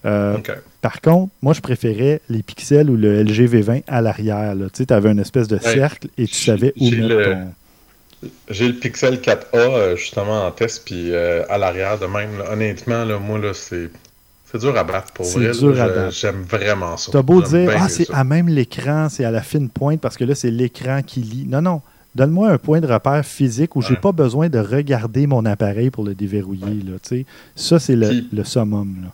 Euh. 0.07 0.39
Par 0.81 1.01
contre, 1.01 1.31
moi, 1.43 1.53
je 1.53 1.61
préférais 1.61 2.21
les 2.31 2.43
pixels 2.43 2.89
ou 2.91 2.97
le 2.97 3.23
LG 3.23 3.47
V20 3.47 3.83
à 3.87 4.01
l'arrière. 4.01 4.55
Tu 4.73 4.85
avais 4.91 5.11
une 5.11 5.19
espèce 5.19 5.47
de 5.49 5.57
Ouais. 5.57 5.63
cercle 5.75 6.09
et 6.17 6.27
tu 6.27 6.35
J'ai- 6.35 6.47
savais 6.53 6.73
où 6.81 6.85
j'ai 6.89 6.97
mettre 6.97 7.09
le- 7.09 7.25
ton... 7.25 8.31
J'ai 8.51 8.69
le 8.69 8.75
Pixel 8.75 9.19
4A 9.21 9.57
euh, 9.57 9.97
justement 9.97 10.45
en 10.47 10.51
test, 10.51 10.83
puis 10.85 11.11
euh, 11.11 11.43
à 11.49 11.57
l'arrière 11.57 11.99
de 11.99 12.05
même. 12.05 12.37
là, 12.39 12.53
honnêtement, 12.53 13.05
là, 13.05 13.19
moi, 13.19 13.39
là, 13.39 13.53
c'est. 13.55 13.89
C'est 14.53 14.59
dur 14.59 14.77
à 14.77 14.83
battre 14.85 15.13
pour 15.13 15.25
vrai. 15.27 15.45
là, 15.47 15.53
dur 15.53 15.81
à 15.81 15.89
je- 15.89 15.93
battre. 15.95 16.13
J'aime 16.13 16.43
vraiment 16.43 16.97
ça. 16.97 17.13
T'as 17.13 17.23
beau 17.23 17.41
dire, 17.41 17.71
ah, 17.79 17.89
c'est 17.89 18.11
à 18.13 18.25
même 18.25 18.49
l'écran, 18.49 19.09
c'est 19.09 19.25
à 19.25 19.31
la 19.31 19.43
fine 19.43 19.69
pointe, 19.71 20.01
parce 20.01 20.17
que 20.17 20.25
là, 20.25 20.35
c'est 20.35 20.51
l'écran 20.51 21.03
qui 21.07 21.21
lit. 21.21 21.47
Non, 21.49 21.63
non. 21.63 21.81
Donne-moi 22.17 22.51
un 22.51 22.59
point 22.59 22.81
de 22.81 22.89
repère 22.93 23.25
physique 23.25 23.77
où 23.77 23.81
j'ai 23.81 23.95
Ouais. 23.95 24.01
pas 24.01 24.11
besoin 24.13 24.49
de 24.49 24.59
regarder 24.59 25.29
mon 25.29 25.47
appareil 25.47 25.91
pour 25.91 26.05
le 26.05 26.15
déverrouiller. 26.15 26.83
Là, 26.85 26.97
ça, 27.55 27.79
c'est 27.79 27.95
le, 27.97 28.25
le 28.33 28.43
summum. 28.45 28.97
Là. 29.05 29.09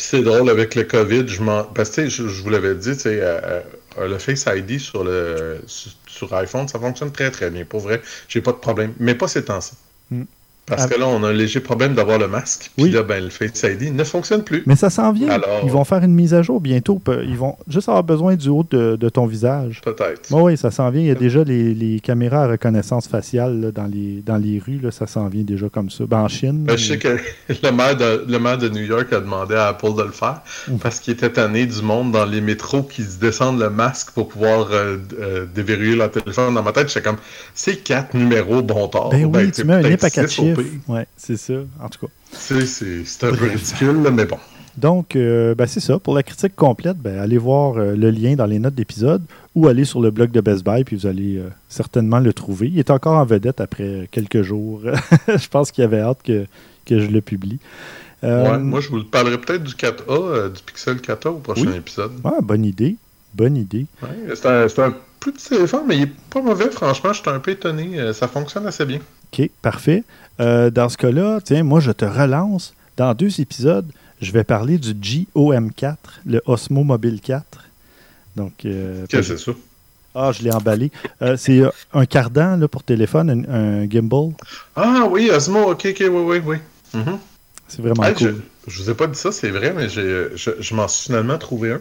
C'est 0.00 0.22
drôle 0.22 0.48
avec 0.48 0.74
le 0.74 0.84
COVID, 0.84 1.28
je 1.28 1.42
m'en. 1.42 1.64
Parce 1.64 1.90
que 1.90 2.08
je, 2.08 2.22
vous 2.22 2.50
l'avais 2.50 2.74
dit, 2.74 2.96
euh, 3.06 3.62
euh, 3.98 4.08
le 4.08 4.18
Face 4.18 4.46
ID 4.46 4.80
sur 4.80 5.04
le 5.04 5.60
sur 6.06 6.34
iPhone, 6.34 6.66
ça 6.68 6.78
fonctionne 6.78 7.12
très 7.12 7.30
très 7.30 7.50
bien. 7.50 7.64
Pour 7.64 7.80
vrai, 7.80 8.00
j'ai 8.28 8.40
pas 8.40 8.52
de 8.52 8.56
problème. 8.56 8.94
Mais 8.98 9.14
pas 9.14 9.28
ces 9.28 9.44
temps-ci. 9.44 9.74
Hmm. 10.10 10.24
Parce 10.66 10.86
que 10.86 10.98
là, 11.00 11.08
on 11.08 11.24
a 11.24 11.28
un 11.30 11.32
léger 11.32 11.58
problème 11.58 11.94
d'avoir 11.94 12.18
le 12.18 12.28
masque. 12.28 12.70
Puis 12.76 12.84
Oui. 12.84 12.90
là, 12.92 13.02
ben, 13.02 13.24
le 13.24 13.30
Face 13.30 13.64
ID 13.64 13.92
ne 13.92 14.04
fonctionne 14.04 14.44
plus. 14.44 14.62
Mais 14.66 14.76
ça 14.76 14.88
s'en 14.88 15.10
vient. 15.12 15.30
Alors- 15.30 15.62
Ils 15.64 15.70
vont 15.70 15.82
faire 15.82 16.04
une 16.04 16.14
mise 16.14 16.32
à 16.32 16.42
jour 16.42 16.60
bientôt. 16.60 17.02
Ils 17.26 17.36
vont 17.36 17.56
juste 17.66 17.88
avoir 17.88 18.04
besoin 18.04 18.36
du 18.36 18.48
haut 18.50 18.64
de, 18.70 18.94
de 18.94 19.08
ton 19.08 19.26
visage. 19.26 19.80
Peut-être. 19.84 20.28
Oui, 20.30 20.56
ça 20.56 20.70
s'en 20.70 20.90
vient. 20.90 21.00
Il 21.00 21.08
y 21.08 21.10
a 21.10 21.16
déjà 21.16 21.42
les, 21.42 21.74
les 21.74 21.98
caméras 21.98 22.44
à 22.44 22.48
reconnaissance 22.48 23.08
faciale 23.08 23.60
là, 23.60 23.72
dans, 23.72 23.86
les, 23.86 24.22
dans 24.24 24.36
les 24.36 24.60
rues. 24.64 24.78
Là, 24.80 24.92
ça 24.92 25.08
s'en 25.08 25.26
vient 25.26 25.42
déjà 25.42 25.68
comme 25.68 25.90
ça. 25.90 26.04
Ben, 26.06 26.18
en 26.20 26.28
Chine. 26.28 26.62
Ben, 26.64 26.76
je 26.78 26.86
sais 26.86 26.98
que 26.98 27.16
le 27.64 27.70
maire, 27.72 27.96
de, 27.96 28.24
le 28.28 28.38
maire 28.38 28.58
de 28.58 28.68
New 28.68 28.84
York 28.84 29.12
a 29.12 29.18
demandé 29.18 29.56
à 29.56 29.66
Apple 29.68 29.94
de 29.96 30.02
le 30.04 30.12
faire 30.12 30.40
parce 30.80 31.00
qu'il 31.00 31.14
était 31.14 31.30
tanné 31.30 31.66
du 31.66 31.82
monde 31.82 32.12
dans 32.12 32.24
les 32.26 32.40
métros 32.40 32.84
qui 32.84 33.02
se 33.02 33.18
descendent 33.18 33.58
le 33.58 33.70
masque 33.70 34.10
pour 34.12 34.28
pouvoir 34.28 34.68
euh, 34.70 34.98
euh, 35.20 35.46
déverrouiller 35.52 35.96
leur 35.96 36.12
téléphone. 36.12 36.54
Dans 36.54 36.62
ma 36.62 36.70
tête, 36.70 36.86
j'étais 36.88 37.02
comme, 37.02 37.16
c'est 37.54 37.76
quatre 37.76 38.14
numéros 38.14 38.62
bon 38.62 38.86
tard. 38.86 39.08
Ben 39.10 39.24
oui, 39.24 39.30
Ben, 39.32 39.50
tu 39.50 39.64
mets 39.64 39.74
un 39.74 39.82
nip 39.82 40.04
à 40.04 40.10
pire. 40.54 40.64
Ouais, 40.88 41.06
c'est 41.16 41.36
ça. 41.36 41.54
En 41.82 41.88
tout 41.88 42.06
cas. 42.06 42.12
C'est 42.32 43.24
un 43.24 43.34
peu 43.34 43.46
ridicule, 43.46 43.96
mais 44.12 44.26
bon. 44.26 44.38
Donc, 44.76 45.16
euh, 45.16 45.54
ben, 45.54 45.66
c'est 45.66 45.80
ça. 45.80 45.98
Pour 45.98 46.14
la 46.14 46.22
critique 46.22 46.54
complète, 46.54 46.96
ben, 46.96 47.18
allez 47.18 47.38
voir 47.38 47.76
euh, 47.76 47.94
le 47.94 48.10
lien 48.10 48.34
dans 48.36 48.46
les 48.46 48.58
notes 48.58 48.74
d'épisode 48.74 49.22
ou 49.54 49.68
allez 49.68 49.84
sur 49.84 50.00
le 50.00 50.10
blog 50.10 50.30
de 50.30 50.40
Best 50.40 50.64
Buy, 50.64 50.84
puis 50.84 50.96
vous 50.96 51.06
allez 51.06 51.36
euh, 51.36 51.48
certainement 51.68 52.20
le 52.20 52.32
trouver. 52.32 52.68
Il 52.68 52.78
est 52.78 52.90
encore 52.90 53.16
en 53.16 53.24
vedette 53.24 53.60
après 53.60 54.08
quelques 54.10 54.42
jours. 54.42 54.82
je 55.28 55.48
pense 55.48 55.72
qu'il 55.72 55.84
avait 55.84 56.00
hâte 56.00 56.22
que, 56.24 56.46
que 56.86 57.00
je 57.00 57.08
le 57.08 57.20
publie. 57.20 57.58
Ouais, 58.22 58.58
moi, 58.58 58.80
je 58.80 58.90
vous 58.90 59.02
parlerai 59.02 59.38
peut-être 59.38 59.64
du 59.64 59.74
4A, 59.74 60.02
euh, 60.08 60.48
du 60.50 60.62
Pixel 60.62 60.96
4A 60.98 61.28
au 61.28 61.38
prochain 61.38 61.66
Oui. 61.66 61.76
épisode. 61.76 62.12
ouais, 62.22 62.32
bonne 62.42 62.64
idée. 62.64 62.96
Bonne 63.34 63.56
idée. 63.56 63.86
Ouais, 64.02 64.34
c'est 64.34 64.78
un, 64.80 64.94
plus 65.20 65.32
petit 65.32 65.50
téléphone, 65.50 65.82
mais 65.86 65.96
il 65.96 66.02
est 66.04 66.12
pas 66.30 66.42
mauvais, 66.42 66.70
franchement. 66.70 67.12
J'étais 67.12 67.30
un 67.30 67.38
peu 67.40 67.50
étonné. 67.50 68.12
Ça 68.12 68.28
fonctionne 68.28 68.66
assez 68.66 68.84
bien. 68.84 69.00
OK, 69.32 69.50
parfait. 69.62 70.04
Euh, 70.40 70.70
dans 70.70 70.88
ce 70.88 70.96
cas-là, 70.96 71.40
tiens, 71.42 71.62
moi, 71.62 71.80
je 71.80 71.92
te 71.92 72.04
relance. 72.04 72.74
Dans 72.96 73.14
deux 73.14 73.40
épisodes, 73.40 73.86
je 74.20 74.32
vais 74.32 74.44
parler 74.44 74.78
du 74.78 74.92
GOM4, 74.94 75.96
le 76.26 76.42
Osmo 76.46 76.82
Mobile 76.84 77.20
4. 77.20 77.44
Donc, 78.36 78.52
euh, 78.64 79.06
Qu'est-ce 79.08 79.32
que 79.32 79.36
c'est 79.36 79.44
ça? 79.44 79.52
ah, 80.14 80.32
je 80.32 80.42
l'ai 80.42 80.50
emballé. 80.52 80.90
Euh, 81.22 81.36
c'est 81.36 81.60
euh, 81.60 81.70
un 81.92 82.04
cardan 82.06 82.56
là, 82.56 82.68
pour 82.68 82.82
téléphone, 82.82 83.30
un, 83.48 83.54
un 83.82 83.88
gimbal. 83.90 84.30
Ah 84.76 85.06
oui, 85.08 85.30
Osmo, 85.30 85.70
ok, 85.70 85.86
ok, 85.90 85.96
oui, 86.00 86.08
oui, 86.08 86.42
oui. 86.44 86.56
Mhm. 86.94 87.18
C'est 87.68 87.82
vraiment 87.82 88.02
Hey, 88.04 88.14
cool. 88.14 88.42
je, 88.66 88.72
je 88.72 88.82
vous 88.82 88.90
ai 88.90 88.94
pas 88.94 89.06
dit 89.06 89.18
ça, 89.18 89.30
c'est 89.32 89.50
vrai, 89.50 89.72
mais 89.74 89.88
j'ai, 89.88 90.26
je, 90.34 90.50
je 90.58 90.74
m'en 90.74 90.88
suis 90.88 91.06
finalement 91.06 91.38
trouvé 91.38 91.72
un. 91.72 91.80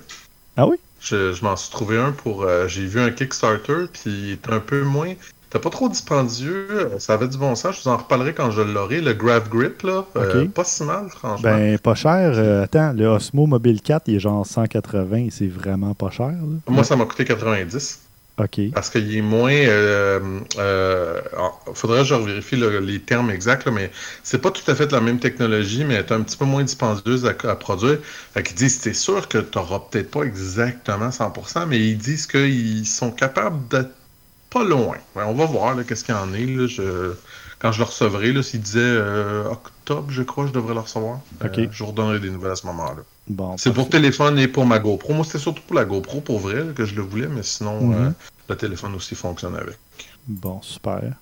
Ah 0.55 0.67
oui? 0.67 0.77
Je, 1.01 1.33
je 1.33 1.43
m'en 1.43 1.55
suis 1.55 1.71
trouvé 1.71 1.97
un 1.97 2.11
pour. 2.11 2.43
euh, 2.43 2.67
j'ai 2.67 2.85
vu 2.85 2.99
un 2.99 3.09
Kickstarter, 3.11 3.85
puis 3.91 4.01
il 4.11 4.31
est 4.33 4.49
un 4.49 4.59
peu 4.59 4.83
moins. 4.83 5.13
T'as 5.49 5.57
pas 5.59 5.69
trop 5.71 5.89
dispendieux, 5.89 6.67
euh, 6.69 6.99
ça 6.99 7.13
avait 7.15 7.27
du 7.27 7.37
bon 7.37 7.55
sens, 7.55 7.77
je 7.77 7.81
vous 7.83 7.87
en 7.89 7.97
reparlerai 7.97 8.33
quand 8.33 8.51
je 8.51 8.61
l'aurai. 8.61 9.01
Le 9.01 9.13
Grab 9.13 9.49
Grip, 9.49 9.81
là, 9.81 10.05
euh, 10.15 10.45
pas 10.47 10.63
si 10.63 10.83
mal, 10.83 11.07
franchement. 11.09 11.41
Ben, 11.41 11.79
pas 11.79 11.95
cher. 11.95 12.33
Euh, 12.35 12.63
attends, 12.63 12.93
le 12.93 13.07
Osmo 13.07 13.47
Mobile 13.47 13.81
4, 13.81 14.03
il 14.07 14.15
est 14.15 14.19
genre 14.19 14.45
180 14.45 15.17
et 15.17 15.29
c'est 15.31 15.47
vraiment 15.47 15.95
pas 15.95 16.11
cher. 16.11 16.27
là. 16.29 16.57
Moi, 16.67 16.83
ça 16.83 16.95
m'a 16.95 17.05
coûté 17.05 17.25
90. 17.25 18.01
OK. 18.41 18.61
Parce 18.73 18.89
qu'il 18.89 19.17
est 19.17 19.21
moins. 19.21 19.51
Euh, 19.51 20.39
euh, 20.59 21.19
alors, 21.33 21.61
faudrait 21.73 21.99
que 21.99 22.05
je 22.05 22.15
vérifie 22.15 22.55
le- 22.55 22.79
les 22.79 22.99
termes 23.01 23.31
exacts, 23.31 23.65
là, 23.65 23.71
mais 23.73 23.91
c'est 24.23 24.39
pas 24.41 24.49
tout 24.51 24.61
à 24.71 24.75
fait 24.75 24.89
la 24.93 25.01
même 25.01 25.19
technologie, 25.19 25.83
mais 25.83 25.95
elle 25.95 26.05
est 26.05 26.11
un 26.13 26.21
petit 26.21 26.37
peu 26.37 26.45
moins 26.45 26.63
dispendieuse 26.63 27.25
à, 27.25 27.31
à 27.49 27.55
produire. 27.55 27.97
Fait 28.33 28.41
qu'ils 28.43 28.55
disent, 28.55 28.79
c'est 28.79 28.93
sûr 28.93 29.27
que 29.27 29.39
tu 29.39 29.57
n'auras 29.57 29.79
peut-être 29.91 30.09
pas 30.11 30.21
exactement 30.23 31.09
100%, 31.09 31.65
mais 31.67 31.79
ils 31.79 31.97
disent 31.97 32.27
qu'ils 32.27 32.85
sont 32.87 33.11
capables 33.11 33.67
d'être 33.67 33.89
pas 34.49 34.63
loin. 34.63 34.97
Ouais, 35.15 35.23
on 35.25 35.33
va 35.33 35.45
voir 35.45 35.75
qu'est-ce 35.85 36.03
qu'il 36.03 36.15
y 36.15 36.17
en 36.17 36.33
est. 36.33 36.45
Là, 36.45 36.67
je... 36.67 37.13
quand 37.59 37.71
je 37.71 37.79
le 37.79 37.85
recevrai, 37.85 38.43
s'il 38.43 38.61
disait 38.61 38.79
euh, 38.81 39.45
octobre, 39.49 40.07
je 40.09 40.23
crois, 40.23 40.47
je 40.47 40.51
devrais 40.51 40.73
le 40.73 40.79
recevoir. 40.79 41.19
Euh, 41.43 41.67
je 41.71 41.83
vous 41.83 41.89
redonnerai 41.91 42.19
des 42.19 42.29
nouvelles 42.29 42.51
à 42.53 42.55
ce 42.55 42.65
moment-là. 42.67 43.01
Bon, 43.27 43.57
C'est 43.57 43.73
pour 43.73 43.89
téléphone 43.89 44.39
et 44.39 44.47
pour 44.47 44.65
ma 44.65 44.79
GoPro. 44.79 45.13
Moi, 45.13 45.23
c'était 45.25 45.37
surtout 45.39 45.61
pour 45.67 45.75
la 45.75 45.85
GoPro, 45.85 46.21
pour 46.21 46.39
vrai, 46.39 46.55
là, 46.55 46.73
que 46.73 46.85
je 46.85 46.95
le 46.95 47.01
voulais, 47.03 47.27
mais 47.27 47.43
sinon, 47.43 47.81
Mhm. 47.81 47.93
euh, 48.07 48.09
le 48.49 48.55
téléphone 48.57 48.95
aussi 48.95 49.13
fonctionne 49.15 49.55
avec. 49.55 49.77
Bon, 50.27 50.61
super. 50.61 51.13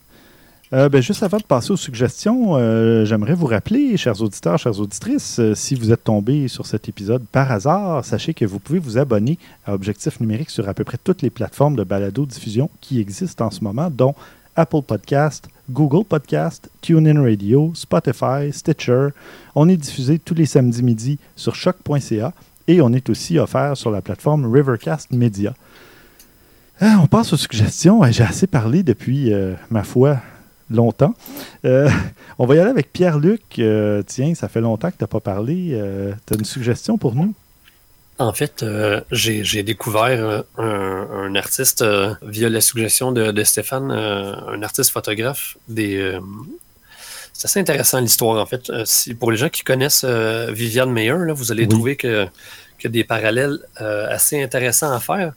Euh, 0.74 0.90
ben, 0.90 1.02
juste 1.02 1.24
avant 1.24 1.38
de 1.38 1.44
passer 1.44 1.72
aux 1.72 1.78
suggestions, 1.78 2.58
euh, 2.58 3.06
j'aimerais 3.06 3.36
vous 3.36 3.46
rappeler, 3.46 3.96
chers 3.96 4.22
auditeurs, 4.22 4.58
chères 4.58 4.78
auditrices, 4.78 5.40
euh, 5.40 5.56
si 5.56 5.76
vous 5.76 5.94
êtes 5.94 6.04
tombés 6.04 6.50
sur 6.50 6.66
cet 6.66 6.90
épisode 6.90 7.24
par 7.32 7.50
hasard, 7.54 8.04
sachez 8.04 8.34
que 8.34 8.44
vous 8.44 8.60
pouvez 8.60 8.80
vous 8.80 8.98
abonner 8.98 9.40
à 9.66 9.74
Objectif 9.74 10.20
Numérique 10.20 10.50
sur 10.50 10.68
à 10.68 10.74
peu 10.74 10.84
près 10.84 10.98
toutes 11.02 11.22
les 11.22 11.30
plateformes 11.30 11.78
de 11.78 11.86
balado-diffusion 11.86 12.70
qui 12.82 13.00
existent 13.00 13.46
en 13.46 13.52
ce 13.52 13.64
moment, 13.64 13.90
dont 13.90 14.14
Apple 14.58 14.82
Podcast, 14.82 15.48
Google 15.70 16.04
Podcast, 16.04 16.70
TuneIn 16.82 17.22
Radio, 17.22 17.72
Spotify, 17.74 18.52
Stitcher. 18.52 19.10
On 19.56 19.70
est 19.70 19.78
diffusé 19.78 20.20
tous 20.20 20.34
les 20.34 20.46
samedis 20.46 20.84
midi 20.84 21.18
sur 21.38 21.56
choc.ca 21.56 22.34
et 22.68 22.82
on 22.82 22.92
est 22.92 23.10
aussi 23.10 23.40
offert 23.40 23.78
sur 23.78 23.90
la 23.90 24.02
plateforme 24.02 24.52
Rivercast 24.52 25.14
Media. 25.14 25.54
On 26.82 27.08
passe 27.08 27.32
aux 27.32 27.38
suggestions. 27.38 28.04
J'ai 28.12 28.24
assez 28.24 28.48
parlé 28.48 28.84
depuis, 28.84 29.32
ma 29.70 29.84
foi, 29.84 30.20
longtemps. 30.70 31.14
Euh, 31.66 31.90
on 32.40 32.46
va 32.46 32.56
y 32.56 32.60
aller 32.60 32.70
avec 32.70 32.92
Pierre-Luc. 32.94 33.42
Euh, 33.60 34.04
tiens, 34.06 34.34
ça 34.36 34.48
fait 34.50 34.62
longtemps 34.62 34.90
que 34.92 34.98
tu 34.98 35.04
n'as 35.04 35.08
pas 35.08 35.20
parlé. 35.20 35.80
tu 36.26 36.34
as 36.34 36.38
une 36.38 36.46
suggestion 36.46 36.98
pour 36.98 37.16
nous? 37.16 37.34
En 38.20 38.34
fait, 38.34 38.64
euh, 38.64 39.00
j'ai 39.12 39.62
découvert 39.62 40.04
euh, 40.08 40.42
un, 40.58 41.08
un 41.28 41.36
artiste 41.36 41.84
euh, 41.84 42.16
via 42.24 42.50
la 42.50 42.62
suggestion 42.62 43.12
de, 43.12 43.30
de 43.32 43.44
Stéphane, 43.44 43.92
euh, 43.92 44.34
un 44.48 44.64
artiste 44.64 44.90
photographe. 44.90 45.56
Des, 45.68 45.98
euh, 45.98 46.20
c'est 47.32 47.46
assez 47.46 47.60
intéressant 47.60 48.00
l'histoire, 48.00 48.42
en 48.42 48.46
fait. 48.48 48.72
Euh, 48.72 48.86
si- 48.86 49.14
pour 49.14 49.30
les 49.30 49.38
gens 49.38 49.50
qui 49.50 49.64
connaissent 49.64 50.04
euh, 50.04 50.50
Viviane 50.52 50.92
Meyer, 50.92 51.14
là, 51.28 51.34
vous 51.34 51.52
allez 51.52 51.64
Oui. 51.66 51.70
trouver 51.70 51.96
que- 51.96 52.26
qu'il 52.80 52.86
y 52.86 52.88
a 52.88 52.90
des 52.90 53.04
parallèles 53.04 53.60
euh, 53.82 54.08
assez 54.10 54.42
intéressants 54.42 54.92
à 54.92 55.00
faire. 55.00 55.34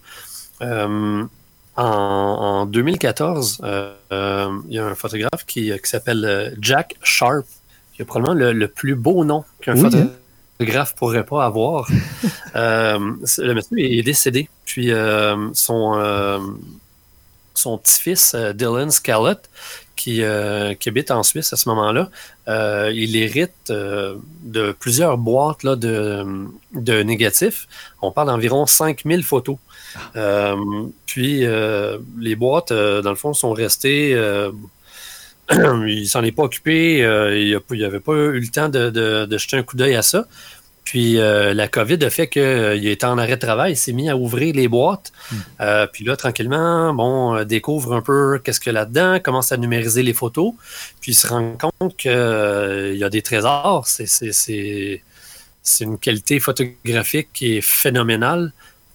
Euh, 1.78 1.82
en, 1.82 2.62
en 2.62 2.66
2014, 2.66 3.60
euh, 3.64 3.94
euh, 4.12 4.48
il 4.68 4.74
y 4.74 4.78
a 4.78 4.86
un 4.86 4.94
photographe 4.94 5.44
qui, 5.46 5.72
qui 5.82 5.88
s'appelle 5.90 6.24
euh, 6.24 6.50
Jack 6.60 6.96
Sharp, 7.02 7.46
qui 7.94 8.02
a 8.02 8.04
probablement 8.04 8.34
le, 8.38 8.52
le 8.52 8.68
plus 8.68 8.94
beau 8.94 9.24
nom 9.24 9.44
qu'un 9.62 9.74
Oui, 9.76 9.90
hein? 9.94 10.10
photographe 10.58 10.94
pourrait 10.96 11.24
pas 11.24 11.44
avoir. 11.44 11.88
Euh, 12.56 12.98
le 13.38 13.54
monsieur 13.54 13.78
est 13.78 14.02
décédé. 14.02 14.48
Puis 14.64 14.90
euh, 14.90 15.36
son, 15.52 15.94
euh, 15.96 16.40
son 17.54 17.78
petit-fils, 17.78 18.34
euh, 18.34 18.52
Dylan 18.52 18.90
Scallott, 18.90 19.48
qui, 19.94 20.24
euh, 20.24 20.74
qui 20.74 20.88
habite 20.88 21.12
en 21.12 21.22
Suisse 21.22 21.52
à 21.52 21.56
ce 21.56 21.68
moment-là, 21.68 22.10
euh, 22.48 22.90
il 22.92 23.14
hérite 23.14 23.52
euh, 23.70 24.16
de 24.42 24.72
plusieurs 24.72 25.16
boîtes 25.16 25.62
là, 25.62 25.76
de, 25.76 26.26
de 26.74 27.02
négatifs. 27.04 27.68
On 28.02 28.10
parle 28.10 28.26
d'environ 28.26 28.66
5000 28.66 29.22
photos. 29.22 29.58
Euh, 30.16 30.56
puis 31.06 31.44
euh, 31.44 31.98
les 32.18 32.36
boîtes, 32.36 32.72
euh, 32.72 33.02
dans 33.02 33.10
le 33.10 33.16
fond, 33.16 33.32
sont 33.34 33.52
restées. 33.52 34.14
il 35.86 36.06
s'en 36.08 36.22
est 36.22 36.32
pas 36.32 36.44
occupé. 36.44 37.04
euh, 37.04 37.36
il 37.36 37.80
n'avait 37.80 38.00
pas 38.00 38.12
eu 38.12 38.40
le 38.40 38.48
temps 38.48 38.68
de, 38.68 38.90
de- 38.90 39.26
de 39.26 39.38
jeter 39.38 39.56
un 39.56 39.62
coup 39.62 39.76
d'œil 39.76 39.94
à 39.96 40.02
ça. 40.02 40.26
Puis 40.84 41.18
euh, 41.18 41.54
la 41.54 41.68
COVID 41.68 41.98
a 42.04 42.10
fait 42.10 42.28
qu'il 42.28 42.86
était 42.88 43.04
en 43.06 43.16
arrêt 43.18 43.36
de 43.36 43.40
travail, 43.40 43.72
il 43.72 43.76
s'est 43.76 43.92
mis 43.92 44.08
à 44.08 44.16
ouvrir 44.16 44.54
les 44.54 44.66
boîtes. 44.66 45.12
Euh, 45.60 45.86
puis 45.86 46.04
là, 46.04 46.16
tranquillement, 46.16 46.92
bon, 46.94 47.44
découvre 47.44 47.94
un 47.94 48.00
peu 48.02 48.40
qu'est-ce 48.42 48.58
qu'il 48.58 48.72
y 48.72 48.76
a 48.76 48.80
là-dedans, 48.80 49.20
commence 49.20 49.52
à 49.52 49.56
numériser 49.56 50.02
les 50.02 50.14
photos, 50.14 50.52
puis 51.00 51.12
il 51.12 51.14
se 51.14 51.26
rend 51.28 51.56
compte 51.58 51.96
qu'il 51.96 52.10
y 52.96 53.04
a 53.04 53.08
des 53.10 53.22
trésors. 53.22 53.86
C'est 53.86 55.84
une 55.84 55.98
qualité 55.98 56.40
photographique 56.40 57.28
qui 57.34 57.58
est 57.58 57.60
phénoménale. 57.60 58.52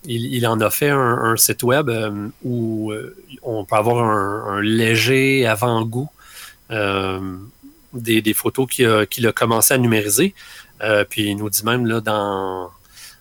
Il, 0.07 0.45
en 0.47 0.59
a 0.61 0.69
fait 0.69 0.89
un, 0.89 1.35
site 1.37 1.63
web 1.63 1.89
euh, 1.89 2.27
où 2.43 2.91
euh, 2.91 3.15
on 3.41 3.65
peut 3.65 3.75
avoir 3.75 4.03
un, 4.03 4.61
léger 4.61 5.45
avant-goût 5.47 6.09
euh, 6.71 7.37
des, 7.93 8.33
photos 8.33 8.67
qu'il 8.67 9.27
a, 9.27 9.31
commencé 9.31 9.73
à 9.73 9.77
numériser. 9.77 10.33
Puis 11.09 11.29
il 11.29 11.37
nous 11.37 11.49
dit 11.49 11.63
même 11.63 11.87
dans, 12.01 12.71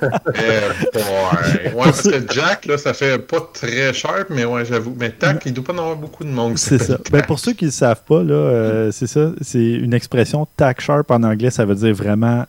Boy. 0.00 1.02
Ouais, 1.74 1.84
parce 1.84 2.02
que 2.02 2.32
Jack, 2.32 2.66
là, 2.66 2.76
ça 2.76 2.92
fait 2.92 3.18
pas 3.18 3.48
très 3.52 3.94
sharp, 3.94 4.28
mais 4.28 4.44
ouais, 4.44 4.64
j'avoue. 4.66 4.94
Mais 4.98 5.10
Tac, 5.10 5.42
il 5.46 5.54
doit 5.54 5.64
pas 5.64 5.72
en 5.72 5.78
avoir 5.78 5.96
beaucoup 5.96 6.22
de 6.24 6.28
monde. 6.28 6.58
C'est 6.58 6.78
ça. 6.78 6.98
Ben, 7.10 7.22
pour 7.22 7.38
ceux 7.38 7.54
qui 7.54 7.64
ne 7.64 7.68
le 7.70 7.72
savent 7.72 8.02
pas, 8.06 8.22
là, 8.22 8.34
euh, 8.34 8.92
c'est 8.92 9.06
ça. 9.06 9.32
C'est 9.40 9.64
une 9.64 9.94
expression 9.94 10.46
tack 10.56 10.82
sharp 10.82 11.10
en 11.10 11.22
anglais. 11.22 11.50
Ça 11.50 11.64
veut 11.64 11.74
dire 11.74 11.94
vraiment 11.94 12.44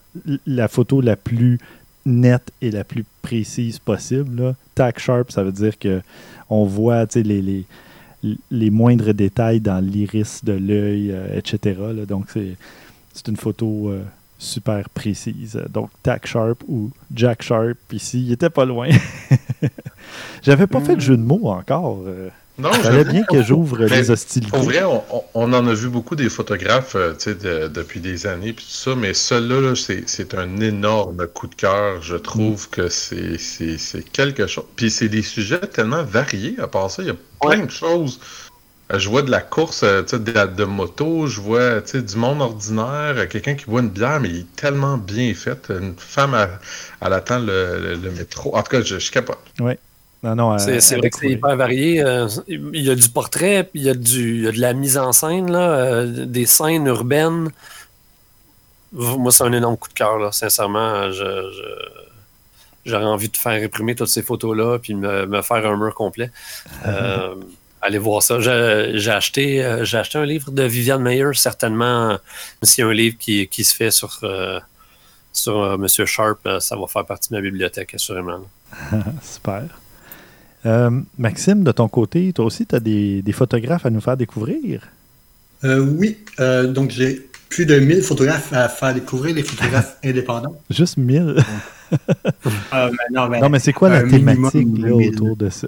la 0.46 0.68
photo 0.68 1.00
la 1.00 1.16
plus 1.16 1.58
nette 2.06 2.52
et 2.62 2.72
la 2.72 2.84
plus 2.84 3.06
précise 3.22 3.80
possible. 3.80 4.42
Là. 4.42 4.56
Tack 4.76 5.00
sharp, 5.00 5.32
ça 5.32 5.44
veut 5.44 5.52
dire 5.52 5.78
que 5.78 6.02
on 6.50 6.66
voit 6.66 7.06
les, 7.16 7.42
les, 7.42 7.66
les 8.52 8.70
moindres 8.70 9.14
détails 9.14 9.60
dans 9.60 9.84
l'iris 9.84 10.44
de 10.44 10.54
l'œil, 10.54 11.12
euh, 11.12 11.38
etc. 11.38 11.80
là. 11.96 12.06
Donc, 12.06 12.30
c'est 13.14 13.28
une 13.28 13.38
photo 13.38 13.90
euh, 13.90 14.04
super 14.38 14.90
précise. 14.90 15.60
Donc, 15.72 15.90
Tack 16.04 16.28
Sharp 16.28 16.64
ou 16.68 16.92
Jack 17.14 17.42
Sharp, 17.42 17.78
ici, 17.92 18.26
il 18.26 18.32
était 18.32 18.50
pas 18.50 18.66
loin. 18.66 18.90
J'avais 20.44 20.68
pas 20.68 20.82
fait 20.82 20.96
de 20.96 21.02
jeu 21.02 21.18
de 21.18 21.24
mots 21.24 21.50
encore. 21.50 22.04
Non, 22.58 22.72
Fallait 22.72 23.04
bien 23.06 23.24
que 23.24 23.42
j'ouvre 23.42 23.78
les 23.80 24.10
hostilités. 24.12 24.52
Pour 24.52 24.62
vrai, 24.64 24.84
on, 24.84 25.54
en 25.54 25.68
a 25.68 25.74
vu 25.74 25.90
beaucoup 25.90 26.16
des 26.16 26.30
photographes 26.30 26.96
euh, 26.96 27.14
de- 27.26 27.68
depuis 27.68 28.00
des 28.00 28.28
années 28.28 28.54
puis 28.54 28.66
tout 28.66 28.72
ça, 28.72 28.96
mais 28.96 29.14
celui-là, 29.16 29.62
là, 29.62 29.76
c'est 29.76 30.34
un 30.36 30.58
énorme 30.60 31.26
coup 31.28 31.48
de 31.48 31.56
cœur. 31.56 32.02
Je 32.02 32.16
trouve 32.16 32.70
que 32.70 32.90
c'est 32.90 33.38
quelque 34.12 34.46
chose. 34.48 34.66
Puis 34.76 34.92
c'est 34.92 35.10
des 35.10 35.24
sujets 35.24 35.60
tellement 35.62 36.04
variés 36.04 36.56
à 36.60 36.68
part 36.68 36.92
ça. 36.92 37.02
Il 37.02 37.08
y 37.08 37.12
a 37.12 37.16
plein 37.42 37.66
de 37.66 37.72
choses. 37.72 38.20
Euh, 38.92 39.00
Je 39.00 39.10
vois 39.10 39.22
de 39.24 39.32
la 39.32 39.42
course 39.42 39.84
euh, 39.84 40.04
tu 40.04 40.10
sais, 40.12 40.20
de, 40.20 40.32
de 40.56 40.64
moto, 40.66 41.28
je 41.28 41.42
vois 41.42 41.82
tu 41.82 41.92
sais, 41.92 42.02
du 42.04 42.16
monde 42.18 42.42
ordinaire, 42.42 43.28
quelqu'un 43.30 43.56
qui 43.56 43.66
boit 43.66 43.82
une 43.82 43.90
bière, 43.90 44.20
mais 44.20 44.30
il 44.30 44.38
est 44.42 44.56
tellement 44.56 44.98
bien 44.98 45.34
fait. 45.36 45.70
Une 45.72 45.96
femme, 45.98 46.36
elle, 46.36 46.60
elle 47.02 47.14
attend 47.14 47.40
le, 47.40 47.80
le- 47.80 47.96
le 47.96 48.12
métro. 48.12 48.56
En 48.56 48.64
tout 48.64 48.72
cas, 48.72 48.82
je, 48.82 49.00
je 49.00 49.12
capote. 49.12 49.40
Non, 50.24 50.36
non, 50.36 50.52
à- 50.52 50.58
C'est 50.60 50.96
vrai 50.98 51.10
que 51.10 51.18
c'est 51.20 51.30
hyper 51.32 51.56
varié. 51.58 52.02
euh, 52.02 52.28
Il 52.48 52.82
y 52.82 52.90
a 52.90 52.96
du 52.96 53.10
portrait, 53.10 53.64
puis 53.66 53.82
il 53.82 53.86
y 53.86 53.90
a, 53.90 53.94
du, 53.94 54.36
il 54.38 54.42
y 54.44 54.48
a 54.48 54.52
de 54.52 54.60
la 54.62 54.74
mise 54.74 54.98
en 54.98 55.12
scène, 55.12 55.52
là, 55.52 55.70
euh, 55.72 56.26
des 56.26 56.46
scènes 56.46 56.88
urbaines. 56.88 57.50
moi, 58.94 59.32
c'est 59.32 59.44
un 59.44 59.52
énorme 59.54 59.76
coup 59.78 59.90
de 59.90 59.94
cœur, 59.94 60.18
là. 60.20 60.32
Sincèrement, 60.32 61.12
j'aurais 62.86 63.06
envie 63.06 63.30
de 63.30 63.38
faire 63.38 63.60
réprimer 63.60 63.96
toutes 63.96 64.08
ces 64.10 64.22
photos-là 64.22 64.78
puis 64.80 64.94
me, 64.94 65.26
me 65.26 65.42
faire 65.42 65.66
un 65.66 65.78
mur 65.78 65.94
complet. 65.94 66.32
Euh, 66.86 67.36
allez 67.82 67.98
voir 67.98 68.22
ça. 68.24 68.40
J'ai 68.40 69.10
acheté, 69.12 69.64
acheté 69.64 70.18
un 70.18 70.26
livre 70.26 70.52
de 70.52 70.64
Viviane 70.64 71.02
Meyer, 71.02 71.34
certainement. 71.34 72.18
S'il 72.62 72.84
y 72.84 72.88
a 72.88 72.90
un 72.90 72.94
livre 72.94 73.18
qui, 73.20 73.48
qui 73.50 73.64
se 73.66 73.76
fait 73.76 73.92
sur, 73.92 74.20
sur 75.34 75.74
M. 75.74 75.88
Sharp, 76.06 76.48
ça 76.60 76.76
va 76.78 76.88
faire 76.88 77.06
partie 77.06 77.30
de 77.30 77.36
ma 77.36 77.42
bibliothèque, 77.42 77.94
assurément. 77.96 78.42
Super. 79.22 79.64
Euh, 80.66 80.90
Maxime, 81.18 81.64
de 81.64 81.72
ton 81.72 81.88
côté, 81.88 82.32
toi 82.34 82.46
aussi, 82.46 82.66
tu 82.66 82.76
as 82.76 82.80
des, 82.80 83.24
photographes 83.34 83.86
à 83.86 83.90
nous 83.90 84.02
faire 84.02 84.18
découvrir? 84.18 84.82
Euh, 85.64 85.80
oui, 85.80 86.18
euh, 86.40 86.68
donc 86.68 86.92
j'ai 86.92 87.30
plus 87.50 87.66
de 87.66 87.80
1000 87.80 88.02
photographes 88.02 88.52
à 88.54 88.70
faire 88.70 88.94
découvrir, 88.94 89.36
des 89.36 89.44
photographes 89.44 89.98
indépendants. 90.04 90.56
Juste 90.70 90.98
1000? 90.98 91.36
non, 93.12 93.50
mais, 93.50 93.60
c'est 93.60 93.74
quoi 93.74 93.90
la 93.90 94.04
thématique 94.04 94.68
autour 94.86 95.36
de 95.36 95.50
ça? 95.50 95.68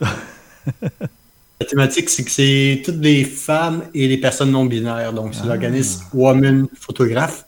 la 0.82 1.68
thématique, 1.68 2.10
c'est 2.10 2.24
que 2.24 2.32
c'est 2.32 2.82
toutes 2.84 3.02
les 3.02 3.24
femmes 3.24 3.84
et 3.94 4.08
les 4.08 4.18
personnes 4.18 4.52
non 4.52 4.66
binaires. 4.66 5.14
Donc, 5.14 5.36
c'est 5.36 5.42
ah. 5.44 5.48
l'organisme 5.48 6.04
Woman 6.14 6.68
Photograph, 6.80 7.46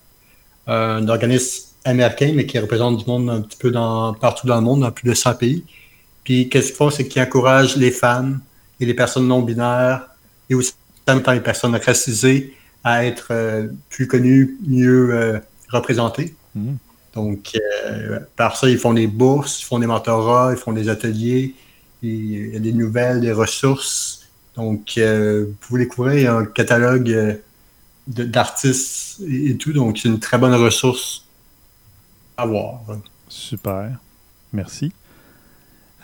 un 0.67 1.07
organisme 1.07 1.67
américain, 1.85 2.33
mais 2.35 2.45
qui 2.45 2.59
représente 2.59 2.97
du 2.97 3.05
monde 3.05 3.29
un 3.29 3.41
petit 3.41 3.57
peu 3.57 3.71
dans, 3.71 4.13
partout 4.13 4.45
dans 4.45 4.55
le 4.55 4.61
monde, 4.61 4.81
dans 4.81 4.91
plus 4.91 5.09
de 5.09 5.15
100 5.15 5.35
pays. 5.35 5.63
Puis 6.27 6.49
qu'est-ce 6.49 6.67
qu'ils 6.67 6.75
font, 6.75 6.89
c'est 6.89 7.07
qu'ils 7.07 7.21
encouragent 7.21 7.77
les 7.77 7.89
femmes 7.89 8.41
et 8.81 8.85
les 8.85 8.93
personnes 8.93 9.29
non 9.29 9.41
binaires 9.41 10.09
et 10.49 10.55
aussi 10.55 10.73
les 11.07 11.39
personnes 11.39 11.73
racisées 11.73 12.53
à 12.83 13.05
être 13.05 13.27
euh, 13.31 13.69
plus 13.87 14.07
connues, 14.07 14.57
mieux 14.67 15.15
euh, 15.15 15.39
représentées. 15.69 16.35
Mm. 16.53 16.73
Donc, 17.13 17.57
euh, 17.85 18.19
par 18.35 18.57
ça, 18.57 18.69
ils 18.69 18.77
font 18.77 18.93
des 18.93 19.07
bourses, 19.07 19.61
ils 19.61 19.63
font 19.63 19.79
des 19.79 19.87
mentorats, 19.87 20.51
ils 20.51 20.57
font 20.57 20.73
des 20.73 20.89
ateliers, 20.89 21.55
il 22.01 22.53
y 22.53 22.57
a 22.57 22.59
des 22.59 22.73
nouvelles, 22.73 23.21
des 23.21 23.31
ressources. 23.31 24.27
Donc, 24.57 24.99
vous 24.99 25.55
pouvez 25.61 25.85
découvrir 25.85 26.35
un 26.35 26.45
catalogue 26.45 27.39
d'artistes 28.05 29.21
et, 29.25 29.55
tout. 29.55 29.71
Donc, 29.71 29.97
c'est 29.97 30.09
une 30.09 30.19
très 30.19 30.37
bonne 30.37 30.55
ressource 30.55 31.23
à 32.35 32.45
voir. 32.45 32.81
Super. 33.29 33.97
Merci. 34.51 34.91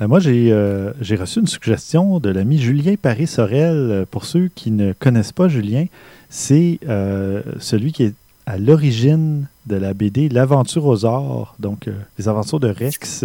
Euh, 0.04 0.08
moi, 0.08 0.20
euh, 0.26 0.94
j'ai 1.02 1.16
reçu 1.16 1.40
une 1.40 1.48
suggestion 1.48 2.20
de 2.20 2.30
l'ami 2.30 2.60
Julien 2.60 2.96
Paris-Sorel. 3.02 4.06
Pour 4.12 4.26
ceux 4.26 4.50
qui 4.54 4.72
ne 4.72 4.94
connaissent 4.94 5.32
pas 5.32 5.48
Julien, 5.48 5.86
c'est 6.30 6.80
euh, 6.88 7.42
celui 7.60 7.92
qui 7.92 8.04
est 8.04 8.14
à 8.46 8.58
l'origine 8.58 9.48
de 9.68 9.78
la 9.78 9.94
BD 9.94 10.28
L'Aventure 10.28 10.86
aux 10.86 11.06
Ors, 11.06 11.56
donc 11.60 11.90
les 12.20 12.28
aventures 12.28 12.60
de 12.60 12.68
Rex, 12.68 13.24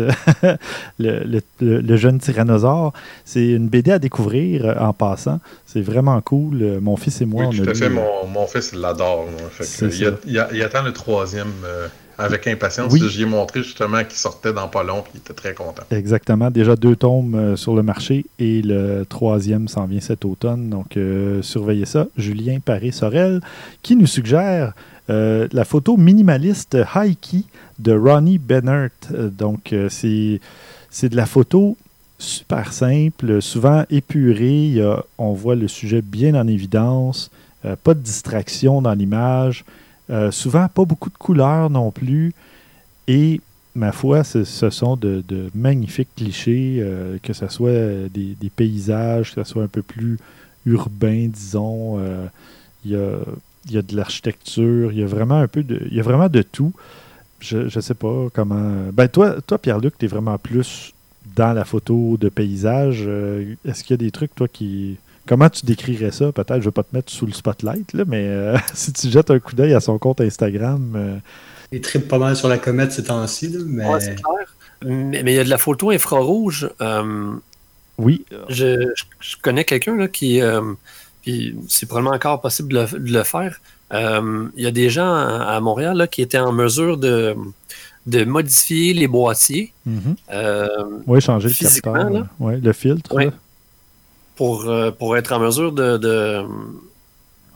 le, 1.01 1.97
jeune 1.97 2.21
tyrannosaure. 2.21 2.93
C'est 3.25 3.49
une 3.49 3.67
BD 3.67 3.91
à 3.91 3.99
découvrir 3.99 4.77
en 4.79 4.93
passant. 4.93 5.41
C'est 5.67 5.81
vraiment 5.81 6.21
cool. 6.21 6.79
Mon 6.81 6.97
fils 6.97 7.21
et 7.21 7.25
moi, 7.25 7.49
oui, 7.49 7.61
tout 7.61 7.69
à 7.69 7.75
fait. 7.75 7.89
Mon, 7.89 8.47
fils 8.47 8.73
l'adore. 8.73 9.27
Il, 9.83 10.17
il, 10.53 10.63
attend 10.63 10.83
le 10.83 10.93
troisième 10.93 11.51
avec 12.19 12.47
impatience. 12.49 12.93
Oui. 12.93 13.01
J'y 13.09 13.23
ai 13.23 13.27
montré 13.27 13.63
justement 13.63 14.03
qu'il 14.03 14.19
sortait 14.19 14.53
dans 14.53 14.69
pas 14.69 14.83
long, 14.83 15.05
il 15.15 15.19
était 15.19 15.33
très 15.33 15.55
content. 15.55 15.85
Exactement. 15.91 16.51
Déjà 16.51 16.75
deux 16.75 16.97
tomes 16.97 17.35
euh, 17.35 17.57
sur 17.57 17.75
le 17.75 17.83
marché 17.83 18.27
et 18.41 18.61
le 18.61 19.05
troisième 19.09 19.69
s'en 19.69 19.87
vient 19.87 20.01
cet 20.01 20.25
automne. 20.25 20.69
Donc, 20.69 20.97
euh, 20.97 21.41
surveillez 21.43 21.87
ça. 21.87 22.09
Julien 22.17 22.59
Paré-Sorel 22.59 23.41
qui 23.83 23.95
nous 23.95 24.07
suggère 24.07 24.73
euh, 25.11 25.47
la 25.53 25.65
photo 25.65 25.97
minimaliste 25.97 26.77
Key 27.21 27.45
de 27.79 27.93
Ronnie 27.93 28.39
Bennert. 28.39 28.91
donc, 29.11 29.75
c'est, 29.89 30.41
c'est 30.91 31.09
de 31.09 31.17
la 31.17 31.27
photo 31.27 31.77
super 32.19 32.73
simple, 32.73 33.41
souvent 33.41 33.85
épurée. 33.91 34.83
on 35.19 35.33
voit 35.33 35.55
le 35.55 35.69
sujet 35.69 36.03
bien 36.03 36.35
en 36.35 36.49
évidence, 36.49 37.31
pas 37.85 37.95
de 37.95 38.01
distraction 38.01 38.83
dans 38.83 38.93
l'image. 38.93 39.65
Euh, 40.11 40.31
souvent, 40.31 40.69
pas 40.69 40.85
beaucoup 40.85 41.11
de 41.11 41.17
couleurs 41.17 41.71
non 41.71 41.91
plus. 41.91 42.33
Et 43.07 43.41
ma 43.75 43.93
foi, 43.93 44.25
ce, 44.25 44.45
sont 44.45 44.97
de, 44.97 45.23
magnifiques 45.55 46.09
clichés, 46.17 46.79
euh, 46.81 47.19
que 47.23 47.33
ce 47.33 47.49
soit 47.49 48.09
des, 48.13 48.51
paysages, 48.55 49.35
que 49.35 49.43
ce 49.43 49.51
soit 49.51 49.63
un 49.63 49.69
peu 49.69 49.83
plus 49.83 50.19
urbain, 50.67 51.29
disons. 51.29 51.99
Euh, 51.99 52.27
il 52.85 52.93
y, 52.93 53.77
a, 53.77 53.83
de 53.83 53.97
l'architecture, 53.97 54.93
il 54.93 54.99
y 54.99 55.03
a 55.03 55.07
vraiment 55.07 55.39
un 55.39 55.49
peu 55.49 55.63
de. 55.63 55.87
Il 55.91 55.97
y 55.97 56.01
a 56.01 56.03
vraiment 56.03 56.29
de 56.29 56.43
tout. 56.43 56.73
Je 57.41 57.75
ne 57.75 57.81
sais 57.81 57.95
pas 57.95 58.29
comment. 58.33 58.91
Ben 58.93 59.09
toi, 59.09 59.41
toi 59.43 59.59
Pierre-Luc, 59.59 59.99
tu 59.99 60.07
es 60.07 60.09
vraiment 60.09 60.39
plus 60.39 60.93
dans 61.37 61.53
la 61.53 61.65
photo 61.65 62.17
de 62.17 62.29
paysage. 62.29 63.09
Est-ce 63.65 63.85
qu'il 63.85 63.95
y 63.95 63.95
a 63.95 64.05
des 64.05 64.11
trucs, 64.11 64.35
toi, 64.35 64.49
qui, 64.49 64.97
Comment 65.29 65.51
tu 65.51 65.67
décrirais 65.67 66.11
ça? 66.11 66.33
Peut-être, 66.33 66.55
je 66.55 66.57
ne 66.57 66.65
vais 66.65 66.71
pas 66.71 66.83
te 66.83 66.97
mettre 66.97 67.13
sous 67.13 67.27
le 67.27 67.33
spotlight, 67.33 67.93
là, 67.93 68.05
mais 68.07 68.27
euh, 68.27 68.57
si 68.75 68.95
tu 68.95 69.11
jettes 69.11 69.31
un 69.31 69.39
coup 69.39 69.55
d'œil 69.55 69.75
à 69.75 69.81
son 69.81 69.99
compte 69.99 70.23
Instagram. 70.23 70.95
Euh... 70.97 71.19
Il 71.71 71.83
tripe 71.83 72.09
pas 72.09 72.19
mal 72.19 72.35
sur 72.35 72.49
la 72.49 72.57
comète 72.57 72.93
ces 72.93 73.05
temps-ci. 73.05 73.55
Mais... 73.67 73.85
c'est 74.01 74.15
clair. 74.15 74.47
Mais, 74.87 75.21
il 75.21 75.35
y 75.35 75.39
a 75.39 75.45
de 75.45 75.51
la 75.51 75.59
photo 75.59 75.91
infrarouge. 75.91 76.71
Euh, 76.81 77.35
oui. 77.99 78.25
Je, 78.49 78.91
connais 79.43 79.65
quelqu'un 79.65 80.09
qui. 80.09 80.41
Euh, 80.41 80.63
c'est 81.69 81.85
probablement 81.87 82.15
encore 82.15 82.41
possible 82.41 82.73
de 82.73 82.87
le, 82.95 83.23
faire. 83.23 83.61
il 83.93 84.51
y 84.57 84.67
a 84.67 84.71
des 84.71 84.89
gens 84.89 85.13
à, 85.13 85.61
Montréal 85.61 85.99
là, 85.99 86.07
qui 86.07 86.23
étaient 86.23 86.39
en 86.39 86.53
mesure 86.53 86.97
de, 86.97 87.37
de 88.07 88.25
modifier 88.25 88.95
les 88.95 89.09
boîtiers. 89.09 89.75
Mm-hmm. 89.87 91.03
oui, 91.07 91.21
changer 91.21 91.49
le 91.49 91.55
capteur. 91.55 92.27
Oui, 92.41 92.59
le 92.63 92.73
filtre 92.73 93.15
pour, 94.39 94.69
euh, 94.69 94.93
pour 94.93 95.17
être 95.17 95.33
en 95.33 95.41
mesure 95.41 95.73
de, 95.73 96.45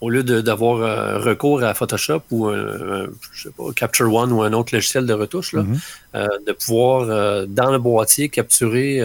au 0.00 0.10
lieu 0.10 0.24
d'avoir 0.24 0.78
euh, 0.78 1.18
recours 1.20 1.62
à 1.62 1.74
Photoshop 1.74 2.22
ou 2.32 2.50
je 2.50 3.42
sais 3.44 3.50
pas, 3.56 3.72
Capture 3.76 4.12
One 4.12 4.32
ou 4.32 4.42
un 4.42 4.52
autre 4.52 4.74
logiciel 4.74 5.06
de 5.06 5.12
retouche, 5.12 5.52
là, 5.52 5.62
mhm. 5.62 5.78
euh, 6.16 6.26
de 6.44 6.52
pouvoir 6.52 7.46
dans 7.46 7.70
le 7.70 7.78
boîtier 7.78 8.28
capturer 8.28 9.00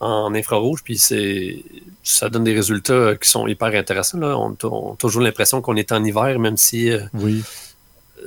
en 0.00 0.34
infrarouge, 0.34 0.82
puis 0.82 0.98
c'est 0.98 1.62
ça 2.02 2.28
donne 2.28 2.42
des 2.42 2.54
résultats 2.54 3.14
qui 3.14 3.30
sont 3.30 3.46
hyper 3.46 3.68
intéressants. 3.68 4.18
Là. 4.18 4.36
On, 4.36 4.50
a 4.52 4.96
toujours 4.96 5.22
l'impression 5.22 5.62
qu'on 5.62 5.76
est 5.76 5.92
en 5.92 6.02
hiver, 6.02 6.36
même 6.40 6.56
si 6.56 6.90
oui. 7.14 7.44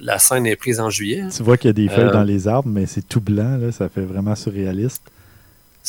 la 0.01 0.17
scène 0.17 0.47
est 0.47 0.55
prise 0.55 0.79
en 0.79 0.89
juillet. 0.89 1.25
Tu 1.35 1.43
vois 1.43 1.57
qu'il 1.57 1.67
y 1.67 1.71
a 1.71 1.73
des 1.73 1.89
feuilles 1.89 2.13
dans 2.13 2.23
les 2.23 2.47
arbres, 2.47 2.69
mais 2.69 2.85
c'est 2.85 3.05
tout 3.07 3.21
blanc, 3.21 3.57
là, 3.57 3.73
ça 3.73 3.89
fait 3.89 4.05
vraiment 4.13 4.35
surréaliste. 4.35 5.03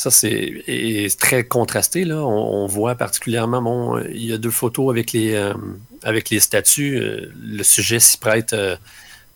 Ça, 0.01 0.09
c'est 0.09 1.07
très 1.19 1.43
contrasté. 1.43 2.05
Là. 2.05 2.25
On, 2.25 2.65
voit 2.65 2.95
particulièrement, 2.95 3.61
bon, 3.61 3.99
il 3.99 4.25
y 4.25 4.33
a 4.33 4.39
deux 4.39 4.49
photos 4.49 4.89
avec 4.89 5.11
les, 5.11 5.35
euh, 5.35 5.53
avec 6.01 6.31
les 6.31 6.39
statues. 6.39 6.97
Euh, 6.97 7.31
le 7.39 7.61
sujet 7.61 7.99
s'y 7.99 8.17
prête 8.17 8.53
euh, 8.53 8.75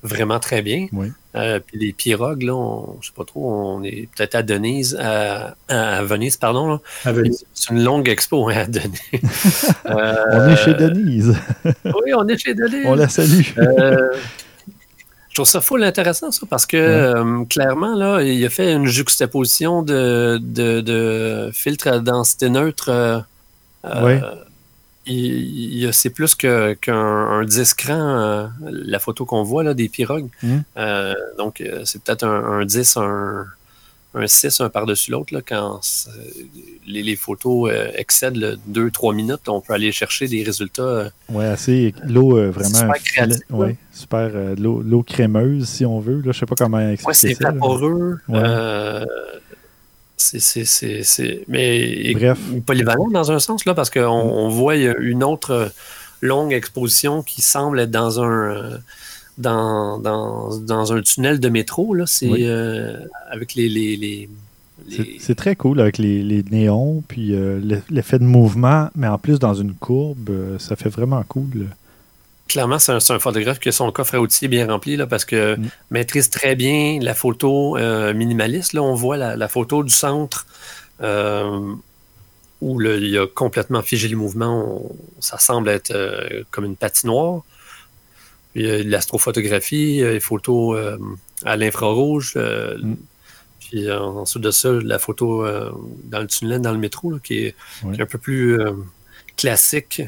vraiment 0.01 0.39
très 0.39 0.63
bien. 0.63 0.87
puis 0.91 1.79
les 1.79 1.93
pirogues, 1.93 2.41
là, 2.41 2.55
on, 2.55 2.97
je 2.99 3.09
sais 3.09 3.13
pas 3.15 3.25
trop, 3.25 3.47
on 3.47 3.83
est 3.83 4.09
peut-être 4.15 4.33
à 4.33 4.41
Denise, 4.41 4.97
à, 4.99 5.55
Venise, 6.03 6.37
pardon. 6.37 6.79
C'est 7.03 7.69
une 7.69 7.83
longue 7.83 8.09
expo 8.09 8.49
hein, 8.49 8.55
à 8.55 8.65
Denise. 8.65 9.71
on 9.85 10.49
est 10.49 10.55
chez 10.55 10.73
Denise. 10.73 11.35
oui, 11.63 12.11
on 12.17 12.27
est 12.27 12.39
chez 12.39 12.55
Denise. 12.55 12.87
On 12.87 12.95
la 12.95 13.07
salue. 13.07 13.43
Je 15.35 15.41
trouve 15.41 15.51
ça 15.51 15.59
full 15.59 15.83
intéressant, 15.83 16.31
ça, 16.31 16.45
parce 16.49 16.65
que 16.65 16.77
euh, 16.77 17.43
clairement, 17.49 17.93
là, 17.93 18.21
il 18.21 18.45
a 18.45 18.49
fait 18.49 18.71
une 18.71 18.85
juxtaposition 18.85 19.81
de, 19.81 20.39
de, 20.41 21.49
filtres 21.51 21.87
à 21.87 21.99
densité 21.99 22.47
neutre. 22.47 22.87
Euh, 22.87 23.19
euh, 23.83 25.91
c'est 25.91 26.11
plus 26.11 26.35
qu'un 26.35 27.43
10 27.43 27.73
cran, 27.73 28.49
la 28.61 28.99
photo 28.99 29.25
qu'on 29.25 29.43
voit 29.43 29.65
là, 29.65 29.73
des 29.73 29.89
pirogues. 29.89 30.29
Mmh. 30.41 30.59
donc, 31.37 31.61
c'est 31.83 32.01
peut-être 32.01 32.23
un, 32.23 32.61
un, 32.61 32.65
10, 32.65 32.95
un, 32.95 33.45
un 34.15 34.27
6 34.27 34.61
un 34.61 34.69
par-dessus 34.69 35.11
l'autre. 35.11 35.33
Quand 35.45 35.81
les, 36.87 37.15
photos 37.15 37.69
euh, 37.71 37.91
excèdent 37.95 38.37
le 38.37 38.57
2-3 38.89 39.13
minutes, 39.13 39.47
on 39.47 39.61
peut 39.61 39.73
aller 39.73 39.91
chercher 39.91 40.27
des 40.27 40.43
résultats. 40.43 40.83
Euh, 40.83 41.09
oui, 41.29 41.45
assez. 41.45 41.93
L'eau, 42.07 42.37
euh, 42.37 42.49
vraiment. 42.49 42.93
Super 43.03 43.27
ouais, 43.51 43.75
super. 43.91 44.31
l'eau 44.57 45.03
crémeuse, 45.03 45.67
si 45.67 45.85
on 45.85 45.99
veut. 45.99 46.21
Là, 46.21 46.31
je 46.31 46.39
sais 46.39 46.45
pas 46.45 46.55
comment 46.55 46.79
expliquer 46.79 47.07
ouais, 47.07 47.35
c'est 47.35 47.43
vaporeux. 47.43 48.17
c'est. 50.17 51.43
Mais 51.47 52.13
Bref. 52.13 52.39
polyvalent 52.65 53.09
dans 53.09 53.31
un 53.31 53.39
sens, 53.39 53.65
là, 53.65 53.73
parce 53.73 53.89
qu'on 53.89 54.01
on 54.01 54.49
voit 54.49 54.75
une 54.75 55.23
autre 55.23 55.71
longue 56.21 56.53
exposition 56.53 57.21
qui 57.21 57.41
semble 57.41 57.79
être 57.81 57.91
dans 57.91 58.23
un 58.23 58.79
dans, 59.37 59.99
dans, 59.99 60.57
dans, 60.57 60.93
un 60.93 61.01
tunnel 61.01 61.39
de 61.39 61.49
métro. 61.49 61.93
Là, 61.93 62.05
c'est 62.07 62.29
euh, 62.31 62.97
avec 63.29 63.55
les. 63.55 63.69
les, 63.69 63.95
les, 63.97 64.29
C'est 65.19 65.35
très 65.35 65.55
cool 65.55 65.79
avec 65.79 65.97
les, 65.97 66.23
les 66.23 66.43
néons, 66.43 67.03
puis 67.07 67.35
euh, 67.35 67.79
l'effet 67.89 68.19
de 68.19 68.23
mouvement, 68.23 68.89
mais 68.95 69.07
en 69.07 69.17
plus 69.17 69.39
dans 69.39 69.53
une 69.53 69.73
courbe, 69.73 70.29
euh, 70.29 70.59
ça 70.59 70.75
fait 70.75 70.89
vraiment 70.89 71.23
cool. 71.27 71.67
clairement, 72.47 72.79
c'est 72.79 72.91
un, 72.91 73.19
photographe 73.19 73.59
qui 73.59 73.69
a 73.69 73.71
son 73.71 73.91
coffre 73.91 74.15
à 74.15 74.19
outils 74.19 74.47
bien 74.47 74.67
rempli 74.67 74.95
là, 74.95 75.07
parce 75.07 75.25
que 75.25 75.55
mm. 75.57 75.67
maîtrise 75.91 76.29
très 76.29 76.55
bien 76.55 76.99
la 77.01 77.13
photo 77.13 77.77
minimaliste. 78.13 78.73
Là, 78.73 78.83
on 78.83 78.95
voit 78.95 79.17
la, 79.17 79.47
photo 79.47 79.83
du 79.83 79.93
centre 79.93 80.45
où 82.61 82.81
il 82.81 83.17
a 83.17 83.27
complètement 83.27 83.81
figé 83.81 84.07
le 84.07 84.17
mouvement. 84.17 84.81
ça 85.19 85.37
semble 85.37 85.69
être 85.69 85.91
euh, 85.91 86.43
comme 86.51 86.65
une 86.65 86.75
patinoire. 86.75 87.43
Il 88.55 88.65
y 88.65 88.69
a 88.69 88.83
l'astrophotographie, 88.83 89.99
les 89.99 90.19
photos 90.19 90.97
à 91.43 91.57
l'infrarouge. 91.57 92.35
Mm. 92.35 92.95
Puis 93.59 93.91
ensuite 93.91 94.43
de 94.43 94.51
ça, 94.51 94.71
la 94.71 94.99
photo 94.99 95.45
dans 96.05 96.19
le 96.19 96.27
tunnel, 96.27 96.61
dans 96.61 96.71
le 96.71 96.77
métro, 96.77 97.19
qui, 97.19 97.45
est, 97.45 97.55
un 97.83 98.05
peu 98.05 98.17
plus 98.17 98.57
classique 99.35 100.03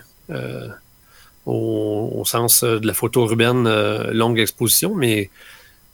au, 1.48 2.24
sens 2.26 2.64
euh, 2.64 2.80
de 2.80 2.88
la 2.88 2.94
photo 2.94 3.28
urbaine 3.28 3.66
euh, 3.68 4.12
longue 4.12 4.40
exposition, 4.40 4.94
mais 4.94 5.30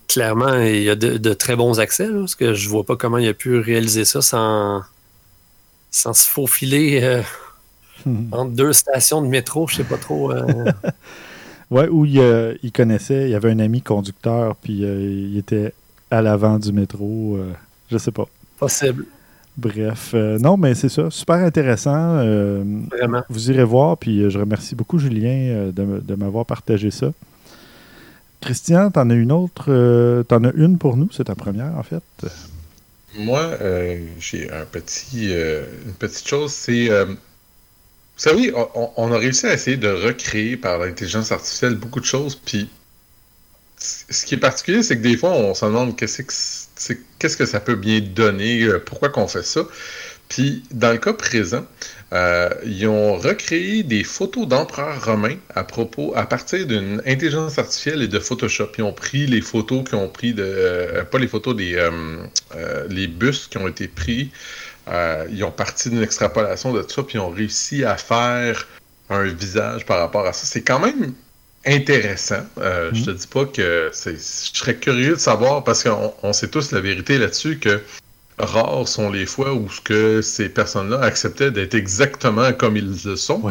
clairement, 0.07 0.55
il 0.55 0.83
y 0.83 0.89
a 0.89 0.95
de, 0.95 1.33
très 1.33 1.55
bons 1.55 1.79
accès, 1.79 2.09
parce 2.09 2.35
que 2.35 2.53
je 2.53 2.67
vois 2.69 2.83
pas 2.83 2.95
comment 2.95 3.19
il 3.19 3.27
a 3.27 3.33
pu 3.33 3.59
réaliser 3.59 4.05
ça 4.05 4.21
sans, 4.21 4.83
sans 5.91 6.13
se 6.13 6.27
faufiler 6.27 7.01
euh, 7.03 7.21
hmm. 8.05 8.27
entre 8.33 8.51
deux 8.51 8.73
stations 8.73 9.21
de 9.21 9.27
métro, 9.27 9.67
je 9.67 9.77
sais 9.77 9.83
pas 9.83 9.97
trop. 9.97 10.33
ouais, 11.73 11.89
où 11.89 12.05
il, 12.05 12.21
il, 12.63 12.71
connaissait, 12.71 13.25
il 13.25 13.31
y 13.31 13.35
avait 13.35 13.51
un 13.51 13.59
ami 13.59 13.81
conducteur, 13.81 14.55
puis 14.55 14.81
il 14.81 15.37
était 15.37 15.73
à 16.09 16.21
l'avant 16.21 16.59
du 16.59 16.71
métro, 16.71 17.37
je 17.91 17.97
sais 17.97 18.11
pas. 18.11 18.27
Possible. 18.57 19.05
Bref, 19.55 20.11
euh, 20.15 20.39
non, 20.39 20.57
mais 20.57 20.73
c'est 20.73 20.89
ça, 20.89 21.11
super 21.11 21.35
intéressant. 21.35 22.17
Euh, 22.17 22.63
Vraiment. 22.89 23.23
Vous 23.29 23.51
irez 23.51 23.63
voir, 23.63 23.97
puis 23.97 24.21
euh, 24.21 24.29
je 24.29 24.39
remercie 24.39 24.73
beaucoup 24.73 24.97
Julien 24.97 25.71
de, 25.71 26.15
m'avoir 26.15 26.45
partagé 26.45 26.89
ça. 26.89 27.11
Christian, 28.41 28.89
t'en 28.89 29.09
as 29.09 29.13
une 29.13 29.31
autre, 29.31 30.23
t'en 30.23 30.43
as 30.43 30.51
une 30.53 30.77
pour 30.77 30.97
nous, 30.97 31.09
c'est 31.11 31.25
ta 31.25 31.35
première 31.35 31.77
en 31.77 31.83
fait. 31.83 32.03
Moi, 33.17 33.57
j'ai 34.19 34.51
un 34.51 34.65
petit, 34.65 35.31
une 35.31 35.93
petite 35.97 36.27
chose, 36.27 36.51
c'est, 36.51 36.89
vous 38.15 38.21
savez, 38.21 38.53
on, 38.95 39.11
a 39.11 39.17
réussi 39.17 39.47
à 39.47 39.53
essayer 39.53 39.77
de 39.77 39.89
recréer 39.89 40.55
par 40.55 40.77
l'intelligence 40.77 41.31
artificielle 41.31 41.75
beaucoup 41.75 41.99
de 41.99 42.05
choses, 42.05 42.35
puis 42.35 42.69
ce 43.77 44.25
qui 44.25 44.35
est 44.35 44.39
particulier, 44.39 44.83
c'est 44.83 44.97
que 44.97 45.01
des 45.01 45.17
fois, 45.17 45.31
on 45.31 45.53
se 45.53 45.65
demande 45.65 45.95
qu'est-ce 45.95 46.21
que, 46.21 46.93
qu'est-ce 47.19 47.37
que 47.37 47.45
ça 47.45 47.59
peut 47.59 47.75
bien 47.75 47.99
donner, 48.01 48.63
euh, 48.63 48.79
pourquoi 48.79 49.09
qu'on 49.09 49.27
fait 49.27 49.43
ça. 49.43 49.61
Puis, 50.29 50.63
dans 50.71 50.91
le 50.91 50.99
cas 50.99 51.13
présent, 51.13 51.65
euh, 52.13 52.49
ils 52.65 52.87
ont 52.87 53.17
recréé 53.17 53.83
des 53.83 54.03
photos 54.03 54.47
d'empereurs 54.47 55.03
romains 55.03 55.37
à 55.53 55.63
propos, 55.63 56.13
à 56.15 56.25
partir 56.25 56.65
d'une 56.65 57.01
intelligence 57.05 57.59
artificielle 57.59 58.01
et 58.01 58.07
de 58.07 58.19
Photoshop. 58.19 58.69
Ils 58.77 58.83
ont 58.83 58.93
pris 58.93 59.25
les 59.27 59.41
photos 59.41 59.83
qui 59.83 59.95
ont 59.95 60.07
pris 60.07 60.33
de, 60.33 60.43
euh, 60.45 61.03
pas 61.03 61.19
les 61.19 61.27
photos 61.27 61.55
des, 61.55 61.89
les 62.89 63.07
bus 63.07 63.47
qui 63.47 63.57
ont 63.57 63.67
été 63.67 63.87
pris. 63.87 64.31
Ils 64.87 65.43
ont 65.43 65.51
parti 65.51 65.89
d'une 65.89 66.03
extrapolation 66.03 66.73
de 66.73 66.81
tout 66.81 66.91
ça, 66.91 67.03
puis 67.03 67.15
ils 67.15 67.21
ont 67.21 67.29
réussi 67.29 67.83
à 67.83 67.97
faire 67.97 68.67
un 69.09 69.23
visage 69.23 69.85
par 69.85 69.99
rapport 69.99 70.25
à 70.25 70.33
ça. 70.33 70.45
C'est 70.45 70.63
quand 70.63 70.79
même 70.79 71.13
intéressant. 71.65 72.45
Euh, 72.57 72.89
Je 72.93 72.99
mhm. 72.99 73.05
te 73.05 73.11
dis 73.11 73.27
pas 73.27 73.45
que 73.45 73.89
c'est. 73.93 74.15
Je 74.15 74.57
serais 74.57 74.75
curieux 74.75 75.13
de 75.13 75.19
savoir 75.19 75.63
parce 75.63 75.83
qu'on 75.83 76.33
sait 76.33 76.49
tous 76.49 76.71
la 76.71 76.81
vérité 76.81 77.17
là-dessus 77.17 77.59
que 77.59 77.81
rares 78.45 78.87
sont 78.87 79.11
les 79.11 79.25
fois 79.25 79.53
où 79.53 79.69
ce 79.69 79.81
que 79.81 80.21
ces 80.21 80.49
personnes-là 80.49 81.01
acceptaient 81.01 81.51
d'être 81.51 81.75
exactement 81.75 82.53
comme 82.53 82.77
ils 82.77 82.97
le 83.05 83.15
sont. 83.15 83.41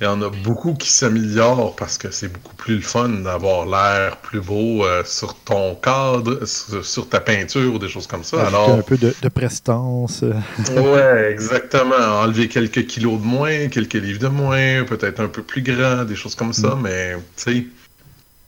Il 0.00 0.04
y 0.04 0.06
en 0.06 0.22
a 0.22 0.30
beaucoup 0.30 0.74
qui 0.74 0.90
s'améliorent 0.90 1.76
parce 1.76 1.98
que 1.98 2.10
c'est 2.10 2.28
beaucoup 2.28 2.54
plus 2.56 2.76
le 2.76 2.82
fun 2.82 3.08
d'avoir 3.08 3.66
l'air 3.66 4.16
plus 4.18 4.40
beau 4.40 4.84
euh, 4.84 5.02
sur 5.04 5.34
ton 5.34 5.74
cadre, 5.74 6.44
sur, 6.46 7.08
ta 7.08 7.20
peinture 7.20 7.74
ou 7.74 7.78
des 7.78 7.88
choses 7.88 8.06
comme 8.06 8.24
ça. 8.24 8.46
Alors 8.46 8.70
un 8.70 8.82
peu 8.82 8.96
de, 8.96 9.14
de 9.22 9.28
prestance. 9.28 10.22
ouais, 10.70 11.30
exactement. 11.30 12.20
Enlever 12.22 12.48
quelques 12.48 12.86
kilos 12.86 13.20
de 13.20 13.24
moins, 13.24 13.68
quelques 13.68 13.94
livres 13.94 14.20
de 14.20 14.28
moins, 14.28 14.84
peut-être 14.84 15.20
un 15.20 15.28
peu 15.28 15.42
plus 15.42 15.62
grand, 15.62 16.04
des 16.04 16.16
choses 16.16 16.34
comme 16.34 16.52
ça, 16.52 16.74
mm. 16.74 16.80
mais 16.82 17.14
tu 17.36 17.42
sais 17.42 17.66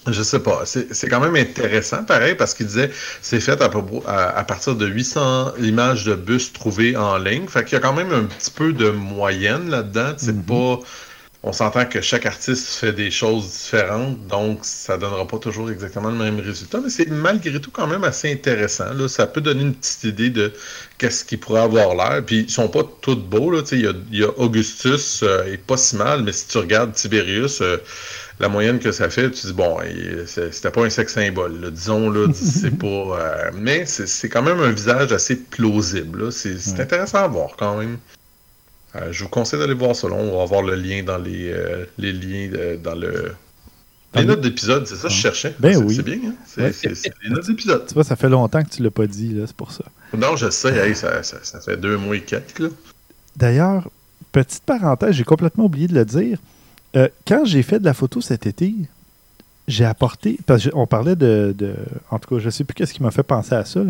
je 0.07 0.23
sais 0.23 0.41
pas. 0.41 0.63
C'est 0.65 1.09
quand 1.09 1.21
même 1.21 1.37
intéressant, 1.37 2.05
pareil, 2.05 2.35
parce 2.35 2.55
qu'il 2.55 2.67
disait 2.67 2.91
c'est 3.21 3.41
fait 3.41 3.61
à, 3.61 4.45
partir 4.45 4.77
de 4.77 4.87
800 4.87 5.55
images 5.59 6.05
de 6.05 6.15
bus 6.15 6.53
trouvées 6.53 6.97
en 6.97 7.19
ligne. 7.19 7.47
Fait 7.49 7.65
qu'il 7.65 7.75
y 7.75 7.77
a 7.77 7.81
quand 7.81 7.95
même 7.95 8.13
un 8.13 8.25
petit 8.25 8.51
peu 8.51 8.73
de 8.73 8.91
moyenne 8.91 9.71
là-dedans. 9.71 10.15
C'est 10.17 10.33
mhm. 10.33 10.45
pas. 10.45 10.81
On 11.45 11.53
s'entend 11.53 11.87
que 11.87 12.01
chaque 12.01 12.27
artiste 12.27 12.67
fait 12.67 12.93
des 12.93 13.13
choses 13.13 13.49
différentes, 13.53 14.27
donc 14.27 14.59
ça 14.63 14.99
donnera 14.99 15.25
pas 15.25 15.39
toujours 15.39 15.71
exactement 15.71 16.11
le 16.11 16.17
même 16.17 16.41
résultat, 16.41 16.81
mais 16.83 16.91
c'est 16.91 17.09
malgré 17.09 17.61
tout 17.61 17.71
quand 17.71 17.87
même 17.87 18.03
assez 18.03 18.33
intéressant. 18.33 18.93
Là. 18.93 19.07
Ça 19.07 19.29
peut 19.29 19.41
donner 19.41 19.63
une 19.63 19.75
petite 19.75 20.03
idée 20.03 20.31
de 20.31 20.53
qu'est-ce 20.99 21.25
qui 21.25 21.37
pourrait 21.37 21.61
avoir 21.61 21.95
l'air. 21.95 22.25
Puis 22.27 22.41
ils 22.41 22.51
sont 22.51 22.67
pas 22.67 22.83
tous 23.03 23.15
beaux. 23.15 23.55
Il 23.71 23.95
y 24.11 24.25
a, 24.25 24.29
Augustus, 24.37 25.21
euh, 25.23 25.45
et 25.45 25.59
pas 25.59 25.77
si 25.77 25.95
mal, 25.95 26.25
mais 26.25 26.33
si 26.33 26.49
tu 26.49 26.59
regardes 26.59 26.93
Tiberius, 26.93 27.61
euh, 27.61 27.77
la 28.41 28.49
moyenne 28.49 28.79
que 28.79 28.93
ça 28.93 29.11
fait, 29.11 29.31
tu 29.31 29.47
dis, 29.47 29.53
bon, 29.53 29.79
c'était 30.27 30.71
pas 30.71 30.85
un 30.85 30.91
sexe 30.91 31.15
symbole, 31.15 31.71
disons, 31.73 32.11
là, 32.11 32.29
c'est 32.35 32.71
pas. 32.71 32.87
Euh, 32.87 33.51
mais 33.55 33.85
c'est 33.87 34.29
quand 34.29 34.43
même 34.43 34.61
un 34.61 34.71
visage 34.71 35.13
assez 35.13 35.37
plausible. 35.37 36.31
C'est 36.33 36.81
intéressant 36.81 37.19
à 37.19 37.29
voir 37.29 37.57
quand 37.57 37.79
même. 37.79 37.99
Euh, 38.97 39.13
je 39.13 39.25
vous 39.25 39.29
conseille 39.29 39.59
d'aller 39.59 39.75
voir 39.75 39.95
ça. 39.95 40.07
on 40.09 40.37
va 40.37 40.43
avoir 40.43 40.63
le 40.63 40.75
lien 40.75 41.03
dans 41.03 41.19
les, 41.19 41.51
euh, 41.53 41.85
les 41.99 42.13
liens 42.13 42.77
dans 42.83 42.95
le. 42.95 43.33
Les 44.15 44.25
notes 44.25 44.41
d'épisode, 44.41 44.87
c'est 44.87 44.97
ça 44.97 45.09
que 45.09 45.15
je 45.15 45.21
cherchais. 45.21 45.55
Ben 45.59 45.77
oui. 45.77 45.97
C'est 45.97 46.03
bien, 46.03 46.19
hein? 46.25 46.71
C'est 46.73 47.13
les 47.23 47.31
notes 47.31 47.47
d'épisode. 47.47 47.87
Tu 47.87 47.95
vois, 47.95 48.05
ça 48.05 48.17
fait 48.17 48.31
longtemps 48.31 48.63
que 48.63 48.71
tu 48.71 48.83
l'as 48.83 48.91
pas 48.91 49.07
dit, 49.07 49.35
là, 49.35 49.45
c'est 49.47 49.55
pour 49.55 49.71
ça. 49.71 49.85
Non, 50.17 50.35
je 50.35 50.49
sais, 50.49 50.95
ça, 50.95 51.23
ça, 51.23 51.61
fait 51.61 51.77
deux 51.77 51.99
mois 51.99 52.17
et 52.17 52.23
quelques. 52.23 52.73
D'ailleurs, 53.37 53.91
petite 54.33 54.63
parenthèse, 54.65 55.15
j'ai 55.15 55.25
complètement 55.25 55.67
oublié 55.67 55.89
de 55.89 55.95
le 55.95 56.07
dire. 56.07 56.39
Euh, 56.97 57.09
quand 57.27 57.45
j'ai 57.45 57.63
fait 57.63 57.79
de 57.79 57.85
la 57.85 57.95
photo 57.95 58.21
cet 58.21 58.47
été, 58.47 58.75
j'ai 59.67 59.85
apporté. 59.85 60.39
Parce 60.47 60.69
qu'on 60.69 60.87
parlait 60.87 61.17
de, 61.17 61.55
En 62.11 62.19
tout 62.19 62.35
cas, 62.35 62.41
je 62.41 62.47
ne 62.47 62.51
sais 62.51 62.65
plus 62.65 62.75
qu'est-ce 62.75 62.95
qui 62.95 63.03
m'a 63.03 63.11
fait 63.11 63.23
penser 63.23 63.55
à 63.55 63.65
ça, 63.65 63.81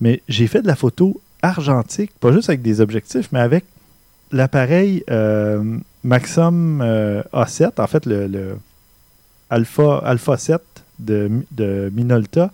mais 0.00 0.22
j'ai 0.28 0.46
fait 0.46 0.62
de 0.62 0.66
la 0.66 0.76
photo 0.76 1.20
argentique, 1.42 2.10
pas 2.20 2.32
juste 2.32 2.48
avec 2.48 2.62
des 2.62 2.80
objectifs, 2.80 3.28
mais 3.32 3.40
avec 3.40 3.64
l'appareil 4.32 5.04
euh, 5.10 5.62
Maxim 6.02 6.80
euh, 6.80 7.22
A7, 7.32 7.80
en 7.80 7.86
fait, 7.86 8.06
le, 8.06 8.56
Alpha, 9.50 9.98
Alpha 10.04 10.36
7 10.36 10.60
de, 10.98 11.30
de 11.52 11.90
Minolta, 11.94 12.50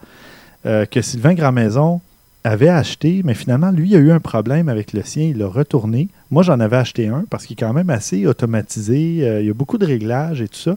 que 0.65 1.01
Sylvain 1.01 1.33
Grandmaison 1.33 2.03
avait 2.45 2.69
acheté, 2.69 3.23
mais 3.25 3.35
finalement, 3.35 3.71
lui, 3.71 3.91
il 3.91 3.97
a 3.97 3.99
eu 3.99 4.11
un 4.11 4.21
problème 4.21 4.69
avec 4.69 4.93
le 4.93 5.03
sien. 5.03 5.25
Il 5.25 5.39
l'a 5.39 5.47
retourné. 5.47 6.09
Moi, 6.31 6.43
j'en 6.43 6.59
avais 6.61 6.77
acheté 6.77 7.09
un 7.09 7.25
parce 7.29 7.47
qu'il 7.47 7.55
est 7.55 7.61
quand 7.61 7.73
même 7.73 7.91
assez 7.91 8.27
automatisé. 8.27 9.19
Euh, 9.23 9.41
il 9.41 9.47
y 9.47 9.51
a 9.51 9.55
beaucoup 9.55 9.79
de 9.79 9.87
réglages 9.87 10.41
et 10.41 10.49
tout 10.49 10.59
ça, 10.59 10.77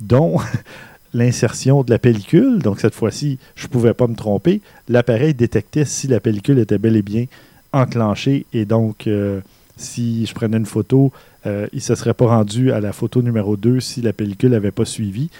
dont 0.00 0.38
l'insertion 1.14 1.82
de 1.84 1.90
la 1.90 1.98
pellicule. 1.98 2.58
Donc, 2.58 2.80
cette 2.80 2.94
fois-ci, 2.94 3.38
je 3.54 3.66
ne 3.66 3.70
pouvais 3.70 3.94
pas 3.94 4.08
me 4.08 4.16
tromper. 4.16 4.60
L'appareil 4.88 5.34
détectait 5.34 5.84
si 5.84 6.08
la 6.08 6.20
pellicule 6.20 6.58
était 6.58 6.78
bel 6.78 6.96
et 6.96 7.02
bien 7.02 7.26
enclenchée. 7.72 8.46
Et 8.52 8.64
donc, 8.64 9.06
euh, 9.06 9.40
si 9.76 10.26
je 10.26 10.34
prenais 10.34 10.56
une 10.56 10.66
photo, 10.66 11.12
euh, 11.46 11.68
il 11.72 11.76
ne 11.76 11.82
se 11.82 11.94
serait 11.94 12.14
pas 12.14 12.26
rendu 12.26 12.72
à 12.72 12.80
la 12.80 12.92
photo 12.92 13.22
numéro 13.22 13.56
2 13.56 13.78
si 13.78 14.02
la 14.02 14.12
pellicule 14.12 14.50
n'avait 14.50 14.72
pas 14.72 14.84
suivi. 14.84 15.30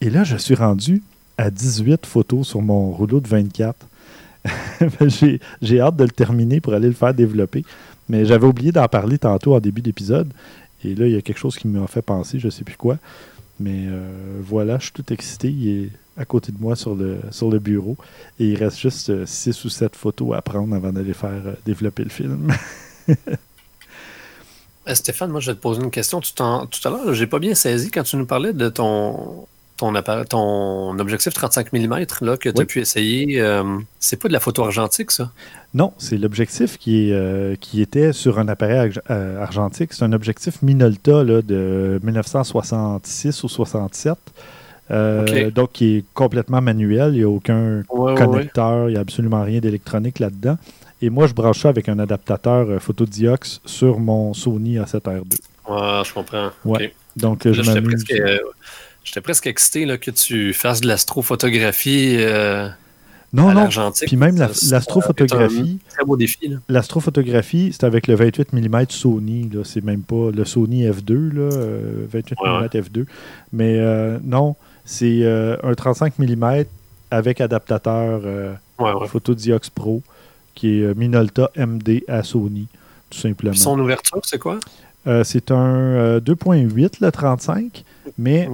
Et 0.00 0.08
là, 0.08 0.24
je 0.24 0.36
suis 0.36 0.54
rendu 0.54 1.02
à 1.36 1.50
18 1.50 2.06
photos 2.06 2.48
sur 2.48 2.62
mon 2.62 2.90
rouleau 2.90 3.20
de 3.20 3.28
24. 3.28 3.86
j'ai 5.62 5.80
hâte 5.80 5.96
de 5.96 6.04
le 6.04 6.10
terminer 6.10 6.60
pour 6.60 6.74
aller 6.74 6.88
le 6.88 6.94
faire 6.94 7.14
développer. 7.14 7.64
Mais 8.08 8.24
j'avais 8.24 8.46
oublié 8.46 8.72
d'en 8.72 8.86
parler 8.88 9.18
tantôt 9.18 9.54
en 9.54 9.60
début 9.60 9.82
d'épisode. 9.82 10.32
Et 10.84 10.94
là, 10.94 11.06
il 11.06 11.12
y 11.12 11.16
a 11.16 11.22
quelque 11.22 11.38
chose 11.38 11.56
qui 11.56 11.66
m'a 11.66 11.86
fait 11.86 12.02
penser, 12.02 12.38
je 12.38 12.46
ne 12.46 12.50
sais 12.50 12.64
plus 12.64 12.76
quoi. 12.76 12.98
Mais 13.58 13.86
euh, 13.86 14.40
voilà, 14.42 14.78
je 14.78 14.84
suis 14.84 14.92
tout 14.92 15.12
excité. 15.12 15.48
Il 15.48 15.68
est 15.68 15.90
à 16.16 16.24
côté 16.24 16.52
de 16.52 16.58
moi 16.60 16.76
sur 16.76 16.94
le, 16.94 17.18
sur 17.30 17.50
le 17.50 17.58
bureau. 17.58 17.96
Et 18.38 18.48
il 18.48 18.56
reste 18.56 18.78
juste 18.78 19.24
6 19.24 19.48
euh, 19.48 19.66
ou 19.66 19.70
7 19.70 19.96
photos 19.96 20.36
à 20.36 20.42
prendre 20.42 20.74
avant 20.74 20.92
d'aller 20.92 21.14
faire 21.14 21.30
euh, 21.30 21.54
développer 21.64 22.04
le 22.04 22.10
film. 22.10 22.52
Stéphane, 24.92 25.30
moi 25.30 25.40
je 25.40 25.50
vais 25.50 25.56
te 25.56 25.62
poser 25.62 25.82
une 25.82 25.90
question. 25.90 26.20
Tout, 26.20 26.32
tout 26.34 26.42
à 26.44 26.90
l'heure, 26.90 27.14
j'ai 27.14 27.26
pas 27.26 27.38
bien 27.38 27.54
saisi 27.54 27.90
quand 27.90 28.02
tu 28.02 28.16
nous 28.16 28.26
parlais 28.26 28.52
de 28.52 28.68
ton 28.68 29.46
ton, 29.76 29.92
ton 30.28 30.98
objectif 30.98 31.34
35 31.34 31.72
mm 31.72 32.06
là, 32.20 32.36
que 32.36 32.48
tu 32.48 32.60
as 32.60 32.64
pu 32.64 32.80
essayer, 32.80 33.40
euh, 33.40 33.78
c'est 33.98 34.20
pas 34.20 34.28
de 34.28 34.32
la 34.32 34.40
photo 34.40 34.64
argentique, 34.64 35.10
ça? 35.10 35.32
Non, 35.72 35.92
c'est 35.98 36.16
l'objectif 36.16 36.78
qui, 36.78 37.12
euh, 37.12 37.56
qui 37.60 37.82
était 37.82 38.12
sur 38.12 38.38
un 38.38 38.48
appareil 38.48 38.92
euh, 39.10 39.42
argentique. 39.42 39.92
C'est 39.92 40.04
un 40.04 40.12
objectif 40.12 40.62
Minolta 40.62 41.24
là, 41.24 41.42
de 41.42 41.98
1966 42.04 43.42
ou 43.42 43.48
67. 43.48 44.16
Donc, 45.54 45.72
qui 45.72 45.96
est 45.96 46.04
complètement 46.14 46.60
manuel. 46.60 47.14
Il 47.14 47.18
n'y 47.18 47.24
a 47.24 47.28
aucun 47.28 47.82
connecteur, 47.88 48.88
il 48.88 48.92
n'y 48.92 48.98
a 48.98 49.00
absolument 49.00 49.42
rien 49.42 49.58
d'électronique 49.58 50.20
là-dedans. 50.20 50.56
Et 51.02 51.10
moi, 51.10 51.26
je 51.26 51.34
branche 51.34 51.60
ça 51.60 51.68
avec 51.70 51.88
un 51.88 51.98
adaptateur 51.98 52.80
photodiox 52.80 53.60
sur 53.64 53.98
mon 53.98 54.32
Sony 54.32 54.78
A7R2. 54.78 55.40
Ah, 55.66 56.02
je 56.06 56.12
comprends. 56.12 56.50
Ouais. 56.64 56.94
Donc, 57.16 57.40
je, 57.44 57.52
je 57.52 57.72
J'étais 59.04 59.20
presque 59.20 59.46
excité 59.46 59.84
là, 59.84 59.98
que 59.98 60.10
tu 60.10 60.52
fasses 60.52 60.80
de 60.80 60.88
l'astrophotographie. 60.88 62.16
Euh, 62.18 62.68
non, 63.34 63.52
non. 63.52 63.68
Puis 64.06 64.16
même 64.16 64.36
l'astrophotographie. 64.36 65.80
Très 65.90 66.04
beau 66.04 66.16
défi. 66.16 66.38
L'astrophotographie, 66.68 67.70
c'est 67.72 67.84
avec 67.84 68.06
le 68.06 68.14
28 68.14 68.52
mm 68.52 68.84
Sony. 68.90 69.50
C'est 69.64 69.82
même 69.82 70.02
pas 70.02 70.30
le 70.32 70.44
Sony 70.44 70.88
F2, 70.88 71.32
là, 71.32 71.48
28 72.12 72.36
mm 72.40 72.66
F2. 72.66 73.06
Mais 73.52 73.76
euh, 73.78 74.18
non, 74.22 74.54
c'est 74.84 75.20
euh, 75.22 75.56
un 75.64 75.74
35 75.74 76.18
mm 76.20 76.64
avec 77.10 77.40
adaptateur 77.40 78.20
euh, 78.24 78.54
Photodiox 79.08 79.68
Pro 79.70 80.02
qui 80.54 80.80
est 80.82 80.94
Minolta 80.96 81.50
MD 81.56 82.04
à 82.06 82.22
Sony, 82.22 82.68
tout 83.10 83.18
simplement. 83.18 83.54
son 83.54 83.78
ouverture, 83.80 84.20
c'est 84.22 84.38
quoi? 84.38 84.60
C'est 85.06 85.50
un 85.50 86.18
2.8, 86.18 86.96
le 87.00 87.10
35. 87.10 87.84
Mais 88.18 88.48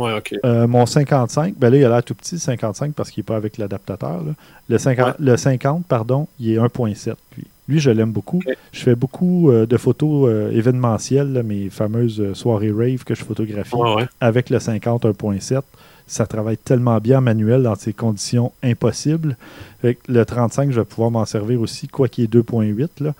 euh, 0.44 0.66
mon 0.66 0.86
55, 0.86 1.54
ben 1.56 1.70
là, 1.70 1.76
il 1.76 1.84
a 1.84 1.88
l'air 1.88 2.02
tout 2.02 2.14
petit, 2.14 2.36
le 2.36 2.40
55, 2.40 2.94
parce 2.94 3.10
qu'il 3.10 3.20
n'est 3.20 3.26
pas 3.26 3.36
avec 3.36 3.58
l'adaptateur. 3.58 4.22
Le, 4.68 4.78
50, 4.78 5.16
le 5.18 5.36
50, 5.36 5.86
pardon, 5.86 6.28
il 6.38 6.52
est 6.52 6.58
1.7. 6.58 7.14
Lui. 7.36 7.46
lui, 7.68 7.80
je 7.80 7.90
l'aime 7.90 8.12
beaucoup. 8.12 8.40
Je 8.72 8.80
fais 8.80 8.94
beaucoup 8.94 9.50
euh, 9.50 9.66
de 9.66 9.76
photos 9.76 10.28
euh, 10.28 10.50
événementielles, 10.52 11.42
mes 11.44 11.68
fameuses 11.68 12.32
soirées 12.34 12.72
rave 12.72 13.04
que 13.04 13.14
je 13.14 13.24
photographie 13.24 13.76
avec 14.20 14.50
le 14.50 14.58
50 14.58 15.04
1.7. 15.04 15.60
Ça 16.06 16.26
travaille 16.26 16.58
tellement 16.58 16.98
bien 16.98 17.20
manuel 17.20 17.62
dans 17.62 17.76
ces 17.76 17.92
conditions 17.92 18.50
impossibles. 18.64 19.36
Avec 19.84 20.00
le 20.08 20.24
35, 20.24 20.72
je 20.72 20.80
vais 20.80 20.84
pouvoir 20.84 21.12
m'en 21.12 21.24
servir 21.24 21.60
aussi, 21.60 21.86
quoi 21.86 22.08
qu'il 22.08 22.24
est 22.24 22.34
2.8. 22.34 23.12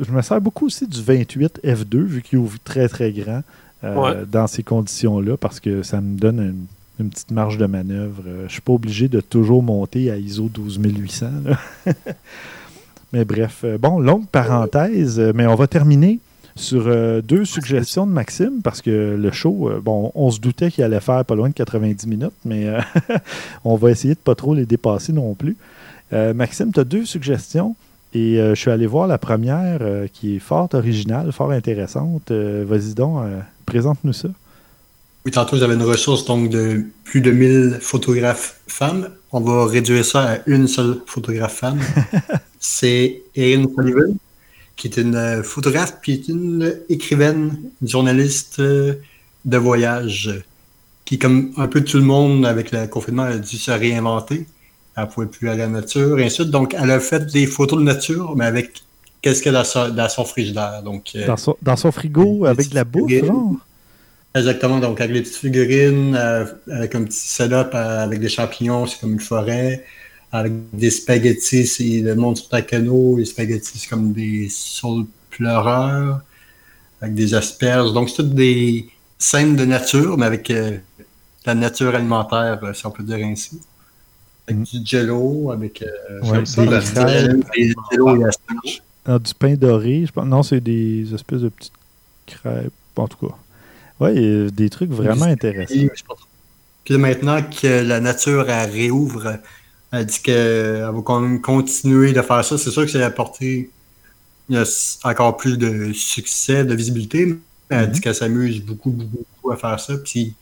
Je 0.00 0.10
me 0.10 0.22
sers 0.22 0.40
beaucoup 0.40 0.66
aussi 0.66 0.86
du 0.86 1.02
28 1.02 1.60
F2, 1.64 1.98
vu 1.98 2.22
qu'il 2.22 2.38
ouvre 2.38 2.58
très 2.64 2.88
très 2.88 3.12
grand. 3.12 3.42
Euh, 3.84 4.24
dans 4.24 4.46
ces 4.46 4.62
conditions-là 4.62 5.36
parce 5.36 5.60
que 5.60 5.82
ça 5.82 6.00
me 6.00 6.18
donne 6.18 6.66
une, 6.98 7.10
petite 7.10 7.30
marge 7.30 7.58
de 7.58 7.66
manœuvre. 7.66 8.22
Euh, 8.26 8.38
je 8.40 8.44
ne 8.44 8.48
suis 8.48 8.60
pas 8.62 8.72
obligé 8.72 9.08
de 9.08 9.20
toujours 9.20 9.62
monter 9.62 10.10
à 10.10 10.16
ISO 10.16 10.48
12800. 10.48 11.26
mais 13.12 13.26
bref, 13.26 13.60
euh, 13.64 13.76
bon, 13.76 13.98
longue 13.98 14.26
parenthèse, 14.28 15.20
mais 15.34 15.46
on 15.46 15.54
va 15.54 15.66
terminer 15.66 16.20
sur 16.54 16.84
deux 17.22 17.44
suggestions 17.44 18.06
de 18.06 18.12
Maxime, 18.12 18.62
parce 18.64 18.80
que 18.80 19.14
le 19.14 19.30
show, 19.30 19.70
bon, 19.84 20.10
on 20.14 20.30
se 20.30 20.40
doutait 20.40 20.70
qu'il 20.70 20.84
allait 20.84 21.00
faire 21.00 21.22
pas 21.22 21.34
loin 21.34 21.50
de 21.50 21.54
90 21.54 22.06
minutes, 22.06 22.32
mais 22.46 22.66
on 23.64 23.76
va 23.76 23.90
essayer 23.90 24.14
de 24.14 24.18
pas 24.18 24.34
trop 24.34 24.54
les 24.54 24.64
dépasser 24.64 25.12
non 25.12 25.34
plus. 25.34 25.54
Maxime, 26.12 26.72
tu 26.72 26.80
as 26.80 26.84
deux 26.84 27.04
suggestions? 27.04 27.76
Et 28.14 28.36
je 28.36 28.54
suis 28.54 28.70
allé 28.70 28.86
voir 28.86 29.06
la 29.06 29.18
première 29.18 29.80
qui 30.12 30.36
est 30.36 30.38
fort 30.38 30.68
originale, 30.72 31.32
fort 31.32 31.50
intéressante. 31.50 32.30
Vas-y 32.30 32.94
donc, 32.94 33.22
Présente-nous 33.66 34.12
ça. 34.12 34.28
Oui, 35.26 35.32
tantôt, 35.32 35.56
j'avais 35.56 35.74
une 35.74 35.82
ressource 35.82 36.24
donc 36.24 36.50
de 36.50 36.84
plus 37.02 37.20
de 37.20 37.32
1000 37.32 37.78
photographes 37.80 38.60
femmes. 38.68 39.08
On 39.32 39.40
va 39.40 39.66
réduire 39.66 40.04
ça 40.04 40.34
à 40.34 40.38
une 40.46 40.68
seule 40.68 41.00
photographe 41.04 41.56
femme. 41.56 41.80
C'est 42.60 43.22
Erin 43.34 43.66
Sullivan, 43.76 44.16
qui 44.76 44.86
est 44.86 44.96
une 44.98 45.42
photographe 45.42 45.98
puis 46.00 46.24
une 46.28 46.76
écrivaine, 46.88 47.58
journaliste 47.82 48.60
de 48.60 49.58
voyage, 49.58 50.30
qui, 51.04 51.18
comme 51.18 51.52
un 51.56 51.66
peu 51.66 51.82
tout 51.82 51.98
le 51.98 52.04
monde 52.04 52.46
avec 52.46 52.70
le 52.70 52.86
confinement, 52.86 53.24
a 53.24 53.36
dû 53.36 53.56
se 53.56 53.72
réinventer. 53.72 54.46
Elle 54.96 55.04
ne 55.04 55.08
pouvait 55.08 55.26
plus 55.26 55.48
aller 55.48 55.62
à 55.62 55.66
la 55.66 55.72
nature, 55.72 56.18
et 56.18 56.24
ainsi 56.24 56.38
de 56.38 56.42
suite. 56.44 56.50
Donc, 56.50 56.74
elle 56.74 56.90
a 56.90 57.00
fait 57.00 57.26
des 57.26 57.46
photos 57.46 57.78
de 57.78 57.84
nature, 57.84 58.34
mais 58.34 58.46
avec 58.46 58.82
qu'est-ce 59.20 59.42
qu'elle 59.42 59.56
a 59.56 59.90
dans 59.90 60.08
son 60.08 60.24
frigidaire. 60.24 60.82
Donc, 60.82 61.10
euh, 61.14 61.26
dans, 61.26 61.36
son, 61.36 61.56
dans 61.60 61.76
son 61.76 61.92
frigo 61.92 62.46
avec 62.46 62.70
de 62.70 62.74
la 62.74 62.84
bouffe, 62.84 63.12
Exactement, 64.34 64.80
donc 64.80 65.00
avec 65.00 65.14
les 65.14 65.22
petites 65.22 65.36
figurines, 65.36 66.14
euh, 66.14 66.44
avec 66.70 66.94
un 66.94 67.04
petit 67.04 67.26
setup 67.26 67.70
euh, 67.74 68.04
avec 68.04 68.20
des 68.20 68.28
champignons, 68.28 68.86
c'est 68.86 69.00
comme 69.00 69.14
une 69.14 69.20
forêt. 69.20 69.84
Avec 70.30 70.52
des 70.74 70.90
spaghettis, 70.90 71.66
c'est 71.66 72.00
le 72.02 72.14
monde 72.14 72.36
sur 72.36 72.48
canot. 72.66 73.16
Les 73.16 73.24
spaghettis, 73.24 73.78
c'est 73.78 73.88
comme 73.88 74.12
des 74.12 74.48
saules 74.50 75.06
pleureurs, 75.30 76.20
avec 77.00 77.14
des 77.14 77.32
asperges. 77.34 77.92
Donc, 77.94 78.10
c'est 78.10 78.16
toutes 78.16 78.34
des 78.34 78.88
scènes 79.18 79.56
de 79.56 79.64
nature, 79.64 80.18
mais 80.18 80.26
avec 80.26 80.52
la 81.46 81.54
nature 81.54 81.94
alimentaire, 81.94 82.60
si 82.74 82.84
on 82.86 82.90
peut 82.90 83.04
dire 83.04 83.24
ainsi. 83.24 83.58
Avec 84.48 84.60
mm. 84.60 84.64
du 84.64 84.86
jello, 84.86 85.50
avec 85.50 85.84
ouais, 86.22 86.42
des, 86.42 86.46
jello 87.90 88.16
et 88.16 88.24
asperges. 88.24 88.82
Ah, 89.04 89.18
du 89.18 89.34
pain 89.34 89.54
doré, 89.54 90.04
je 90.06 90.12
pense. 90.12 90.26
Non, 90.26 90.42
c'est 90.42 90.60
des 90.60 91.14
espèces 91.14 91.42
de 91.42 91.48
petites 91.48 91.72
crêpes. 92.26 92.72
En 92.96 93.08
tout 93.08 93.26
cas. 93.26 93.34
Oui, 94.00 94.50
des 94.52 94.70
trucs 94.70 94.90
vraiment 94.90 95.26
intéressants. 95.26 95.88
Puis 96.84 96.98
maintenant 96.98 97.42
que 97.42 97.82
la 97.82 98.00
nature 98.00 98.48
elle 98.48 98.70
réouvre, 98.70 99.38
elle 99.92 100.06
dit 100.06 100.20
qu'elle 100.20 100.82
va 100.82 101.02
continuer 101.42 102.12
de 102.12 102.22
faire 102.22 102.44
ça. 102.44 102.58
C'est 102.58 102.70
sûr 102.70 102.84
que 102.84 102.90
ça 102.90 103.02
a 103.02 103.06
apporté 103.06 103.70
encore 105.04 105.36
plus 105.36 105.58
de 105.58 105.92
succès, 105.92 106.64
de 106.64 106.74
visibilité. 106.74 107.26
Mais 107.26 107.38
elle 107.70 107.90
dit 107.90 107.98
mm-hmm. 107.98 108.02
qu'elle 108.02 108.14
s'amuse 108.14 108.62
beaucoup, 108.62 108.90
beaucoup, 108.90 109.24
beaucoup 109.36 109.52
à 109.52 109.56
faire 109.56 109.80
ça. 109.80 109.94
Puis 109.98 110.34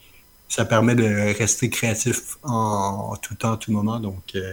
ça 0.55 0.65
permet 0.65 0.95
de 0.95 1.37
rester 1.37 1.69
créatif 1.69 2.37
en, 2.45 3.17
tout 3.21 3.35
temps, 3.35 3.57
tout 3.57 3.73
moment. 3.73 3.99
Donc, 3.99 4.23
euh, 4.37 4.53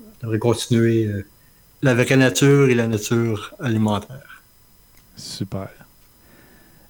elle 0.00 0.06
devrait 0.22 0.38
continuer. 0.38 1.04
Euh, 1.04 1.26
la 1.82 1.94
vraie 1.94 2.16
nature 2.16 2.70
et 2.70 2.74
la 2.74 2.86
nature 2.86 3.54
alimentaire. 3.60 4.42
Super. 5.14 5.68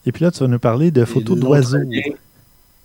Et 0.07 0.13
puis 0.13 0.23
là, 0.23 0.31
tu 0.31 0.39
vas 0.39 0.47
nous 0.47 0.61
parler 0.61 0.93
de 0.93 1.05
photos 1.05 1.37
d'oiseaux. 1.37 1.79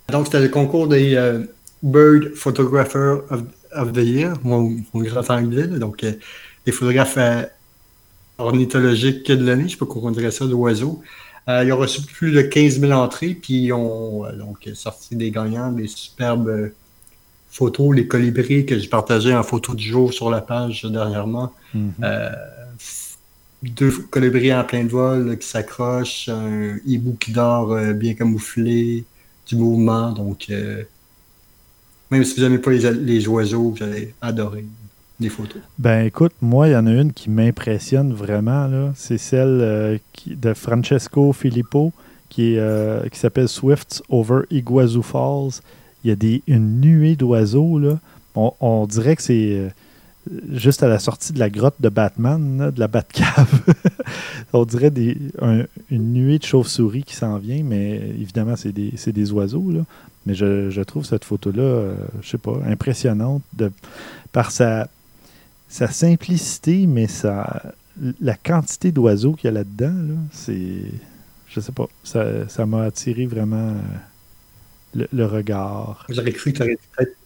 Donc, 0.08 0.26
c'était 0.26 0.40
le 0.40 0.48
concours 0.48 0.88
des 0.88 1.14
euh, 1.14 1.44
Bird 1.84 2.34
Photographer 2.34 3.18
of, 3.70 3.92
the 3.92 3.98
Year, 3.98 4.34
mon, 4.42 4.76
grand 4.92 5.30
anglais. 5.30 5.68
donc, 5.68 6.02
euh, 6.02 6.14
les 6.66 6.72
photographes 6.72 7.18
ornithologiques 8.38 9.30
de 9.30 9.46
l'année, 9.46 9.62
je 9.62 9.66
ne 9.66 9.70
sais 9.70 9.76
pas 9.76 9.86
comment 9.86 10.08
on 10.08 10.10
dirait 10.10 10.32
ça, 10.32 10.46
d'oiseaux. 10.46 11.00
Ils 11.48 11.72
ont 11.72 11.78
reçu 11.78 12.02
plus 12.02 12.32
de 12.32 12.42
15 12.42 12.80
000 12.80 12.92
entrées, 12.92 13.34
puis 13.34 13.64
ils 13.64 13.72
ont 13.72 14.24
donc, 14.38 14.68
sorti 14.74 15.16
des 15.16 15.30
gagnants, 15.30 15.72
des 15.72 15.88
superbes 15.88 16.70
photos, 17.52 17.94
les 17.94 18.06
colibris 18.06 18.64
que 18.64 18.78
j'ai 18.78 18.88
partagé 18.88 19.34
en 19.34 19.42
photo 19.42 19.74
du 19.74 19.84
jour 19.84 20.12
sur 20.12 20.30
la 20.30 20.40
page 20.40 20.84
dernièrement. 20.84 21.52
Mhm. 21.74 21.92
Euh, 22.02 22.30
deux 23.62 23.90
colibris 24.10 24.52
en 24.52 24.64
plein 24.64 24.84
de 24.84 24.88
vol 24.88 25.38
qui 25.38 25.46
s'accrochent, 25.46 26.28
un 26.28 26.78
hibou 26.84 27.16
qui 27.20 27.30
dort 27.30 27.72
euh, 27.72 27.92
bien 27.92 28.14
camouflé, 28.14 29.04
du 29.46 29.56
mouvement. 29.56 30.12
Donc, 30.12 30.46
euh, 30.50 30.82
même 32.10 32.24
si 32.24 32.36
vous 32.36 32.42
n'aimez 32.42 32.58
pas 32.58 32.70
les, 32.70 33.28
oiseaux, 33.28 33.74
vous 33.76 33.82
allez 33.82 34.14
adorer 34.20 34.64
les 35.22 35.28
photos? 35.28 35.62
Ben 35.78 36.04
écoute, 36.04 36.32
moi, 36.40 36.68
il 36.68 36.72
y 36.72 36.76
en 36.76 36.86
a 36.86 36.92
une 36.92 37.12
qui 37.12 37.30
m'impressionne 37.30 38.12
vraiment. 38.12 38.92
C'est 38.94 39.18
celle 39.18 40.00
de 40.26 40.54
Francesco 40.54 41.32
Filippo 41.32 41.92
qui, 42.28 42.56
qui 43.10 43.18
s'appelle 43.18 43.48
Swifts 43.48 44.02
over 44.08 44.42
Iguazu 44.50 45.02
Falls 45.02 45.60
il 46.04 46.08
y 46.08 46.10
a 46.10 46.16
des, 46.16 46.42
une 46.46 46.80
nuée 46.80 47.16
d'oiseaux. 47.16 47.80
On, 48.34 48.86
dirait 48.86 49.16
que 49.16 49.22
c'est 49.22 49.52
euh, 49.52 49.68
juste 50.50 50.82
à 50.82 50.88
la 50.88 50.98
sortie 50.98 51.32
de 51.32 51.38
la 51.38 51.50
grotte 51.50 51.76
de 51.80 51.88
Batman, 51.88 52.70
de 52.70 52.80
la 52.80 52.88
Batcave. 52.88 53.62
on 54.52 54.64
dirait 54.64 54.90
des, 54.90 55.16
une 55.90 56.12
nuée 56.12 56.38
de 56.38 56.44
chauves-souris 56.44 57.04
qui 57.04 57.14
s'en 57.14 57.38
vient, 57.38 57.62
mais 57.62 57.96
évidemment, 58.18 58.56
c'est 58.56 58.72
des, 58.72 58.92
des, 59.06 59.32
oiseaux. 59.32 59.70
Là. 59.70 59.80
Mais 60.26 60.34
je, 60.34 60.70
je, 60.70 60.82
trouve 60.82 61.04
cette 61.04 61.24
photo-là, 61.24 61.62
euh, 61.62 61.94
je 62.20 62.30
sais 62.30 62.38
pas, 62.38 62.58
impressionnante 62.66 63.42
de, 63.56 63.70
par 64.32 64.50
sa, 64.50 64.88
sa 65.72 65.88
simplicité, 65.88 66.86
mais 66.86 67.06
sa, 67.06 67.72
la 68.20 68.34
quantité 68.34 68.92
d'oiseaux 68.92 69.32
qu'il 69.32 69.46
y 69.46 69.48
a 69.48 69.52
là-dedans. 69.52 69.94
Là, 69.94 70.14
c'est. 70.30 70.82
Je 71.48 71.60
sais 71.60 71.72
pas. 71.72 71.88
Ça 72.04 72.66
m'a 72.66 72.82
attiré 72.82 73.24
vraiment. 73.24 73.70
Euh, 73.70 75.06
le, 75.12 75.24
regard. 75.24 76.06
J'aurais 76.10 76.32
cru 76.32 76.52
que 76.52 76.58
tu 76.58 76.62
aurais 76.62 76.78
peut-être 76.96 77.16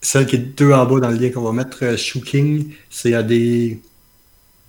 celle 0.00 0.26
qui 0.26 0.36
est 0.36 0.58
deux 0.58 0.72
en 0.72 0.86
bas 0.86 1.00
dans 1.00 1.10
le 1.10 1.16
lien 1.16 1.30
qu'on 1.30 1.42
va 1.42 1.52
mettre, 1.52 1.78
euh, 1.82 1.96
Shooking, 1.96 2.72
c'est 2.88 3.14
à 3.14 3.24
des, 3.24 3.80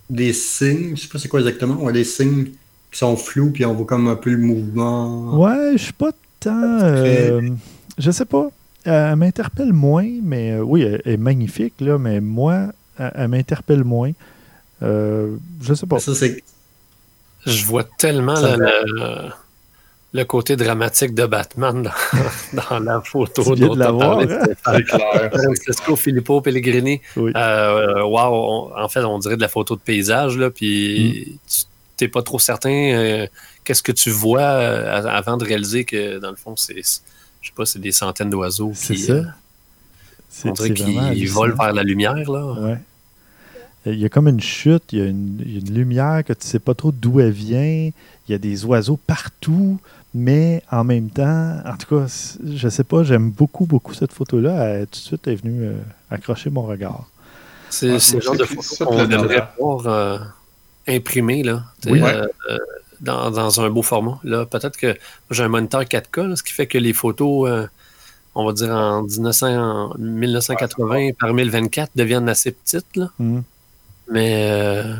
des 0.09 0.33
signes, 0.33 0.95
je 0.95 1.03
sais 1.03 1.07
pas 1.07 1.19
c'est 1.19 1.27
quoi 1.27 1.39
exactement, 1.39 1.77
on 1.79 1.87
a 1.87 1.91
des 1.91 2.03
signes 2.03 2.45
qui 2.91 2.97
sont 2.97 3.15
flous, 3.15 3.51
puis 3.51 3.63
on 3.63 3.75
voit 3.75 3.85
comme 3.85 4.07
un 4.07 4.15
peu 4.15 4.31
le 4.31 4.39
mouvement. 4.39 5.39
Ouais, 5.39 5.73
je 5.73 5.83
suis 5.83 5.93
pas 5.93 6.11
tant. 6.39 6.79
Euh, 6.81 7.49
je 7.99 8.09
sais 8.11 8.25
pas. 8.25 8.49
Elle 8.83 9.15
m'interpelle 9.17 9.73
moins, 9.73 10.09
mais 10.23 10.53
euh, 10.53 10.63
oui, 10.63 10.81
elle 10.81 11.01
est 11.05 11.17
magnifique, 11.17 11.75
là, 11.79 11.99
mais 11.99 12.19
moi, 12.19 12.73
elle, 13.15 13.27
m'interpelle 13.27 13.83
moins. 13.83 14.11
Euh, 14.83 15.35
je 15.61 15.73
sais 15.73 15.85
pas. 15.85 15.99
Ça. 15.99 16.13
Je 17.45 17.65
vois 17.65 17.83
tellement 17.83 18.39
la, 18.39 19.35
le 20.13 20.25
côté 20.25 20.55
dramatique 20.55 21.13
de 21.15 21.25
Batman 21.25 21.89
dans, 22.53 22.79
la 22.79 23.01
photo 23.01 23.55
dont 23.55 23.75
parlé. 23.75 24.33
Hein? 24.33 25.29
Francesco 25.31 25.95
Filippo 25.95 26.41
Pellegrini. 26.41 27.01
Euh, 27.17 28.03
wow, 28.03 28.73
en 28.75 28.89
fait, 28.89 29.03
on 29.03 29.19
dirait 29.19 29.37
de 29.37 29.41
la 29.41 29.47
photo 29.47 29.75
de 29.75 29.81
paysage, 29.81 30.37
là, 30.37 30.49
puis 30.49 31.39
mm. 31.45 31.49
tu 31.97 32.05
n'es 32.05 32.07
pas 32.09 32.23
trop 32.23 32.39
certain 32.39 32.69
euh, 32.71 33.27
qu'est-ce 33.63 33.83
que 33.83 33.93
tu 33.93 34.09
vois 34.09 34.41
euh, 34.41 35.01
avant 35.07 35.37
de 35.37 35.45
réaliser 35.45 35.85
que, 35.85 36.19
dans 36.19 36.31
le 36.31 36.35
fond, 36.35 36.55
c'est 36.55 36.81
je 37.41 37.47
sais 37.47 37.53
pas, 37.55 37.65
c'est 37.65 37.79
des 37.79 37.91
centaines 37.91 38.29
d'oiseaux 38.29 38.71
C'est 38.75 38.93
qui, 38.93 39.01
ça. 39.03 39.13
euh, 39.13 39.23
C'est 40.29 40.49
on 40.49 40.53
dirait 40.53 40.73
qu'ils 40.73 41.29
volent 41.29 41.55
vers 41.55 41.73
la 41.73 41.83
lumière, 41.83 42.29
là. 42.29 42.53
Ouais. 42.53 42.77
Il 43.85 43.99
y 43.99 44.05
a 44.05 44.09
comme 44.09 44.27
une 44.27 44.39
chute, 44.41 44.83
il 44.91 44.99
y 44.99 45.01
a 45.01 45.05
une, 45.05 45.37
il 45.43 45.53
y 45.53 45.55
a 45.57 45.59
une 45.59 45.73
lumière 45.73 46.23
que 46.23 46.33
tu 46.33 46.45
sais 46.47 46.59
pas 46.59 46.73
trop 46.75 46.91
d'où 46.91 47.19
elle 47.19 47.31
vient. 47.31 47.89
Il 48.27 48.31
y 48.31 48.33
a 48.33 48.37
des 48.37 48.63
oiseaux 48.65 48.97
partout, 48.97 49.79
mais 50.13 50.61
en 50.71 50.83
même 50.83 51.09
temps, 51.09 51.57
en 51.65 51.75
tout 51.77 51.95
cas, 51.99 52.05
je 52.45 52.69
sais 52.69 52.83
pas, 52.83 53.03
j'aime 53.03 53.31
beaucoup, 53.31 53.65
beaucoup 53.65 53.93
cette 53.93 54.13
photo-là. 54.13 54.63
Elle, 54.65 54.85
tout 54.87 54.99
de 54.99 55.03
suite, 55.05 55.27
est 55.27 55.35
venue 55.35 55.63
euh, 55.65 55.73
accrocher 56.11 56.49
mon 56.51 56.61
regard. 56.63 57.09
C'est 57.69 57.99
c'est 57.99 58.17
le 58.17 58.21
genre 58.21 58.37
de 58.37 58.43
photo 58.43 58.85
qu'on 58.85 58.97
puis 58.97 58.97
la 58.97 59.03
aimerait 59.15 59.27
dernière. 59.27 59.53
voir 59.59 59.87
euh, 59.87 60.17
imprimé, 60.87 61.43
là. 61.43 61.63
Oui. 61.87 62.01
euh, 62.01 62.27
euh, 62.49 62.57
dans, 62.99 63.31
dans 63.31 63.61
un 63.61 63.69
beau 63.69 63.81
format. 63.81 64.19
Là, 64.23 64.45
peut-être 64.45 64.77
que 64.77 64.95
j'ai 65.31 65.43
un 65.43 65.47
moniteur 65.47 65.81
4K, 65.83 66.27
là, 66.27 66.35
ce 66.35 66.43
qui 66.43 66.53
fait 66.53 66.67
que 66.67 66.77
les 66.77 66.93
photos, 66.93 67.49
euh, 67.49 67.67
on 68.35 68.45
va 68.45 68.53
dire 68.53 68.69
en 68.75 69.03
1900, 69.03 69.47
en 69.57 69.97
1980 69.97 71.11
par 71.19 71.33
1024, 71.33 71.91
deviennent 71.95 72.29
assez 72.29 72.51
petites. 72.51 72.95
Là. 72.95 73.09
Mhm. 73.19 73.43
Mais 74.09 74.49
euh, 74.51 74.93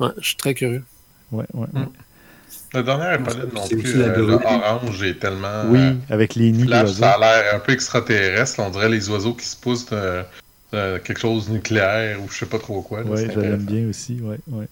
ouais, 0.00 0.10
je 0.20 0.26
suis 0.28 0.36
très 0.36 0.54
curieux. 0.54 0.84
Ouais, 1.30 1.44
ouais, 1.54 1.66
Mm. 1.72 1.78
ouais. 1.80 1.86
La 2.74 2.82
dernière 2.82 3.18
laide 3.20 3.52
non 3.54 3.66
plus. 3.68 3.96
la 3.98 4.06
euh, 4.08 4.38
orange 4.44 5.02
est 5.02 5.18
tellement. 5.18 5.64
Oui, 5.66 5.78
euh, 5.80 5.92
avec 6.08 6.34
les 6.34 6.52
nids 6.52 6.64
flash, 6.66 6.90
ça 6.92 7.12
a 7.12 7.18
l'air 7.18 7.54
un 7.54 7.58
peu 7.58 7.72
extraterrestre. 7.72 8.60
On 8.60 8.70
dirait 8.70 8.88
les 8.88 9.10
oiseaux 9.10 9.34
qui 9.34 9.44
se 9.46 9.56
poussent 9.56 9.90
de, 9.90 10.22
de 10.72 10.98
quelque 10.98 11.18
chose 11.20 11.48
de 11.48 11.52
nucléaire 11.52 12.18
ou 12.22 12.30
je 12.30 12.38
sais 12.38 12.46
pas 12.46 12.58
trop 12.58 12.80
quoi. 12.80 13.02
Oui, 13.04 13.12
C'est 13.26 13.32
je 13.34 13.40
l'aime 13.40 13.56
bien 13.64 13.88
aussi. 13.88 14.18
Ouais, 14.22 14.38
ouais. 14.50 14.68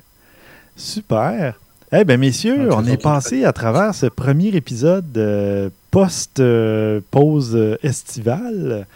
Super. 0.76 1.58
Eh 1.92 2.04
bien, 2.04 2.16
messieurs, 2.16 2.68
Ouais, 2.68 2.74
on 2.74 2.86
est 2.86 3.02
passé 3.02 3.44
à 3.44 3.52
travers 3.52 3.94
ce 3.94 4.06
premier 4.06 4.48
épisode 4.48 5.16
euh, 5.18 5.68
post-pause 5.90 7.54
euh, 7.56 7.76
estivale. 7.82 8.86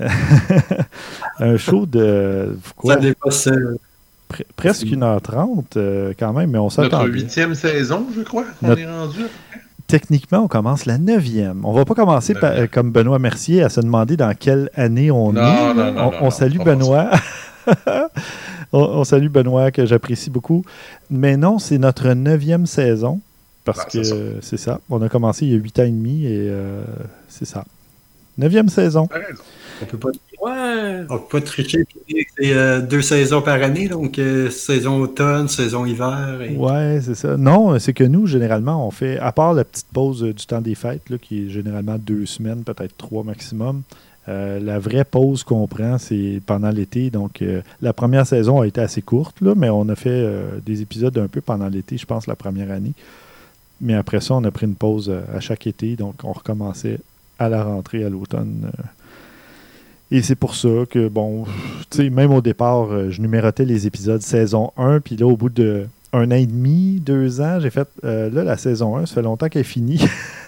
Un 1.40 1.56
show 1.56 1.84
de 1.86 2.56
quoi, 2.76 2.94
Ça 2.94 3.00
dépasse. 3.00 3.48
Pre- 4.28 4.44
presque 4.56 4.84
1h30 4.86 5.64
euh, 5.76 6.12
quand 6.18 6.32
même, 6.32 6.50
mais 6.50 6.58
on 6.58 6.64
Notre 6.64 6.82
s'attend 6.82 7.04
bien. 7.04 7.12
huitième 7.12 7.54
saison, 7.54 8.06
je 8.16 8.22
crois, 8.22 8.44
qu'on 8.60 8.68
Notre- 8.68 8.80
est 8.80 8.86
rendu. 8.90 9.20
Techniquement, 9.86 10.40
on 10.40 10.48
commence 10.48 10.84
la 10.84 10.98
neuvième. 10.98 11.64
On 11.64 11.72
va 11.72 11.84
pas 11.86 11.94
commencer 11.94 12.34
par- 12.34 12.52
euh, 12.52 12.66
comme 12.70 12.92
Benoît 12.92 13.18
Mercier 13.18 13.62
à 13.62 13.70
se 13.70 13.80
demander 13.80 14.16
dans 14.18 14.34
quelle 14.34 14.68
année 14.74 15.10
on 15.10 15.32
Non, 15.32 15.40
est. 15.40 15.74
non, 15.74 15.74
non, 15.74 15.82
on, 15.88 15.92
non, 15.92 16.12
on 16.20 16.30
salue 16.30 16.58
Benoît. 16.58 17.10
on, 18.72 18.80
on 18.80 19.04
salue 19.04 19.28
Benoît, 19.28 19.70
que 19.70 19.86
j'apprécie 19.86 20.30
beaucoup. 20.30 20.64
Mais 21.10 21.36
non, 21.36 21.58
c'est 21.58 21.78
notre 21.78 22.08
neuvième 22.12 22.66
saison. 22.66 23.20
Parce 23.64 23.78
Ben, 23.78 23.84
que 23.84 24.02
c'est 24.02 24.04
ça. 24.04 24.16
c'est 24.42 24.56
ça. 24.56 24.80
On 24.90 25.00
a 25.02 25.08
commencé 25.08 25.46
il 25.46 25.52
y 25.52 25.54
a 25.54 25.58
huit 25.58 25.78
ans 25.78 25.84
et 25.84 25.90
demi 25.90 26.24
et 26.24 26.48
euh, 26.48 26.82
c'est 27.28 27.44
ça. 27.44 27.64
Neuvième 28.38 28.68
saison. 28.68 29.06
T'as 29.08 29.16
raison. 29.18 29.42
On 29.82 29.84
peut 29.86 29.98
pas, 29.98 30.08
Ouais! 30.40 31.04
on 31.08 31.18
peut 31.18 31.40
pas 31.40 31.46
tricher. 31.46 31.84
C'est 32.08 32.52
euh, 32.52 32.80
deux 32.80 33.02
saisons 33.02 33.42
par 33.42 33.62
année, 33.62 33.88
donc 33.88 34.18
euh, 34.18 34.50
saison 34.50 35.00
automne, 35.00 35.48
saison 35.48 35.84
hiver. 35.86 36.40
Et... 36.42 36.56
Ouais, 36.56 37.00
c'est 37.02 37.14
ça. 37.14 37.36
Non, 37.36 37.78
c'est 37.78 37.92
que 37.92 38.04
nous, 38.04 38.26
généralement, 38.26 38.86
on 38.86 38.90
fait, 38.90 39.18
à 39.18 39.32
part 39.32 39.54
la 39.54 39.64
petite 39.64 39.86
pause 39.92 40.22
euh, 40.24 40.32
du 40.32 40.46
temps 40.46 40.60
des 40.60 40.74
fêtes, 40.74 41.08
là, 41.10 41.18
qui 41.18 41.46
est 41.46 41.50
généralement 41.50 41.96
deux 41.98 42.26
semaines, 42.26 42.62
peut-être 42.64 42.96
trois 42.96 43.24
maximum, 43.24 43.82
euh, 44.28 44.60
la 44.60 44.78
vraie 44.78 45.04
pause 45.04 45.42
qu'on 45.42 45.66
prend, 45.66 45.96
c'est 45.98 46.40
pendant 46.44 46.70
l'été. 46.70 47.10
Donc, 47.10 47.40
euh, 47.40 47.62
la 47.80 47.92
première 47.92 48.26
saison 48.26 48.60
a 48.60 48.66
été 48.66 48.80
assez 48.80 49.00
courte, 49.00 49.40
là, 49.40 49.54
mais 49.56 49.70
on 49.70 49.88
a 49.88 49.96
fait 49.96 50.10
euh, 50.10 50.58
des 50.64 50.82
épisodes 50.82 51.16
un 51.18 51.28
peu 51.28 51.40
pendant 51.40 51.68
l'été, 51.68 51.96
je 51.96 52.04
pense, 52.06 52.26
la 52.26 52.36
première 52.36 52.70
année. 52.70 52.92
Mais 53.80 53.94
après 53.94 54.20
ça, 54.20 54.34
on 54.34 54.44
a 54.44 54.50
pris 54.50 54.66
une 54.66 54.74
pause 54.74 55.08
euh, 55.08 55.22
à 55.34 55.40
chaque 55.40 55.66
été, 55.66 55.96
donc 55.96 56.16
on 56.24 56.32
recommençait 56.32 56.98
à 57.38 57.48
la 57.48 57.62
rentrée, 57.64 58.04
à 58.04 58.08
l'automne. 58.10 58.70
Et 60.10 60.22
c'est 60.22 60.36
pour 60.36 60.54
ça 60.54 60.68
que, 60.88 61.08
bon, 61.08 61.44
tu 61.90 61.98
sais, 61.98 62.10
même 62.10 62.32
au 62.32 62.40
départ, 62.40 62.90
euh, 62.90 63.10
je 63.10 63.20
numérotais 63.20 63.66
les 63.66 63.86
épisodes 63.86 64.22
saison 64.22 64.72
1, 64.78 65.00
puis 65.00 65.16
là, 65.16 65.26
au 65.26 65.36
bout 65.36 65.50
de 65.50 65.86
un 66.14 66.30
an 66.30 66.36
et 66.36 66.46
demi, 66.46 67.00
deux 67.00 67.42
ans, 67.42 67.60
j'ai 67.60 67.68
fait, 67.68 67.86
euh, 68.04 68.30
là, 68.30 68.42
la 68.42 68.56
saison 68.56 68.96
1, 68.96 69.04
ça 69.04 69.16
fait 69.16 69.22
longtemps 69.22 69.50
qu'elle 69.50 69.60
est 69.60 69.64
finie. 69.64 70.02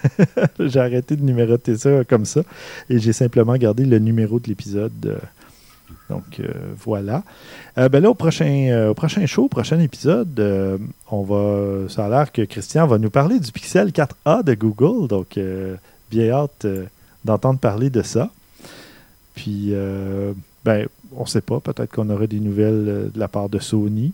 j'ai 0.59 0.79
arrêté 0.79 1.15
de 1.15 1.23
numéroter 1.23 1.77
ça 1.77 2.03
comme 2.05 2.25
ça, 2.25 2.41
et 2.89 2.97
j'ai 2.97 3.13
simplement 3.13 3.55
gardé 3.55 3.85
le 3.85 3.99
numéro 3.99 4.39
de 4.39 4.47
l'épisode. 4.47 4.91
euh, 5.05 5.17
donc, 6.09 6.41
voilà. 6.83 7.23
Ben 7.77 8.01
là, 8.01 8.09
au 8.09 8.13
prochain, 8.13 8.87
au 8.89 8.93
prochain 8.93 9.25
show, 9.25 9.45
au 9.45 9.47
prochain 9.47 9.79
épisode, 9.79 10.79
on 11.09 11.21
va, 11.21 11.87
ça 11.87 12.05
a 12.05 12.09
l'air 12.09 12.31
que 12.33 12.41
Christian 12.41 12.85
va 12.85 12.97
nous 12.97 13.09
parler 13.09 13.39
du 13.39 13.49
Pixel 13.49 13.91
4A 13.91 14.43
de 14.43 14.53
Google, 14.53 15.07
donc 15.07 15.39
bien 16.09 16.31
hâte 16.31 16.67
d'entendre 17.23 17.59
parler 17.59 17.89
de 17.89 18.01
ça. 18.01 18.29
Puis, 19.35 19.69
euh, 19.71 20.33
ben, 20.65 20.87
on 21.15 21.23
ne 21.23 21.27
sait 21.27 21.41
pas, 21.41 21.59
peut-être 21.59 21.91
qu'on 21.91 22.09
aura 22.09 22.27
des 22.27 22.39
nouvelles 22.39 22.85
euh, 22.87 23.09
de 23.13 23.19
la 23.19 23.27
part 23.27 23.49
de 23.49 23.59
Sony. 23.59 24.13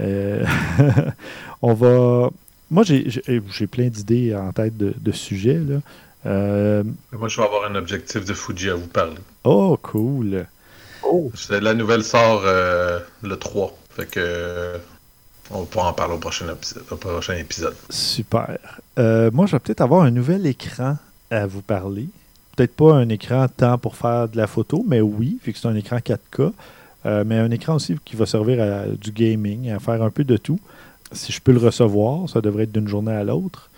Euh, 0.00 0.44
on 1.62 1.74
va. 1.74 2.30
Moi, 2.70 2.82
j'ai- 2.84 3.08
j'ai 3.08 3.66
plein 3.66 3.88
d'idées 3.88 4.34
en 4.36 4.52
tête 4.52 4.76
de, 4.76 4.94
de 5.00 5.12
sujets. 5.12 5.58
Là. 5.58 5.80
Euh, 6.26 6.82
Moi, 7.12 7.28
je 7.28 7.36
vais 7.38 7.44
avoir 7.46 7.70
un 7.70 7.74
objectif 7.76 8.24
de 8.24 8.34
Fuji 8.34 8.70
à 8.70 8.74
vous 8.74 8.86
parler. 8.88 9.16
oh, 9.44 9.78
cool. 9.82 10.46
Oh! 11.02 11.30
C'est- 11.34 11.60
La 11.60 11.74
nouvelle 11.74 12.04
sort 12.04 12.42
euh, 12.44 13.00
le 13.22 13.36
3. 13.36 13.76
Fait 13.90 14.06
que 14.10 14.74
on 15.50 15.60
va 15.60 15.66
pouvoir 15.66 15.86
en 15.86 15.92
parler 15.94 16.14
au 16.14 16.18
prochain 16.18 16.46
épisode. 16.52 16.84
Au 16.90 16.96
prochain 16.96 17.34
épisode. 17.36 17.74
Super. 17.88 18.58
Euh, 18.98 19.30
moi, 19.32 19.46
je 19.46 19.52
vais 19.52 19.60
peut-être 19.60 19.80
avoir 19.80 20.02
un 20.02 20.10
nouvel 20.10 20.46
écran 20.46 20.98
à 21.30 21.46
vous 21.46 21.62
parler. 21.62 22.08
Peut-être 22.58 22.74
pas 22.74 22.94
un 22.94 23.08
écran 23.08 23.46
tant 23.56 23.78
pour 23.78 23.94
faire 23.94 24.28
de 24.28 24.36
la 24.36 24.48
photo, 24.48 24.84
mais 24.88 25.00
oui, 25.00 25.38
vu 25.44 25.52
que 25.52 25.58
c'est 25.60 25.68
un 25.68 25.76
écran 25.76 25.98
4K. 25.98 26.50
Euh, 27.06 27.22
mais 27.24 27.38
un 27.38 27.52
écran 27.52 27.76
aussi 27.76 27.94
qui 28.04 28.16
va 28.16 28.26
servir 28.26 28.60
à 28.60 28.86
du 28.88 29.12
gaming, 29.12 29.70
à 29.70 29.78
faire 29.78 30.02
un 30.02 30.10
peu 30.10 30.24
de 30.24 30.36
tout. 30.36 30.58
Si 31.12 31.30
je 31.30 31.40
peux 31.40 31.52
le 31.52 31.60
recevoir, 31.60 32.28
ça 32.28 32.40
devrait 32.40 32.64
être 32.64 32.72
d'une 32.72 32.88
journée 32.88 33.12
à 33.12 33.22
l'autre. 33.22 33.70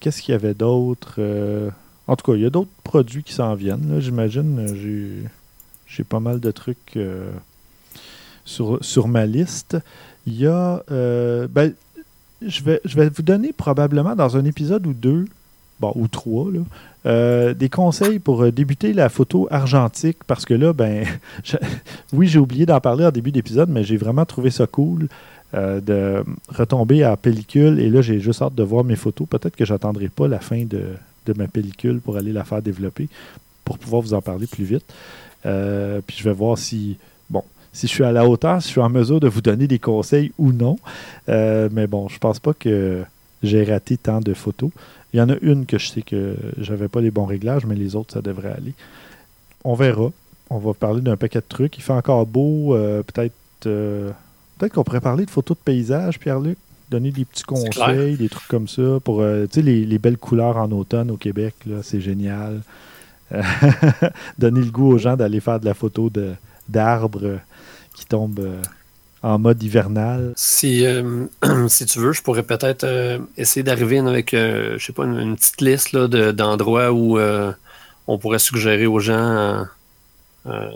Qu'est-ce 0.00 0.20
qu'il 0.20 0.32
y 0.32 0.34
avait 0.34 0.54
d'autre 0.54 1.14
Euh, 1.18 1.70
En 2.08 2.16
tout 2.16 2.28
cas, 2.32 2.36
il 2.36 2.42
y 2.42 2.44
a 2.44 2.50
d'autres 2.50 2.72
produits 2.82 3.22
qui 3.22 3.34
s'en 3.34 3.54
viennent. 3.54 4.00
J'imagine, 4.00 4.66
Euh, 4.68 5.22
j'ai 5.86 6.02
pas 6.02 6.18
mal 6.18 6.40
de 6.40 6.50
trucs 6.50 6.98
sur, 8.44 8.84
sur 8.84 9.06
ma 9.06 9.26
liste. 9.26 9.76
Il 10.26 10.34
y 10.40 10.48
a. 10.48 10.82
ben, 10.88 11.72
je 12.42 12.64
vais, 12.64 12.80
je 12.84 12.96
vais 12.96 13.10
vous 13.10 13.22
donner 13.22 13.52
probablement 13.52 14.16
dans 14.16 14.36
un 14.36 14.44
épisode 14.44 14.88
ou 14.88 14.92
deux, 14.92 15.26
ou 15.94 16.08
trois, 16.08 16.46
euh, 17.06 17.52
des 17.52 17.68
conseils 17.68 18.18
pour 18.18 18.42
euh, 18.42 18.50
débuter 18.50 18.94
la 18.94 19.10
photo 19.10 19.46
argentique 19.50 20.16
parce 20.26 20.46
que 20.46 20.54
là, 20.54 20.72
ben, 20.72 21.04
oui, 22.14 22.28
j'ai 22.28 22.38
oublié 22.38 22.64
d'en 22.64 22.80
parler 22.80 23.04
en 23.04 23.10
début 23.10 23.30
d'épisode, 23.30 23.68
mais 23.68 23.84
j'ai 23.84 23.98
vraiment 23.98 24.24
trouvé 24.24 24.50
ça 24.50 24.66
cool 24.66 25.08
euh, 25.52 25.82
de 25.82 26.24
retomber 26.48 27.04
en 27.04 27.16
pellicule 27.18 27.78
et 27.78 27.90
là, 27.90 28.00
j'ai 28.00 28.20
juste 28.20 28.40
hâte 28.40 28.54
de 28.54 28.62
voir 28.62 28.84
mes 28.84 28.96
photos. 28.96 29.28
Peut-être 29.28 29.54
que 29.54 29.66
j'attendrai 29.66 30.08
pas 30.08 30.28
la 30.28 30.40
fin 30.40 30.64
de, 30.64 31.34
ma 31.36 31.46
pellicule 31.46 32.00
pour 32.00 32.16
aller 32.16 32.32
la 32.32 32.44
faire 32.44 32.62
développer 32.62 33.08
pour 33.66 33.78
pouvoir 33.78 34.00
vous 34.00 34.14
en 34.14 34.22
parler 34.22 34.46
plus 34.46 34.64
vite. 34.64 34.84
Puis 35.42 36.16
je 36.16 36.24
vais 36.24 36.32
voir 36.32 36.56
si, 36.56 36.96
bon, 37.28 37.42
si 37.72 37.86
je 37.86 37.92
suis 37.92 38.04
à 38.04 38.12
la 38.12 38.26
hauteur, 38.26 38.62
si 38.62 38.68
je 38.68 38.72
suis 38.72 38.80
en 38.80 38.88
mesure 38.90 39.20
de 39.20 39.28
vous 39.28 39.40
donner 39.42 39.66
des 39.66 39.78
conseils 39.78 40.32
ou 40.38 40.52
non. 40.52 40.76
Mais 41.28 41.86
bon, 41.86 42.08
je 42.08 42.18
pense 42.18 42.40
pas 42.40 42.52
que 42.52 43.02
j'ai 43.42 43.64
raté 43.64 43.96
tant 43.96 44.20
de 44.20 44.34
photos. 44.34 44.70
Il 45.14 45.18
y 45.18 45.22
en 45.22 45.30
a 45.30 45.36
une 45.40 45.64
que 45.64 45.78
je 45.78 45.86
sais 45.88 46.02
que 46.02 46.36
j'avais 46.58 46.88
pas 46.88 47.00
les 47.00 47.10
bons 47.10 47.24
réglages, 47.24 47.64
mais 47.64 47.74
les 47.76 47.94
autres, 47.96 48.12
ça 48.12 48.20
devrait 48.20 48.52
aller. 48.52 48.74
On 49.64 49.74
verra. 49.74 50.10
On 50.50 50.58
va 50.58 50.74
parler 50.74 51.00
d'un 51.00 51.16
paquet 51.16 51.38
de 51.38 51.44
trucs. 51.48 51.78
Il 51.78 51.82
fait 51.82 51.92
encore 51.94 52.26
beau. 52.26 52.74
euh, 52.74 53.02
peut-être 53.02 53.32
euh, 53.66 54.10
peut-être 54.58 54.74
qu'on 54.74 54.84
pourrait 54.84 55.00
parler 55.00 55.24
de 55.24 55.30
photos 55.30 55.56
de 55.56 55.62
paysage, 55.62 56.18
Pierre-Luc. 56.18 56.58
Donner 56.90 57.10
des 57.12 57.24
petits 57.24 57.44
conseils, 57.44 58.16
des 58.18 58.28
trucs 58.28 58.46
comme 58.48 58.68
ça 58.68 58.98
pour 59.02 59.22
euh, 59.22 59.46
tu 59.46 59.54
sais, 59.54 59.62
les, 59.62 59.86
les 59.86 59.98
belles 59.98 60.18
couleurs 60.18 60.58
en 60.58 60.70
automne 60.72 61.10
au 61.10 61.16
Québec. 61.16 61.54
là, 61.66 61.76
C'est 61.82 62.00
génial. 62.00 62.60
Euh, 63.32 63.40
Donner 64.38 64.60
le 64.60 64.70
goût 64.70 64.92
aux 64.92 64.98
gens 64.98 65.16
d'aller 65.16 65.40
faire 65.40 65.60
de 65.60 65.64
la 65.64 65.74
photo 65.74 66.10
de- 66.10 66.34
d'arbres 66.68 67.38
qui 67.94 68.04
tombent 68.04 68.40
en 69.24 69.38
mode 69.38 69.62
hivernal. 69.62 70.32
Si, 70.36 70.84
euh, 70.86 71.26
si 71.68 71.86
tu 71.86 71.98
veux, 71.98 72.12
je 72.12 72.22
pourrais 72.22 72.42
peut-être 72.42 72.84
euh, 72.84 73.18
essayer 73.38 73.62
d'arriver 73.62 73.98
avec, 73.98 74.34
euh, 74.34 74.76
je 74.78 74.84
sais 74.84 74.92
pas, 74.92 75.04
une, 75.04 75.18
une 75.18 75.36
petite 75.36 75.60
liste 75.60 75.92
là, 75.92 76.08
de- 76.08 76.30
d'endroits 76.30 76.92
où 76.92 77.18
on 78.06 78.18
pourrait 78.18 78.38
suggérer 78.38 78.86
aux 78.86 79.00
gens 79.00 79.64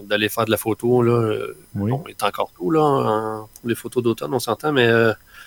d'aller 0.02 0.30
faire 0.30 0.46
de 0.46 0.50
la 0.50 0.56
photo. 0.56 1.02
Là. 1.02 1.36
Oui. 1.74 1.90
Bon, 1.90 2.02
il 2.06 2.12
est 2.12 2.22
encore 2.22 2.50
tôt 2.56 2.70
là, 2.70 2.80
en- 2.80 3.48
pour 3.60 3.68
les 3.68 3.74
photos 3.74 4.02
d'automne, 4.02 4.32
on 4.32 4.38
s'entend, 4.38 4.72
mais 4.72 4.88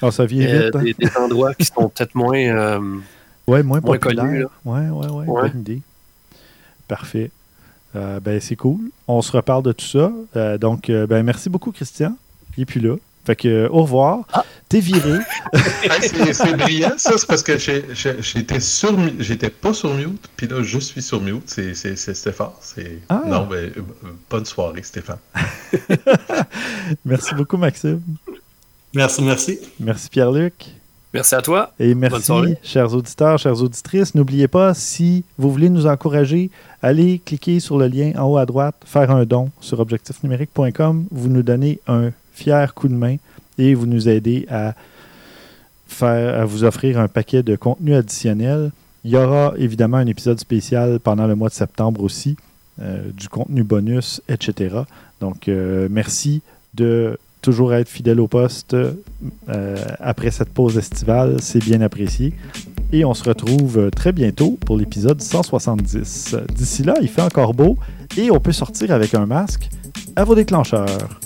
Ah, 0.01 0.11
ça 0.11 0.25
vient 0.25 0.45
vite. 0.65 0.75
hein? 0.75 0.83
des, 0.83 0.93
des 0.93 1.17
endroits 1.17 1.55
qui 1.55 1.65
sont 1.65 1.89
peut-être 1.89 2.13
moins. 2.13 2.77
Ouais, 3.47 3.63
moins, 3.63 3.63
moins 3.63 3.97
populaire. 3.97 4.25
connu, 4.25 4.39
là. 4.41 4.47
Ouais, 4.65 4.89
ouais, 4.89 5.07
ouais, 5.09 5.25
Ouais. 5.27 5.49
bonne 5.49 5.59
idée. 5.61 5.81
Parfait. 6.87 7.31
Euh, 7.95 8.19
ben, 8.19 8.39
c'est 8.39 8.55
cool. 8.55 8.79
On 9.07 9.21
se 9.21 9.31
reparle 9.31 9.63
de 9.63 9.71
tout 9.71 9.85
ça. 9.85 10.11
Euh, 10.35 10.57
donc, 10.57 10.89
euh, 10.89 11.07
ben, 11.07 11.23
merci 11.23 11.49
beaucoup, 11.49 11.71
Christian. 11.71 12.15
Il 12.57 12.61
est 12.61 12.65
plus 12.65 12.79
là. 12.79 12.95
Fait 13.25 13.35
que, 13.35 13.47
euh, 13.47 13.69
au 13.69 13.83
revoir. 13.83 14.25
Ah. 14.33 14.43
T'es 14.67 14.79
viré. 14.79 15.19
c'est 16.33 16.57
brillant, 16.57 16.93
ça. 16.97 17.17
C'est 17.17 17.27
parce 17.27 17.43
que 17.43 17.57
j'étais 17.57 18.59
sur, 18.59 18.97
j'étais 19.19 19.49
pas 19.49 19.73
sur 19.73 19.93
mute, 19.93 20.29
puis 20.35 20.47
là, 20.47 20.63
je 20.63 20.79
suis 20.79 21.01
sur 21.01 21.21
mute. 21.21 21.43
C'est 21.47 21.95
Stéphane. 21.95 22.47
Ah. 23.09 23.21
Non, 23.27 23.45
ben, 23.45 23.71
euh, 23.77 23.81
bonne 24.29 24.45
soirée, 24.45 24.81
Stéphane. 24.81 25.19
merci 27.05 27.35
beaucoup, 27.35 27.57
Maxime. 27.57 28.01
Merci, 28.93 29.21
merci. 29.21 29.59
Merci, 29.79 30.09
Pierre-Luc. 30.09 30.53
Merci 31.13 31.35
à 31.35 31.41
toi. 31.41 31.73
Et 31.77 31.93
merci, 31.93 32.31
chers 32.63 32.93
auditeurs, 32.93 33.37
chères 33.37 33.61
auditrices. 33.61 34.15
N'oubliez 34.15 34.47
pas, 34.47 34.73
si 34.73 35.25
vous 35.37 35.51
voulez 35.51 35.69
nous 35.69 35.85
encourager, 35.85 36.49
allez 36.81 37.19
cliquer 37.19 37.59
sur 37.59 37.77
le 37.77 37.87
lien 37.87 38.13
en 38.15 38.27
haut 38.27 38.37
à 38.37 38.45
droite, 38.45 38.75
faire 38.85 39.11
un 39.11 39.25
don 39.25 39.51
sur 39.59 39.81
objectifnumérique.com. 39.81 41.05
Vous 41.11 41.27
nous 41.27 41.43
donnez 41.43 41.81
un 41.87 42.11
fier 42.41 42.73
coup 42.73 42.87
de 42.87 42.95
main 42.95 43.17
et 43.57 43.75
vous 43.75 43.85
nous 43.85 44.09
aidez 44.09 44.47
à, 44.49 44.73
faire, 45.87 46.41
à 46.41 46.45
vous 46.45 46.63
offrir 46.63 46.99
un 46.99 47.07
paquet 47.07 47.43
de 47.43 47.55
contenu 47.55 47.93
additionnel. 47.93 48.71
Il 49.03 49.11
y 49.11 49.17
aura 49.17 49.53
évidemment 49.57 49.97
un 49.97 50.07
épisode 50.07 50.39
spécial 50.39 50.99
pendant 50.99 51.27
le 51.27 51.35
mois 51.35 51.49
de 51.49 51.53
septembre 51.53 52.03
aussi, 52.03 52.37
euh, 52.81 53.11
du 53.15 53.29
contenu 53.29 53.63
bonus, 53.63 54.21
etc. 54.27 54.75
Donc, 55.19 55.47
euh, 55.47 55.87
merci 55.91 56.41
de 56.73 57.17
toujours 57.41 57.73
être 57.73 57.89
fidèle 57.89 58.19
au 58.19 58.27
poste 58.27 58.75
euh, 58.75 59.75
après 59.99 60.31
cette 60.31 60.49
pause 60.49 60.77
estivale. 60.77 61.37
C'est 61.41 61.63
bien 61.63 61.81
apprécié. 61.81 62.33
Et 62.91 63.05
on 63.05 63.13
se 63.13 63.23
retrouve 63.23 63.89
très 63.91 64.11
bientôt 64.11 64.57
pour 64.65 64.77
l'épisode 64.77 65.21
170. 65.21 66.35
D'ici 66.55 66.83
là, 66.83 66.95
il 67.01 67.07
fait 67.07 67.21
encore 67.21 67.53
beau 67.53 67.77
et 68.17 68.29
on 68.31 68.39
peut 68.39 68.51
sortir 68.51 68.91
avec 68.91 69.15
un 69.15 69.25
masque 69.25 69.69
à 70.15 70.23
vos 70.23 70.35
déclencheurs. 70.35 71.19